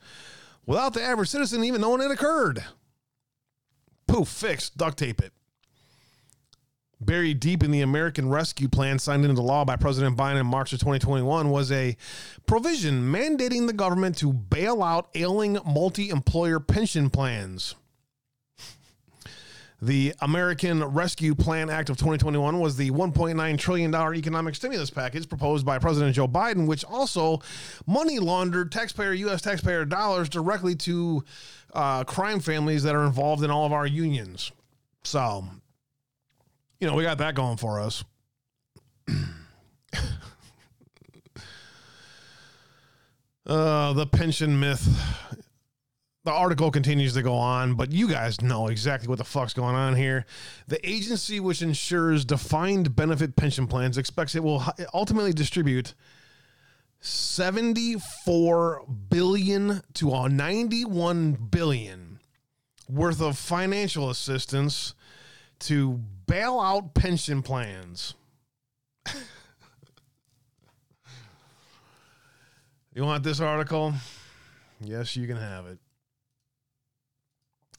without 0.65 0.95
the 0.95 1.03
average 1.03 1.29
citizen 1.29 1.63
even 1.63 1.83
knowing 1.83 2.01
it 2.01 2.11
occurred. 2.11 2.65
Poof, 4.07 4.29
fixed, 4.29 4.79
duct 4.79 4.99
tape 4.99 5.21
it. 5.21 5.33
Buried 7.01 7.39
deep 7.39 7.63
in 7.63 7.71
the 7.71 7.83
American 7.83 8.31
Rescue 8.31 8.69
Plan 8.69 8.99
signed 8.99 9.25
into 9.25 9.43
law 9.43 9.65
by 9.65 9.77
President 9.77 10.17
Biden 10.17 10.41
in 10.41 10.47
March 10.47 10.73
of 10.73 10.81
2021 10.81 11.51
was 11.51 11.71
a 11.71 11.97
provision 12.47 13.13
mandating 13.13 13.67
the 13.67 13.73
government 13.73 14.17
to 14.19 14.33
bail 14.33 14.83
out 14.83 15.09
ailing 15.15 15.59
multi 15.65 16.09
employer 16.09 16.59
pension 16.59 17.11
plans. 17.11 17.75
The 19.81 20.13
American 20.21 20.83
Rescue 20.83 21.37
Plan 21.37 21.71
Act 21.71 21.89
of 21.89 21.97
2021 21.99 22.59
was 22.59 22.77
the 22.77 22.91
$1.9 22.91 23.59
trillion 23.59 23.95
economic 23.95 24.57
stimulus 24.57 24.91
package 24.91 25.29
proposed 25.29 25.65
by 25.65 25.79
President 25.79 26.17
Joe 26.17 26.27
Biden, 26.27 26.67
which 26.67 26.85
also 26.85 27.41
money 27.87 28.19
laundered 28.19 28.73
taxpayer, 28.73 29.13
U.S. 29.13 29.41
taxpayer 29.41 29.85
dollars 29.85 30.29
directly 30.29 30.75
to 30.77 31.23
uh, 31.75 32.03
crime 32.03 32.41
families 32.41 32.83
that 32.83 32.97
are 32.97 33.07
involved 33.07 33.45
in 33.45 33.53
all 33.53 33.67
of 33.67 33.73
our 33.73 33.87
unions. 33.87 34.51
So, 35.05 35.45
you 36.81 36.89
know, 36.89 36.97
we 36.97 37.05
got 37.05 37.19
that 37.19 37.37
going 37.37 37.57
for 37.57 37.79
us. 37.79 38.03
uh, 43.47 43.93
the 43.93 44.07
pension 44.11 44.59
myth. 44.59 44.89
The 46.29 46.35
article 46.35 46.71
continues 46.71 47.15
to 47.15 47.23
go 47.23 47.33
on, 47.33 47.73
but 47.73 47.91
you 47.91 48.07
guys 48.07 48.43
know 48.43 48.67
exactly 48.69 49.09
what 49.09 49.17
the 49.17 49.25
fuck's 49.25 49.55
going 49.55 49.75
on 49.75 49.97
here. 49.97 50.27
The 50.67 50.87
agency 50.87 51.41
which 51.41 51.63
insures 51.63 52.27
defined 52.27 52.95
benefit 52.95 53.35
pension 53.35 53.67
plans 53.67 53.97
expects 53.97 54.35
it 54.35 54.45
will 54.45 54.63
ultimately 54.93 55.33
distribute 55.33 55.95
74 57.01 58.85
billion 59.09 59.81
to 59.95 60.13
a 60.13 60.29
91 60.29 61.33
billion 61.51 62.21
worth 62.91 63.23
of 63.23 63.39
financial 63.39 64.11
assistance 64.11 64.93
to 65.61 65.99
bail 66.27 66.61
out 66.61 66.93
pension 66.93 67.41
plans. 67.41 68.13
you 72.93 73.03
want 73.03 73.25
this 73.25 73.41
article? 73.41 73.95
Yes, 74.79 75.17
you 75.17 75.27
can 75.27 75.39
have 75.39 75.65
it. 75.65 75.79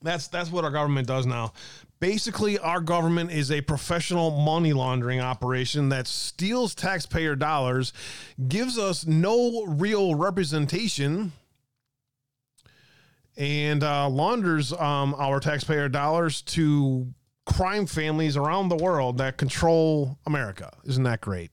That's 0.02 0.28
that's 0.28 0.52
what 0.52 0.64
our 0.64 0.72
government 0.72 1.08
does 1.08 1.26
now. 1.26 1.54
Basically, 2.00 2.58
our 2.58 2.80
government 2.80 3.32
is 3.32 3.52
a 3.52 3.60
professional 3.60 4.32
money 4.32 4.72
laundering 4.72 5.20
operation 5.20 5.90
that 5.90 6.08
steals 6.08 6.74
taxpayer 6.74 7.36
dollars, 7.36 7.92
gives 8.48 8.78
us 8.78 9.06
no 9.06 9.66
real 9.66 10.16
representation, 10.16 11.34
and 13.36 13.84
uh, 13.84 14.08
launders 14.08 14.72
um, 14.72 15.14
our 15.18 15.42
taxpayer 15.42 15.90
dollars 15.90 16.42
to 16.44 17.14
crime 17.46 17.86
families 17.86 18.38
around 18.38 18.70
the 18.70 18.78
world 18.78 19.18
that 19.18 19.36
control 19.38 20.18
America. 20.26 20.72
Isn't 20.86 21.04
that 21.04 21.20
great? 21.20 21.52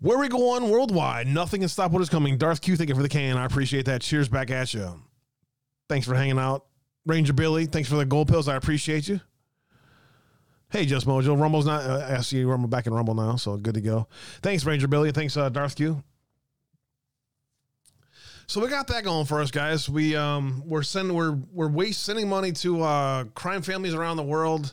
Where 0.00 0.18
we 0.18 0.28
go 0.28 0.50
on 0.50 0.68
worldwide, 0.68 1.28
nothing 1.28 1.60
can 1.60 1.68
stop 1.68 1.92
what 1.92 2.02
is 2.02 2.08
coming. 2.08 2.36
Darth 2.36 2.60
Q, 2.60 2.76
thank 2.76 2.88
you 2.88 2.96
for 2.96 3.02
the 3.02 3.08
can. 3.08 3.38
I 3.38 3.44
appreciate 3.44 3.86
that. 3.86 4.02
Cheers 4.02 4.28
back 4.28 4.50
at 4.50 4.74
you. 4.74 5.00
Thanks 5.92 6.06
for 6.06 6.14
hanging 6.14 6.38
out. 6.38 6.64
Ranger 7.04 7.34
Billy, 7.34 7.66
thanks 7.66 7.86
for 7.86 7.96
the 7.96 8.06
gold 8.06 8.26
pills. 8.26 8.48
I 8.48 8.56
appreciate 8.56 9.08
you. 9.08 9.20
Hey, 10.70 10.86
Just 10.86 11.06
Mojo. 11.06 11.38
Rumble's 11.38 11.66
not, 11.66 11.82
uh, 11.82 12.16
I 12.16 12.22
see 12.22 12.42
Rumble 12.44 12.70
back 12.70 12.86
in 12.86 12.94
Rumble 12.94 13.12
now, 13.12 13.36
so 13.36 13.58
good 13.58 13.74
to 13.74 13.82
go. 13.82 14.08
Thanks, 14.40 14.64
Ranger 14.64 14.88
Billy. 14.88 15.12
Thanks, 15.12 15.36
uh, 15.36 15.50
Darth 15.50 15.76
Q. 15.76 16.02
So 18.46 18.62
we 18.62 18.68
got 18.68 18.86
that 18.86 19.04
going 19.04 19.26
for 19.26 19.42
us, 19.42 19.50
guys. 19.50 19.86
We 19.86 20.16
um 20.16 20.62
we're 20.64 20.82
sending 20.82 21.14
we're 21.14 21.38
we're 21.52 21.68
waste 21.68 22.02
sending 22.04 22.26
money 22.26 22.52
to 22.52 22.80
uh 22.80 23.24
crime 23.34 23.60
families 23.60 23.92
around 23.92 24.16
the 24.16 24.22
world, 24.22 24.72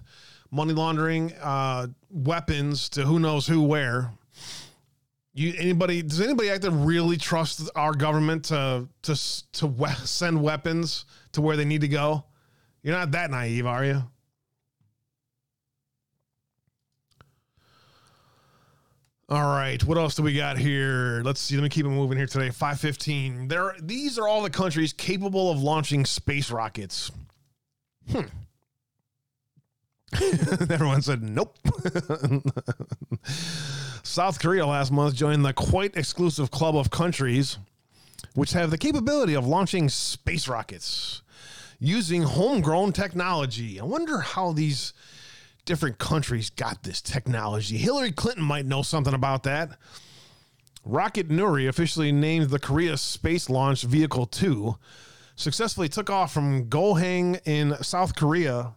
money 0.52 0.74
laundering, 0.74 1.34
uh 1.42 1.88
weapons 2.10 2.88
to 2.92 3.02
who 3.02 3.20
knows 3.20 3.46
who 3.46 3.62
where. 3.62 4.14
You 5.40 5.54
anybody 5.58 6.02
does 6.02 6.20
anybody 6.20 6.52
out 6.52 6.62
to 6.64 6.72
really 6.72 7.16
trust 7.16 7.70
our 7.74 7.94
government 7.94 8.44
to 8.46 8.90
to 9.04 9.52
to 9.54 9.68
we- 9.68 9.88
send 10.04 10.44
weapons 10.44 11.06
to 11.32 11.40
where 11.40 11.56
they 11.56 11.64
need 11.64 11.80
to 11.80 11.88
go? 11.88 12.26
You're 12.84 12.98
not 12.98 13.12
that 13.12 13.32
naive, 13.32 13.66
are 13.66 13.86
you? 13.86 14.04
All 19.30 19.44
right, 19.44 19.82
what 19.86 19.98
else 19.98 20.16
do 20.16 20.24
we 20.24 20.34
got 20.34 20.58
here? 20.58 21.22
Let's 21.24 21.40
see. 21.40 21.56
Let 21.56 21.64
me 21.64 21.70
keep 21.70 21.86
it 21.86 21.90
moving 21.90 22.18
here 22.18 22.28
today. 22.28 22.50
515. 22.50 23.48
There 23.48 23.76
these 23.82 24.20
are 24.20 24.28
all 24.28 24.42
the 24.42 24.50
countries 24.50 24.92
capable 24.92 25.52
of 25.52 25.62
launching 25.62 26.04
space 26.04 26.52
rockets. 26.52 27.12
Hmm. 28.12 28.24
Everyone 30.70 31.02
said 31.02 31.24
nope. 31.24 31.58
South 34.04 34.40
Korea 34.40 34.66
last 34.66 34.92
month 34.92 35.16
joined 35.16 35.46
the 35.46 35.54
quite 35.54 35.96
exclusive 35.96 36.52
club 36.52 36.76
of 36.76 36.90
countries 36.90 37.58
which 38.34 38.54
have 38.54 38.72
the 38.72 38.78
capability 38.78 39.34
of 39.36 39.46
launching 39.46 39.90
space 39.90 40.48
rockets 40.48 41.22
using 41.80 42.24
homegrown 42.24 42.92
technology. 42.92 43.80
I 43.80 43.84
wonder 43.84 44.20
how 44.20 44.52
these 44.52 44.94
different 45.66 45.98
countries 45.98 46.50
got 46.50 46.84
this 46.84 47.02
technology. 47.02 47.78
Hillary 47.78 48.12
Clinton 48.12 48.44
might 48.44 48.66
know 48.66 48.82
something 48.82 49.14
about 49.14 49.44
that. 49.44 49.78
Rocket 50.84 51.30
Nuri, 51.30 51.68
officially 51.68 52.12
named 52.12 52.50
the 52.50 52.60
Korea 52.60 52.98
Space 52.98 53.50
Launch 53.50 53.84
Vehicle 53.84 54.26
2, 54.26 54.76
successfully 55.36 55.88
took 55.88 56.10
off 56.10 56.34
from 56.34 56.66
Goheung 56.66 57.40
in 57.46 57.76
South 57.84 58.16
Korea 58.16 58.74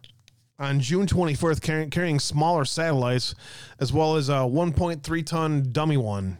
on 0.59 0.79
June 0.79 1.07
24th, 1.07 1.91
carrying, 1.91 2.19
smaller 2.19 2.65
satellites 2.65 3.35
as 3.79 3.91
well 3.91 4.15
as 4.15 4.29
a 4.29 4.33
1.3 4.33 5.25
ton 5.25 5.71
dummy 5.71 5.97
one, 5.97 6.37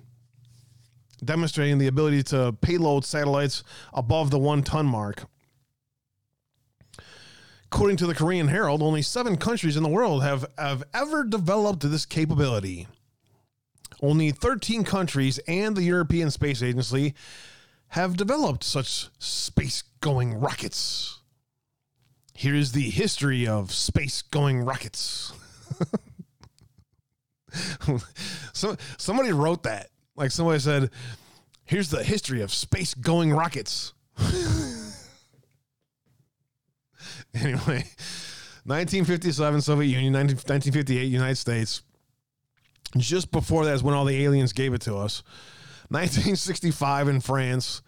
demonstrating 1.23 1.77
the 1.77 1.87
ability 1.87 2.23
to 2.23 2.55
payload 2.61 3.05
satellites 3.05 3.63
above 3.93 4.29
the 4.31 4.39
one 4.39 4.63
ton 4.63 4.85
mark. 4.85 5.25
According 7.65 7.97
to 7.97 8.07
the 8.07 8.13
Korean 8.13 8.49
Herald, 8.49 8.83
only 8.83 9.01
seven 9.01 9.35
countries 9.35 9.75
in 9.75 9.81
the 9.81 9.89
world 9.89 10.21
have, 10.21 10.45
have 10.59 10.83
ever 10.93 11.23
developed 11.23 11.81
this 11.81 12.05
capability. 12.05 12.87
Only 13.99 14.29
13 14.29 14.83
countries 14.83 15.39
and 15.47 15.75
the 15.75 15.81
European 15.81 16.29
Space 16.29 16.61
Agency 16.61 17.15
have 17.87 18.15
developed 18.15 18.63
such 18.63 19.07
space 19.17 19.83
going 20.01 20.35
rockets. 20.35 21.22
Here's 22.33 22.71
the 22.71 22.89
history 22.89 23.47
of 23.47 23.71
space 23.71 24.21
going 24.23 24.61
rockets. 24.61 25.33
so 28.53 28.75
somebody 28.97 29.31
wrote 29.31 29.63
that. 29.63 29.89
Like 30.15 30.31
somebody 30.31 30.59
said, 30.59 30.89
here's 31.65 31.89
the 31.89 32.03
history 32.03 32.41
of 32.41 32.51
space 32.53 32.93
going 32.93 33.31
rockets. 33.33 33.93
anyway, 37.33 37.83
1957 38.65 39.61
Soviet 39.61 39.87
Union, 39.87 40.13
19, 40.13 40.35
1958 40.35 41.03
United 41.05 41.35
States. 41.35 41.81
Just 42.97 43.31
before 43.31 43.65
that 43.65 43.73
is 43.73 43.83
when 43.83 43.95
all 43.95 44.05
the 44.05 44.23
aliens 44.23 44.53
gave 44.53 44.73
it 44.73 44.81
to 44.81 44.95
us. 44.97 45.23
1965 45.89 47.07
in 47.07 47.19
France. 47.21 47.81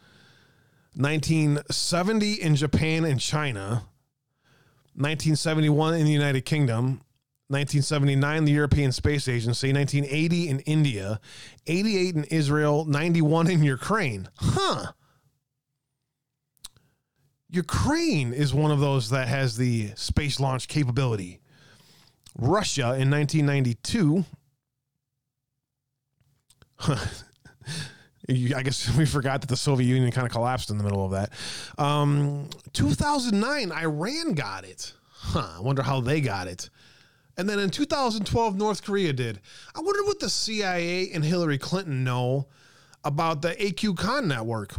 1970 0.96 2.34
in 2.34 2.56
Japan 2.56 3.06
and 3.06 3.20
China. 3.20 3.84
1971 4.96 5.96
in 5.96 6.06
the 6.06 6.12
United 6.12 6.46
Kingdom. 6.46 7.02
1979, 7.48 8.46
the 8.46 8.52
European 8.52 8.92
Space 8.92 9.28
Agency, 9.28 9.72
1980 9.72 10.50
in 10.50 10.60
India, 10.62 11.20
88 11.68 12.16
in 12.16 12.24
Israel, 12.26 12.86
91 12.86 13.52
in 13.52 13.64
Ukraine. 13.64 14.30
Huh. 14.38 14.94
Ukraine 17.52 18.34
is 18.34 18.52
one 18.52 18.72
of 18.72 18.80
those 18.80 19.12
that 19.12 19.28
has 19.28 19.58
the 19.58 19.92
space 19.96 20.40
launch 20.40 20.68
capability. 20.68 21.40
Russia 22.38 22.96
in 22.96 23.12
1992. 23.12 24.26
I 28.30 28.64
guess 28.64 28.96
we 28.98 29.06
forgot 29.06 29.42
that 29.42 29.48
the 29.48 29.58
Soviet 29.58 29.88
Union 29.88 30.12
kind 30.12 30.26
of 30.26 30.32
collapsed 30.32 30.70
in 30.70 30.78
the 30.78 30.84
middle 30.84 31.06
of 31.06 31.12
that. 31.12 31.32
Um, 31.78 32.50
2009, 32.74 33.72
Iran 33.72 34.34
got 34.34 34.66
it. 34.66 34.94
Huh. 35.12 35.58
I 35.58 35.62
wonder 35.62 35.82
how 35.82 36.02
they 36.02 36.22
got 36.22 36.48
it. 36.48 36.70
And 37.38 37.50
then 37.50 37.60
in 37.60 37.70
2012, 37.70 38.56
North 38.56 38.84
Korea 38.84 39.12
did. 39.12 39.42
I 39.76 39.82
wonder 39.82 40.04
what 40.04 40.20
the 40.20 40.30
CIA 40.30 41.12
and 41.12 41.24
Hillary 41.24 41.58
Clinton 41.58 42.04
know 42.04 42.48
about 43.04 43.42
the 43.42 43.50
AQ 43.50 43.98
Khan 43.98 44.28
network. 44.28 44.76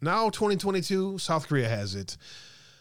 Now, 0.00 0.30
2022, 0.30 1.18
South 1.18 1.46
Korea 1.46 1.68
has 1.68 1.94
it. 1.94 2.16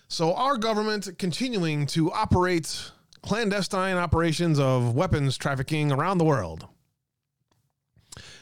So, 0.08 0.34
our 0.34 0.58
government 0.58 1.10
continuing 1.20 1.86
to 1.88 2.12
operate 2.12 2.92
clandestine 3.22 3.98
operations 3.98 4.58
of 4.58 4.96
weapons 4.96 5.38
trafficking 5.38 5.92
around 5.92 6.18
the 6.18 6.24
world. 6.24 6.68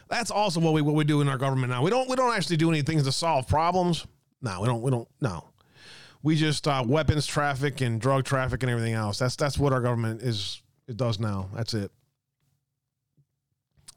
That's 0.09 0.31
also 0.31 0.59
what 0.59 0.73
we 0.73 0.81
what 0.81 0.95
we 0.95 1.03
do 1.03 1.21
in 1.21 1.27
our 1.27 1.37
government 1.37 1.71
now. 1.71 1.81
We 1.81 1.89
don't 1.89 2.09
we 2.09 2.15
don't 2.15 2.33
actually 2.35 2.57
do 2.57 2.69
any 2.69 2.81
things 2.81 3.03
to 3.03 3.11
solve 3.11 3.47
problems. 3.47 4.05
No, 4.41 4.61
we 4.61 4.67
don't 4.67 4.81
we 4.81 4.91
don't 4.91 5.07
no. 5.21 5.49
We 6.23 6.35
just 6.35 6.67
uh, 6.67 6.83
weapons 6.85 7.27
traffic 7.27 7.81
and 7.81 8.01
drug 8.01 8.25
traffic 8.25 8.63
and 8.63 8.69
everything 8.71 8.93
else. 8.93 9.19
That's 9.19 9.35
that's 9.35 9.57
what 9.57 9.73
our 9.73 9.81
government 9.81 10.21
is 10.21 10.61
it 10.87 10.97
does 10.97 11.19
now. 11.19 11.49
That's 11.53 11.73
it. 11.73 11.91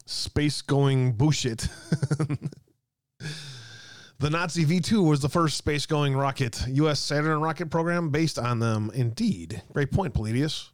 Space 0.05 0.61
going 0.61 1.13
bullshit. 1.13 1.67
The 4.21 4.29
Nazi 4.29 4.65
V 4.65 4.79
2 4.81 5.01
was 5.01 5.19
the 5.19 5.29
first 5.29 5.57
space 5.57 5.87
going 5.87 6.15
rocket, 6.15 6.63
U.S. 6.67 6.99
Saturn 6.99 7.41
rocket 7.41 7.71
program 7.71 8.11
based 8.11 8.37
on 8.37 8.59
them. 8.59 8.91
Indeed. 8.93 9.63
Great 9.73 9.91
point, 9.91 10.13
Palladius. 10.13 10.69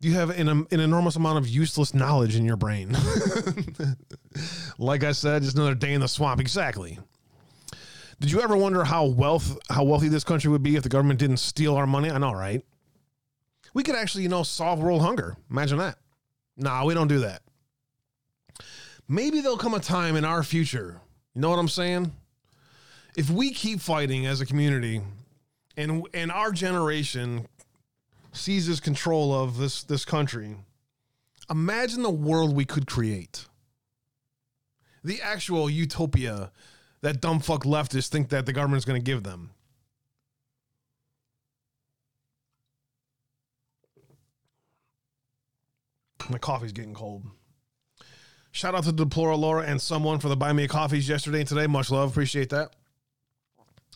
You 0.00 0.14
have 0.14 0.30
an, 0.30 0.48
um, 0.48 0.66
an 0.70 0.80
enormous 0.80 1.16
amount 1.16 1.38
of 1.38 1.48
useless 1.48 1.92
knowledge 1.92 2.36
in 2.36 2.44
your 2.44 2.56
brain. 2.56 2.96
like 4.78 5.04
I 5.04 5.12
said, 5.12 5.42
just 5.42 5.56
another 5.56 5.74
day 5.74 5.92
in 5.92 6.00
the 6.00 6.08
swamp. 6.08 6.40
Exactly. 6.40 6.98
Did 8.18 8.30
you 8.30 8.40
ever 8.40 8.56
wonder 8.56 8.84
how 8.84 9.06
wealth 9.06 9.58
how 9.68 9.84
wealthy 9.84 10.08
this 10.08 10.24
country 10.24 10.50
would 10.50 10.62
be 10.62 10.76
if 10.76 10.82
the 10.82 10.88
government 10.88 11.20
didn't 11.20 11.38
steal 11.38 11.76
our 11.76 11.86
money? 11.86 12.10
I 12.10 12.18
know, 12.18 12.32
right? 12.32 12.62
We 13.74 13.82
could 13.82 13.94
actually, 13.94 14.24
you 14.24 14.28
know, 14.28 14.42
solve 14.42 14.80
world 14.80 15.02
hunger. 15.02 15.36
Imagine 15.50 15.78
that. 15.78 15.98
Nah, 16.56 16.84
we 16.84 16.94
don't 16.94 17.08
do 17.08 17.20
that. 17.20 17.42
Maybe 19.08 19.40
there'll 19.40 19.56
come 19.56 19.74
a 19.74 19.80
time 19.80 20.16
in 20.16 20.24
our 20.24 20.42
future 20.42 21.00
you 21.34 21.42
know 21.42 21.50
what 21.50 21.58
I'm 21.58 21.68
saying? 21.68 22.12
If 23.16 23.30
we 23.30 23.52
keep 23.52 23.80
fighting 23.80 24.26
as 24.26 24.40
a 24.40 24.46
community 24.46 25.00
and 25.76 26.06
and 26.12 26.30
our 26.32 26.50
generation 26.52 27.46
seizes 28.32 28.80
control 28.80 29.34
of 29.34 29.58
this 29.58 29.82
this 29.82 30.04
country, 30.04 30.56
imagine 31.50 32.02
the 32.02 32.10
world 32.10 32.54
we 32.54 32.64
could 32.64 32.86
create. 32.86 33.46
The 35.02 35.20
actual 35.22 35.70
utopia 35.70 36.52
that 37.00 37.20
dumb 37.20 37.40
fuck 37.40 37.64
leftists 37.64 38.08
think 38.08 38.28
that 38.28 38.46
the 38.46 38.52
government's 38.52 38.84
going 38.84 39.00
to 39.00 39.04
give 39.04 39.22
them. 39.22 39.50
My 46.28 46.38
coffee's 46.38 46.72
getting 46.72 46.94
cold. 46.94 47.24
Shout 48.52 48.74
out 48.74 48.84
to 48.84 48.92
Deplora 48.92 49.36
Laura 49.38 49.64
and 49.64 49.80
someone 49.80 50.18
for 50.18 50.28
the 50.28 50.36
buy 50.36 50.52
me 50.52 50.68
coffees 50.68 51.08
yesterday 51.08 51.40
and 51.40 51.48
today. 51.48 51.66
Much 51.66 51.90
love. 51.90 52.10
Appreciate 52.10 52.50
that. 52.50 52.74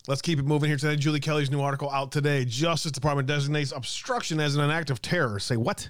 Let's 0.07 0.21
keep 0.21 0.37
it 0.37 0.45
moving 0.45 0.69
here 0.69 0.77
today. 0.77 0.95
Julie 0.95 1.19
Kelly's 1.19 1.49
new 1.49 1.61
article 1.61 1.89
out 1.89 2.11
today. 2.11 2.45
Justice 2.45 2.91
Department 2.91 3.27
designates 3.27 3.71
obstruction 3.71 4.39
as 4.39 4.55
an 4.55 4.69
act 4.69 4.91
of 4.91 5.01
terror. 5.01 5.39
Say 5.39 5.57
what? 5.57 5.89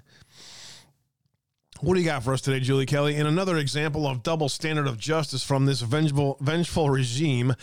What 1.81 1.95
do 1.95 1.99
you 1.99 2.05
got 2.05 2.23
for 2.23 2.33
us 2.33 2.39
today, 2.39 2.61
Julie 2.61 2.85
Kelly? 2.85 3.17
In 3.17 3.27
another 3.27 3.57
example 3.57 4.07
of 4.07 4.23
double 4.23 4.47
standard 4.47 4.87
of 4.87 4.97
justice 4.97 5.43
from 5.43 5.65
this 5.65 5.81
vengeful, 5.81 6.37
vengeful 6.39 6.89
regime, 6.89 7.53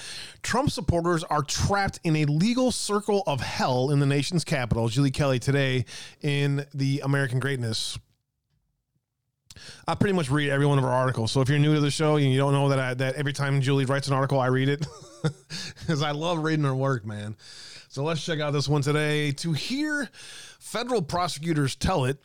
Trump 0.43 0.71
supporters 0.71 1.25
are 1.25 1.43
trapped 1.43 1.99
in 2.05 2.17
a 2.17 2.27
legal 2.27 2.71
circle 2.71 3.23
of 3.27 3.41
hell 3.41 3.91
in 3.91 4.01
the 4.01 4.07
nation's 4.07 4.45
capital. 4.45 4.89
Julie 4.89 5.11
Kelly 5.11 5.39
today 5.39 5.87
in 6.21 6.67
the 6.75 7.01
American 7.03 7.41
Greatness 7.41 7.99
I 9.87 9.95
pretty 9.95 10.15
much 10.15 10.31
read 10.31 10.51
every 10.51 10.67
one 10.67 10.79
of 10.79 10.85
her 10.85 10.91
articles. 10.91 11.33
So 11.33 11.41
if 11.41 11.49
you're 11.49 11.59
new 11.59 11.75
to 11.75 11.81
the 11.81 11.91
show 11.91 12.17
and 12.17 12.31
you 12.31 12.39
don't 12.39 12.53
know 12.53 12.69
that 12.69 12.79
I, 12.79 12.95
that 12.95 13.15
every 13.17 13.33
time 13.33 13.61
Julie 13.61 13.85
writes 13.85 14.09
an 14.09 14.15
article, 14.15 14.41
I 14.41 14.47
read 14.47 14.69
it 14.69 14.87
because 15.81 16.03
I 16.03 16.11
love 16.13 16.39
reading 16.39 16.65
her 16.65 16.75
work, 16.75 17.05
man. 17.05 17.37
So 17.89 18.03
let's 18.05 18.25
check 18.25 18.41
out 18.41 18.53
this 18.53 18.69
one 18.69 18.83
today. 18.83 19.33
To 19.33 19.53
hear 19.53 20.09
federal 20.59 21.03
prosecutors 21.03 21.77
tell 21.77 22.05
it, 22.05 22.19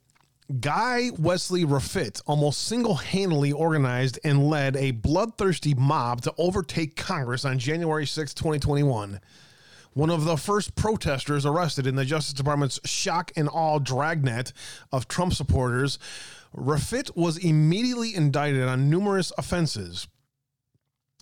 Guy 0.62 1.12
Wesley 1.18 1.66
Reffitt 1.66 2.22
almost 2.26 2.68
single 2.68 2.96
handedly 2.96 3.52
organized 3.52 4.20
and 4.24 4.50
led 4.50 4.78
a 4.78 4.92
bloodthirsty 4.92 5.74
mob 5.74 6.22
to 6.22 6.34
overtake 6.38 6.96
Congress 6.96 7.44
on 7.44 7.60
January 7.60 8.06
6, 8.06 8.34
2021 8.34 9.20
one 9.94 10.12
of 10.12 10.26
the 10.26 10.38
first 10.38 10.76
protesters 10.76 11.44
arrested 11.44 11.88
in 11.88 11.96
the 11.96 12.06
Justice 12.06 12.34
Department's 12.34 12.80
shock 12.86 13.32
and 13.36 13.50
awe 13.52 13.80
dragnet 13.80 14.54
of 14.92 15.08
Trump 15.08 15.34
supporters 15.34 15.98
Reffitt 16.56 17.16
was 17.16 17.38
immediately 17.38 18.16
indicted 18.16 18.68
on 18.68 18.90
numerous 18.90 19.32
offenses. 19.38 20.08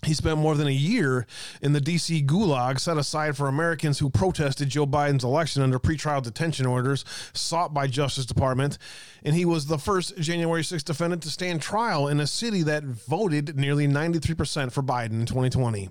He 0.06 0.14
spent 0.14 0.38
more 0.38 0.54
than 0.54 0.68
a 0.68 0.70
year 0.70 1.26
in 1.60 1.72
the 1.72 1.80
D.C. 1.80 2.22
gulag 2.22 2.78
set 2.78 2.96
aside 2.96 3.36
for 3.36 3.48
Americans 3.48 3.98
who 3.98 4.08
protested 4.08 4.68
Joe 4.68 4.86
Biden's 4.86 5.24
election 5.24 5.62
under 5.62 5.78
pretrial 5.78 6.22
detention 6.22 6.64
orders 6.64 7.04
sought 7.34 7.74
by 7.74 7.88
Justice 7.88 8.24
Department, 8.24 8.78
and 9.24 9.34
he 9.34 9.44
was 9.44 9.66
the 9.66 9.78
first 9.78 10.16
January 10.18 10.62
6th 10.62 10.84
defendant 10.84 11.22
to 11.24 11.30
stand 11.30 11.60
trial 11.60 12.06
in 12.08 12.20
a 12.20 12.26
city 12.26 12.62
that 12.62 12.84
voted 12.84 13.56
nearly 13.56 13.88
93% 13.88 14.72
for 14.72 14.82
Biden 14.82 15.20
in 15.20 15.26
2020. 15.26 15.90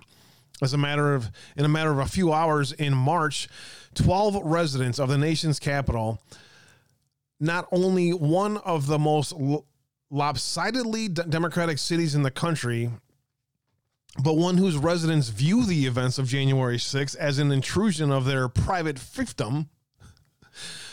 As 0.62 0.72
a 0.72 0.78
matter 0.78 1.14
of 1.14 1.30
in 1.54 1.66
a 1.66 1.68
matter 1.68 1.90
of 1.90 1.98
a 1.98 2.06
few 2.06 2.32
hours 2.32 2.72
in 2.72 2.94
March, 2.94 3.46
12 3.94 4.40
residents 4.42 4.98
of 4.98 5.10
the 5.10 5.18
nation's 5.18 5.58
capital 5.58 6.18
not 7.38 7.68
only 7.70 8.10
one 8.10 8.56
of 8.58 8.86
the 8.86 8.98
most 8.98 9.34
lopsidedly 10.10 11.08
democratic 11.08 11.78
cities 11.78 12.14
in 12.14 12.22
the 12.22 12.30
country, 12.30 12.90
but 14.22 14.36
one 14.36 14.56
whose 14.56 14.76
residents 14.76 15.28
view 15.28 15.64
the 15.64 15.86
events 15.86 16.18
of 16.18 16.28
January 16.28 16.78
6th 16.78 17.16
as 17.16 17.38
an 17.38 17.52
intrusion 17.52 18.10
of 18.10 18.24
their 18.24 18.48
private 18.48 18.96
fiefdom, 18.96 19.68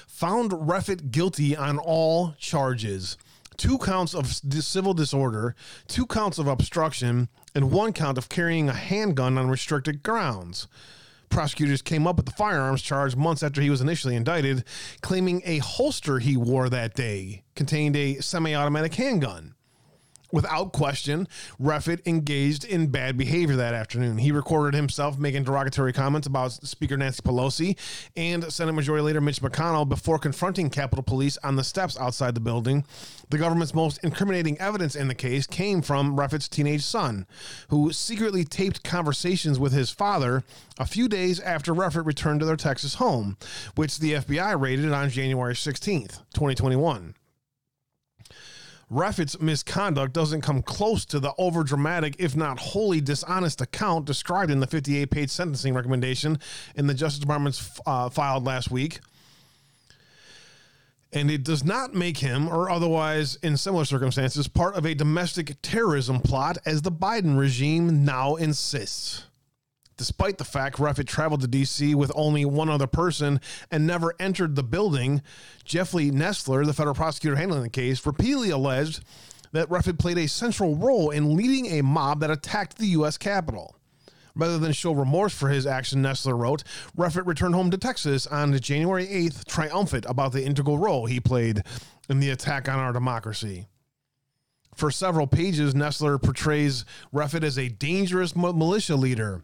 found 0.08 0.52
Reffitt 0.52 1.12
guilty 1.12 1.56
on 1.56 1.78
all 1.78 2.34
charges 2.38 3.18
two 3.56 3.78
counts 3.78 4.16
of 4.16 4.28
civil 4.28 4.96
disorder, 4.96 5.56
two 5.88 6.08
counts 6.08 6.40
of 6.40 6.48
obstruction, 6.48 7.30
and 7.54 7.72
one 7.72 7.94
count 7.94 8.18
of 8.18 8.28
carrying 8.28 8.68
a 8.68 8.74
handgun 8.74 9.38
on 9.38 9.48
restricted 9.48 10.02
grounds 10.02 10.68
prosecutors 11.34 11.82
came 11.82 12.06
up 12.06 12.18
with 12.18 12.28
the 12.28 12.32
firearms 12.32 12.82
charge 12.82 13.16
months 13.16 13.44
after 13.44 13.62
he 13.62 13.70
was 13.70 13.82
initially 13.82 14.16
indicted, 14.16 14.64
claiming 15.02 15.42
a 15.46 15.58
holster 15.58 16.20
he 16.20 16.38
wore 16.38 16.70
that 16.70 16.94
day 16.94 17.44
contained 17.56 17.96
a 17.96 18.20
semi 18.22 18.54
automatic 18.54 18.94
handgun. 18.94 19.56
Without 20.34 20.74
question, 20.74 21.28
Reffitt 21.62 22.08
engaged 22.08 22.66
in 22.66 22.88
bad 22.88 23.20
behavior 23.20 23.56
that 23.56 23.76
afternoon. 23.76 24.18
He 24.18 24.32
recorded 24.32 24.76
himself 24.76 25.20
making 25.20 25.44
derogatory 25.44 25.94
comments 25.94 26.26
about 26.26 26.54
Speaker 26.54 26.98
Nancy 26.98 27.22
Pelosi 27.22 27.78
and 28.18 28.52
Senate 28.52 28.74
Majority 28.74 29.04
Leader 29.04 29.22
Mitch 29.22 29.44
McConnell 29.44 29.88
before 29.88 30.18
confronting 30.18 30.72
Capitol 30.72 31.04
Police 31.04 31.38
on 31.44 31.56
the 31.56 31.64
steps 31.64 32.00
outside 32.00 32.34
the 32.34 32.42
building. 32.42 32.84
The 33.30 33.38
government's 33.38 33.76
most 33.76 34.04
incriminating 34.04 34.60
evidence 34.60 34.96
in 34.96 35.08
the 35.08 35.14
case 35.14 35.46
came 35.46 35.84
from 35.84 36.18
Reffitt's 36.18 36.50
teenage 36.50 36.84
son, 36.84 37.28
who 37.68 37.94
secretly 37.94 38.44
taped 38.44 38.84
conversations 38.84 39.60
with 39.60 39.72
his 39.72 39.92
father 39.92 40.44
a 40.80 40.88
few 40.88 41.08
days 41.08 41.40
after 41.42 41.76
Reffitt 41.76 42.08
returned 42.08 42.40
to 42.40 42.48
their 42.48 42.56
Texas 42.56 42.96
home, 42.96 43.38
which 43.76 44.00
the 44.00 44.14
FBI 44.14 44.60
raided 44.60 44.92
on 44.92 45.12
January 45.12 45.54
16th, 45.54 46.24
2021. 46.34 47.14
Reffitt's 48.94 49.40
misconduct 49.42 50.14
doesn't 50.14 50.42
come 50.42 50.62
close 50.62 51.04
to 51.06 51.20
the 51.20 51.32
overdramatic, 51.40 52.16
if 52.20 52.36
not 52.36 52.60
wholly 52.60 53.02
dishonest 53.02 53.60
account 53.60 54.06
described 54.06 54.52
in 54.52 54.60
the 54.60 54.68
58 54.68 55.10
page 55.10 55.30
sentencing 55.30 55.74
recommendation 55.74 56.38
in 56.76 56.86
the 56.86 56.94
Justice 56.94 57.20
Department's 57.20 57.82
uh, 57.88 58.10
filed 58.10 58.46
last 58.46 58.70
week. 58.70 59.00
And 61.12 61.30
it 61.30 61.44
does 61.44 61.64
not 61.64 61.94
make 61.94 62.18
him, 62.18 62.48
or 62.48 62.70
otherwise 62.70 63.36
in 63.38 63.58
similar 63.58 63.86
circumstances, 63.86 64.48
part 64.48 64.76
of 64.76 64.86
a 64.86 64.94
domestic 64.94 65.56
terrorism 65.62 66.20
plot, 66.20 66.58
as 66.66 66.82
the 66.82 66.92
Biden 66.92 67.38
regime 67.38 68.06
now 68.06 68.36
insists. 68.36 69.26
Despite 69.98 70.38
the 70.38 70.44
fact 70.44 70.78
Reffitt 70.78 71.08
traveled 71.08 71.42
to 71.42 71.48
D.C. 71.48 71.94
with 71.94 72.12
only 72.16 72.46
one 72.46 72.70
other 72.70 72.88
person 72.88 73.40
and 73.70 73.86
never 73.86 74.16
entered 74.20 74.56
the 74.56 74.64
building, 74.64 75.22
Jeffrey 75.64 76.10
Nestler, 76.10 76.66
the 76.66 76.74
federal 76.74 76.96
prosecutor 76.96 77.36
handling 77.36 77.64
the 77.64 77.70
case, 77.70 78.06
repeatedly 78.06 78.50
alleged 78.50 79.04
that 79.52 79.70
Reffitt 79.70 80.00
played 80.00 80.18
a 80.18 80.28
central 80.28 80.76
role 80.76 81.12
in 81.12 81.36
leading 81.38 81.68
a 81.68 81.84
mob 81.84 82.22
that 82.22 82.32
attacked 82.32 82.78
the 82.78 82.88
U.S. 82.88 83.18
Capitol. 83.18 83.76
Rather 84.36 84.58
than 84.58 84.72
show 84.72 84.92
remorse 84.92 85.34
for 85.34 85.50
his 85.50 85.68
action, 85.68 86.02
Nestler 86.02 86.36
wrote, 86.36 86.64
Reffitt 86.98 87.28
returned 87.28 87.54
home 87.54 87.70
to 87.70 87.78
Texas 87.78 88.26
on 88.26 88.58
January 88.60 89.06
8th, 89.06 89.46
triumphant 89.46 90.06
about 90.10 90.32
the 90.32 90.44
integral 90.44 90.80
role 90.80 91.06
he 91.06 91.20
played 91.20 91.62
in 92.10 92.20
the 92.20 92.32
attack 92.32 92.68
on 92.68 92.80
our 92.80 92.92
democracy. 92.92 93.68
For 94.76 94.90
several 94.90 95.28
pages, 95.28 95.76
Nestler 95.76 96.20
portrays 96.20 96.84
Reffitt 97.14 97.44
as 97.44 97.60
a 97.60 97.70
dangerous 97.70 98.36
militia 98.36 98.96
leader 98.96 99.44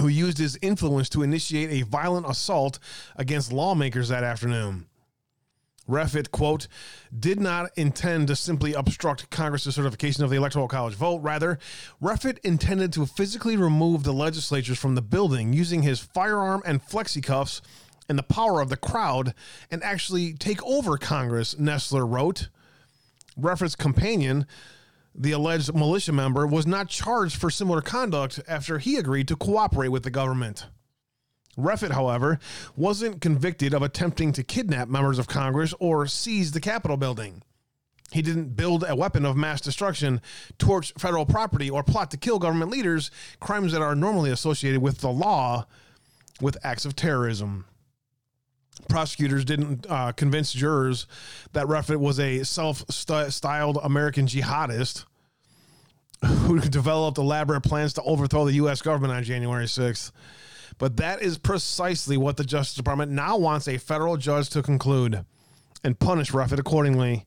who 0.00 0.08
used 0.08 0.38
his 0.38 0.58
influence 0.62 1.08
to 1.10 1.22
initiate 1.22 1.70
a 1.70 1.86
violent 1.86 2.28
assault 2.28 2.78
against 3.16 3.52
lawmakers 3.52 4.08
that 4.08 4.24
afternoon. 4.24 4.86
Reffitt, 5.88 6.30
quote, 6.30 6.68
did 7.18 7.40
not 7.40 7.70
intend 7.76 8.28
to 8.28 8.36
simply 8.36 8.74
obstruct 8.74 9.28
Congress's 9.30 9.74
certification 9.74 10.22
of 10.22 10.30
the 10.30 10.36
Electoral 10.36 10.68
College 10.68 10.94
vote. 10.94 11.18
Rather, 11.18 11.58
Reffitt 12.00 12.38
intended 12.44 12.92
to 12.92 13.06
physically 13.06 13.56
remove 13.56 14.04
the 14.04 14.12
legislatures 14.12 14.78
from 14.78 14.94
the 14.94 15.02
building 15.02 15.52
using 15.52 15.82
his 15.82 15.98
firearm 15.98 16.62
and 16.64 16.82
flexicuffs 16.82 17.60
and 18.08 18.18
the 18.18 18.22
power 18.22 18.60
of 18.60 18.68
the 18.68 18.76
crowd 18.76 19.34
and 19.70 19.82
actually 19.82 20.32
take 20.32 20.62
over 20.64 20.96
Congress, 20.96 21.54
Nestler 21.54 22.06
wrote. 22.08 22.48
Reffitt's 23.38 23.76
companion, 23.76 24.46
the 25.14 25.32
alleged 25.32 25.74
militia 25.74 26.12
member, 26.12 26.46
was 26.46 26.66
not 26.66 26.88
charged 26.88 27.36
for 27.36 27.50
similar 27.50 27.80
conduct 27.80 28.40
after 28.46 28.78
he 28.78 28.96
agreed 28.96 29.28
to 29.28 29.36
cooperate 29.36 29.88
with 29.88 30.02
the 30.02 30.10
government. 30.10 30.66
Reffitt, 31.58 31.92
however, 31.92 32.38
wasn't 32.76 33.20
convicted 33.20 33.74
of 33.74 33.82
attempting 33.82 34.32
to 34.32 34.42
kidnap 34.42 34.88
members 34.88 35.18
of 35.18 35.28
Congress 35.28 35.74
or 35.78 36.06
seize 36.06 36.52
the 36.52 36.60
Capitol 36.60 36.96
building. 36.96 37.42
He 38.12 38.22
didn't 38.22 38.56
build 38.56 38.84
a 38.88 38.96
weapon 38.96 39.24
of 39.24 39.36
mass 39.36 39.60
destruction, 39.60 40.20
torch 40.58 40.92
federal 40.98 41.26
property, 41.26 41.70
or 41.70 41.82
plot 41.82 42.10
to 42.10 42.16
kill 42.16 42.38
government 42.38 42.70
leaders, 42.70 43.10
crimes 43.38 43.72
that 43.72 43.82
are 43.82 43.94
normally 43.94 44.30
associated 44.30 44.82
with 44.82 44.98
the 44.98 45.10
law 45.10 45.66
with 46.40 46.56
acts 46.64 46.84
of 46.84 46.96
terrorism. 46.96 47.66
Prosecutors 48.88 49.44
didn't 49.44 49.86
uh, 49.88 50.12
convince 50.12 50.52
jurors 50.52 51.06
that 51.52 51.66
Reffitt 51.66 51.98
was 51.98 52.18
a 52.18 52.44
self 52.44 52.84
styled 52.88 53.78
American 53.82 54.26
jihadist 54.26 55.04
who 56.24 56.60
developed 56.60 57.18
elaborate 57.18 57.62
plans 57.62 57.92
to 57.94 58.02
overthrow 58.02 58.44
the 58.44 58.54
U.S. 58.54 58.82
government 58.82 59.12
on 59.12 59.22
January 59.22 59.66
6th. 59.66 60.12
But 60.78 60.96
that 60.96 61.22
is 61.22 61.38
precisely 61.38 62.16
what 62.16 62.36
the 62.36 62.44
Justice 62.44 62.74
Department 62.74 63.12
now 63.12 63.36
wants 63.36 63.68
a 63.68 63.78
federal 63.78 64.16
judge 64.16 64.50
to 64.50 64.62
conclude 64.62 65.24
and 65.84 65.98
punish 65.98 66.32
Reffitt 66.32 66.58
accordingly. 66.58 67.26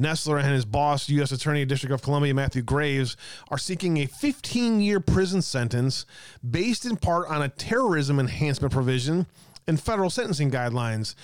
Nestler 0.00 0.42
and 0.42 0.52
his 0.52 0.64
boss, 0.64 1.08
U.S. 1.10 1.32
Attorney 1.32 1.64
District 1.64 1.92
of 1.92 2.02
Columbia 2.02 2.34
Matthew 2.34 2.62
Graves, 2.62 3.16
are 3.50 3.58
seeking 3.58 3.98
a 3.98 4.06
15 4.06 4.80
year 4.80 5.00
prison 5.00 5.42
sentence 5.42 6.06
based 6.48 6.86
in 6.86 6.96
part 6.96 7.28
on 7.28 7.42
a 7.42 7.48
terrorism 7.48 8.18
enhancement 8.18 8.72
provision 8.72 9.26
in 9.66 9.76
federal 9.76 10.10
sentencing 10.10 10.50
guidelines. 10.50 11.14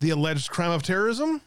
The 0.00 0.10
alleged 0.10 0.50
crime 0.50 0.70
of 0.70 0.82
terrorism? 0.82 1.42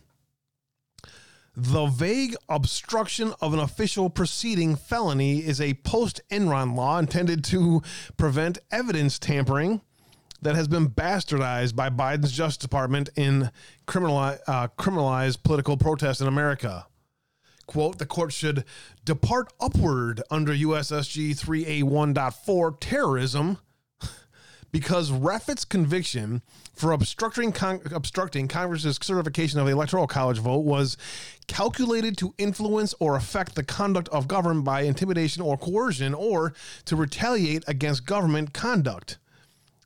The 1.57 1.86
vague 1.86 2.36
obstruction 2.49 3.34
of 3.40 3.53
an 3.53 3.60
official 3.60 4.10
proceeding 4.10 4.76
felony 4.76 5.40
is 5.40 5.62
a 5.62 5.76
post 5.76 6.22
Enron 6.30 6.76
law 6.76 6.99
intended 6.99 7.45
to 7.45 7.82
prevent 8.18 8.57
evidence 8.72 9.18
tampering 9.18 9.82
that 10.41 10.56
has 10.56 10.68
been 10.68 10.90
bastardized 10.90 11.76
by 11.76 11.90
Biden's 11.90 12.34
Justice 12.34 12.57
Department 12.57 13.10
in 13.16 13.52
criminalize, 13.88 14.40
uh, 14.48 14.68
criminalized 14.78 15.44
political 15.44 15.78
protest 15.78 16.20
in 16.20 16.28
America. 16.28 16.88
Quote, 17.68 17.98
the 17.98 18.06
court 18.06 18.32
should 18.32 18.64
depart 19.06 19.52
upward 19.60 20.22
under 20.30 20.53
USSG 20.53 21.32
3A1.4 21.40 22.80
terrorism 22.80 23.57
because 24.76 25.10
Reffitt's 25.10 25.64
conviction 25.64 26.42
for 26.74 26.92
obstructing 26.92 27.54
con- 27.54 27.80
obstructing 27.94 28.50
Congress's 28.50 29.00
certification 29.02 29.58
of 29.58 29.66
the 29.66 29.72
Electoral 29.72 30.06
College 30.06 30.40
vote 30.40 30.66
was 30.66 30.98
calculated 31.48 32.18
to 32.18 32.34
influence 32.38 32.94
or 33.00 33.16
affect 33.16 33.56
the 33.56 33.64
conduct 33.64 34.10
of 34.10 34.28
government 34.28 34.66
by 34.66 34.82
intimidation 34.82 35.42
or 35.42 35.58
coercion, 35.58 36.14
or 36.14 36.54
to 36.84 36.98
retaliate 36.98 37.64
against 37.70 38.06
government 38.06 38.52
conduct. 38.52 39.18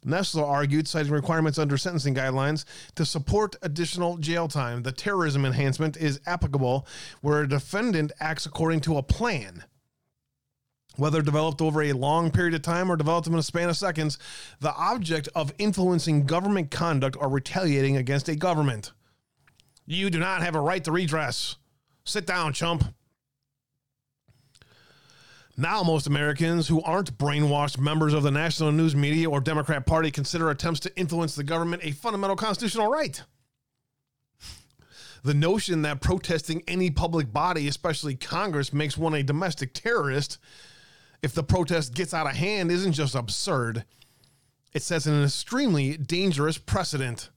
Nestler 0.03 0.47
argued, 0.47 0.87
citing 0.87 1.11
requirements 1.11 1.59
under 1.59 1.77
sentencing 1.77 2.15
guidelines 2.15 2.65
to 2.95 3.05
support 3.05 3.55
additional 3.61 4.17
jail 4.17 4.47
time. 4.47 4.81
The 4.81 4.91
terrorism 4.91 5.45
enhancement 5.45 5.97
is 5.97 6.19
applicable 6.25 6.87
where 7.21 7.41
a 7.41 7.47
defendant 7.47 8.11
acts 8.19 8.47
according 8.47 8.79
to 8.81 8.97
a 8.97 9.03
plan 9.03 9.65
whether 10.95 11.21
developed 11.21 11.61
over 11.61 11.81
a 11.81 11.93
long 11.93 12.31
period 12.31 12.53
of 12.53 12.61
time 12.61 12.91
or 12.91 12.95
developed 12.95 13.27
in 13.27 13.35
a 13.35 13.43
span 13.43 13.69
of 13.69 13.77
seconds, 13.77 14.17
the 14.59 14.73
object 14.75 15.29
of 15.35 15.53
influencing 15.57 16.25
government 16.25 16.71
conduct 16.71 17.15
or 17.19 17.29
retaliating 17.29 17.97
against 17.97 18.27
a 18.27 18.35
government. 18.35 18.91
You 19.85 20.09
do 20.09 20.19
not 20.19 20.41
have 20.41 20.55
a 20.55 20.61
right 20.61 20.83
to 20.83 20.91
redress. 20.91 21.55
Sit 22.03 22.25
down, 22.25 22.53
chump. 22.53 22.83
Now, 25.57 25.83
most 25.83 26.07
Americans 26.07 26.69
who 26.69 26.81
aren't 26.83 27.17
brainwashed 27.17 27.77
members 27.77 28.13
of 28.13 28.23
the 28.23 28.31
national 28.31 28.71
news 28.71 28.95
media 28.95 29.29
or 29.29 29.41
Democrat 29.41 29.85
Party 29.85 30.09
consider 30.09 30.49
attempts 30.49 30.79
to 30.81 30.97
influence 30.97 31.35
the 31.35 31.43
government 31.43 31.83
a 31.83 31.91
fundamental 31.91 32.37
constitutional 32.37 32.89
right. 32.89 33.21
The 35.23 35.33
notion 35.33 35.81
that 35.81 35.99
protesting 35.99 36.63
any 36.65 36.89
public 36.89 37.33
body, 37.33 37.67
especially 37.67 38.15
Congress, 38.15 38.71
makes 38.71 38.97
one 38.97 39.13
a 39.13 39.21
domestic 39.21 39.73
terrorist 39.73 40.37
if 41.21 41.33
the 41.33 41.43
protest 41.43 41.93
gets 41.93 42.13
out 42.13 42.27
of 42.27 42.35
hand 42.35 42.71
isn't 42.71 42.93
just 42.93 43.15
absurd, 43.15 43.85
it 44.73 44.83
sets 44.83 45.05
an 45.05 45.23
extremely 45.23 45.97
dangerous 45.97 46.57
precedent, 46.57 47.29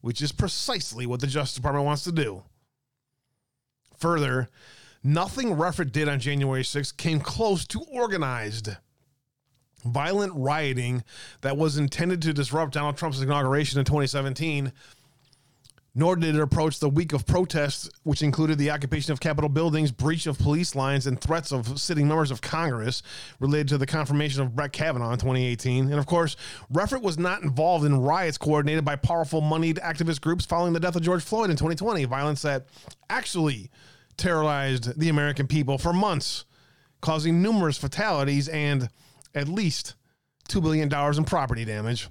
which 0.00 0.22
is 0.22 0.32
precisely 0.32 1.06
what 1.06 1.20
the 1.20 1.26
Justice 1.26 1.56
Department 1.56 1.86
wants 1.86 2.04
to 2.04 2.12
do. 2.12 2.44
Further, 3.98 4.48
nothing 5.02 5.56
Reffitt 5.56 5.92
did 5.92 6.08
on 6.08 6.20
January 6.20 6.62
6th 6.62 6.96
came 6.96 7.20
close 7.20 7.66
to 7.66 7.80
organized. 7.90 8.70
Violent 9.84 10.32
rioting 10.34 11.04
that 11.40 11.56
was 11.56 11.78
intended 11.78 12.20
to 12.22 12.32
disrupt 12.32 12.74
Donald 12.74 12.96
Trump's 12.96 13.20
inauguration 13.20 13.78
in 13.78 13.84
2017 13.84 14.72
nor 15.94 16.16
did 16.16 16.34
it 16.34 16.40
approach 16.40 16.78
the 16.78 16.88
week 16.88 17.12
of 17.12 17.26
protests, 17.26 17.90
which 18.04 18.22
included 18.22 18.58
the 18.58 18.70
occupation 18.70 19.12
of 19.12 19.20
Capitol 19.20 19.48
buildings, 19.48 19.90
breach 19.90 20.26
of 20.26 20.38
police 20.38 20.74
lines, 20.74 21.06
and 21.06 21.20
threats 21.20 21.52
of 21.52 21.80
sitting 21.80 22.06
members 22.06 22.30
of 22.30 22.40
Congress 22.40 23.02
related 23.40 23.68
to 23.68 23.78
the 23.78 23.86
confirmation 23.86 24.42
of 24.42 24.54
Brett 24.54 24.72
Kavanaugh 24.72 25.12
in 25.12 25.18
2018. 25.18 25.90
And 25.90 25.98
of 25.98 26.06
course, 26.06 26.36
Reffitt 26.72 27.02
was 27.02 27.18
not 27.18 27.42
involved 27.42 27.84
in 27.84 28.00
riots 28.00 28.38
coordinated 28.38 28.84
by 28.84 28.96
powerful 28.96 29.40
moneyed 29.40 29.78
activist 29.78 30.20
groups 30.20 30.46
following 30.46 30.72
the 30.72 30.80
death 30.80 30.96
of 30.96 31.02
George 31.02 31.22
Floyd 31.22 31.50
in 31.50 31.56
2020, 31.56 32.04
violence 32.04 32.42
that 32.42 32.66
actually 33.10 33.70
terrorized 34.16 34.98
the 34.98 35.08
American 35.08 35.46
people 35.46 35.78
for 35.78 35.92
months, 35.92 36.44
causing 37.00 37.40
numerous 37.42 37.78
fatalities 37.78 38.48
and 38.48 38.88
at 39.34 39.48
least 39.48 39.94
$2 40.48 40.62
billion 40.62 40.92
in 41.16 41.24
property 41.24 41.64
damage. 41.64 42.08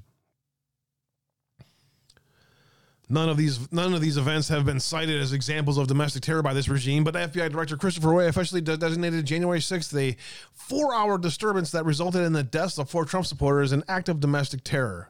None 3.10 3.30
of 3.30 3.38
these 3.38 3.72
none 3.72 3.94
of 3.94 4.02
these 4.02 4.18
events 4.18 4.50
have 4.50 4.66
been 4.66 4.82
cited 4.82 5.22
as 5.22 5.32
examples 5.32 5.78
of 5.78 5.88
domestic 5.88 6.24
terror 6.24 6.42
by 6.42 6.54
this 6.54 6.68
regime, 6.68 7.06
but 7.06 7.16
FBI 7.16 7.50
Director 7.50 7.78
Christopher 7.78 8.14
Wray 8.14 8.28
officially 8.28 8.60
designated 8.60 9.26
January 9.26 9.60
6th 9.60 9.98
a 9.98 10.18
four-hour 10.54 11.18
disturbance 11.18 11.72
that 11.72 11.86
resulted 11.86 12.24
in 12.24 12.34
the 12.34 12.44
deaths 12.44 12.78
of 12.78 12.90
four 12.90 13.06
Trump 13.06 13.26
supporters 13.26 13.72
an 13.72 13.84
act 13.88 14.10
of 14.10 14.20
domestic 14.20 14.62
terror. 14.64 15.10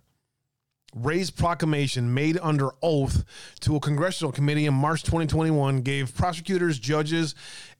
Wray's 0.95 1.31
proclamation, 1.31 2.13
made 2.13 2.37
under 2.41 2.69
oath 2.81 3.23
to 3.61 3.75
a 3.75 3.79
congressional 3.79 4.31
committee 4.31 4.67
in 4.67 4.73
March 4.73 5.03
2021, 5.03 5.81
gave 5.81 6.15
prosecutors, 6.15 6.79
judges, 6.79 7.35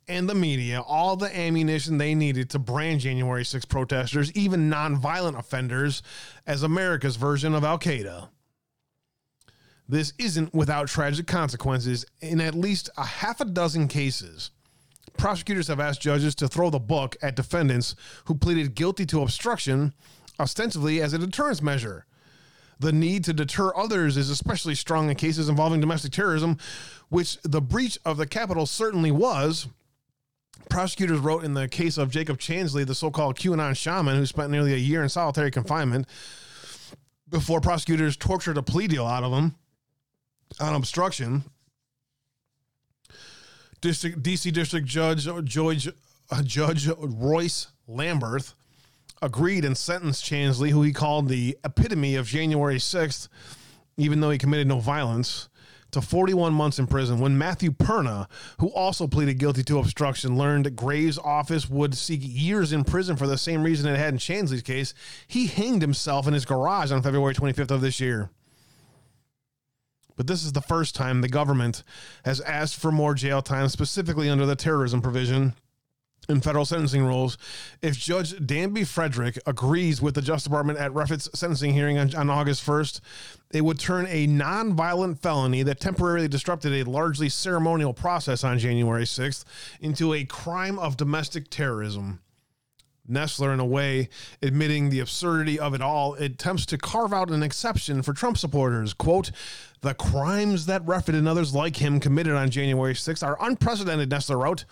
and 0.07 0.27
the 0.27 0.35
media 0.35 0.81
all 0.81 1.15
the 1.15 1.35
ammunition 1.37 1.97
they 1.97 2.15
needed 2.15 2.49
to 2.49 2.59
brand 2.59 3.01
January 3.01 3.45
6 3.45 3.65
protesters, 3.65 4.31
even 4.33 4.69
nonviolent 4.69 5.37
offenders, 5.37 6.01
as 6.45 6.63
America's 6.63 7.17
version 7.17 7.53
of 7.53 7.63
Al 7.63 7.79
Qaeda. 7.79 8.29
This 9.89 10.13
isn't 10.17 10.53
without 10.53 10.89
tragic 10.89 11.27
consequences. 11.27 12.05
In 12.21 12.41
at 12.41 12.55
least 12.55 12.89
a 12.97 13.05
half 13.05 13.39
a 13.39 13.45
dozen 13.45 13.87
cases, 13.87 14.51
prosecutors 15.17 15.69
have 15.69 15.79
asked 15.79 16.01
judges 16.01 16.35
to 16.35 16.47
throw 16.47 16.69
the 16.69 16.79
book 16.79 17.15
at 17.21 17.35
defendants 17.35 17.95
who 18.25 18.35
pleaded 18.35 18.75
guilty 18.75 19.05
to 19.07 19.21
obstruction, 19.21 19.93
ostensibly 20.39 21.01
as 21.01 21.13
a 21.13 21.17
deterrence 21.17 21.61
measure. 21.61 22.05
The 22.79 22.91
need 22.91 23.23
to 23.23 23.33
deter 23.33 23.75
others 23.75 24.17
is 24.17 24.29
especially 24.29 24.75
strong 24.75 25.09
in 25.09 25.15
cases 25.15 25.49
involving 25.49 25.79
domestic 25.79 26.11
terrorism, 26.11 26.57
which 27.09 27.37
the 27.43 27.61
breach 27.61 27.97
of 28.05 28.17
the 28.17 28.27
Capitol 28.27 28.65
certainly 28.65 29.11
was. 29.11 29.67
prosecutors 30.69 31.19
wrote 31.19 31.45
in 31.45 31.53
the 31.53 31.67
case 31.69 31.97
of 31.97 32.11
Jacob 32.11 32.37
Chansley, 32.39 32.85
the 32.85 32.93
so 32.93 33.09
called 33.09 33.37
QAnon 33.37 33.75
shaman 33.75 34.17
who 34.17 34.25
spent 34.25 34.51
nearly 34.51 34.73
a 34.73 34.77
year 34.77 35.01
in 35.01 35.07
solitary 35.07 35.49
confinement 35.49 36.07
before 37.29 37.61
prosecutors 37.61 38.17
tortured 38.17 38.57
a 38.57 38.63
plea 38.63 38.87
deal 38.87 39.05
out 39.05 39.23
of 39.23 39.31
him 39.31 39.55
on 40.59 40.75
obstruction. 40.75 41.43
District 43.81 44.21
DC 44.21 44.51
District 44.51 44.87
Judge 44.87 45.27
George 45.43 45.87
uh, 46.31 46.43
Judge 46.43 46.87
Royce 46.87 47.67
Lamberth 47.87 48.53
agreed 49.21 49.65
and 49.65 49.77
sentenced 49.77 50.23
Chansley, 50.23 50.69
who 50.69 50.81
he 50.81 50.93
called 50.93 51.27
the 51.27 51.57
epitome 51.63 52.15
of 52.15 52.27
January 52.27 52.77
6th, 52.77 53.27
even 53.97 54.19
though 54.19 54.29
he 54.29 54.37
committed 54.37 54.67
no 54.67 54.79
violence, 54.79 55.49
to 55.91 56.01
41 56.01 56.53
months 56.53 56.79
in 56.79 56.87
prison. 56.87 57.19
When 57.19 57.37
Matthew 57.37 57.71
Perna, 57.71 58.27
who 58.59 58.67
also 58.69 59.07
pleaded 59.07 59.39
guilty 59.39 59.63
to 59.63 59.79
obstruction, 59.79 60.37
learned 60.37 60.65
that 60.65 60.75
Graves' 60.75 61.17
office 61.17 61.69
would 61.69 61.95
seek 61.95 62.19
years 62.23 62.73
in 62.73 62.83
prison 62.83 63.15
for 63.15 63.25
the 63.25 63.37
same 63.37 63.63
reason 63.63 63.89
it 63.89 63.97
had 63.97 64.13
in 64.13 64.19
Chansley's 64.19 64.61
case, 64.61 64.93
he 65.27 65.47
hanged 65.47 65.81
himself 65.81 66.27
in 66.27 66.33
his 66.33 66.45
garage 66.45 66.91
on 66.91 67.01
February 67.01 67.33
25th 67.33 67.71
of 67.71 67.81
this 67.81 67.99
year. 67.99 68.29
But 70.17 70.27
this 70.27 70.43
is 70.43 70.51
the 70.51 70.61
first 70.61 70.95
time 70.95 71.21
the 71.21 71.29
government 71.29 71.83
has 72.25 72.41
asked 72.41 72.75
for 72.75 72.91
more 72.91 73.13
jail 73.13 73.41
time, 73.41 73.69
specifically 73.69 74.29
under 74.29 74.45
the 74.45 74.55
terrorism 74.55 75.01
provision 75.01 75.53
in 76.27 76.41
federal 76.41 76.65
sentencing 76.65 77.03
rules. 77.03 77.37
If 77.81 77.97
Judge 77.97 78.33
Dabney 78.45 78.83
Friedrich 78.83 79.39
agrees 79.45 80.01
with 80.01 80.15
the 80.15 80.21
Justice 80.21 80.45
Department 80.45 80.79
at 80.79 80.93
Reffitt's 80.93 81.29
sentencing 81.33 81.73
hearing 81.73 81.97
on, 81.97 82.13
on 82.15 82.29
August 82.29 82.65
1st, 82.65 82.99
it 83.53 83.61
would 83.61 83.79
turn 83.79 84.07
a 84.09 84.27
non-violent 84.27 85.21
felony 85.21 85.63
that 85.63 85.79
temporarily 85.79 86.27
disrupted 86.27 86.73
a 86.73 86.89
largely 86.89 87.29
ceremonial 87.29 87.93
process 87.93 88.43
on 88.43 88.59
January 88.59 89.05
6th 89.05 89.45
into 89.79 90.13
a 90.13 90.25
crime 90.25 90.77
of 90.79 90.97
domestic 90.97 91.49
terrorism. 91.49 92.19
Nestler, 93.09 93.53
in 93.53 93.59
a 93.59 93.65
way, 93.65 94.09
admitting 94.41 94.89
the 94.89 94.99
absurdity 94.99 95.59
of 95.59 95.73
it 95.73 95.81
all, 95.81 96.15
attempts 96.15 96.65
to 96.67 96.77
carve 96.77 97.13
out 97.13 97.29
an 97.29 97.43
exception 97.43 98.01
for 98.01 98.13
Trump 98.13 98.37
supporters. 98.37 98.93
Quote, 98.93 99.31
the 99.81 99.93
crimes 99.93 100.65
that 100.65 100.85
Reffitt 100.85 101.15
and 101.15 101.27
others 101.27 101.53
like 101.53 101.77
him 101.77 101.99
committed 101.99 102.33
on 102.33 102.49
January 102.49 102.93
6th 102.93 103.25
are 103.25 103.37
unprecedented, 103.39 104.09
Nestler 104.09 104.41
wrote. 104.41 104.65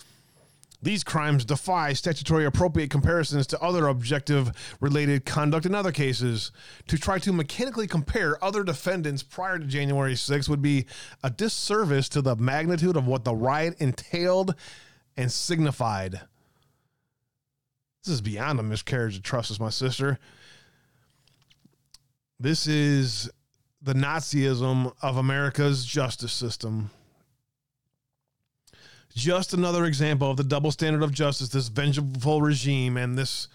These 0.82 1.04
crimes 1.04 1.46
defy 1.46 1.94
statutory 1.94 2.46
appropriate 2.46 2.92
comparisons 2.92 3.48
to 3.48 3.60
other 3.60 3.88
objective 3.88 4.52
related 4.80 5.26
conduct 5.26 5.66
in 5.66 5.74
other 5.74 5.92
cases. 5.92 6.52
To 6.90 6.98
try 7.00 7.18
to 7.20 7.34
mechanically 7.34 7.88
compare 7.88 8.44
other 8.44 8.64
defendants 8.64 9.24
prior 9.24 9.58
to 9.58 9.66
January 9.66 10.14
6th 10.14 10.48
would 10.48 10.62
be 10.62 10.86
a 11.24 11.32
disservice 11.32 12.08
to 12.10 12.22
the 12.22 12.36
magnitude 12.36 12.98
of 12.98 13.08
what 13.08 13.24
the 13.24 13.34
riot 13.34 13.76
entailed 13.80 14.54
and 15.18 15.32
signified. 15.32 16.22
This 18.06 18.14
is 18.14 18.22
beyond 18.22 18.60
a 18.60 18.64
miscarriage 18.64 19.18
of 19.18 19.24
trust, 19.24 19.50
as 19.50 19.60
my 19.60 19.72
sister. 19.72 20.20
This 22.40 22.68
is 22.68 23.32
the 23.82 23.96
Nazism 23.96 24.94
of 25.02 25.18
America's 25.18 25.84
justice 25.84 26.32
system. 26.32 26.92
Just 29.16 29.56
another 29.56 29.86
example 29.86 30.30
of 30.30 30.38
the 30.38 30.44
double 30.44 30.72
standard 30.72 31.02
of 31.02 31.14
justice, 31.14 31.50
this 31.50 31.70
vengeful 31.70 32.44
regime, 32.44 32.96
and 32.96 33.18
this 33.18 33.48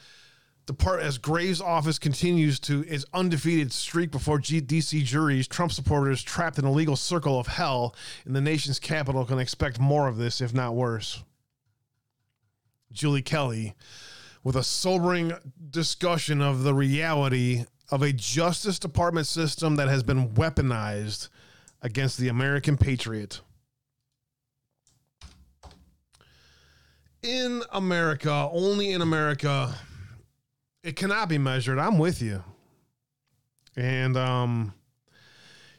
depart 0.67 1.01
as 1.01 1.17
Graves' 1.19 1.61
office 1.61 2.01
continues 2.01 2.59
to 2.61 2.85
its 2.89 3.05
undefeated 3.15 3.73
streak 3.73 4.11
before 4.11 4.41
G- 4.41 4.61
DC 4.61 5.05
juries. 5.05 5.47
Trump 5.47 5.71
supporters 5.71 6.25
trapped 6.25 6.59
in 6.59 6.65
a 6.65 6.73
legal 6.73 6.97
circle 6.97 7.39
of 7.39 7.47
hell 7.47 7.95
in 8.27 8.33
the 8.33 8.41
nation's 8.41 8.81
capital 8.81 9.25
can 9.25 9.39
expect 9.39 9.79
more 9.79 10.09
of 10.09 10.17
this, 10.17 10.41
if 10.41 10.53
not 10.53 10.75
worse. 10.75 11.23
Julie 12.93 13.23
Kelly, 13.23 13.77
with 14.43 14.57
a 14.57 14.63
sobering 14.63 15.33
discussion 15.71 16.41
of 16.41 16.63
the 16.63 16.75
reality 16.75 17.65
of 17.91 18.03
a 18.03 18.13
Justice 18.13 18.79
Department 18.79 19.27
system 19.27 19.77
that 19.77 19.89
has 19.89 20.03
been 20.03 20.31
weaponized 20.31 21.29
against 21.83 22.19
the 22.19 22.29
American 22.29 22.77
patriot. 22.77 23.41
In 27.23 27.63
America, 27.73 28.49
only 28.53 28.93
in 28.93 29.03
America, 29.03 29.75
it 30.83 30.97
cannot 30.97 31.29
be 31.29 31.37
measured. 31.37 31.79
I'm 31.79 31.99
with 31.99 32.23
you. 32.23 32.43
And, 33.77 34.17
um, 34.17 34.73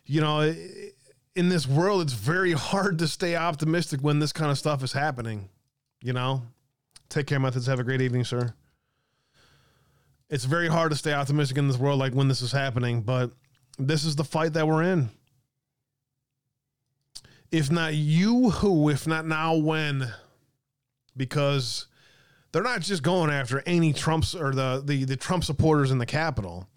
you 0.05 0.21
know, 0.21 0.53
in 1.35 1.49
this 1.49 1.67
world, 1.67 2.03
it's 2.03 2.13
very 2.13 2.51
hard 2.51 2.99
to 2.99 3.07
stay 3.07 3.35
optimistic 3.35 4.01
when 4.01 4.19
this 4.19 4.31
kind 4.31 4.51
of 4.51 4.57
stuff 4.57 4.83
is 4.83 4.93
happening. 4.93 5.49
You 6.03 6.13
know, 6.13 6.43
take 7.11 7.27
care, 7.27 7.39
methods. 7.39 7.67
Have 7.67 7.79
a 7.79 7.83
great 7.83 8.01
evening, 8.01 8.23
sir 8.23 8.53
it's 10.31 10.45
very 10.45 10.69
hard 10.69 10.91
to 10.91 10.97
stay 10.97 11.13
optimistic 11.13 11.57
in 11.57 11.67
this 11.67 11.77
world 11.77 11.99
like 11.99 12.13
when 12.13 12.29
this 12.29 12.41
is 12.41 12.53
happening, 12.53 13.01
but 13.01 13.31
this 13.77 14.05
is 14.05 14.15
the 14.15 14.23
fight 14.23 14.53
that 14.53 14.65
we're 14.65 14.81
in. 14.81 15.09
If 17.51 17.69
not 17.69 17.93
you, 17.93 18.49
who? 18.49 18.87
If 18.89 19.05
not 19.05 19.27
now, 19.27 19.55
when? 19.55 20.07
Because 21.17 21.87
they're 22.51 22.63
not 22.63 22.79
just 22.79 23.03
going 23.03 23.29
after 23.29 23.61
any 23.65 23.91
Trumps 23.91 24.33
or 24.33 24.53
the, 24.53 24.81
the, 24.83 25.03
the 25.03 25.17
Trump 25.17 25.43
supporters 25.43 25.91
in 25.91 25.97
the 25.97 26.05
Capitol. 26.05 26.69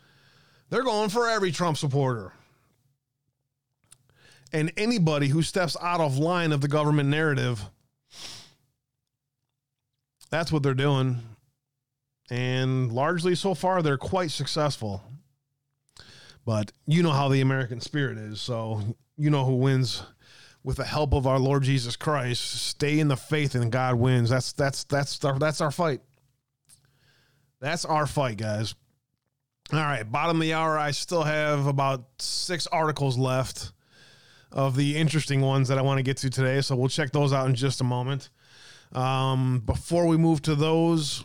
They're 0.68 0.82
going 0.82 1.10
for 1.10 1.28
every 1.28 1.52
Trump 1.52 1.76
supporter. 1.78 2.32
And 4.52 4.72
anybody 4.76 5.28
who 5.28 5.42
steps 5.42 5.76
out 5.80 6.00
of 6.00 6.18
line 6.18 6.50
of 6.50 6.60
the 6.60 6.68
government 6.68 7.08
narrative, 7.08 7.64
that's 10.34 10.52
what 10.52 10.62
they're 10.62 10.74
doing 10.74 11.20
and 12.30 12.92
largely 12.92 13.34
so 13.34 13.54
far 13.54 13.82
they're 13.82 13.96
quite 13.96 14.30
successful. 14.30 15.02
But 16.44 16.72
you 16.86 17.02
know 17.02 17.12
how 17.12 17.28
the 17.28 17.40
American 17.40 17.80
spirit 17.80 18.18
is, 18.18 18.40
so 18.40 18.82
you 19.16 19.30
know 19.30 19.44
who 19.44 19.56
wins 19.56 20.02
with 20.62 20.76
the 20.76 20.84
help 20.84 21.14
of 21.14 21.26
our 21.26 21.38
Lord 21.38 21.62
Jesus 21.62 21.96
Christ. 21.96 22.42
Stay 22.42 22.98
in 22.98 23.08
the 23.08 23.16
faith 23.16 23.54
and 23.54 23.72
God 23.72 23.94
wins. 23.94 24.28
That's 24.28 24.52
that's 24.52 24.84
that's 24.84 25.24
our, 25.24 25.38
that's 25.38 25.60
our 25.60 25.70
fight. 25.70 26.00
That's 27.60 27.84
our 27.86 28.06
fight, 28.06 28.36
guys. 28.36 28.74
All 29.72 29.78
right, 29.78 30.02
bottom 30.02 30.36
of 30.36 30.42
the 30.42 30.52
hour. 30.52 30.78
I 30.78 30.90
still 30.90 31.22
have 31.22 31.66
about 31.66 32.04
six 32.18 32.66
articles 32.66 33.16
left 33.16 33.72
of 34.52 34.76
the 34.76 34.96
interesting 34.96 35.40
ones 35.40 35.68
that 35.68 35.78
I 35.78 35.82
want 35.82 35.98
to 35.98 36.02
get 36.02 36.18
to 36.18 36.30
today, 36.30 36.60
so 36.60 36.76
we'll 36.76 36.88
check 36.88 37.10
those 37.12 37.32
out 37.32 37.48
in 37.48 37.54
just 37.54 37.80
a 37.80 37.84
moment. 37.84 38.28
Um, 38.94 39.60
before 39.60 40.06
we 40.06 40.16
move 40.16 40.42
to 40.42 40.54
those, 40.54 41.24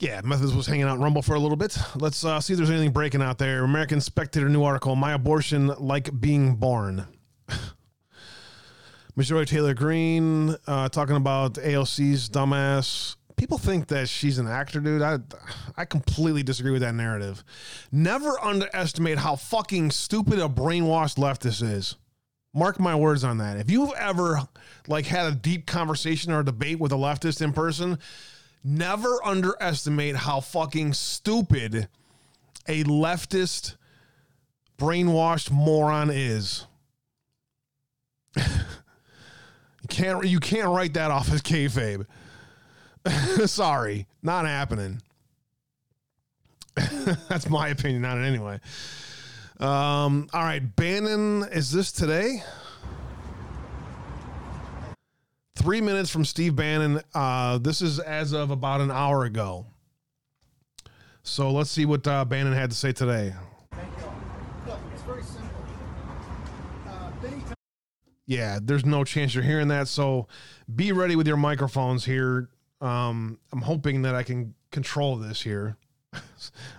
yeah, 0.00 0.20
Methodist 0.22 0.54
was 0.54 0.66
hanging 0.66 0.84
out 0.84 1.00
Rumble 1.00 1.22
for 1.22 1.34
a 1.34 1.40
little 1.40 1.56
bit. 1.56 1.76
Let's 1.96 2.24
uh, 2.24 2.40
see 2.40 2.52
if 2.52 2.58
there's 2.58 2.70
anything 2.70 2.92
breaking 2.92 3.20
out 3.20 3.38
there. 3.38 3.64
American 3.64 4.00
Spectator 4.00 4.48
new 4.48 4.62
article: 4.62 4.94
My 4.94 5.12
abortion 5.12 5.66
like 5.78 6.20
being 6.20 6.54
born. 6.54 7.08
Marjorie 9.16 9.46
Taylor 9.46 9.74
Greene 9.74 10.54
uh, 10.68 10.88
talking 10.88 11.16
about 11.16 11.54
AOC's 11.54 12.28
dumbass. 12.28 13.16
People 13.36 13.58
think 13.58 13.88
that 13.88 14.08
she's 14.08 14.38
an 14.38 14.46
actor, 14.46 14.78
dude. 14.78 15.02
I 15.02 15.18
I 15.76 15.84
completely 15.84 16.44
disagree 16.44 16.72
with 16.72 16.82
that 16.82 16.94
narrative. 16.94 17.42
Never 17.90 18.38
underestimate 18.40 19.18
how 19.18 19.34
fucking 19.34 19.90
stupid 19.90 20.38
a 20.38 20.48
brainwashed 20.48 21.16
leftist 21.18 21.68
is. 21.68 21.96
Mark 22.58 22.80
my 22.80 22.94
words 22.94 23.22
on 23.22 23.38
that. 23.38 23.56
If 23.56 23.70
you've 23.70 23.92
ever 23.96 24.40
like 24.88 25.06
had 25.06 25.32
a 25.32 25.34
deep 25.34 25.66
conversation 25.66 26.32
or 26.32 26.42
debate 26.42 26.80
with 26.80 26.92
a 26.92 26.96
leftist 26.96 27.40
in 27.40 27.52
person, 27.52 27.98
never 28.64 29.24
underestimate 29.24 30.16
how 30.16 30.40
fucking 30.40 30.92
stupid 30.94 31.88
a 32.66 32.82
leftist 32.84 33.76
brainwashed 34.76 35.50
moron 35.50 36.10
is. 36.12 36.66
you 38.36 38.42
can't 39.88 40.24
you 40.26 40.40
can't 40.40 40.68
write 40.68 40.94
that 40.94 41.10
off 41.10 41.32
as 41.32 41.42
kayfabe. 41.42 42.06
Sorry, 43.48 44.06
not 44.22 44.46
happening. 44.46 45.00
That's 47.28 47.48
my 47.48 47.68
opinion 47.68 48.04
on 48.04 48.22
it 48.22 48.26
anyway. 48.26 48.60
Um, 49.60 50.28
all 50.32 50.42
right, 50.42 50.60
Bannon, 50.76 51.42
is 51.50 51.72
this 51.72 51.90
today? 51.90 52.44
Three 55.56 55.80
minutes 55.80 56.10
from 56.10 56.24
Steve 56.24 56.54
Bannon. 56.54 57.02
Uh, 57.12 57.58
this 57.58 57.82
is 57.82 57.98
as 57.98 58.32
of 58.32 58.52
about 58.52 58.80
an 58.80 58.92
hour 58.92 59.24
ago. 59.24 59.66
So 61.24 61.50
let's 61.50 61.70
see 61.70 61.84
what 61.86 62.06
uh, 62.06 62.24
Bannon 62.24 62.52
had 62.52 62.70
to 62.70 62.76
say 62.76 62.92
today. 62.92 63.34
Yeah, 68.26 68.60
there's 68.62 68.84
no 68.84 69.02
chance 69.02 69.34
you're 69.34 69.42
hearing 69.42 69.68
that. 69.68 69.88
So 69.88 70.28
be 70.72 70.92
ready 70.92 71.16
with 71.16 71.26
your 71.26 71.36
microphones 71.36 72.04
here. 72.04 72.48
Um, 72.80 73.40
I'm 73.52 73.62
hoping 73.62 74.02
that 74.02 74.14
I 74.14 74.22
can 74.22 74.54
control 74.70 75.16
this 75.16 75.42
here. 75.42 75.76
I 76.12 76.20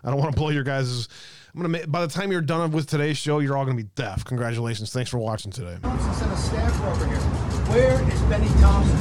don't 0.06 0.18
want 0.18 0.32
to 0.32 0.40
blow 0.40 0.50
your 0.50 0.64
guys' 0.64 1.10
I'm 1.54 1.62
gonna. 1.62 1.70
Make, 1.70 1.92
by 1.92 2.06
the 2.06 2.12
time 2.12 2.32
you're 2.32 2.42
done 2.42 2.72
with 2.72 2.88
today's 2.88 3.18
show, 3.18 3.40
you're 3.40 3.58
all 3.58 3.66
gonna 3.66 3.78
be 3.78 3.90
deaf. 3.96 4.24
Congratulations. 4.26 4.92
Thanks 4.94 5.10
for 5.10 5.18
watching 5.18 5.52
today. 5.52 5.78
Thompson 5.82 6.14
sent 6.14 6.32
a 6.32 6.38
staffer 6.38 6.88
over 6.88 7.08
here. 7.08 7.18
Where 7.18 8.14
is 8.14 8.22
Bennie 8.24 8.48
Thompson? 8.62 8.98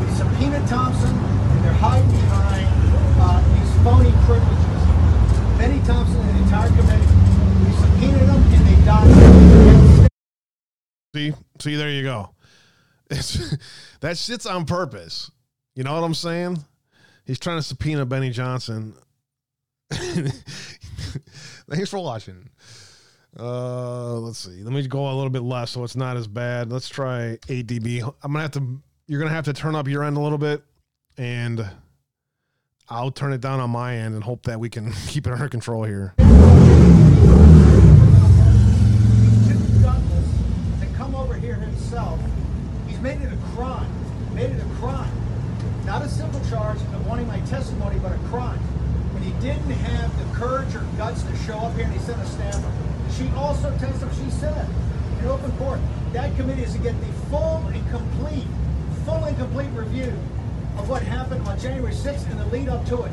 We 0.00 0.14
subpoena 0.16 0.66
Thompson, 0.66 1.16
and 1.16 1.64
they're 1.64 1.72
hiding 1.74 2.10
behind 2.10 2.66
uh, 3.20 3.40
these 3.54 3.72
phony 3.84 4.12
privileges. 4.26 5.58
Bennie 5.58 5.86
Thompson 5.86 6.20
and 6.20 6.38
the 6.38 6.42
entire 6.42 6.68
committee. 6.70 7.06
We 7.64 7.72
subpoenaed 7.72 8.28
them, 8.28 8.42
and 8.52 8.66
they 8.66 8.84
died. 8.84 10.08
See, 11.14 11.32
see, 11.60 11.76
there 11.76 11.90
you 11.90 12.02
go. 12.02 12.30
That 14.00 14.18
shit's 14.18 14.46
on 14.46 14.64
purpose. 14.64 15.30
You 15.76 15.84
know 15.84 15.94
what 15.94 16.02
I'm 16.02 16.14
saying? 16.14 16.58
He's 17.24 17.38
trying 17.38 17.58
to 17.58 17.62
subpoena 17.62 18.04
Benny 18.04 18.30
Johnson. 18.30 18.94
Thanks 21.70 21.90
for 21.90 21.98
watching. 21.98 22.48
Uh, 23.38 24.18
let's 24.18 24.38
see. 24.38 24.62
Let 24.62 24.72
me 24.72 24.86
go 24.86 25.10
a 25.10 25.14
little 25.14 25.30
bit 25.30 25.42
less 25.42 25.70
so 25.70 25.84
it's 25.84 25.96
not 25.96 26.16
as 26.16 26.26
bad. 26.26 26.70
Let's 26.70 26.88
try 26.88 27.38
8 27.48 27.66
dB. 27.66 28.02
I'm 28.22 28.32
gonna 28.32 28.42
have 28.42 28.50
to. 28.52 28.82
You're 29.06 29.20
gonna 29.20 29.32
have 29.32 29.46
to 29.46 29.52
turn 29.52 29.74
up 29.74 29.88
your 29.88 30.04
end 30.04 30.16
a 30.16 30.20
little 30.20 30.38
bit, 30.38 30.62
and 31.16 31.66
I'll 32.88 33.10
turn 33.10 33.32
it 33.32 33.40
down 33.40 33.58
on 33.58 33.70
my 33.70 33.96
end 33.96 34.14
and 34.14 34.22
hope 34.22 34.44
that 34.44 34.60
we 34.60 34.68
can 34.68 34.92
keep 35.06 35.26
it 35.26 35.32
under 35.32 35.48
control 35.48 35.84
here. 35.84 36.14
Come 40.96 41.14
over 41.16 41.34
here 41.34 41.54
himself. 41.56 42.20
He's 42.86 43.00
made 43.00 43.20
it 43.22 43.32
a 43.32 43.56
crime. 43.56 43.90
Made 44.34 44.50
it 44.50 44.62
a 44.62 44.74
crime. 44.76 45.10
Not 45.84 46.02
a 46.02 46.08
simple 46.08 46.40
charge 46.48 46.78
of 46.78 47.06
wanting 47.06 47.26
my 47.26 47.40
testimony, 47.40 47.98
but 47.98 48.12
a 48.12 48.18
crime. 48.28 48.60
Didn't 49.42 49.70
have 49.72 50.16
the 50.16 50.38
courage 50.38 50.72
or 50.76 50.84
guts 50.96 51.24
to 51.24 51.36
show 51.38 51.58
up 51.58 51.74
here 51.74 51.86
and 51.86 51.92
he 51.92 51.98
sent 51.98 52.22
a 52.22 52.26
staffer. 52.26 52.72
She 53.18 53.28
also 53.30 53.76
testified, 53.76 54.14
she 54.14 54.30
said 54.30 54.68
in 55.18 55.26
open 55.26 55.50
court, 55.58 55.80
that 56.12 56.36
committee 56.36 56.62
is 56.62 56.74
to 56.74 56.78
get 56.78 56.94
the 57.00 57.12
full 57.28 57.66
and 57.66 57.90
complete, 57.90 58.46
full 59.04 59.24
and 59.24 59.36
complete 59.36 59.68
review 59.70 60.16
of 60.78 60.88
what 60.88 61.02
happened 61.02 61.44
on 61.48 61.58
January 61.58 61.92
6th 61.92 62.30
and 62.30 62.38
the 62.38 62.46
lead 62.56 62.68
up 62.68 62.86
to 62.86 63.02
it. 63.02 63.10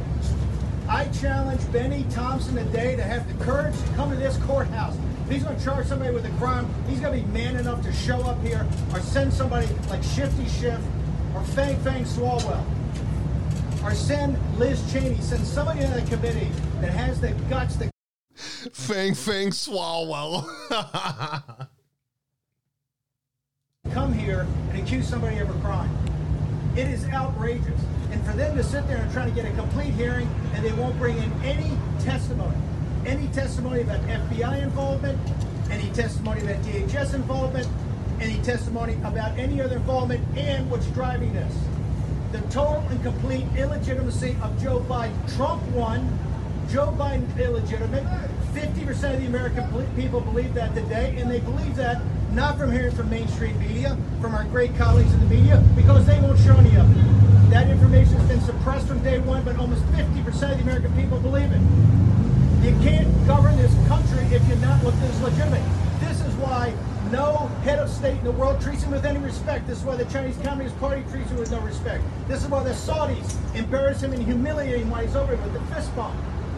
I 0.87 1.05
challenge 1.05 1.61
Bennie 1.71 2.05
Thompson 2.11 2.57
today 2.57 2.95
to 2.95 3.01
have 3.01 3.27
the 3.27 3.43
courage 3.43 3.75
to 3.75 3.87
come 3.95 4.11
to 4.11 4.15
this 4.15 4.37
courthouse. 4.37 4.95
If 5.25 5.31
he's 5.31 5.43
going 5.43 5.57
to 5.57 5.65
charge 5.65 5.87
somebody 5.87 6.13
with 6.13 6.25
a 6.25 6.37
crime, 6.37 6.71
he's 6.87 6.99
going 6.99 7.19
to 7.19 7.25
be 7.25 7.33
man 7.33 7.55
enough 7.55 7.81
to 7.81 7.91
show 7.91 8.21
up 8.21 8.39
here 8.43 8.67
or 8.93 8.99
send 8.99 9.33
somebody 9.33 9.67
like 9.89 10.03
Shifty 10.03 10.47
Schiff 10.47 10.79
or 11.33 11.43
Fang 11.43 11.75
Fang 11.79 12.03
Swalwell 12.03 12.63
or 13.89 13.95
send 13.95 14.37
Liz 14.59 14.79
Cheney, 14.93 15.19
send 15.19 15.45
somebody 15.47 15.81
in 15.81 15.91
the 15.91 16.01
committee 16.03 16.51
that 16.79 16.91
has 16.91 17.19
the 17.19 17.31
guts 17.49 17.75
to 17.77 17.89
Fang 18.71 19.15
Fang 19.15 19.49
Swalwell. 19.49 20.47
come 23.91 24.13
here 24.13 24.45
and 24.69 24.79
accuse 24.79 25.07
somebody 25.07 25.39
of 25.39 25.49
a 25.49 25.59
crime. 25.61 25.89
It 26.75 26.87
is 26.87 27.03
outrageous. 27.05 27.81
And 28.11 28.23
for 28.25 28.33
them 28.33 28.55
to 28.57 28.63
sit 28.63 28.87
there 28.87 28.97
and 28.97 29.11
try 29.11 29.25
to 29.25 29.31
get 29.31 29.45
a 29.45 29.51
complete 29.55 29.93
hearing 29.95 30.29
and 30.53 30.63
they 30.63 30.73
won't 30.73 30.97
bring 30.99 31.17
in 31.17 31.31
any 31.41 31.75
testimony, 31.99 32.57
any 33.07 33.27
testimony 33.29 33.81
about 33.81 34.01
FBI 34.01 34.61
involvement, 34.61 35.19
any 35.71 35.89
testimony 35.93 36.41
about 36.41 36.61
DHS 36.61 37.15
involvement, 37.15 37.67
any 38.21 38.37
testimony 38.43 38.93
about 39.03 39.37
any 39.39 39.59
other 39.61 39.77
involvement 39.77 40.23
and 40.37 40.69
what's 40.69 40.85
driving 40.87 41.33
this. 41.33 41.53
The 42.31 42.41
total 42.51 42.85
and 42.89 43.01
complete 43.01 43.45
illegitimacy 43.57 44.37
of 44.43 44.61
Joe 44.61 44.81
Biden. 44.87 45.35
Trump 45.35 45.63
won. 45.71 46.07
Joe 46.69 46.93
Biden 46.95 47.25
illegitimate. 47.39 48.03
50% 48.53 49.15
of 49.15 49.21
the 49.21 49.25
American 49.25 49.65
people 49.95 50.21
believe 50.21 50.53
that 50.53 50.75
today, 50.75 51.15
and 51.17 51.29
they 51.29 51.39
believe 51.39 51.75
that 51.75 52.01
not 52.33 52.57
from 52.59 52.71
hearing 52.71 52.93
from 52.93 53.09
mainstream 53.09 53.57
media, 53.59 53.97
from 54.21 54.35
our 54.35 54.43
great 54.45 54.75
colleagues 54.77 55.11
in 55.11 55.19
the 55.21 55.35
media, 55.35 55.63
because 55.75 56.05
they 56.05 56.19
won't 56.19 56.37
show 56.39 56.55
any 56.57 56.75
of 56.75 56.85
it. 56.85 57.49
That 57.49 57.67
information 57.67 58.13
has 58.17 58.27
been 58.27 58.41
suppressed 58.41 58.87
from 58.87 59.01
day 59.01 59.17
one, 59.17 59.43
but 59.43 59.57
almost 59.57 59.81
50% 59.85 60.27
of 60.27 60.57
the 60.57 60.63
American 60.63 60.93
people 60.95 61.19
believe 61.19 61.51
it. 61.51 61.61
You 62.61 62.77
can't 62.83 63.09
govern 63.25 63.57
this 63.57 63.73
country 63.87 64.21
if 64.35 64.47
you're 64.47 64.57
not 64.57 64.83
looked 64.83 64.97
at 64.97 65.09
as 65.09 65.21
legitimate. 65.21 65.63
This 65.99 66.21
is 66.21 66.33
why 66.35 66.73
no 67.11 67.47
head 67.63 67.79
of 67.79 67.89
state 67.89 68.17
in 68.17 68.23
the 68.23 68.31
world 68.31 68.61
treats 68.61 68.83
him 68.83 68.91
with 68.91 69.05
any 69.05 69.19
respect. 69.19 69.67
This 69.67 69.79
is 69.79 69.83
why 69.83 69.95
the 69.95 70.05
Chinese 70.05 70.37
Communist 70.43 70.79
Party 70.79 71.03
treats 71.11 71.29
him 71.29 71.37
with 71.37 71.51
no 71.51 71.59
respect. 71.61 72.03
This 72.27 72.43
is 72.43 72.49
why 72.49 72.63
the 72.63 72.71
Saudis 72.71 73.35
embarrass 73.55 74.01
him 74.01 74.13
and 74.13 74.23
humiliate 74.23 74.81
him 74.81 74.89
while 74.89 75.01
he's 75.01 75.15
over 75.15 75.35
with 75.35 75.53
the 75.53 75.61
fist 75.73 75.95
bump. 75.95 76.15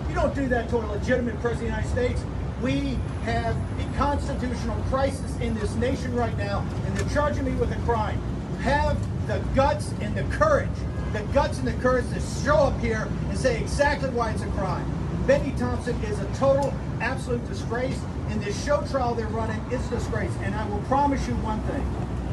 You 0.09 0.15
don't 0.15 0.35
do 0.35 0.47
that 0.47 0.69
to 0.69 0.77
a 0.77 0.85
legitimate 0.87 1.39
president 1.39 1.53
of 1.53 1.59
the 1.59 1.65
United 1.65 1.89
States. 1.89 2.23
We 2.61 2.99
have 3.23 3.55
a 3.55 3.97
constitutional 3.97 4.75
crisis 4.89 5.37
in 5.39 5.55
this 5.55 5.73
nation 5.75 6.13
right 6.13 6.37
now, 6.37 6.65
and 6.85 6.97
they're 6.97 7.09
charging 7.13 7.45
me 7.45 7.51
with 7.53 7.71
a 7.71 7.79
crime. 7.81 8.21
Have 8.61 8.97
the 9.27 9.39
guts 9.55 9.93
and 10.01 10.15
the 10.15 10.23
courage, 10.35 10.69
the 11.13 11.21
guts 11.33 11.59
and 11.59 11.67
the 11.67 11.73
courage 11.81 12.05
to 12.13 12.19
show 12.43 12.57
up 12.57 12.79
here 12.79 13.07
and 13.29 13.37
say 13.37 13.61
exactly 13.61 14.09
why 14.09 14.31
it's 14.31 14.43
a 14.43 14.47
crime. 14.49 14.85
Bennie 15.25 15.53
Thompson 15.57 15.95
is 16.03 16.19
a 16.19 16.25
total, 16.35 16.73
absolute 16.99 17.47
disgrace, 17.47 17.99
and 18.31 18.41
this 18.41 18.65
show 18.65 18.81
trial 18.87 19.13
they're 19.13 19.27
running 19.27 19.59
is 19.71 19.85
a 19.87 19.89
disgrace. 19.89 20.31
And 20.41 20.55
I 20.55 20.67
will 20.69 20.79
promise 20.83 21.27
you 21.27 21.33
one 21.35 21.59
thing. 21.63 21.81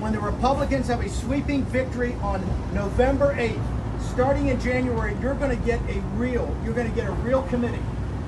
When 0.01 0.13
the 0.13 0.21
Republicans 0.21 0.87
have 0.87 1.01
a 1.01 1.09
sweeping 1.09 1.65
victory 1.65 2.15
on 2.23 2.41
November 2.73 3.35
8th, 3.35 3.61
starting 4.13 4.47
in 4.47 4.61
January, 4.61 5.17
you're 5.21 5.35
going 5.35 5.51
to 5.51 5.67
get 5.67 5.81
a 5.91 6.01
real, 6.15 6.57
you're 6.65 6.73
going 6.73 6.89
to 6.89 6.95
get 6.95 7.09
a 7.09 7.13
real 7.13 7.43
committee. 7.43 7.83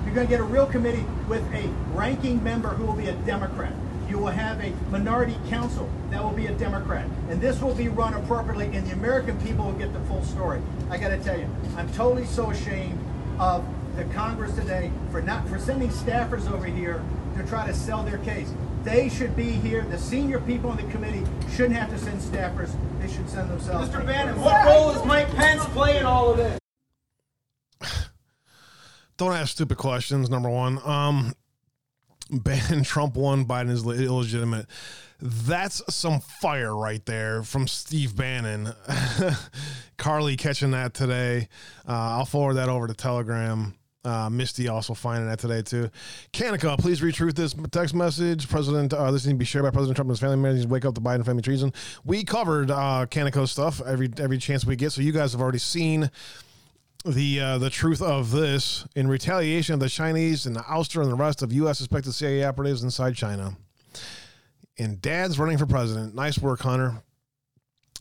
You're 0.05 0.15
going 0.15 0.27
to 0.27 0.31
get 0.31 0.41
a 0.41 0.45
real 0.45 0.67
committee 0.67 1.05
with 1.29 1.45
a 1.55 1.69
ranking 1.95 2.43
member 2.43 2.71
who 2.71 2.85
will 2.85 2.95
be 2.95 3.07
a 3.07 3.15
Democrat. 3.25 3.73
You 4.09 4.19
will 4.19 4.27
have 4.27 4.61
a 4.61 4.73
minority 4.91 5.37
council 5.49 5.89
that 6.11 6.21
will 6.21 6.33
be 6.33 6.47
a 6.47 6.55
Democrat. 6.55 7.07
And 7.29 7.41
this 7.41 7.63
will 7.63 7.75
be 7.75 7.87
run 7.87 8.15
appropriately, 8.15 8.77
and 8.77 8.85
the 8.85 8.95
American 8.95 9.41
people 9.43 9.67
will 9.67 9.79
get 9.79 9.93
the 9.93 10.01
full 10.01 10.25
story. 10.25 10.61
I 10.91 10.99
got 10.99 11.11
to 11.11 11.19
tell 11.19 11.39
you, 11.39 11.49
I'm 11.77 11.93
totally 11.93 12.27
so 12.27 12.51
ashamed 12.51 12.99
of 13.39 13.65
the 14.01 14.14
Congress 14.14 14.55
today 14.55 14.90
for 15.10 15.20
not 15.20 15.47
for 15.47 15.59
sending 15.59 15.90
staffers 15.90 16.51
over 16.51 16.64
here 16.64 17.05
to 17.36 17.47
try 17.47 17.66
to 17.66 17.74
sell 17.74 18.02
their 18.02 18.16
case. 18.18 18.51
They 18.82 19.10
should 19.10 19.36
be 19.36 19.51
here. 19.51 19.82
The 19.82 19.98
senior 19.98 20.40
people 20.40 20.70
on 20.70 20.78
the 20.78 20.85
committee 20.85 21.22
shouldn't 21.55 21.77
have 21.77 21.90
to 21.90 21.98
send 21.98 22.18
staffers. 22.18 22.74
They 22.98 23.12
should 23.12 23.28
send 23.28 23.51
themselves. 23.51 23.90
Mr. 23.90 24.06
Bannon, 24.06 24.40
what 24.40 24.64
role 24.64 24.94
does 24.94 25.05
Mike 25.05 25.28
Pence 25.35 25.62
play 25.66 25.98
in 25.98 26.06
all 26.06 26.31
of 26.31 26.39
this? 26.39 26.59
Don't 29.18 29.35
ask 29.35 29.51
stupid 29.51 29.77
questions. 29.77 30.31
Number 30.31 30.48
one, 30.48 30.81
um, 30.82 31.35
Bannon 32.31 32.82
Trump 32.82 33.16
won. 33.16 33.44
Biden 33.44 33.68
is 33.68 33.85
illegitimate. 33.85 34.64
That's 35.20 35.82
some 35.94 36.20
fire 36.20 36.74
right 36.74 37.05
there 37.05 37.43
from 37.43 37.68
Steve 37.68 38.16
Bannon. 38.16 38.72
Carly 39.98 40.39
catching 40.39 40.70
that 40.70 40.94
today. 40.94 41.48
Uh, 41.86 42.16
I'll 42.16 42.24
forward 42.24 42.55
that 42.55 42.70
over 42.70 42.86
to 42.86 42.94
Telegram. 42.94 43.74
Uh, 44.02 44.31
Misty 44.31 44.68
also 44.68 44.94
finding 44.94 45.28
that 45.28 45.39
today 45.39 45.60
too. 45.60 45.90
Kanika, 46.32 46.78
please 46.78 47.02
retruth 47.02 47.35
this 47.35 47.55
text 47.70 47.94
message. 47.94 48.48
President, 48.48 48.94
uh, 48.94 49.10
this 49.10 49.27
needs 49.27 49.35
to 49.35 49.39
be 49.39 49.44
shared 49.44 49.64
by 49.64 49.70
President 49.70 49.97
Trump 49.97 50.09
and 50.09 50.12
his 50.12 50.20
family 50.20 50.36
members. 50.36 50.66
Wake 50.66 50.86
up 50.86 50.94
the 50.94 51.02
Biden 51.02 51.24
family 51.24 51.43
treason. 51.43 51.72
We 52.05 52.24
covered 52.24 52.70
uh, 52.70 53.06
stuff 53.44 53.82
every 53.85 54.10
every 54.18 54.39
chance 54.39 54.64
we 54.64 54.77
get, 54.77 54.93
so 54.93 55.02
you 55.02 55.12
guys 55.12 55.32
have 55.32 55.43
already 55.43 55.59
seen 55.59 56.10
the 57.05 57.40
uh, 57.40 57.59
the 57.59 57.68
truth 57.68 58.01
of 58.01 58.31
this 58.31 58.86
in 58.94 59.06
retaliation 59.06 59.74
of 59.74 59.81
the 59.81 59.89
Chinese 59.89 60.47
and 60.47 60.56
the 60.56 60.60
ouster 60.60 61.02
and 61.02 61.10
the 61.10 61.16
rest 61.16 61.43
of 61.43 61.52
U.S. 61.52 61.78
suspected 61.78 62.12
CIA 62.12 62.44
operatives 62.44 62.82
inside 62.82 63.14
China. 63.16 63.56
And 64.78 65.01
Dad's 65.02 65.39
running 65.39 65.59
for 65.59 65.66
president. 65.66 66.14
Nice 66.14 66.39
work, 66.39 66.60
Hunter. 66.60 67.02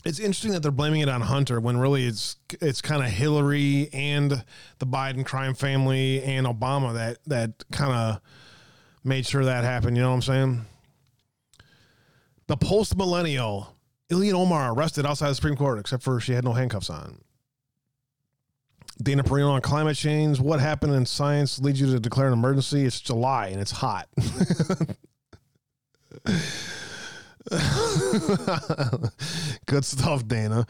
It's 0.04 0.18
interesting 0.18 0.52
that 0.52 0.62
they're 0.62 0.70
blaming 0.70 1.02
it 1.02 1.08
on 1.08 1.20
Hunter 1.20 1.60
when 1.60 1.76
really 1.78 2.06
it's 2.06 2.36
it's 2.60 2.80
kind 2.80 3.02
of 3.02 3.10
Hillary 3.10 3.90
and 3.92 4.44
the 4.78 4.86
Biden 4.86 5.24
crime 5.26 5.54
family 5.54 6.22
and 6.22 6.46
Obama 6.46 6.94
that 6.94 7.18
that 7.26 7.64
kind 7.70 7.92
of 7.92 8.20
made 9.04 9.26
sure 9.26 9.44
that 9.44 9.64
happened. 9.64 9.96
You 9.96 10.02
know 10.02 10.10
what 10.10 10.16
I'm 10.16 10.22
saying? 10.22 10.64
The 12.46 12.56
post 12.56 12.96
millennial 12.96 13.76
Ilhan 14.10 14.32
Omar 14.32 14.72
arrested 14.74 15.06
outside 15.06 15.28
the 15.28 15.34
Supreme 15.34 15.56
Court, 15.56 15.78
except 15.78 16.02
for 16.02 16.18
she 16.20 16.32
had 16.32 16.44
no 16.44 16.52
handcuffs 16.52 16.90
on. 16.90 17.20
Dana 19.02 19.22
Perino 19.22 19.50
on 19.52 19.60
climate 19.62 19.96
change. 19.96 20.40
What 20.40 20.60
happened 20.60 20.94
in 20.94 21.06
science 21.06 21.58
leads 21.60 21.80
you 21.80 21.86
to 21.92 22.00
declare 22.00 22.26
an 22.26 22.32
emergency? 22.32 22.84
It's 22.84 23.00
July 23.00 23.48
and 23.48 23.60
it's 23.60 23.70
hot. 23.70 24.08
Good 29.66 29.84
stuff, 29.84 30.26
Dana. 30.26 30.66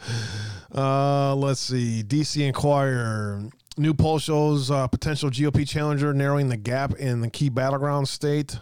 Uh, 0.73 1.35
let's 1.35 1.59
see. 1.59 2.03
DC 2.03 2.45
Inquirer. 2.45 3.43
New 3.77 3.93
poll 3.93 4.19
shows 4.19 4.71
uh, 4.71 4.87
potential 4.87 5.29
GOP 5.29 5.67
challenger 5.67 6.13
narrowing 6.13 6.49
the 6.49 6.57
gap 6.57 6.93
in 6.95 7.21
the 7.21 7.29
key 7.29 7.49
battleground 7.49 8.07
state. 8.07 8.57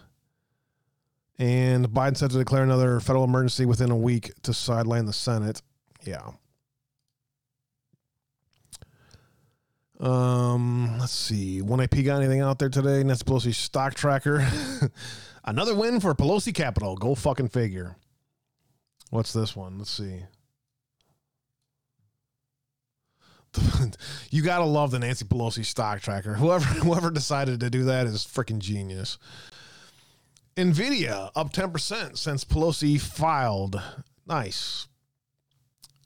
And 1.38 1.88
Biden 1.88 2.18
set 2.18 2.32
to 2.32 2.38
declare 2.38 2.64
another 2.64 3.00
federal 3.00 3.24
emergency 3.24 3.66
within 3.66 3.90
a 3.90 3.96
week 3.96 4.34
to 4.44 4.54
sideline 4.54 5.06
the 5.06 5.14
Senate. 5.14 5.62
Yeah. 6.04 6.32
Um, 10.00 10.98
let's 11.00 11.14
see. 11.14 11.62
1AP 11.62 12.06
got 12.06 12.22
anything 12.22 12.42
out 12.42 12.60
there 12.60 12.70
today? 12.70 13.04
Nancy 13.04 13.24
Pelosi 13.24 13.54
stock 13.54 13.94
tracker. 13.94 14.48
Another 15.46 15.74
win 15.74 16.00
for 16.00 16.14
Pelosi 16.14 16.54
Capital. 16.54 16.96
Go 16.96 17.16
fucking 17.16 17.50
figure. 17.50 17.96
What's 19.10 19.34
this 19.34 19.56
one? 19.56 19.78
Let's 19.78 19.92
see. 19.92 20.24
you 24.30 24.44
gotta 24.44 24.66
love 24.66 24.92
the 24.92 25.00
Nancy 25.00 25.26
Pelosi 25.26 25.66
stock 25.66 26.02
tracker. 26.02 26.36
Whoever 26.36 26.66
whoever 26.80 27.10
decided 27.12 27.60
to 27.62 27.70
do 27.70 27.86
that 27.86 28.08
is 28.08 28.26
freaking 28.26 28.60
genius. 28.60 29.18
Nvidia 30.56 31.32
up 31.36 31.54
10% 31.54 32.18
since 32.18 32.44
Pelosi 32.44 33.00
filed. 33.00 33.82
Nice. 34.28 34.88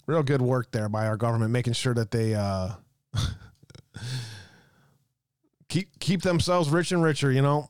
Real 0.05 0.21
good 0.21 0.41
work 0.41 0.71
there 0.71 0.89
by 0.89 1.07
our 1.07 1.17
government 1.17 1.51
making 1.51 1.73
sure 1.73 1.93
that 1.93 2.11
they 2.11 2.35
uh 2.35 2.69
keep 5.69 5.99
keep 5.99 6.21
themselves 6.21 6.69
rich 6.69 6.91
and 6.91 7.03
richer, 7.03 7.31
you 7.31 7.41
know. 7.41 7.69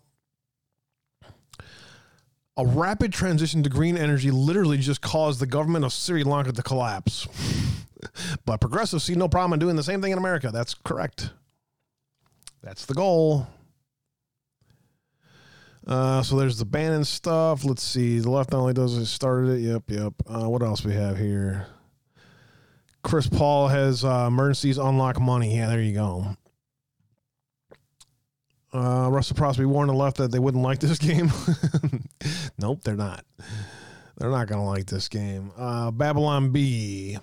A 2.56 2.66
rapid 2.66 3.12
transition 3.12 3.64
to 3.64 3.70
green 3.70 3.98
energy 3.98 4.30
literally 4.30 4.78
just 4.78 5.02
caused 5.02 5.40
the 5.40 5.48
government 5.48 5.86
of 5.86 5.92
Sri 5.92 6.24
Lanka 6.24 6.52
to 6.52 6.62
collapse. 6.62 7.28
but 8.46 8.62
progressives 8.62 9.04
see 9.04 9.16
no 9.16 9.28
problem 9.28 9.54
in 9.54 9.60
doing 9.60 9.76
the 9.76 9.84
same 9.84 10.02
thing 10.02 10.12
in 10.12 10.18
America. 10.18 10.52
That's 10.52 10.74
correct. 10.76 11.32
That's 12.62 12.86
the 12.86 12.94
goal. 12.94 13.48
Uh, 15.86 16.22
so 16.22 16.38
there's 16.38 16.58
the 16.58 16.66
Bannon 16.66 17.04
stuff. 17.04 17.66
Let's 17.66 17.84
see. 17.84 18.20
The 18.20 18.30
left 18.30 18.52
not 18.52 18.60
only 18.60 18.74
does 18.74 18.98
it 18.98 19.06
started 19.08 19.58
it. 19.58 19.60
Yep, 19.62 19.84
yep. 19.88 20.14
Uh, 20.28 20.50
what 20.50 20.62
else 20.62 20.86
we 20.86 20.94
have 20.94 21.18
here? 21.18 21.68
Chris 23.04 23.28
Paul 23.28 23.68
has 23.68 24.06
uh, 24.06 24.26
emergencies 24.28 24.78
unlock 24.78 25.20
money. 25.20 25.58
Yeah, 25.58 25.68
there 25.68 25.82
you 25.82 25.94
go. 25.94 26.38
Uh, 28.74 29.08
Russell 29.12 29.36
Prosby 29.36 29.66
warned 29.66 29.90
the 29.90 29.94
left 29.94 30.18
that 30.18 30.32
they 30.32 30.40
wouldn't 30.40 30.64
like 30.64 30.80
this 30.80 30.98
game. 31.00 31.32
nope, 32.58 32.80
they're 32.84 32.96
not. 32.96 33.24
They're 34.18 34.32
not 34.32 34.48
going 34.48 34.62
to 34.62 34.66
like 34.68 34.88
this 34.88 35.08
game. 35.08 35.52
Uh, 35.58 35.92
Babylon 35.92 36.52
Bee. 36.52 37.18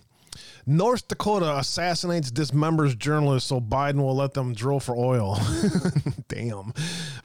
North 0.67 1.09
Dakota 1.09 1.57
assassinates 1.59 2.31
dismembers 2.31 2.97
journalists 2.97 3.49
so 3.49 3.61
Biden 3.61 3.97
will 3.97 4.15
let 4.15 4.35
them 4.35 4.55
drill 4.55 4.79
for 4.79 4.95
oil. 4.97 5.41
Damn. 6.29 6.73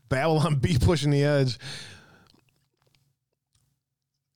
Babylon 0.09 0.55
Bee 0.55 0.77
pushing 0.79 1.11
the 1.11 1.23
edge. 1.23 1.59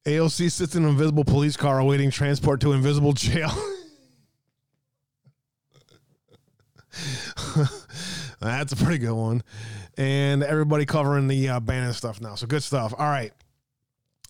AOC 0.06 0.52
sits 0.52 0.76
in 0.76 0.84
an 0.84 0.90
invisible 0.90 1.24
police 1.24 1.57
car 1.57 1.80
awaiting 1.80 2.11
transport 2.11 2.61
to 2.61 2.74
invisible 2.74 3.14
jail. 3.14 3.52
That's 8.40 8.74
a 8.74 8.76
pretty 8.76 8.99
good 8.99 9.14
one. 9.14 9.44
And 9.98 10.44
everybody 10.44 10.86
covering 10.86 11.28
the 11.28 11.49
uh, 11.49 11.60
Bannon 11.60 11.94
stuff 11.94 12.22
now. 12.22 12.36
So 12.36 12.48
good 12.48 12.64
stuff. 12.64 12.94
All 12.98 13.10
right. 13.10 13.34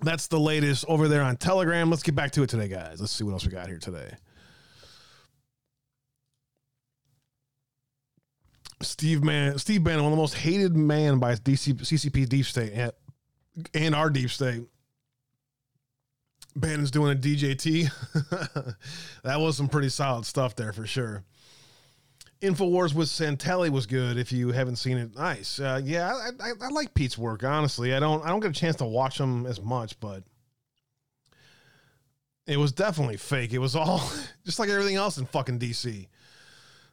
That's 0.02 0.28
the 0.28 0.40
latest 0.40 0.86
over 0.88 1.08
there 1.08 1.22
on 1.22 1.38
Telegram. 1.38 1.90
Let's 1.90 2.04
get 2.04 2.16
back 2.16 2.32
to 2.32 2.44
it 2.44 2.50
today, 2.50 2.70
guys. 2.70 3.00
Let's 3.00 3.12
see 3.12 3.24
what 3.24 3.34
else 3.34 3.46
we 3.46 3.52
got 3.52 3.68
here 3.68 3.80
today. 3.80 4.14
Steve 8.82 9.24
Man, 9.24 9.58
Steve 9.58 9.84
Bannon, 9.84 10.04
one 10.04 10.14
of 10.14 10.18
the 10.18 10.22
most 10.22 10.36
hated 10.36 10.76
man 10.76 11.20
by 11.20 11.36
DC, 11.36 11.74
CCP 11.76 12.30
deep 12.30 12.46
state 12.46 12.72
and, 12.74 12.92
and 13.74 13.94
our 13.94 14.10
deep 14.10 14.30
state. 14.30 14.64
Bannon's 16.56 16.92
doing 16.92 17.12
a 17.12 17.20
DJT. 17.20 18.76
that 19.24 19.40
was 19.40 19.58
some 19.58 19.68
pretty 19.68 19.90
solid 19.90 20.26
stuff 20.26 20.56
there 20.56 20.74
for 20.74 20.86
sure. 20.88 21.24
Infowars 22.42 22.94
with 22.94 23.10
Santelli 23.10 23.70
was 23.70 23.86
good. 23.86 24.18
If 24.18 24.32
you 24.32 24.52
haven't 24.52 24.78
seen 24.78 24.98
it, 24.98 25.16
nice. 25.16 25.60
Uh, 25.60 25.82
yeah, 25.84 26.14
I, 26.14 26.30
I, 26.42 26.52
I, 26.62 26.68
like 26.70 26.94
Pete's 26.94 27.18
work. 27.18 27.44
Honestly, 27.44 27.94
I 27.94 28.00
don't 28.00 28.24
I 28.24 28.30
don't 28.30 28.40
get 28.40 28.52
a 28.52 28.54
chance 28.54 28.78
to 28.78 28.86
watch 28.86 29.20
him 29.20 29.46
as 29.46 29.60
much, 29.62 30.00
but 30.00 30.24
it 32.48 32.58
was 32.58 32.72
definitely 32.72 33.18
fake. 33.18 33.52
It 33.52 33.60
was 33.60 33.76
all 33.76 34.10
just 34.46 34.58
like 34.58 34.70
everything 34.70 34.96
else 34.96 35.18
in 35.18 35.26
fucking 35.26 35.60
DC. 35.60 36.08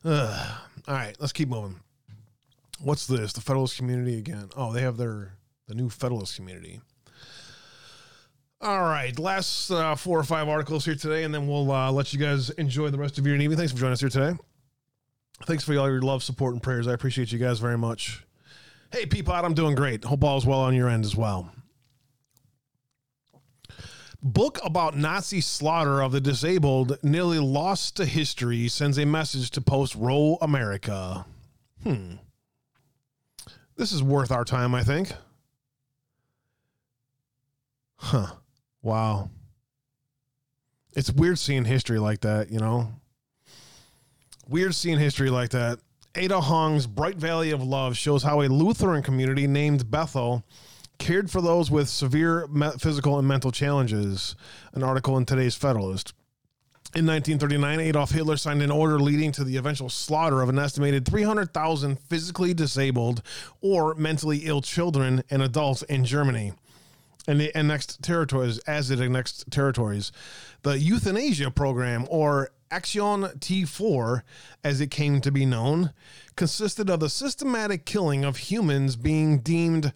Ugh. 0.04 0.58
All 0.88 0.94
right, 0.94 1.16
let's 1.20 1.32
keep 1.32 1.48
moving. 1.48 1.80
What's 2.80 3.06
this? 3.06 3.32
The 3.32 3.40
Federalist 3.40 3.76
community 3.76 4.18
again? 4.18 4.50
Oh, 4.56 4.72
they 4.72 4.82
have 4.82 4.96
their 4.96 5.32
the 5.68 5.74
new 5.74 5.88
Federalist 5.88 6.34
community. 6.34 6.80
All 8.60 8.82
right, 8.82 9.16
last 9.16 9.70
uh, 9.70 9.94
four 9.94 10.18
or 10.18 10.24
five 10.24 10.48
articles 10.48 10.84
here 10.84 10.94
today, 10.96 11.22
and 11.22 11.32
then 11.32 11.46
we'll 11.46 11.70
uh, 11.70 11.92
let 11.92 12.12
you 12.12 12.18
guys 12.18 12.50
enjoy 12.50 12.88
the 12.88 12.98
rest 12.98 13.18
of 13.18 13.26
your 13.26 13.36
evening. 13.36 13.56
Thanks 13.56 13.70
for 13.70 13.78
joining 13.78 13.92
us 13.92 14.00
here 14.00 14.08
today. 14.08 14.36
Thanks 15.44 15.64
for 15.64 15.76
all 15.78 15.90
your 15.90 16.00
love, 16.00 16.22
support, 16.22 16.54
and 16.54 16.62
prayers. 16.62 16.88
I 16.88 16.92
appreciate 16.92 17.30
you 17.30 17.38
guys 17.38 17.58
very 17.58 17.76
much. 17.76 18.24
Hey, 18.90 19.04
Peapod, 19.04 19.44
I'm 19.44 19.54
doing 19.54 19.74
great. 19.74 20.04
Hope 20.04 20.24
all 20.24 20.38
is 20.38 20.46
well 20.46 20.60
on 20.60 20.74
your 20.74 20.88
end 20.88 21.04
as 21.04 21.14
well. 21.14 21.52
Book 24.22 24.58
about 24.64 24.96
Nazi 24.96 25.40
slaughter 25.40 26.00
of 26.00 26.10
the 26.12 26.20
disabled, 26.20 26.98
nearly 27.02 27.38
lost 27.38 27.96
to 27.96 28.06
history, 28.06 28.66
sends 28.68 28.98
a 28.98 29.04
message 29.04 29.50
to 29.52 29.60
post 29.60 29.94
Roe 29.94 30.38
America. 30.40 31.26
Hmm. 31.82 32.14
This 33.76 33.92
is 33.92 34.02
worth 34.02 34.32
our 34.32 34.44
time, 34.44 34.74
I 34.74 34.82
think. 34.82 35.12
Huh. 37.96 38.28
Wow. 38.82 39.30
It's 40.94 41.12
weird 41.12 41.38
seeing 41.38 41.64
history 41.66 41.98
like 41.98 42.22
that, 42.22 42.50
you 42.50 42.58
know? 42.58 42.94
Weird 44.48 44.76
seeing 44.76 44.98
history 44.98 45.28
like 45.28 45.50
that. 45.50 45.80
Edna 46.14 46.40
Hong's 46.40 46.86
Bright 46.86 47.16
Valley 47.16 47.50
of 47.50 47.64
Love 47.64 47.96
shows 47.96 48.22
how 48.22 48.42
a 48.42 48.46
Lutheran 48.48 49.02
community 49.02 49.48
named 49.48 49.90
Bethel 49.90 50.44
cared 50.98 51.30
for 51.30 51.40
those 51.40 51.68
with 51.68 51.88
severe 51.88 52.46
physical 52.78 53.18
and 53.18 53.26
mental 53.26 53.50
challenges. 53.50 54.36
An 54.72 54.84
article 54.84 55.16
in 55.16 55.26
today's 55.26 55.56
Federalist. 55.56 56.14
In 56.94 57.04
1939, 57.06 57.80
Adolf 57.80 58.12
Hitler 58.12 58.36
signed 58.36 58.62
an 58.62 58.70
order 58.70 59.00
leading 59.00 59.32
to 59.32 59.42
the 59.42 59.56
eventual 59.56 59.90
slaughter 59.90 60.40
of 60.40 60.48
an 60.48 60.60
estimated 60.60 61.04
300,000 61.04 61.98
physically 61.98 62.54
disabled 62.54 63.22
or 63.60 63.96
mentally 63.96 64.42
ill 64.44 64.62
children 64.62 65.24
and 65.28 65.42
adults 65.42 65.82
in 65.82 66.04
Germany 66.04 66.52
and 67.26 67.40
the 67.40 67.54
annexed 67.56 68.02
territories 68.02 68.58
as 68.60 68.90
it 68.90 69.00
annexed 69.00 69.50
territories. 69.50 70.12
The 70.62 70.78
euthanasia 70.78 71.50
program, 71.50 72.06
or 72.08 72.50
Action 72.70 73.22
T4, 73.22 74.22
as 74.64 74.80
it 74.80 74.90
came 74.90 75.20
to 75.20 75.30
be 75.30 75.46
known, 75.46 75.92
consisted 76.34 76.90
of 76.90 77.00
the 77.00 77.08
systematic 77.08 77.84
killing 77.84 78.24
of 78.24 78.36
humans 78.36 78.96
being 78.96 79.40
deemed 79.40 79.92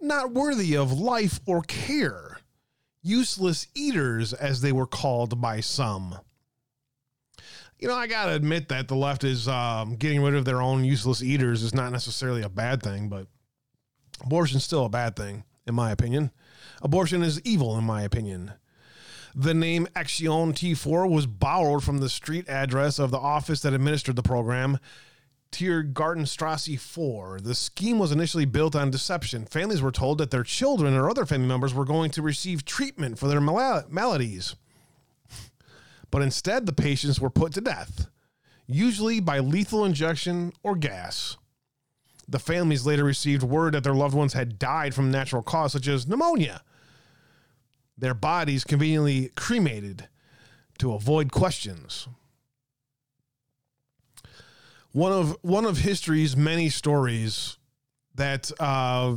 not 0.00 0.32
worthy 0.32 0.76
of 0.76 0.92
life 0.92 1.40
or 1.46 1.62
care, 1.62 2.38
useless 3.02 3.66
eaters, 3.74 4.32
as 4.32 4.60
they 4.60 4.72
were 4.72 4.86
called 4.86 5.40
by 5.40 5.60
some. 5.60 6.18
You 7.78 7.88
know, 7.88 7.94
I 7.94 8.06
gotta 8.06 8.32
admit 8.32 8.68
that 8.68 8.88
the 8.88 8.96
left 8.96 9.24
is 9.24 9.48
um, 9.48 9.96
getting 9.96 10.22
rid 10.22 10.34
of 10.34 10.44
their 10.44 10.62
own 10.62 10.84
useless 10.84 11.22
eaters 11.22 11.62
is 11.62 11.74
not 11.74 11.92
necessarily 11.92 12.42
a 12.42 12.48
bad 12.48 12.82
thing, 12.82 13.08
but 13.08 13.26
abortion's 14.22 14.64
still 14.64 14.86
a 14.86 14.90
bad 14.90 15.16
thing, 15.16 15.44
in 15.66 15.74
my 15.74 15.90
opinion. 15.90 16.30
Abortion 16.82 17.22
is 17.22 17.40
evil, 17.42 17.76
in 17.76 17.84
my 17.84 18.02
opinion. 18.02 18.52
The 19.38 19.52
name 19.52 19.86
Action 19.94 20.54
T4 20.54 21.10
was 21.10 21.26
borrowed 21.26 21.84
from 21.84 21.98
the 21.98 22.08
street 22.08 22.48
address 22.48 22.98
of 22.98 23.10
the 23.10 23.18
office 23.18 23.60
that 23.60 23.74
administered 23.74 24.16
the 24.16 24.22
program, 24.22 24.78
Tiergartenstrasse 25.52 26.80
4. 26.80 27.40
The 27.42 27.54
scheme 27.54 27.98
was 27.98 28.12
initially 28.12 28.46
built 28.46 28.74
on 28.74 28.90
deception. 28.90 29.44
Families 29.44 29.82
were 29.82 29.92
told 29.92 30.16
that 30.18 30.30
their 30.30 30.42
children 30.42 30.94
or 30.94 31.10
other 31.10 31.26
family 31.26 31.48
members 31.48 31.74
were 31.74 31.84
going 31.84 32.10
to 32.12 32.22
receive 32.22 32.64
treatment 32.64 33.18
for 33.18 33.28
their 33.28 33.42
mal- 33.42 33.84
maladies. 33.90 34.56
But 36.10 36.22
instead, 36.22 36.64
the 36.64 36.72
patients 36.72 37.20
were 37.20 37.28
put 37.28 37.52
to 37.54 37.60
death, 37.60 38.06
usually 38.66 39.20
by 39.20 39.40
lethal 39.40 39.84
injection 39.84 40.54
or 40.62 40.76
gas. 40.76 41.36
The 42.26 42.38
families 42.38 42.86
later 42.86 43.04
received 43.04 43.42
word 43.42 43.74
that 43.74 43.84
their 43.84 43.92
loved 43.92 44.14
ones 44.14 44.32
had 44.32 44.58
died 44.58 44.94
from 44.94 45.10
natural 45.10 45.42
causes 45.42 45.72
such 45.72 45.88
as 45.88 46.06
pneumonia. 46.06 46.62
Their 47.98 48.14
bodies 48.14 48.64
conveniently 48.64 49.30
cremated 49.36 50.08
to 50.78 50.92
avoid 50.92 51.32
questions. 51.32 52.08
One 54.92 55.12
of 55.12 55.36
one 55.42 55.64
of 55.64 55.78
history's 55.78 56.36
many 56.36 56.68
stories 56.68 57.58
that 58.14 58.50
uh, 58.60 59.16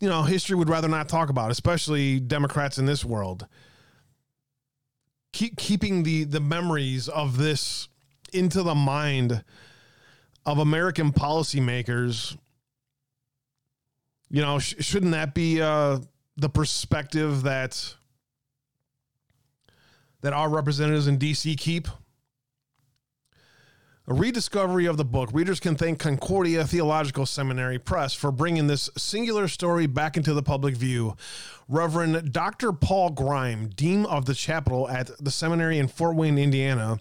you 0.00 0.08
know 0.08 0.22
history 0.22 0.56
would 0.56 0.68
rather 0.68 0.88
not 0.88 1.08
talk 1.08 1.28
about, 1.28 1.50
especially 1.50 2.20
Democrats 2.20 2.78
in 2.78 2.86
this 2.86 3.04
world. 3.04 3.46
Keep 5.32 5.56
keeping 5.56 6.02
the 6.04 6.24
the 6.24 6.40
memories 6.40 7.08
of 7.08 7.36
this 7.36 7.88
into 8.32 8.62
the 8.62 8.74
mind 8.74 9.44
of 10.46 10.58
American 10.58 11.12
policymakers. 11.12 12.36
You 14.30 14.42
know, 14.42 14.58
sh- 14.58 14.74
shouldn't 14.80 15.12
that 15.12 15.34
be 15.34 15.60
uh, 15.60 15.98
the 16.36 16.48
perspective 16.48 17.42
that 17.42 17.94
that 20.20 20.32
our 20.32 20.48
representatives 20.48 21.06
in 21.06 21.18
DC 21.18 21.56
keep? 21.58 21.88
A 24.06 24.12
rediscovery 24.12 24.84
of 24.84 24.98
the 24.98 25.04
book. 25.04 25.30
Readers 25.32 25.60
can 25.60 25.76
thank 25.76 25.98
Concordia 25.98 26.66
Theological 26.66 27.24
Seminary 27.24 27.78
Press 27.78 28.12
for 28.12 28.30
bringing 28.30 28.66
this 28.66 28.90
singular 28.98 29.48
story 29.48 29.86
back 29.86 30.18
into 30.18 30.34
the 30.34 30.42
public 30.42 30.76
view. 30.76 31.16
Reverend 31.68 32.30
Dr. 32.30 32.74
Paul 32.74 33.10
Grime, 33.10 33.70
Dean 33.74 34.04
of 34.04 34.26
the 34.26 34.34
Chapel 34.34 34.90
at 34.90 35.10
the 35.18 35.30
seminary 35.30 35.78
in 35.78 35.88
Fort 35.88 36.16
Wayne, 36.16 36.36
Indiana, 36.36 36.98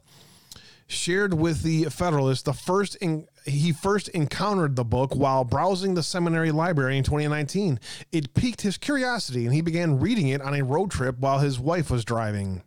shared 0.88 1.34
with 1.34 1.64
the 1.64 1.86
Federalist 1.86 2.46
the 2.46 2.54
first 2.54 2.96
in, 2.96 3.28
he 3.46 3.72
first 3.72 4.08
encountered 4.10 4.76
the 4.76 4.84
book 4.84 5.16
while 5.16 5.44
browsing 5.44 5.94
the 5.94 6.04
seminary 6.04 6.52
library 6.52 6.98
in 6.98 7.04
2019. 7.04 7.80
It 8.12 8.34
piqued 8.34 8.62
his 8.62 8.78
curiosity 8.78 9.46
and 9.46 9.54
he 9.54 9.62
began 9.62 10.00
reading 10.00 10.30
it 10.30 10.42
on 10.42 10.54
a 10.54 10.64
road 10.64 10.92
trip 10.92 11.20
while 11.20 11.40
his 11.40 11.60
wife 11.60 11.92
was 11.92 12.06
driving. 12.06 12.64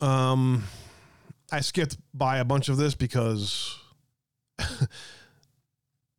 Um, 0.00 0.64
I 1.50 1.60
skipped 1.60 1.96
by 2.12 2.38
a 2.38 2.44
bunch 2.44 2.68
of 2.68 2.76
this 2.76 2.94
because 2.94 3.78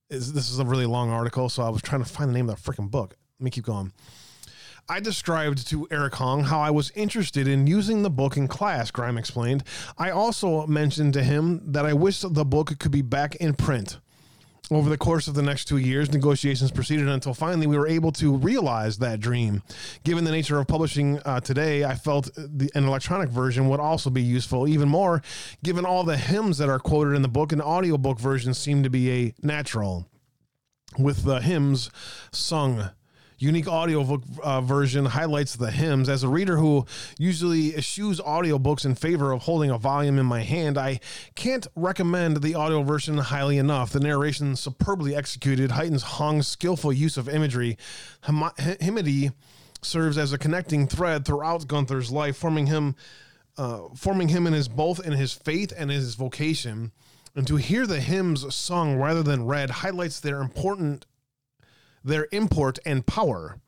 this 0.09 0.35
is 0.35 0.59
a 0.59 0.65
really 0.65 0.85
long 0.85 1.11
article, 1.11 1.47
so 1.49 1.63
I 1.63 1.69
was 1.69 1.81
trying 1.81 2.03
to 2.03 2.09
find 2.09 2.29
the 2.29 2.33
name 2.33 2.49
of 2.49 2.55
that 2.55 2.71
freaking 2.71 2.89
book. 2.89 3.15
Let 3.39 3.43
me 3.43 3.51
keep 3.51 3.65
going. 3.65 3.93
I 4.89 5.01
described 5.01 5.67
to 5.67 5.85
Eric 5.91 6.15
Hong 6.15 6.45
how 6.45 6.61
I 6.61 6.69
was 6.69 6.91
interested 6.91 7.45
in 7.45 7.67
using 7.67 8.03
the 8.03 8.09
book 8.09 8.37
in 8.37 8.47
class, 8.47 8.89
Grime 8.89 9.17
explained. 9.17 9.65
I 9.97 10.11
also 10.11 10.65
mentioned 10.65 11.13
to 11.15 11.23
him 11.23 11.61
that 11.73 11.85
I 11.85 11.91
wished 11.91 12.33
the 12.33 12.45
book 12.45 12.79
could 12.79 12.91
be 12.91 13.01
back 13.01 13.35
in 13.35 13.53
print. 13.53 13.99
Over 14.71 14.89
the 14.89 14.97
course 14.97 15.27
of 15.27 15.33
the 15.33 15.41
next 15.41 15.65
two 15.65 15.77
years, 15.77 16.11
negotiations 16.11 16.71
proceeded 16.71 17.09
until 17.09 17.33
finally 17.33 17.67
we 17.67 17.77
were 17.77 17.87
able 17.87 18.13
to 18.13 18.37
realize 18.37 18.97
that 18.99 19.19
dream. 19.19 19.61
Given 20.05 20.23
the 20.23 20.31
nature 20.31 20.57
of 20.57 20.67
publishing 20.67 21.19
uh, 21.25 21.41
today, 21.41 21.83
I 21.83 21.95
felt 21.95 22.29
the, 22.35 22.69
an 22.73 22.85
electronic 22.85 23.27
version 23.27 23.67
would 23.67 23.81
also 23.81 24.09
be 24.09 24.21
useful. 24.21 24.69
Even 24.69 24.87
more, 24.87 25.21
given 25.63 25.85
all 25.85 26.05
the 26.05 26.17
hymns 26.17 26.59
that 26.59 26.69
are 26.69 26.79
quoted 26.79 27.13
in 27.13 27.23
the 27.23 27.27
book, 27.27 27.51
an 27.51 27.61
audiobook 27.61 28.19
version 28.19 28.53
seemed 28.53 28.85
to 28.85 28.89
be 28.89 29.11
a 29.11 29.33
natural. 29.41 30.07
With 30.97 31.25
the 31.25 31.41
hymns 31.41 31.89
sung 32.31 32.91
unique 33.37 33.67
audio 33.67 34.21
uh, 34.41 34.61
version 34.61 35.05
highlights 35.05 35.55
the 35.55 35.71
hymns. 35.71 36.09
As 36.09 36.23
a 36.23 36.27
reader 36.27 36.57
who 36.57 36.85
usually 37.19 37.75
eschews 37.75 38.19
audiobooks 38.19 38.85
in 38.85 38.95
favor 38.95 39.31
of 39.31 39.43
holding 39.43 39.69
a 39.69 39.77
volume 39.77 40.17
in 40.17 40.25
my 40.25 40.41
hand, 40.41 40.77
I 40.77 40.99
can't 41.35 41.67
recommend 41.75 42.41
the 42.41 42.55
audio 42.55 42.81
version 42.83 43.17
highly 43.17 43.57
enough. 43.57 43.91
The 43.91 43.99
narration, 43.99 44.55
superbly 44.55 45.15
executed, 45.15 45.71
heightens 45.71 46.03
Hong's 46.03 46.47
skillful 46.47 46.91
use 46.91 47.17
of 47.17 47.29
imagery. 47.29 47.77
Hymnody 48.79 49.31
serves 49.81 50.17
as 50.17 50.33
a 50.33 50.37
connecting 50.37 50.87
thread 50.87 51.25
throughout 51.25 51.67
Gunther's 51.67 52.11
life, 52.11 52.37
forming 52.37 52.67
him. 52.67 52.95
Uh, 53.59 53.89
forming 53.95 54.27
him 54.27 54.45
in 54.45 54.53
his 54.53 54.67
both 54.67 55.03
in 55.03 55.13
his 55.13 55.33
faith 55.33 55.73
and 55.75 55.89
his 55.89 56.13
vocation, 56.13 56.91
and 57.35 57.47
to 57.47 57.55
hear 57.55 57.87
the 57.87 57.99
hymns 57.99 58.53
sung 58.53 58.97
rather 58.97 59.23
than 59.23 59.47
read 59.47 59.71
highlights 59.71 60.19
their 60.19 60.41
important 60.41 61.07
their 62.03 62.27
import 62.31 62.79
and 62.85 63.05
power. 63.05 63.59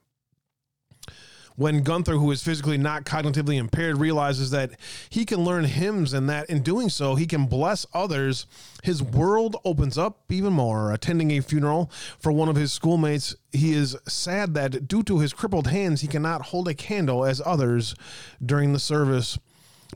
When 1.60 1.84
Gunther, 1.84 2.14
who 2.14 2.32
is 2.32 2.42
physically 2.42 2.78
not 2.78 3.04
cognitively 3.04 3.58
impaired, 3.58 3.98
realizes 3.98 4.50
that 4.52 4.80
he 5.10 5.26
can 5.26 5.44
learn 5.44 5.66
hymns 5.66 6.14
and 6.14 6.30
that 6.30 6.50
in 6.50 6.64
doing 6.64 6.88
so 6.88 7.16
he 7.16 7.26
can 7.26 7.48
bless 7.48 7.86
others, 7.94 8.46
his 8.82 9.04
world 9.04 9.58
opens 9.66 9.98
up 9.98 10.24
even 10.32 10.54
more. 10.54 10.94
Attending 10.94 11.32
a 11.32 11.42
funeral 11.42 11.92
for 12.18 12.32
one 12.32 12.48
of 12.48 12.56
his 12.56 12.72
schoolmates, 12.72 13.36
he 13.52 13.74
is 13.74 13.98
sad 14.08 14.54
that 14.54 14.88
due 14.88 15.04
to 15.04 15.20
his 15.20 15.34
crippled 15.34 15.68
hands, 15.68 16.00
he 16.00 16.08
cannot 16.08 16.44
hold 16.44 16.70
a 16.70 16.74
candle 16.74 17.26
as 17.26 17.42
others 17.46 17.94
during 18.42 18.72
the 18.72 18.80
service. 18.80 19.38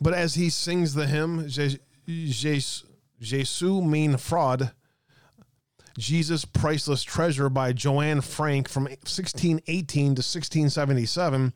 But 0.01 0.13
as 0.13 0.35
he 0.35 0.49
sings 0.49 0.95
the 0.95 1.07
hymn, 1.07 1.47
Jesus 1.47 2.83
mein 3.21 4.17
Freund, 4.17 4.71
Jesus 5.97 6.43
Priceless 6.43 7.03
Treasure 7.03 7.49
by 7.49 7.69
Johann 7.69 8.21
Franck 8.21 8.67
from 8.67 8.83
1618 8.83 9.85
to 9.87 10.19
1677, 10.19 11.53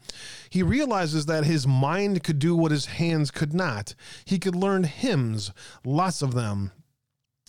he 0.50 0.62
realizes 0.62 1.26
that 1.26 1.46
his 1.46 1.66
mind 1.66 2.24
could 2.24 2.38
do 2.38 2.56
what 2.56 2.72
his 2.72 2.86
hands 2.86 3.32
could 3.32 3.54
not. 3.54 3.96
He 4.26 4.38
could 4.38 4.56
learn 4.56 4.84
hymns, 4.84 5.52
lots 5.84 6.22
of 6.22 6.34
them. 6.34 6.72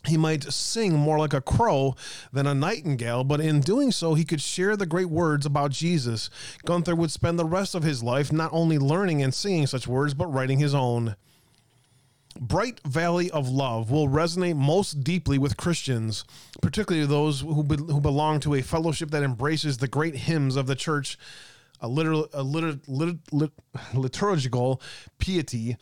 He 0.06 0.16
might 0.16 0.44
sing 0.44 0.94
more 0.94 1.18
like 1.18 1.34
a 1.34 1.40
crow 1.40 1.94
than 2.32 2.46
a 2.46 2.54
nightingale, 2.54 3.24
but 3.24 3.40
in 3.40 3.60
doing 3.60 3.90
so, 3.90 4.14
he 4.14 4.24
could 4.24 4.40
share 4.40 4.76
the 4.76 4.86
great 4.86 5.10
words 5.10 5.44
about 5.44 5.72
Jesus. 5.72 6.30
Gunther 6.64 6.94
would 6.94 7.10
spend 7.10 7.38
the 7.38 7.44
rest 7.44 7.74
of 7.74 7.82
his 7.82 8.02
life 8.02 8.32
not 8.32 8.50
only 8.52 8.78
learning 8.78 9.22
and 9.22 9.34
singing 9.34 9.66
such 9.66 9.88
words, 9.88 10.14
but 10.14 10.32
writing 10.32 10.60
his 10.60 10.74
own. 10.74 11.16
Bright 12.40 12.80
Valley 12.86 13.30
of 13.32 13.48
Love 13.48 13.90
will 13.90 14.06
resonate 14.06 14.56
most 14.56 15.02
deeply 15.02 15.38
with 15.38 15.56
Christians, 15.56 16.24
particularly 16.62 17.06
those 17.06 17.40
who, 17.40 17.64
be, 17.64 17.76
who 17.76 18.00
belong 18.00 18.38
to 18.40 18.54
a 18.54 18.62
fellowship 18.62 19.10
that 19.10 19.24
embraces 19.24 19.78
the 19.78 19.88
great 19.88 20.14
hymns 20.14 20.54
of 20.54 20.68
the 20.68 20.76
church, 20.76 21.18
a, 21.80 21.88
literal, 21.88 22.28
a 22.32 22.44
liter, 22.44 22.78
lit, 22.86 23.16
lit, 23.32 23.50
liturgical 23.92 24.80
piety, 25.18 25.76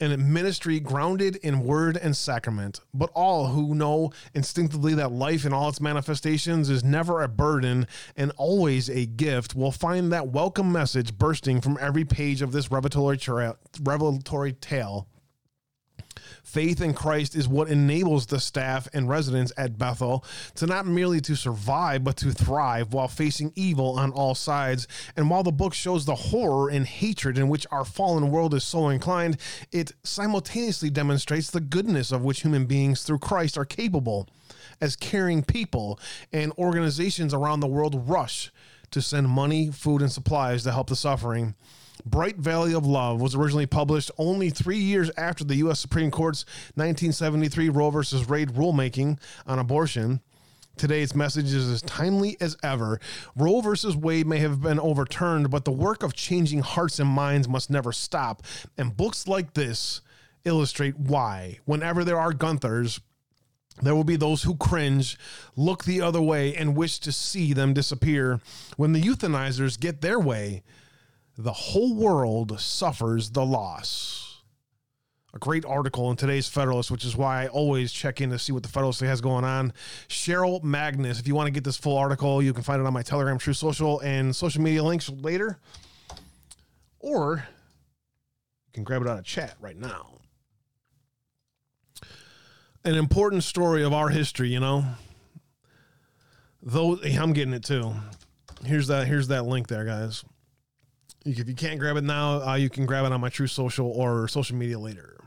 and 0.00 0.12
a 0.12 0.16
ministry 0.16 0.80
grounded 0.80 1.36
in 1.36 1.62
word 1.62 1.96
and 1.96 2.16
sacrament. 2.16 2.80
But 2.92 3.10
all 3.14 3.48
who 3.48 3.74
know 3.74 4.12
instinctively 4.34 4.94
that 4.94 5.12
life 5.12 5.44
in 5.44 5.52
all 5.52 5.68
its 5.68 5.80
manifestations 5.80 6.70
is 6.70 6.82
never 6.82 7.22
a 7.22 7.28
burden 7.28 7.86
and 8.16 8.32
always 8.36 8.88
a 8.88 9.06
gift 9.06 9.54
will 9.54 9.72
find 9.72 10.10
that 10.12 10.28
welcome 10.28 10.72
message 10.72 11.16
bursting 11.16 11.60
from 11.60 11.78
every 11.80 12.04
page 12.04 12.42
of 12.42 12.50
this 12.50 12.70
revelatory, 12.70 13.18
tra- 13.18 13.58
revelatory 13.80 14.54
tale. 14.54 15.06
Faith 16.50 16.80
in 16.80 16.92
Christ 16.92 17.36
is 17.36 17.46
what 17.46 17.68
enables 17.68 18.26
the 18.26 18.40
staff 18.40 18.88
and 18.92 19.08
residents 19.08 19.52
at 19.56 19.78
Bethel 19.78 20.24
to 20.56 20.66
not 20.66 20.84
merely 20.84 21.20
to 21.20 21.36
survive 21.36 22.02
but 22.02 22.16
to 22.16 22.32
thrive 22.32 22.92
while 22.92 23.06
facing 23.06 23.52
evil 23.54 23.96
on 23.96 24.10
all 24.10 24.34
sides. 24.34 24.88
And 25.16 25.30
while 25.30 25.44
the 25.44 25.52
book 25.52 25.74
shows 25.74 26.06
the 26.06 26.16
horror 26.16 26.68
and 26.68 26.84
hatred 26.84 27.38
in 27.38 27.48
which 27.48 27.68
our 27.70 27.84
fallen 27.84 28.32
world 28.32 28.52
is 28.52 28.64
so 28.64 28.88
inclined, 28.88 29.36
it 29.70 29.92
simultaneously 30.02 30.90
demonstrates 30.90 31.52
the 31.52 31.60
goodness 31.60 32.10
of 32.10 32.24
which 32.24 32.42
human 32.42 32.66
beings 32.66 33.04
through 33.04 33.20
Christ 33.20 33.56
are 33.56 33.64
capable 33.64 34.28
as 34.80 34.96
caring 34.96 35.44
people 35.44 36.00
and 36.32 36.52
organizations 36.58 37.32
around 37.32 37.60
the 37.60 37.68
world 37.68 38.08
rush 38.08 38.50
to 38.90 39.00
send 39.00 39.28
money, 39.28 39.70
food, 39.70 40.02
and 40.02 40.10
supplies 40.10 40.64
to 40.64 40.72
help 40.72 40.88
the 40.88 40.96
suffering. 40.96 41.54
Bright 42.04 42.36
Valley 42.36 42.74
of 42.74 42.86
Love 42.86 43.20
was 43.20 43.34
originally 43.34 43.66
published 43.66 44.10
only 44.18 44.50
three 44.50 44.78
years 44.78 45.10
after 45.16 45.44
the 45.44 45.56
U.S. 45.56 45.80
Supreme 45.80 46.10
Court's 46.10 46.44
1973 46.74 47.68
Roe 47.68 47.90
v. 47.90 48.24
Wade 48.28 48.50
rulemaking 48.50 49.18
on 49.46 49.58
abortion. 49.58 50.20
Today, 50.76 51.02
its 51.02 51.14
message 51.14 51.52
is 51.52 51.68
as 51.68 51.82
timely 51.82 52.36
as 52.40 52.56
ever. 52.62 53.00
Roe 53.36 53.60
versus 53.60 53.96
Wade 53.96 54.26
may 54.26 54.38
have 54.38 54.62
been 54.62 54.80
overturned, 54.80 55.50
but 55.50 55.64
the 55.64 55.72
work 55.72 56.02
of 56.02 56.14
changing 56.14 56.60
hearts 56.60 56.98
and 56.98 57.08
minds 57.08 57.48
must 57.48 57.68
never 57.68 57.92
stop. 57.92 58.42
And 58.78 58.96
books 58.96 59.28
like 59.28 59.52
this 59.52 60.00
illustrate 60.44 60.98
why. 60.98 61.58
Whenever 61.66 62.02
there 62.02 62.18
are 62.18 62.32
Gunthers, 62.32 63.00
there 63.82 63.94
will 63.94 64.04
be 64.04 64.16
those 64.16 64.42
who 64.42 64.56
cringe, 64.56 65.18
look 65.56 65.84
the 65.84 66.00
other 66.00 66.20
way, 66.20 66.54
and 66.54 66.76
wish 66.76 66.98
to 67.00 67.12
see 67.12 67.52
them 67.52 67.74
disappear. 67.74 68.40
When 68.76 68.92
the 68.92 69.02
euthanizers 69.02 69.78
get 69.78 70.00
their 70.00 70.18
way, 70.18 70.62
the 71.42 71.52
whole 71.52 71.94
world 71.94 72.60
suffers 72.60 73.30
the 73.30 73.44
loss. 73.44 74.42
A 75.32 75.38
great 75.38 75.64
article 75.64 76.10
in 76.10 76.16
today's 76.16 76.48
Federalist, 76.48 76.90
which 76.90 77.04
is 77.04 77.16
why 77.16 77.44
I 77.44 77.48
always 77.48 77.92
check 77.92 78.20
in 78.20 78.30
to 78.30 78.38
see 78.38 78.52
what 78.52 78.62
the 78.62 78.68
Federalist 78.68 79.00
has 79.00 79.20
going 79.20 79.44
on. 79.44 79.72
Cheryl 80.08 80.62
Magnus, 80.62 81.20
if 81.20 81.28
you 81.28 81.34
want 81.34 81.46
to 81.46 81.52
get 81.52 81.62
this 81.62 81.76
full 81.76 81.96
article, 81.96 82.42
you 82.42 82.52
can 82.52 82.62
find 82.62 82.80
it 82.80 82.86
on 82.86 82.92
my 82.92 83.02
Telegram, 83.02 83.38
Truth 83.38 83.56
Social, 83.56 84.00
and 84.00 84.34
social 84.34 84.60
media 84.60 84.82
links 84.82 85.08
later. 85.08 85.58
Or 86.98 87.46
you 88.66 88.72
can 88.72 88.84
grab 88.84 89.02
it 89.02 89.08
out 89.08 89.18
of 89.18 89.24
chat 89.24 89.54
right 89.60 89.76
now. 89.76 90.08
An 92.84 92.96
important 92.96 93.44
story 93.44 93.84
of 93.84 93.92
our 93.92 94.08
history, 94.08 94.48
you 94.48 94.58
know. 94.60 94.84
Though 96.60 96.98
I'm 97.02 97.32
getting 97.32 97.54
it 97.54 97.64
too. 97.64 97.94
Here's 98.64 98.88
that. 98.88 99.06
Here's 99.06 99.28
that 99.28 99.44
link 99.46 99.68
there, 99.68 99.84
guys. 99.84 100.24
If 101.24 101.48
you 101.48 101.54
can't 101.54 101.78
grab 101.78 101.96
it 101.96 102.04
now, 102.04 102.42
uh, 102.42 102.54
you 102.54 102.70
can 102.70 102.86
grab 102.86 103.04
it 103.04 103.12
on 103.12 103.20
my 103.20 103.28
True 103.28 103.46
Social 103.46 103.90
or 103.90 104.26
social 104.28 104.56
media 104.56 104.78
later. 104.78 105.18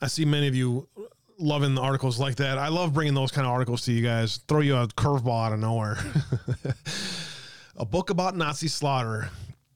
I 0.00 0.06
see 0.06 0.24
many 0.24 0.46
of 0.46 0.54
you 0.54 0.88
loving 1.38 1.74
the 1.74 1.80
articles 1.80 2.18
like 2.18 2.36
that. 2.36 2.58
I 2.58 2.68
love 2.68 2.92
bringing 2.92 3.14
those 3.14 3.32
kind 3.32 3.46
of 3.46 3.52
articles 3.52 3.82
to 3.86 3.92
you 3.92 4.02
guys. 4.02 4.38
Throw 4.48 4.60
you 4.60 4.76
a 4.76 4.86
curveball 4.86 5.46
out 5.46 5.52
of 5.52 5.58
nowhere. 5.58 5.98
a 7.76 7.84
book 7.84 8.10
about 8.10 8.36
Nazi 8.36 8.68
slaughter, 8.68 9.30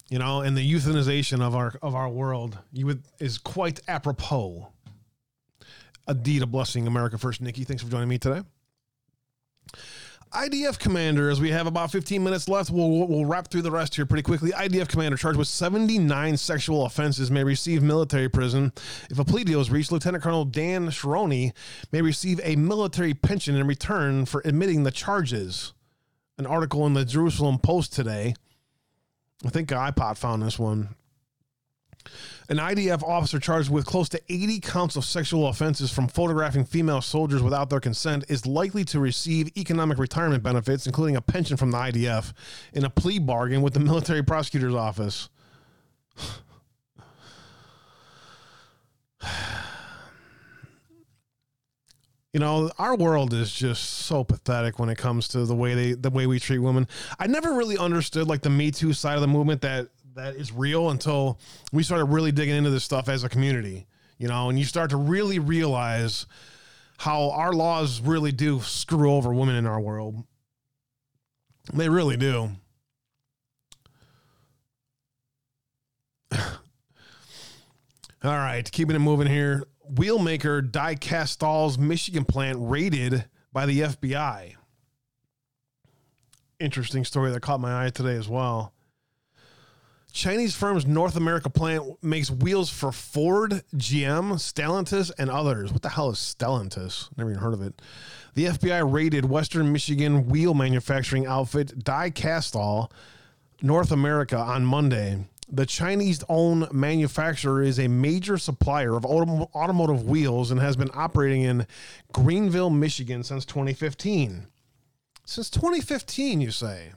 you 0.09 0.19
know, 0.19 0.43
and 0.43 0.57
the 0.57 0.73
euthanization 0.73 1.41
of 1.41 1.57
our 1.57 1.75
of 1.83 1.95
our 1.95 2.09
world. 2.09 2.59
You 2.73 2.87
would 2.87 3.03
is 3.19 3.39
quite 3.39 3.81
apropos. 3.89 4.69
A 6.07 6.15
deed 6.15 6.43
of 6.43 6.51
blessing, 6.51 6.87
America 6.87 7.19
First. 7.19 7.43
Nikki, 7.43 7.65
thanks 7.65 7.83
for 7.83 7.91
joining 7.91 8.09
me 8.09 8.19
today. 8.19 8.43
IDF 10.33 10.79
commander, 10.79 11.31
as 11.31 11.41
we 11.41 11.51
have 11.51 11.67
about 11.67 11.91
15 11.91 12.23
minutes 12.23 12.49
left, 12.49 12.71
we'll, 12.71 13.07
we'll 13.07 13.25
wrap 13.25 13.49
through 13.49 13.63
the 13.63 13.71
rest 13.71 13.95
here 13.95 14.05
pretty 14.05 14.23
quickly. 14.23 14.51
IDF 14.51 14.89
commander 14.89 15.17
charged 15.17 15.39
with 15.39 15.49
79 15.49 16.37
sexual 16.37 16.85
offenses 16.85 17.31
may 17.31 17.45
receive 17.45 17.83
military 17.83 18.29
prison. 18.29 18.73
If 19.11 19.19
a 19.19 19.25
plea 19.25 19.45
deal 19.45 19.61
is 19.61 19.71
reached, 19.71 19.91
Lieutenant 19.91 20.23
Colonel 20.23 20.45
Dan 20.45 20.89
Shironi 20.89 21.53
may 21.93 22.03
receive 22.03 22.41
a 22.45 22.57
military 22.57 23.15
pension 23.15 23.55
in 23.55 23.67
return 23.67 24.27
for 24.27 24.43
admitting 24.45 24.85
the 24.85 24.91
charges. 24.91 25.73
An 26.37 26.47
article 26.47 26.87
in 26.87 26.95
the 26.95 27.05
Jerusalem 27.05 27.59
Post 27.59 27.93
today. 27.93 28.35
I 29.45 29.49
think 29.49 29.71
iPod 29.71 30.19
found 30.19 30.43
this 30.43 30.59
one. 30.59 30.95
An 32.51 32.57
IDF 32.57 33.03
officer 33.03 33.39
charged 33.39 33.69
with 33.69 33.85
close 33.85 34.09
to 34.09 34.23
80 34.31 34.61
counts 34.61 34.97
of 34.97 35.05
sexual 35.05 35.49
offenses 35.49 35.93
from 35.93 36.09
photographing 36.09 36.65
female 36.65 37.03
soldiers 37.03 37.43
without 37.43 37.69
their 37.69 37.79
consent 37.79 38.25
is 38.29 38.47
likely 38.47 38.85
to 38.87 38.99
receive 38.99 39.55
economic 39.55 39.99
retirement 39.99 40.43
benefits, 40.43 40.87
including 40.87 41.15
a 41.17 41.21
pension 41.21 41.59
from 41.59 41.73
the 41.73 41.77
IDF, 41.77 42.33
in 42.73 42.85
a 42.85 42.91
plea 42.91 43.19
bargain 43.19 43.61
with 43.61 43.75
the 43.75 43.81
military 43.81 44.23
prosecutor's 44.23 44.75
office. 44.75 45.29
You 52.35 52.41
know, 52.41 52.71
our 52.79 52.95
world 52.95 53.33
is 53.33 53.51
just 53.51 53.83
so 53.83 54.23
pathetic 54.23 54.79
when 54.79 54.91
it 54.91 54.99
comes 54.99 55.29
to 55.29 55.47
the 55.47 55.55
way 55.55 55.75
they 55.75 55.93
the 55.95 56.11
way 56.11 56.27
we 56.27 56.39
treat 56.39 56.59
women. 56.59 56.87
I 57.19 57.27
never 57.27 57.55
really 57.55 57.79
understood 57.79 58.29
like 58.29 58.43
the 58.43 58.51
Me 58.51 58.71
Too 58.71 58.93
side 58.93 59.15
of 59.15 59.23
the 59.23 59.27
movement 59.27 59.63
that 59.63 59.89
that 60.19 60.37
is 60.37 60.53
real 60.53 60.91
until 60.91 61.39
we 61.73 61.83
started 61.83 62.07
really 62.07 62.33
digging 62.33 62.57
into 62.57 62.71
this 62.71 62.85
stuff 62.85 63.09
as 63.09 63.25
a 63.25 63.29
community. 63.29 63.87
You 64.19 64.29
know, 64.29 64.51
and 64.51 64.59
you 64.59 64.65
start 64.65 64.91
to 64.91 64.97
really 64.97 65.39
realize 65.39 66.27
how 66.99 67.31
our 67.31 67.53
laws 67.53 68.01
really 68.01 68.33
do 68.33 68.61
screw 68.61 69.13
over 69.13 69.33
women 69.33 69.55
in 69.55 69.67
our 69.67 69.81
world. 69.81 70.25
They 71.73 71.89
really 71.89 72.17
do. 72.17 72.51
All 76.33 76.49
right, 78.25 78.69
keeping 78.71 78.97
it 78.97 79.01
moving 79.01 79.29
here. 79.29 79.65
Wheelmaker 79.93 80.69
Dicastal's 80.71 81.79
Michigan 81.79 82.25
plant 82.25 82.59
raided 82.61 83.27
by 83.53 83.67
the 83.67 83.81
FBI. 83.81 84.55
Interesting 86.59 87.05
story 87.05 87.31
that 87.31 87.41
caught 87.41 87.61
my 87.61 87.87
eye 87.87 87.91
today 87.91 88.17
as 88.17 88.29
well. 88.29 88.75
Chinese 90.19 90.53
firm's 90.53 90.85
North 90.85 91.15
America 91.15 91.49
plant 91.49 92.03
makes 92.03 92.29
wheels 92.29 92.69
for 92.69 92.91
Ford, 92.91 93.63
GM, 93.77 94.33
Stellantis, 94.33 95.13
and 95.17 95.31
others. 95.31 95.73
What 95.73 95.83
the 95.83 95.91
hell 95.91 96.11
is 96.11 96.19
Stellantis? 96.19 97.17
Never 97.17 97.31
even 97.31 97.41
heard 97.41 97.55
of 97.55 97.63
it. 97.63 97.81
The 98.35 98.47
FBI 98.47 98.93
raided 98.93 99.27
Western 99.27 99.71
Michigan 99.71 100.27
wheel 100.27 100.55
manufacturing 100.55 101.25
outfit 101.25 101.85
Dicastal, 101.85 102.91
North 103.63 103.93
America, 103.93 104.37
on 104.37 104.65
Monday. 104.65 105.25
The 105.49 105.67
Chinese 105.67 106.25
owned 106.29 106.73
manufacturer 106.73 107.63
is 107.63 107.79
a 107.79 107.87
major 107.87 108.39
supplier 108.39 108.97
of 108.97 109.05
autom- 109.05 109.49
automotive 109.55 110.03
wheels 110.03 110.51
and 110.51 110.61
has 110.61 110.75
been 110.75 110.91
operating 110.95 111.43
in 111.43 111.65
Greenville, 112.13 112.71
Michigan 112.71 113.23
since 113.23 113.45
2015. 113.45 114.49
Since 115.25 115.51
2015, 115.51 116.41
you 116.41 116.51
say? 116.51 116.91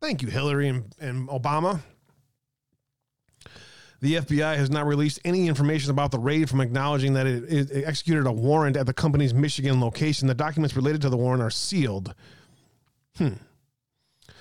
Thank 0.00 0.22
you, 0.22 0.28
Hillary 0.28 0.68
and, 0.68 0.94
and 1.00 1.28
Obama. 1.28 1.80
The 4.00 4.14
FBI 4.14 4.56
has 4.56 4.70
not 4.70 4.86
released 4.86 5.18
any 5.24 5.48
information 5.48 5.90
about 5.90 6.12
the 6.12 6.20
raid 6.20 6.48
from 6.48 6.60
acknowledging 6.60 7.14
that 7.14 7.26
it, 7.26 7.70
it 7.70 7.84
executed 7.84 8.26
a 8.26 8.32
warrant 8.32 8.76
at 8.76 8.86
the 8.86 8.92
company's 8.92 9.34
Michigan 9.34 9.80
location. 9.80 10.28
The 10.28 10.34
documents 10.34 10.76
related 10.76 11.02
to 11.02 11.10
the 11.10 11.16
warrant 11.16 11.42
are 11.42 11.50
sealed. 11.50 12.14
Hmm. 13.16 13.34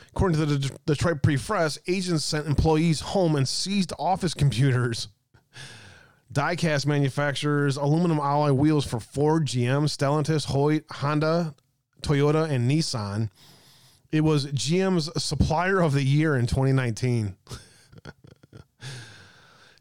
According 0.10 0.38
to 0.40 0.46
the 0.46 0.78
Detroit 0.86 1.24
Press, 1.24 1.80
agents 1.88 2.24
sent 2.24 2.46
employees 2.46 3.00
home 3.00 3.36
and 3.36 3.48
seized 3.48 3.94
office 3.98 4.36
computers. 4.36 5.08
Diecast 6.32 6.86
manufacturers 6.86 7.78
aluminum 7.78 8.20
alloy 8.20 8.52
wheels 8.52 8.86
for 8.86 9.00
Ford, 9.00 9.46
GM, 9.46 9.86
Stellantis, 9.86 10.46
Hoyt, 10.46 10.84
Honda, 10.92 11.56
Toyota, 12.02 12.50
and 12.50 12.70
Nissan. 12.70 13.30
It 14.12 14.22
was 14.22 14.48
GM's 14.48 15.12
Supplier 15.22 15.82
of 15.82 15.94
the 15.94 16.04
Year 16.04 16.36
in 16.36 16.48
2019. 16.48 17.36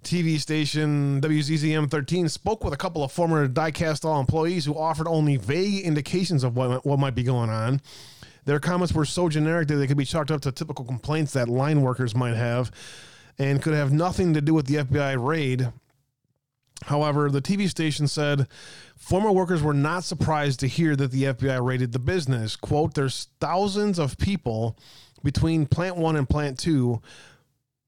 TV 0.03 0.39
station 0.39 1.21
WZZM 1.21 1.91
13 1.91 2.29
spoke 2.29 2.63
with 2.63 2.73
a 2.73 2.77
couple 2.77 3.03
of 3.03 3.11
former 3.11 3.49
Dicastal 3.49 4.21
employees 4.21 4.65
who 4.65 4.77
offered 4.77 5.09
only 5.09 5.37
vague 5.37 5.85
indications 5.85 6.45
of 6.45 6.57
what, 6.57 6.87
what 6.87 6.99
might 6.99 7.15
be 7.15 7.25
going 7.25 7.51
on. 7.51 7.81
Their 8.45 8.61
comments 8.61 8.95
were 8.95 9.05
so 9.05 9.29
generic 9.29 9.67
that 9.69 9.75
they 9.77 9.89
could 9.89 9.97
be 9.97 10.05
chalked 10.05 10.31
up 10.31 10.41
to 10.43 10.53
typical 10.53 10.85
complaints 10.85 11.33
that 11.33 11.49
line 11.49 11.83
workers 11.83 12.15
might 12.15 12.37
have 12.37 12.71
and 13.39 13.61
could 13.61 13.75
have 13.75 13.93
nothing 13.93 14.35
to 14.35 14.41
do 14.41 14.55
with 14.55 14.67
the 14.67 14.77
FBI 14.77 15.17
raid. 15.25 15.73
However, 16.85 17.31
the 17.31 17.43
TV 17.43 17.69
station 17.69 18.07
said 18.07 18.47
former 18.97 19.33
workers 19.33 19.63
were 19.63 19.75
not 19.75 20.05
surprised 20.05 20.61
to 20.61 20.69
hear 20.69 20.95
that 20.97 21.11
the 21.11 21.25
FBI 21.25 21.65
raided 21.65 21.93
the 21.93 21.99
business. 21.99 22.55
Quote, 22.55 22.95
there's 22.95 23.29
thousands 23.41 23.99
of 23.99 24.19
people 24.19 24.79
between 25.23 25.67
plant 25.67 25.97
one 25.97 26.17
and 26.17 26.29
plant 26.29 26.59
two 26.59 27.01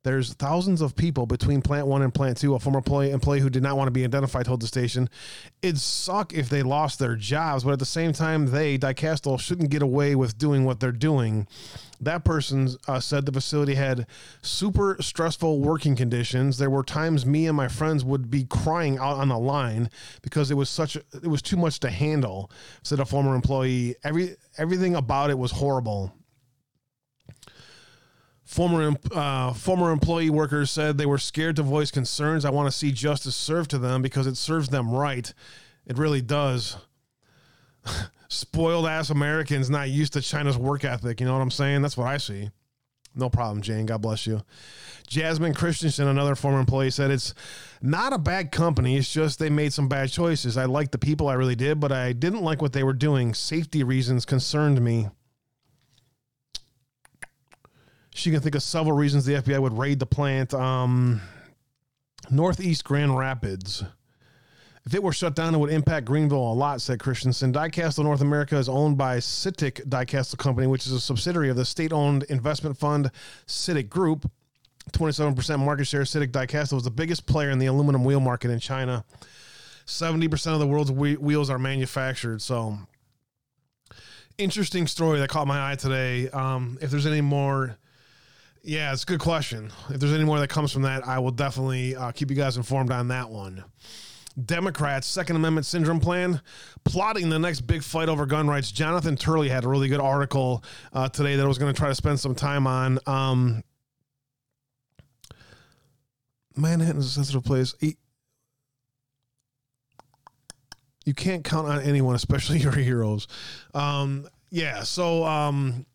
there's 0.04 0.32
thousands 0.34 0.80
of 0.80 0.96
people 0.96 1.26
between 1.26 1.60
plant 1.60 1.86
one 1.86 2.02
and 2.02 2.14
plant 2.14 2.38
two. 2.38 2.54
A 2.54 2.58
former 2.58 2.78
employee, 2.78 3.10
employee 3.10 3.40
who 3.40 3.50
did 3.50 3.62
not 3.62 3.76
want 3.76 3.88
to 3.88 3.92
be 3.92 4.04
identified 4.04 4.46
told 4.46 4.62
the 4.62 4.66
station, 4.66 5.10
"It'd 5.60 5.78
suck 5.78 6.32
if 6.32 6.48
they 6.48 6.62
lost 6.62 6.98
their 6.98 7.16
jobs, 7.16 7.64
but 7.64 7.72
at 7.72 7.78
the 7.78 7.84
same 7.84 8.12
time, 8.12 8.46
they 8.46 8.78
Dicastal 8.78 9.38
shouldn't 9.38 9.70
get 9.70 9.82
away 9.82 10.14
with 10.14 10.38
doing 10.38 10.64
what 10.64 10.80
they're 10.80 10.92
doing." 10.92 11.46
That 12.00 12.24
person 12.24 12.68
uh, 12.86 13.00
said 13.00 13.26
the 13.26 13.32
facility 13.32 13.74
had 13.74 14.06
super 14.40 14.96
stressful 15.00 15.60
working 15.60 15.96
conditions. 15.96 16.58
There 16.58 16.70
were 16.70 16.84
times 16.84 17.26
me 17.26 17.46
and 17.46 17.56
my 17.56 17.68
friends 17.68 18.04
would 18.04 18.30
be 18.30 18.44
crying 18.44 18.98
out 18.98 19.16
on 19.16 19.28
the 19.28 19.38
line 19.38 19.90
because 20.22 20.50
it 20.50 20.54
was 20.54 20.70
such 20.70 20.96
it 20.96 21.26
was 21.26 21.42
too 21.42 21.56
much 21.56 21.80
to 21.80 21.90
handle. 21.90 22.50
Said 22.82 23.00
a 23.00 23.04
former 23.04 23.34
employee. 23.34 23.96
Every 24.04 24.36
everything 24.56 24.94
about 24.94 25.30
it 25.30 25.38
was 25.38 25.52
horrible. 25.52 26.14
Former 28.44 28.94
uh, 29.12 29.52
former 29.52 29.90
employee 29.90 30.30
workers 30.30 30.70
said 30.70 30.98
they 30.98 31.06
were 31.06 31.18
scared 31.18 31.56
to 31.56 31.62
voice 31.62 31.90
concerns. 31.90 32.44
I 32.44 32.50
want 32.50 32.70
to 32.70 32.76
see 32.76 32.92
justice 32.92 33.36
served 33.36 33.70
to 33.70 33.78
them 33.78 34.02
because 34.02 34.26
it 34.26 34.36
serves 34.36 34.68
them 34.68 34.90
right. 34.90 35.32
It 35.84 35.98
really 35.98 36.22
does. 36.22 36.76
Spoiled 38.28 38.86
ass 38.86 39.10
Americans 39.10 39.70
not 39.70 39.88
used 39.88 40.12
to 40.12 40.20
China's 40.20 40.58
work 40.58 40.84
ethic. 40.84 41.20
You 41.20 41.26
know 41.26 41.32
what 41.32 41.42
I'm 41.42 41.50
saying? 41.50 41.82
That's 41.82 41.96
what 41.96 42.06
I 42.06 42.18
see. 42.18 42.50
No 43.14 43.28
problem, 43.30 43.62
Jane. 43.62 43.86
God 43.86 44.02
bless 44.02 44.26
you. 44.26 44.42
Jasmine 45.08 45.54
Christensen, 45.54 46.06
another 46.06 46.34
former 46.34 46.60
employee, 46.60 46.90
said 46.90 47.10
it's 47.10 47.34
not 47.80 48.12
a 48.12 48.18
bad 48.18 48.52
company. 48.52 48.96
It's 48.96 49.12
just 49.12 49.38
they 49.38 49.48
made 49.48 49.72
some 49.72 49.88
bad 49.88 50.10
choices. 50.10 50.58
I 50.58 50.66
liked 50.66 50.92
the 50.92 50.98
people, 50.98 51.28
I 51.28 51.34
really 51.34 51.56
did, 51.56 51.80
but 51.80 51.90
I 51.90 52.12
didn't 52.12 52.42
like 52.42 52.60
what 52.60 52.74
they 52.74 52.84
were 52.84 52.92
doing. 52.92 53.32
Safety 53.32 53.82
reasons 53.82 54.26
concerned 54.26 54.80
me. 54.82 55.08
She 58.14 58.30
can 58.30 58.40
think 58.40 58.54
of 58.54 58.62
several 58.62 58.96
reasons 58.96 59.24
the 59.24 59.34
FBI 59.34 59.60
would 59.60 59.78
raid 59.78 60.00
the 60.00 60.06
plant. 60.06 60.52
Um, 60.52 61.22
Northeast 62.30 62.84
Grand 62.84 63.16
Rapids. 63.16 63.84
If 64.88 64.94
it 64.94 65.02
were 65.02 65.12
shut 65.12 65.34
down, 65.34 65.54
it 65.54 65.58
would 65.58 65.68
impact 65.68 66.06
Greenville 66.06 66.50
a 66.50 66.54
lot, 66.54 66.80
said 66.80 66.98
Christensen. 66.98 67.52
Dicastal 67.52 68.04
North 68.04 68.22
America 68.22 68.56
is 68.56 68.70
owned 68.70 68.96
by 68.96 69.18
Citic 69.18 69.86
Dicastal 69.86 70.38
Company, 70.38 70.66
which 70.66 70.86
is 70.86 70.92
a 70.92 71.00
subsidiary 71.00 71.50
of 71.50 71.56
the 71.56 71.66
state 71.66 71.92
owned 71.92 72.22
investment 72.30 72.78
fund 72.78 73.10
Citic 73.46 73.90
Group. 73.90 74.30
27% 74.92 75.58
market 75.58 75.84
share. 75.84 76.04
Citic 76.04 76.28
Dicastal 76.28 76.72
was 76.72 76.84
the 76.84 76.90
biggest 76.90 77.26
player 77.26 77.50
in 77.50 77.58
the 77.58 77.66
aluminum 77.66 78.02
wheel 78.02 78.18
market 78.18 78.50
in 78.50 78.60
China. 78.60 79.04
70% 79.84 80.54
of 80.54 80.58
the 80.58 80.66
world's 80.66 80.90
wheels 80.90 81.50
are 81.50 81.58
manufactured. 81.58 82.40
So, 82.40 82.78
interesting 84.38 84.86
story 84.86 85.18
that 85.18 85.28
caught 85.28 85.46
my 85.46 85.70
eye 85.70 85.74
today. 85.74 86.30
Um, 86.30 86.78
if 86.80 86.90
there's 86.90 87.04
any 87.04 87.20
more 87.20 87.76
yeah, 88.62 88.94
it's 88.94 89.02
a 89.02 89.06
good 89.06 89.20
question. 89.20 89.70
If 89.90 90.00
there's 90.00 90.14
any 90.14 90.24
more 90.24 90.40
that 90.40 90.48
comes 90.48 90.72
from 90.72 90.82
that, 90.82 91.06
I 91.06 91.18
will 91.18 91.30
definitely 91.30 91.94
uh, 91.94 92.12
keep 92.12 92.30
you 92.30 92.36
guys 92.36 92.56
informed 92.56 92.90
on 92.90 93.08
that 93.08 93.28
one. 93.28 93.64
Democrats' 94.44 95.06
Second 95.06 95.36
Amendment 95.36 95.66
syndrome 95.66 96.00
plan, 96.00 96.40
plotting 96.84 97.28
the 97.28 97.38
next 97.38 97.62
big 97.62 97.82
fight 97.82 98.08
over 98.08 98.26
gun 98.26 98.48
rights. 98.48 98.70
Jonathan 98.70 99.16
Turley 99.16 99.48
had 99.48 99.64
a 99.64 99.68
really 99.68 99.88
good 99.88 100.00
article 100.00 100.62
uh, 100.92 101.08
today 101.08 101.36
that 101.36 101.44
I 101.44 101.48
was 101.48 101.58
going 101.58 101.72
to 101.72 101.78
try 101.78 101.88
to 101.88 101.94
spend 101.94 102.20
some 102.20 102.34
time 102.34 102.66
on. 102.66 102.98
Um, 103.06 103.62
is 106.56 107.06
a 107.06 107.10
sensitive 107.10 107.44
place. 107.44 107.74
you 111.04 111.14
can't 111.14 111.42
count 111.42 111.68
on 111.68 111.80
anyone, 111.80 112.14
especially 112.14 112.58
your 112.60 112.72
heroes. 112.72 113.26
Um, 113.74 114.28
yeah, 114.50 114.82
so 114.82 115.24
um, 115.24 115.86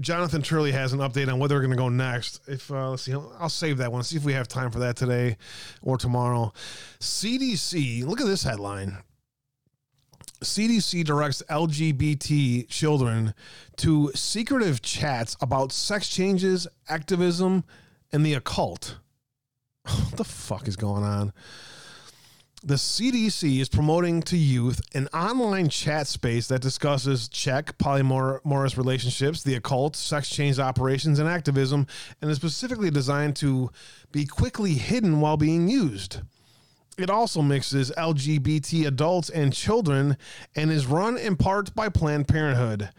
Jonathan 0.00 0.42
Turley 0.42 0.72
has 0.72 0.92
an 0.92 0.98
update 0.98 1.32
on 1.32 1.38
where 1.38 1.48
they're 1.48 1.60
going 1.60 1.70
to 1.70 1.76
go 1.76 1.88
next. 1.88 2.40
If 2.46 2.70
uh, 2.70 2.90
let's 2.90 3.02
see, 3.02 3.14
I'll 3.14 3.48
save 3.48 3.78
that 3.78 3.90
one. 3.90 4.02
See 4.02 4.16
if 4.16 4.24
we 4.24 4.34
have 4.34 4.48
time 4.48 4.70
for 4.70 4.78
that 4.80 4.96
today 4.96 5.36
or 5.82 5.96
tomorrow. 5.96 6.52
CDC. 7.00 8.04
Look 8.04 8.20
at 8.20 8.26
this 8.26 8.42
headline. 8.42 8.98
CDC 10.44 11.02
directs 11.04 11.42
LGBT 11.48 12.68
children 12.68 13.32
to 13.76 14.10
secretive 14.14 14.82
chats 14.82 15.34
about 15.40 15.72
sex 15.72 16.08
changes, 16.08 16.66
activism, 16.88 17.64
and 18.12 18.24
the 18.24 18.34
occult. 18.34 18.98
What 19.86 20.16
the 20.16 20.24
fuck 20.24 20.66
is 20.68 20.76
going 20.76 21.04
on? 21.04 21.32
The 22.66 22.74
CDC 22.74 23.60
is 23.60 23.68
promoting 23.68 24.20
to 24.22 24.36
youth 24.36 24.80
an 24.92 25.06
online 25.14 25.68
chat 25.68 26.08
space 26.08 26.48
that 26.48 26.60
discusses 26.60 27.28
Czech 27.28 27.78
polyamorous 27.78 28.76
relationships, 28.76 29.44
the 29.44 29.54
occult, 29.54 29.94
sex 29.94 30.28
change 30.28 30.58
operations, 30.58 31.20
and 31.20 31.28
activism, 31.28 31.86
and 32.20 32.28
is 32.28 32.36
specifically 32.38 32.90
designed 32.90 33.36
to 33.36 33.70
be 34.10 34.26
quickly 34.26 34.72
hidden 34.72 35.20
while 35.20 35.36
being 35.36 35.68
used. 35.68 36.22
It 36.98 37.08
also 37.08 37.40
mixes 37.40 37.92
LGBT 37.96 38.88
adults 38.88 39.30
and 39.30 39.52
children 39.52 40.16
and 40.56 40.72
is 40.72 40.88
run 40.88 41.16
in 41.16 41.36
part 41.36 41.72
by 41.72 41.88
Planned 41.88 42.26
Parenthood. 42.26 42.90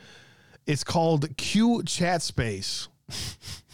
It's 0.65 0.85
called 0.85 1.35
Q 1.35 1.83
Chat 1.83 2.21
Space. 2.21 2.87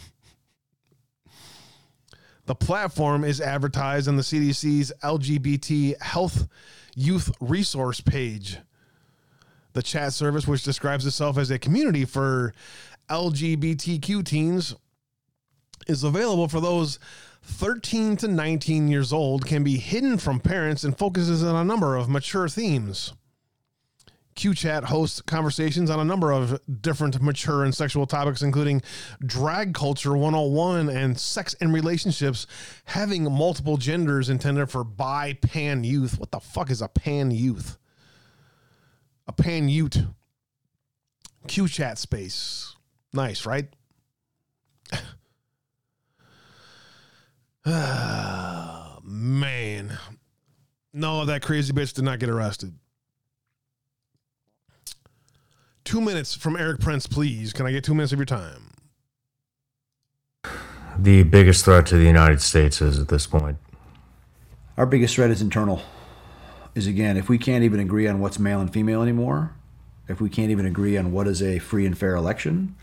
The 2.46 2.54
platform 2.54 3.24
is 3.24 3.40
advertised 3.40 4.06
on 4.06 4.16
the 4.16 4.22
CDC's 4.22 4.92
LGBT 5.02 6.00
Health 6.02 6.46
Youth 6.94 7.30
Resource 7.40 8.00
page. 8.00 8.58
The 9.72 9.82
chat 9.82 10.12
service, 10.12 10.46
which 10.46 10.62
describes 10.62 11.06
itself 11.06 11.38
as 11.38 11.50
a 11.50 11.58
community 11.58 12.04
for 12.04 12.54
LGBTQ 13.08 14.24
teens, 14.24 14.76
is 15.86 16.04
available 16.04 16.48
for 16.48 16.60
those 16.60 16.98
13 17.42 18.16
to 18.18 18.28
19 18.28 18.88
years 18.88 19.12
old, 19.12 19.46
can 19.46 19.64
be 19.64 19.76
hidden 19.78 20.18
from 20.18 20.38
parents, 20.38 20.84
and 20.84 20.96
focuses 20.96 21.42
on 21.42 21.56
a 21.56 21.64
number 21.64 21.96
of 21.96 22.08
mature 22.08 22.48
themes. 22.48 23.12
QChat 24.36 24.84
hosts 24.84 25.20
conversations 25.20 25.90
on 25.90 26.00
a 26.00 26.04
number 26.04 26.32
of 26.32 26.60
different 26.82 27.20
mature 27.22 27.64
and 27.64 27.74
sexual 27.74 28.06
topics, 28.06 28.42
including 28.42 28.82
drag 29.24 29.74
culture 29.74 30.16
101 30.16 30.88
and 30.88 31.18
sex 31.18 31.54
and 31.60 31.72
relationships, 31.72 32.46
having 32.86 33.30
multiple 33.30 33.76
genders 33.76 34.28
intended 34.28 34.70
for 34.70 34.84
bi 34.84 35.34
pan 35.34 35.84
youth. 35.84 36.18
What 36.18 36.30
the 36.30 36.40
fuck 36.40 36.70
is 36.70 36.82
a 36.82 36.88
pan 36.88 37.30
youth? 37.30 37.78
A 39.26 39.32
pan 39.32 39.68
ute. 39.68 40.02
Chat 41.46 41.98
space. 41.98 42.74
Nice, 43.12 43.46
right? 43.46 43.68
Ah, 47.66 48.98
man. 49.04 49.98
No, 50.92 51.24
that 51.24 51.42
crazy 51.42 51.72
bitch 51.72 51.92
did 51.94 52.04
not 52.04 52.18
get 52.18 52.28
arrested. 52.28 52.74
Two 55.84 56.00
minutes 56.00 56.34
from 56.34 56.56
Erik 56.56 56.80
Prince, 56.80 57.06
please. 57.06 57.52
Can 57.52 57.66
I 57.66 57.72
get 57.72 57.84
two 57.84 57.94
minutes 57.94 58.12
of 58.12 58.18
your 58.18 58.24
time? 58.24 58.70
The 60.98 61.24
biggest 61.24 61.66
threat 61.66 61.84
to 61.86 61.96
the 61.96 62.06
United 62.06 62.40
States 62.40 62.80
is 62.80 62.98
at 62.98 63.08
this 63.08 63.26
point. 63.26 63.58
Our 64.78 64.86
biggest 64.86 65.14
threat 65.14 65.30
is 65.30 65.42
internal. 65.42 65.82
Is 66.74 66.86
again, 66.86 67.18
if 67.18 67.28
we 67.28 67.36
can't 67.36 67.64
even 67.64 67.80
agree 67.80 68.08
on 68.08 68.18
what's 68.18 68.38
male 68.38 68.60
and 68.60 68.72
female 68.72 69.02
anymore, 69.02 69.54
if 70.08 70.20
we 70.20 70.30
can't 70.30 70.50
even 70.50 70.64
agree 70.64 70.96
on 70.96 71.12
what 71.12 71.28
is 71.28 71.42
a 71.42 71.58
free 71.58 71.84
and 71.84 71.96
fair 71.96 72.16
election, 72.16 72.74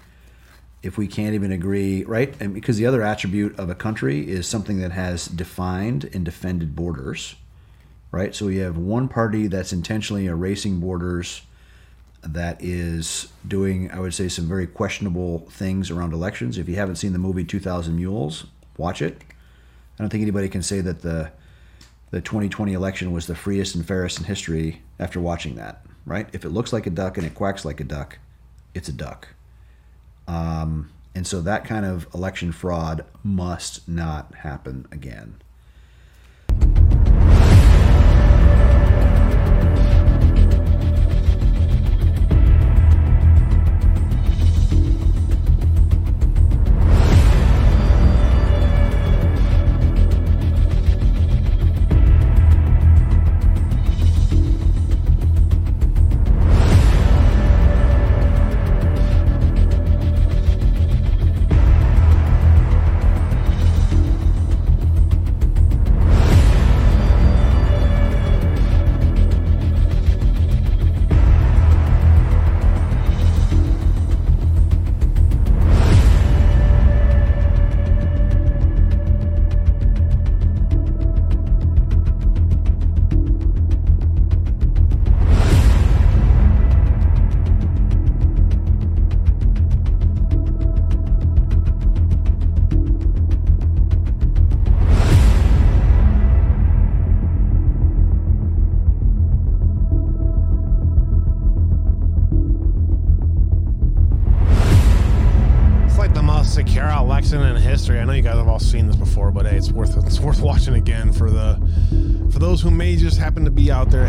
if 0.83 0.97
we 0.97 1.07
can't 1.07 1.33
even 1.33 1.51
agree, 1.51 2.03
right? 2.03 2.35
And 2.39 2.53
because 2.53 2.77
the 2.77 2.85
other 2.85 3.01
attribute 3.01 3.57
of 3.57 3.69
a 3.69 3.75
country 3.75 4.29
is 4.29 4.47
something 4.47 4.79
that 4.79 4.91
has 4.91 5.25
defined 5.25 6.09
and 6.13 6.23
defended 6.23 6.75
borders, 6.75 7.35
right? 8.11 8.35
So 8.35 8.45
we 8.45 8.57
have 8.57 8.77
one 8.77 9.07
party 9.07 9.47
that's 9.47 9.73
intentionally 9.73 10.27
erasing 10.27 10.79
borders 10.79 11.41
that 12.23 12.57
is 12.63 13.27
doing, 13.47 13.89
I 13.91 13.99
would 13.99 14.13
say, 14.13 14.27
some 14.27 14.47
very 14.47 14.67
questionable 14.67 15.39
things 15.49 15.89
around 15.89 16.13
elections. 16.13 16.57
If 16.57 16.69
you 16.69 16.75
haven't 16.75 16.97
seen 16.97 17.13
the 17.13 17.19
movie 17.19 17.43
2000 17.43 17.95
Mules, 17.95 18.45
watch 18.77 19.01
it. 19.01 19.23
I 19.97 20.03
don't 20.03 20.09
think 20.09 20.21
anybody 20.21 20.49
can 20.49 20.61
say 20.61 20.81
that 20.81 21.01
the 21.01 21.31
the 22.11 22.19
2020 22.19 22.73
election 22.73 23.13
was 23.13 23.27
the 23.27 23.35
freest 23.35 23.73
and 23.73 23.87
fairest 23.87 24.19
in 24.19 24.25
history 24.25 24.81
after 24.99 25.21
watching 25.21 25.55
that, 25.55 25.85
right? 26.05 26.27
If 26.33 26.43
it 26.43 26.49
looks 26.49 26.73
like 26.73 26.85
a 26.85 26.89
duck 26.89 27.17
and 27.17 27.25
it 27.25 27.33
quacks 27.33 27.63
like 27.63 27.79
a 27.79 27.85
duck, 27.85 28.19
it's 28.73 28.89
a 28.89 28.93
duck. 28.93 29.29
Um, 30.27 30.89
and 31.15 31.25
so 31.25 31.39
that 31.41 31.63
kind 31.63 31.85
of 31.85 32.07
election 32.13 32.51
fraud 32.51 33.05
must 33.23 33.87
not 33.87 34.35
happen 34.35 34.87
again. 34.91 35.41
Who 113.21 113.27
may 113.27 113.29
just 113.29 113.35
happen 113.35 113.45
to 113.45 113.51
be 113.51 113.71
out 113.71 113.91
there. 113.91 114.07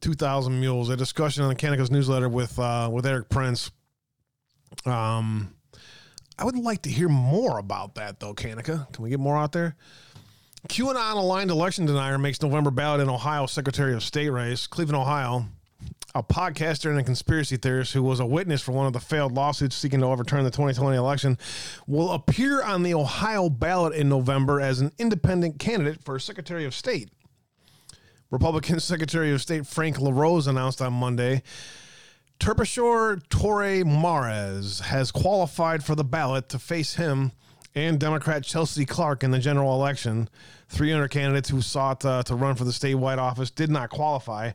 Two 0.00 0.14
thousand 0.14 0.60
mules. 0.60 0.88
A 0.88 0.96
discussion 0.96 1.42
on 1.42 1.48
the 1.48 1.56
Kanika's 1.56 1.90
newsletter 1.90 2.28
with 2.28 2.58
uh, 2.58 2.88
with 2.92 3.06
Erik 3.06 3.28
Prince. 3.28 3.70
Um, 4.84 5.54
I 6.38 6.44
would 6.44 6.56
like 6.56 6.82
to 6.82 6.90
hear 6.90 7.08
more 7.08 7.58
about 7.58 7.94
that 7.96 8.20
though, 8.20 8.34
Kanika. 8.34 8.92
Can 8.92 9.02
we 9.02 9.10
get 9.10 9.20
more 9.20 9.36
out 9.36 9.52
there? 9.52 9.76
QAnon 10.68 11.14
aligned 11.14 11.50
election 11.50 11.86
denier 11.86 12.18
makes 12.18 12.42
November 12.42 12.70
ballot 12.70 13.00
in 13.00 13.08
Ohio 13.08 13.46
Secretary 13.46 13.94
of 13.94 14.02
State 14.02 14.30
race. 14.30 14.66
Cleveland, 14.66 15.00
Ohio 15.00 15.46
a 16.14 16.22
podcaster 16.22 16.90
and 16.90 16.98
a 16.98 17.02
conspiracy 17.02 17.56
theorist 17.56 17.92
who 17.92 18.02
was 18.02 18.20
a 18.20 18.26
witness 18.26 18.62
for 18.62 18.72
one 18.72 18.86
of 18.86 18.92
the 18.92 19.00
failed 19.00 19.32
lawsuits 19.32 19.76
seeking 19.76 20.00
to 20.00 20.06
overturn 20.06 20.44
the 20.44 20.50
2020 20.50 20.96
election, 20.96 21.36
will 21.86 22.12
appear 22.12 22.62
on 22.62 22.82
the 22.82 22.94
Ohio 22.94 23.50
ballot 23.50 23.94
in 23.94 24.08
November 24.08 24.60
as 24.60 24.80
an 24.80 24.92
independent 24.98 25.58
candidate 25.58 26.02
for 26.02 26.18
Secretary 26.18 26.64
of 26.64 26.74
State. 26.74 27.10
Republican 28.30 28.80
Secretary 28.80 29.32
of 29.32 29.42
State 29.42 29.66
Frank 29.66 29.98
LaRose 30.00 30.46
announced 30.46 30.80
on 30.80 30.92
Monday 30.92 31.42
Terpsichore 32.38 33.22
Tore 33.28 33.84
Maras 33.84 34.80
has 34.80 35.10
qualified 35.10 35.82
for 35.82 35.94
the 35.94 36.04
ballot 36.04 36.48
to 36.50 36.58
face 36.58 36.94
him 36.94 37.32
and 37.74 37.98
Democrat 37.98 38.44
Chelsea 38.44 38.84
Clark 38.84 39.22
in 39.22 39.30
the 39.30 39.38
general 39.38 39.74
election. 39.74 40.28
300 40.68 41.08
candidates 41.08 41.48
who 41.48 41.62
sought 41.62 42.04
uh, 42.04 42.22
to 42.24 42.34
run 42.34 42.54
for 42.54 42.64
the 42.64 42.72
statewide 42.72 43.18
office 43.18 43.50
did 43.50 43.70
not 43.70 43.90
qualify. 43.90 44.52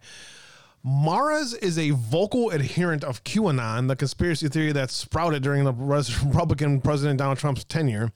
Maras 0.83 1.53
is 1.53 1.77
a 1.77 1.91
vocal 1.91 2.49
adherent 2.49 3.03
of 3.03 3.23
QAnon, 3.23 3.87
the 3.87 3.95
conspiracy 3.95 4.47
theory 4.47 4.71
that 4.71 4.89
sprouted 4.89 5.43
during 5.43 5.63
the 5.63 5.73
Republican 6.25 6.81
President 6.81 7.19
Donald 7.19 7.37
Trump's 7.37 7.63
tenure 7.63 8.11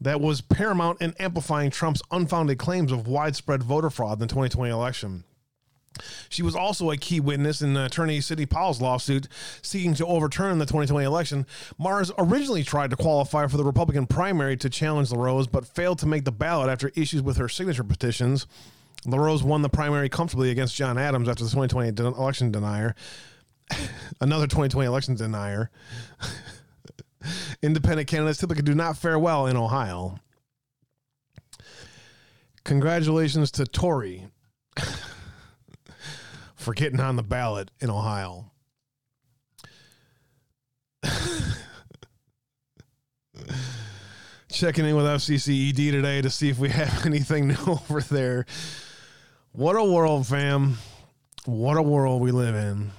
that 0.00 0.20
was 0.20 0.40
paramount 0.40 1.02
in 1.02 1.14
amplifying 1.18 1.70
Trump's 1.70 2.00
unfounded 2.10 2.58
claims 2.58 2.92
of 2.92 3.06
widespread 3.06 3.62
voter 3.62 3.90
fraud 3.90 4.14
in 4.14 4.20
the 4.20 4.26
2020 4.26 4.72
election. 4.72 5.24
She 6.28 6.42
was 6.42 6.54
also 6.54 6.90
a 6.90 6.96
key 6.96 7.20
witness 7.20 7.60
in 7.60 7.76
attorney 7.76 8.20
Sidney 8.20 8.46
Powell's 8.46 8.80
lawsuit 8.80 9.26
seeking 9.60 9.94
to 9.94 10.06
overturn 10.06 10.58
the 10.58 10.66
2020 10.66 11.04
election. 11.04 11.46
Maras 11.76 12.12
originally 12.16 12.62
tried 12.62 12.90
to 12.90 12.96
qualify 12.96 13.46
for 13.48 13.56
the 13.56 13.64
Republican 13.64 14.06
primary 14.06 14.56
to 14.58 14.70
challenge 14.70 15.10
LaRose, 15.10 15.48
but 15.48 15.66
failed 15.66 15.98
to 15.98 16.06
make 16.06 16.24
the 16.24 16.32
ballot 16.32 16.70
after 16.70 16.92
issues 16.94 17.20
with 17.20 17.36
her 17.36 17.48
signature 17.48 17.84
petitions. 17.84 18.46
LaRose 19.06 19.42
won 19.42 19.62
the 19.62 19.68
primary 19.68 20.08
comfortably 20.08 20.50
against 20.50 20.74
John 20.74 20.98
Adams 20.98 21.28
after 21.28 21.44
the 21.44 21.50
2020 21.50 21.92
de- 21.92 22.06
election 22.06 22.50
denier. 22.50 22.94
Another 24.20 24.46
2020 24.46 24.86
election 24.86 25.14
denier. 25.14 25.70
Independent 27.62 28.08
candidates 28.08 28.38
typically 28.38 28.62
do 28.62 28.74
not 28.74 28.96
fare 28.96 29.18
well 29.18 29.46
in 29.46 29.56
Ohio. 29.56 30.18
Congratulations 32.64 33.50
to 33.52 33.64
Tory 33.64 34.28
for 36.54 36.74
getting 36.74 37.00
on 37.00 37.16
the 37.16 37.22
ballot 37.22 37.70
in 37.80 37.90
Ohio. 37.90 38.50
Checking 44.50 44.84
in 44.86 44.96
with 44.96 45.04
FCCED 45.04 45.92
today 45.92 46.20
to 46.20 46.28
see 46.30 46.48
if 46.48 46.58
we 46.58 46.68
have 46.70 47.06
anything 47.06 47.48
new 47.48 47.56
over 47.66 48.00
there. 48.00 48.44
What 49.58 49.74
a 49.74 49.82
world, 49.82 50.24
fam. 50.24 50.78
What 51.44 51.78
a 51.78 51.82
world 51.82 52.22
we 52.22 52.30
live 52.30 52.54
in. 52.54 52.92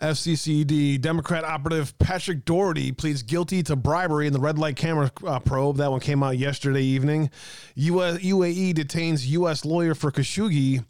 FCCD 0.00 1.00
Democrat 1.00 1.42
operative 1.42 1.98
Patrick 1.98 2.44
Doherty 2.44 2.92
pleads 2.92 3.24
guilty 3.24 3.64
to 3.64 3.74
bribery 3.74 4.28
in 4.28 4.32
the 4.32 4.38
red 4.38 4.56
light 4.56 4.76
camera 4.76 5.10
uh, 5.26 5.40
probe. 5.40 5.78
That 5.78 5.90
one 5.90 5.98
came 5.98 6.22
out 6.22 6.38
yesterday 6.38 6.84
evening. 6.84 7.30
US, 7.74 8.18
UAE 8.18 8.74
detains 8.74 9.26
U.S. 9.32 9.64
lawyer 9.64 9.96
for 9.96 10.12
Khashoggi 10.12 10.84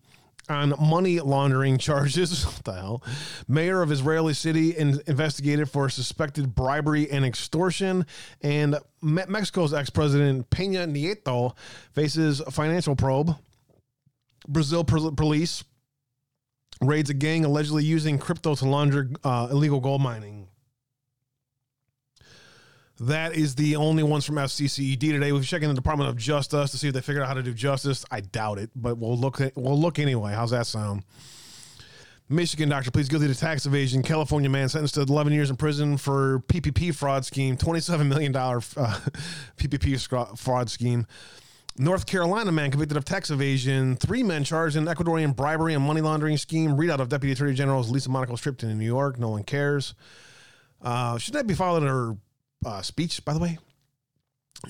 on 0.50 0.74
money 0.78 1.20
laundering 1.20 1.78
charges. 1.78 2.44
what 2.44 2.62
the 2.62 2.74
hell? 2.74 3.02
Mayor 3.48 3.80
of 3.80 3.90
Israeli 3.90 4.34
city 4.34 4.76
in, 4.76 5.00
investigated 5.06 5.70
for 5.70 5.88
suspected 5.88 6.54
bribery 6.54 7.10
and 7.10 7.24
extortion. 7.24 8.04
And 8.42 8.76
Me- 9.00 9.24
Mexico's 9.28 9.72
ex 9.72 9.88
president 9.88 10.50
Peña 10.50 10.86
Nieto 10.86 11.56
faces 11.94 12.40
a 12.40 12.50
financial 12.50 12.94
probe. 12.94 13.34
Brazil 14.48 14.84
police 14.84 15.64
raids 16.82 17.10
a 17.10 17.14
gang 17.14 17.44
allegedly 17.44 17.84
using 17.84 18.18
crypto 18.18 18.54
to 18.54 18.64
launder 18.68 19.10
uh, 19.24 19.48
illegal 19.50 19.80
gold 19.80 20.00
mining. 20.00 20.48
That 23.00 23.34
is 23.34 23.54
the 23.56 23.76
only 23.76 24.02
ones 24.02 24.24
from 24.24 24.36
FCCED 24.36 24.98
today. 24.98 25.30
We've 25.30 25.46
checked 25.46 25.62
in 25.62 25.68
the 25.68 25.74
Department 25.74 26.08
of 26.08 26.16
Justice 26.16 26.70
to 26.70 26.78
see 26.78 26.88
if 26.88 26.94
they 26.94 27.02
figured 27.02 27.22
out 27.22 27.28
how 27.28 27.34
to 27.34 27.42
do 27.42 27.52
justice. 27.52 28.06
I 28.10 28.20
doubt 28.20 28.58
it, 28.58 28.70
but 28.74 28.96
we'll 28.96 29.18
look. 29.18 29.40
At, 29.40 29.54
we'll 29.54 29.78
look 29.78 29.98
anyway. 29.98 30.32
How's 30.32 30.52
that 30.52 30.66
sound? 30.66 31.02
Michigan 32.28 32.70
doctor 32.70 32.90
pleads 32.90 33.08
guilty 33.08 33.28
to 33.28 33.34
tax 33.34 33.66
evasion. 33.66 34.02
California 34.02 34.48
man 34.50 34.68
sentenced 34.68 34.94
to 34.94 35.02
11 35.02 35.32
years 35.32 35.50
in 35.50 35.56
prison 35.56 35.96
for 35.96 36.40
PPP 36.48 36.94
fraud 36.94 37.24
scheme. 37.24 37.56
27 37.56 38.08
million 38.08 38.32
dollar 38.32 38.56
uh, 38.76 38.98
PPP 39.58 40.38
fraud 40.38 40.70
scheme. 40.70 41.06
North 41.78 42.06
Carolina 42.06 42.50
man 42.52 42.70
convicted 42.70 42.96
of 42.96 43.04
tax 43.04 43.30
evasion. 43.30 43.96
Three 43.96 44.22
men 44.22 44.44
charged 44.44 44.76
in 44.76 44.86
Ecuadorian 44.86 45.36
bribery 45.36 45.74
and 45.74 45.84
money 45.84 46.00
laundering 46.00 46.38
scheme. 46.38 46.70
Readout 46.70 47.00
of 47.00 47.10
Deputy 47.10 47.32
Attorney 47.32 47.54
General's 47.54 47.90
Lisa 47.90 48.08
Monaco 48.08 48.34
Stripton 48.34 48.70
in 48.70 48.78
New 48.78 48.86
York. 48.86 49.18
No 49.18 49.30
one 49.30 49.42
cares. 49.42 49.94
Uh, 50.80 51.18
should 51.18 51.34
that 51.34 51.46
be 51.46 51.54
followed 51.54 51.82
in 51.82 51.88
her 51.88 52.16
uh, 52.64 52.80
speech, 52.80 53.22
by 53.24 53.34
the 53.34 53.40
way? 53.40 53.58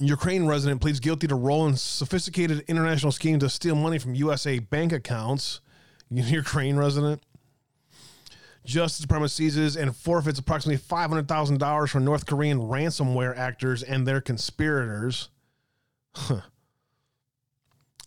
Ukraine 0.00 0.46
resident 0.46 0.80
pleads 0.80 0.98
guilty 0.98 1.28
to 1.28 1.36
role 1.36 1.68
in 1.68 1.76
sophisticated 1.76 2.64
international 2.66 3.12
scheme 3.12 3.38
to 3.38 3.48
steal 3.48 3.76
money 3.76 3.98
from 3.98 4.14
USA 4.16 4.58
bank 4.58 4.92
accounts. 4.92 5.60
Ukraine 6.10 6.76
resident. 6.76 7.22
Justice 8.64 9.00
Department 9.00 9.30
seizes 9.30 9.76
and 9.76 9.94
forfeits 9.94 10.40
approximately 10.40 10.82
$500,000 10.82 11.88
from 11.88 12.04
North 12.04 12.26
Korean 12.26 12.58
ransomware 12.58 13.36
actors 13.36 13.84
and 13.84 14.04
their 14.06 14.20
conspirators. 14.20 15.28
Huh. 16.16 16.40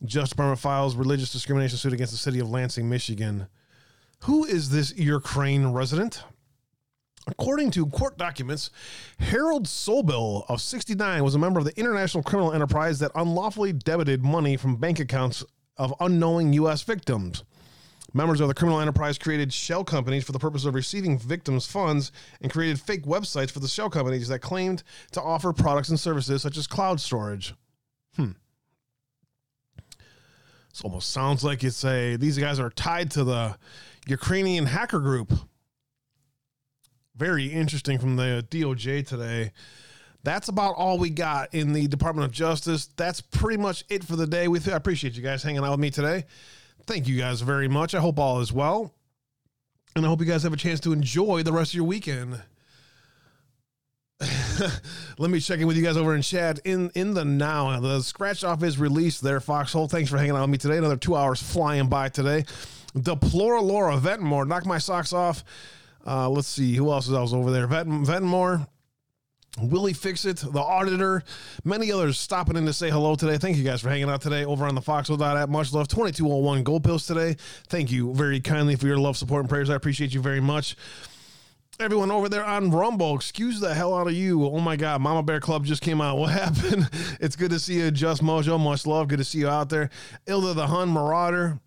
Justice 0.06 0.32
Department 0.32 0.60
files 0.60 0.96
religious 0.96 1.32
discrimination 1.32 1.78
suit 1.78 1.94
against 1.94 2.14
the 2.14 2.18
city 2.18 2.40
of 2.40 2.50
Lansing, 2.50 2.90
Michigan. 2.90 3.48
Who 4.24 4.46
is 4.46 4.70
this 4.70 4.96
Ukraine 4.98 5.68
resident? 5.68 6.24
According 7.28 7.72
to 7.72 7.86
court 7.86 8.18
documents, 8.18 8.72
Harold 9.20 9.66
Sobel 9.66 10.46
of 10.50 10.62
69 10.62 11.24
was 11.24 11.36
a 11.36 11.40
member 11.40 11.60
of 11.60 11.66
the 11.66 11.78
international 11.78 12.24
criminal 12.24 12.54
enterprise 12.54 13.00
that 13.00 13.12
unlawfully 13.14 13.74
debited 13.74 14.24
money 14.24 14.58
from 14.58 14.78
bank 14.78 15.00
accounts 15.00 15.44
of 15.78 15.94
unknowing 16.00 16.54
U.S. 16.54 16.82
victims. 16.82 17.44
Members 18.14 18.40
of 18.40 18.48
the 18.48 18.56
criminal 18.56 18.80
enterprise 18.80 19.20
created 19.20 19.54
shell 19.54 19.84
companies 19.84 20.24
for 20.24 20.32
the 20.32 20.40
purpose 20.40 20.66
of 20.66 20.74
receiving 20.74 21.20
victims' 21.20 21.68
funds 21.68 22.12
and 22.42 22.52
created 22.52 22.82
fake 22.82 23.04
websites 23.04 23.52
for 23.52 23.60
the 23.60 23.68
shell 23.68 23.90
companies 23.90 24.28
that 24.30 24.40
claimed 24.40 24.82
to 25.12 25.22
offer 25.22 25.54
products 25.54 25.90
and 25.90 26.00
services 26.00 26.42
such 26.42 26.58
as 26.58 26.66
cloud 26.66 27.00
storage. 27.00 27.54
Hmm. 28.16 28.32
This 30.70 30.82
almost 30.82 31.10
sounds 31.12 31.44
like 31.44 31.64
it's 31.64 31.84
a 31.84 32.16
these 32.16 32.38
guys 32.38 32.60
are 32.60 32.70
tied 32.70 33.12
to 33.12 33.24
the 33.24 33.58
Ukrainian 34.08 34.66
hacker 34.66 35.00
group. 35.00 35.34
Very 37.16 37.48
interesting 37.48 38.00
from 38.00 38.16
the 38.16 38.46
DOJ 38.50 39.06
today. 39.06 39.52
That's 40.24 40.50
about 40.50 40.76
all 40.76 40.98
we 40.98 41.10
got 41.10 41.54
in 41.54 41.74
the 41.74 41.88
Department 41.88 42.26
of 42.26 42.32
Justice. 42.32 42.90
That's 42.98 43.22
pretty 43.22 43.58
much 43.58 43.86
it 43.90 44.04
for 44.04 44.16
the 44.16 44.28
day. 44.28 44.48
We 44.48 44.60
I 44.60 44.72
appreciate 44.72 45.16
you 45.16 45.24
guys 45.24 45.44
hanging 45.44 45.64
out 45.64 45.72
with 45.72 45.80
me 45.80 45.90
today. 45.90 46.26
Thank 46.86 47.08
you 47.08 47.18
guys 47.18 47.42
very 47.42 47.68
much. 47.68 47.96
I 47.96 48.00
hope 48.00 48.20
all 48.20 48.42
is 48.42 48.52
well. 48.52 48.94
And 49.96 50.06
I 50.06 50.10
hope 50.10 50.20
you 50.20 50.26
guys 50.26 50.44
have 50.44 50.54
a 50.54 50.58
chance 50.58 50.80
to 50.82 50.94
enjoy 50.94 51.44
the 51.44 51.54
rest 51.54 51.72
of 51.72 51.76
your 51.76 51.86
weekend. 51.86 52.42
Let 55.18 55.32
me 55.32 55.40
check 55.40 55.60
in 55.60 55.68
with 55.68 55.78
you 55.78 55.84
guys 55.84 55.96
over 55.96 56.14
in 56.14 56.22
chat. 56.22 56.60
In 56.66 56.90
in 56.94 57.14
the 57.14 57.24
now, 57.24 57.80
the 57.80 58.02
scratch 58.02 58.44
off 58.44 58.64
is 58.64 58.78
released 58.78 59.22
there, 59.22 59.40
Foxhole. 59.40 59.88
Thanks 59.88 60.10
for 60.10 60.18
hanging 60.18 60.36
out 60.36 60.42
with 60.42 60.50
me 60.50 60.58
today. 60.58 60.78
Another 60.78 60.98
two 60.98 61.16
hours 61.16 61.42
flying 61.42 61.88
by 61.88 62.10
today. 62.10 62.44
Deplora 62.94 63.62
Laura 63.62 63.98
Vetmore, 63.98 64.48
knock 64.48 64.66
my 64.66 64.78
socks 64.78 65.14
off. 65.14 65.44
Uh, 66.06 66.30
let's 66.30 66.48
see 66.48 66.76
who 66.76 66.92
else 66.92 67.08
is 67.08 67.14
over 67.14 67.52
there. 67.52 67.68
Vet, 67.68 67.86
Vetmore, 67.86 68.68
Willie 69.62 69.94
Fixit, 69.94 70.38
the 70.38 70.60
auditor, 70.60 71.24
many 71.64 71.92
others 71.92 72.18
stopping 72.18 72.58
in 72.58 72.66
to 72.66 72.74
say 72.74 72.90
hello 72.90 73.16
today. 73.16 73.38
Thank 73.38 73.58
you 73.58 73.64
guys 73.64 73.82
for 73.82 73.90
hanging 73.90 74.10
out 74.10 74.22
today 74.22 74.44
over 74.44 74.66
on 74.66 74.76
the 74.76 74.82
Foxhole.app. 74.82 75.50
Much 75.50 75.72
love. 75.72 75.88
2201 75.88 76.64
Gold 76.64 76.84
Pills 76.84 77.06
today. 77.06 77.36
Thank 77.68 77.92
you 77.92 78.14
very 78.14 78.40
kindly 78.40 78.76
for 78.76 78.88
your 78.88 78.98
love, 78.98 79.18
support, 79.18 79.42
and 79.42 79.50
prayers. 79.50 79.70
I 79.70 79.76
appreciate 79.76 80.14
you 80.14 80.22
very 80.22 80.42
much 80.42 80.76
everyone 81.80 82.12
over 82.12 82.28
there 82.28 82.44
on 82.44 82.72
Rumble, 82.72 83.16
excuse 83.16 83.62
the 83.62 83.74
hell 83.74 83.96
out 83.96 84.08
of 84.08 84.14
you. 84.14 84.46
Oh 84.46 84.60
my 84.60 84.76
God, 84.76 85.00
Mama 85.02 85.24
Bear 85.24 85.40
Club 85.40 85.66
just 85.66 85.82
came 85.82 86.02
out. 86.02 86.10
What 86.20 86.32
happened? 86.32 86.90
It's 87.22 87.38
good 87.38 87.52
to 87.52 87.60
see 87.60 87.76
you, 87.76 87.92
Just 87.92 88.22
Mojo. 88.22 88.60
Much 88.60 88.86
love. 88.86 89.08
Good 89.08 89.20
to 89.20 89.24
see 89.24 89.40
you 89.40 89.48
out 89.48 89.70
there. 89.70 89.90
Ilda 90.28 90.54
the 90.54 90.68
Hun 90.68 90.90
Marauder. 90.90 91.60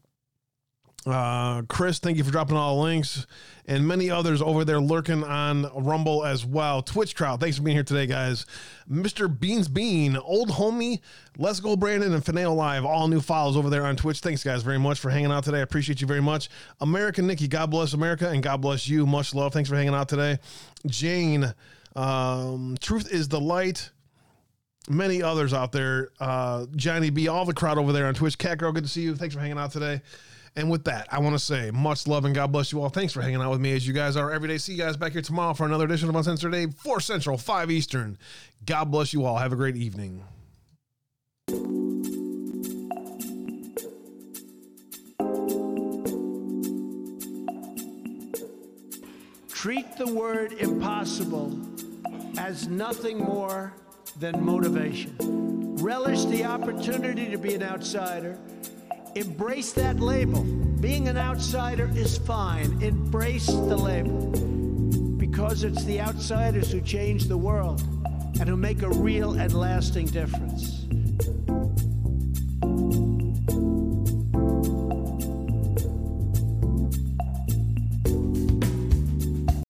Uh, 1.05 1.63
Chris, 1.63 1.99
thank 1.99 2.17
you 2.17 2.23
for 2.25 2.31
dropping 2.31 2.57
all 2.57 2.77
the 2.77 2.83
links 2.83 3.27
and 3.67 3.87
many 3.87 4.11
others 4.11 4.41
over 4.41 4.65
there 4.65 4.81
lurking 4.81 5.25
on 5.25 5.69
Rumble 5.75 6.25
as 6.25 6.45
well. 6.45 6.83
Twitch 6.83 7.17
crowd, 7.17 7.41
thanks 7.41 7.57
for 7.57 7.63
being 7.63 7.77
here 7.77 7.85
today, 7.85 8.07
guys. 8.07 8.47
Mr. 8.91 9.29
Beans 9.29 9.69
Bean, 9.69 10.17
Old 10.17 10.51
Homie, 10.51 11.01
Let's 11.39 11.61
Go 11.61 11.77
Brandon, 11.77 12.13
and 12.13 12.25
Finale 12.25 12.55
Live, 12.55 12.85
all 12.85 13.09
new 13.09 13.21
files 13.21 13.57
over 13.57 13.71
there 13.71 13.85
on 13.85 13.97
Twitch. 13.97 14.21
Thanks, 14.21 14.45
guys, 14.45 14.63
very 14.63 14.79
much 14.79 15.01
for 15.01 15.11
hanging 15.11 15.33
out 15.33 15.45
today. 15.45 15.59
I 15.59 15.63
appreciate 15.63 16.01
you 16.01 16.07
very 16.07 16.23
much. 16.23 16.49
American 16.81 17.27
Nikki, 17.27 17.49
God 17.49 17.71
bless 17.71 17.93
America 17.95 18.29
and 18.29 18.43
God 18.43 18.61
bless 18.61 18.89
you. 18.89 19.07
Much 19.07 19.35
love. 19.35 19.53
Thanks 19.53 19.69
for 19.71 19.77
hanging 19.77 19.95
out 19.95 20.09
today. 20.09 20.39
Jane, 20.87 21.53
um, 21.97 22.77
Truth 22.81 23.13
is 23.13 23.29
the 23.29 23.41
Light 23.41 23.91
many 24.89 25.23
others 25.23 25.55
out 25.55 25.71
there. 25.71 26.11
Uh, 26.19 26.67
Johnny 26.75 27.11
B, 27.11 27.29
all 27.29 27.45
the 27.45 27.55
crowd 27.55 27.79
over 27.79 27.93
there 27.93 28.07
on 28.07 28.15
Twitch. 28.15 28.37
Cat 28.37 28.59
Girl, 28.59 28.73
good 28.73 28.83
to 28.83 28.91
see 28.91 29.03
you. 29.03 29.15
Thanks 29.15 29.35
for 29.35 29.41
hanging 29.41 29.59
out 29.59 29.71
today. 29.71 30.03
And 30.55 30.71
with 30.71 30.85
that, 30.85 31.09
I 31.11 31.19
want 31.19 31.35
to 31.35 31.39
say 31.39 31.71
much 31.71 32.07
love 32.07 32.27
and 32.27 32.35
God 32.35 32.53
bless 32.53 32.73
you 32.73 32.83
all. 32.83 32.91
Thanks 32.91 33.13
for 33.13 33.23
hanging 33.23 33.41
out 33.41 33.51
with 33.51 33.61
me 33.61 33.73
as 33.75 33.87
you 33.87 33.95
guys 33.95 34.17
are 34.17 34.31
every 34.31 34.49
day. 34.49 34.59
See 34.59 34.73
you 34.73 34.79
guys 34.79 34.99
back 34.99 35.13
here 35.13 35.23
tomorrow 35.23 35.55
for 35.55 35.65
another 35.65 35.87
edition 35.87 36.11
of 36.11 36.15
Uncensored 36.15 36.55
Abe, 36.55 36.75
4 36.75 37.01
Central, 37.01 37.39
5 37.39 37.71
Eastern. 37.71 38.19
God 38.67 38.91
bless 38.91 39.15
you 39.15 39.25
all. 39.25 39.39
Have 39.39 39.53
a 39.53 39.57
great 39.57 39.77
evening. 39.77 40.23
Treat 49.49 49.97
the 49.97 50.13
word 50.13 50.55
impossible 50.55 51.59
as 52.37 52.69
nothing 52.69 53.19
more 53.19 53.73
than 54.19 54.45
motivation. 54.45 55.17
Relish 55.77 56.25
the 56.27 56.45
opportunity 56.45 57.31
to 57.31 57.39
be 57.39 57.55
an 57.55 57.63
outsider 57.63 58.39
Embrace 59.15 59.73
that 59.75 60.01
label. 60.01 60.43
Being 60.81 61.07
an 61.07 61.19
outsider 61.19 61.91
is 61.95 62.17
fine. 62.17 62.83
Embrace 62.83 63.47
the 63.47 63.77
label. 63.77 64.31
Because 65.19 65.65
it's 65.65 65.85
the 65.85 66.01
outsiders 66.01 66.73
who 66.73 66.81
change 66.81 67.25
the 67.25 67.37
world 67.37 67.83
and 68.41 68.49
who 68.49 68.57
make 68.57 68.81
a 68.81 68.89
real 68.89 69.35
and 69.35 69.53
lasting 69.53 70.07
difference. 70.07 70.82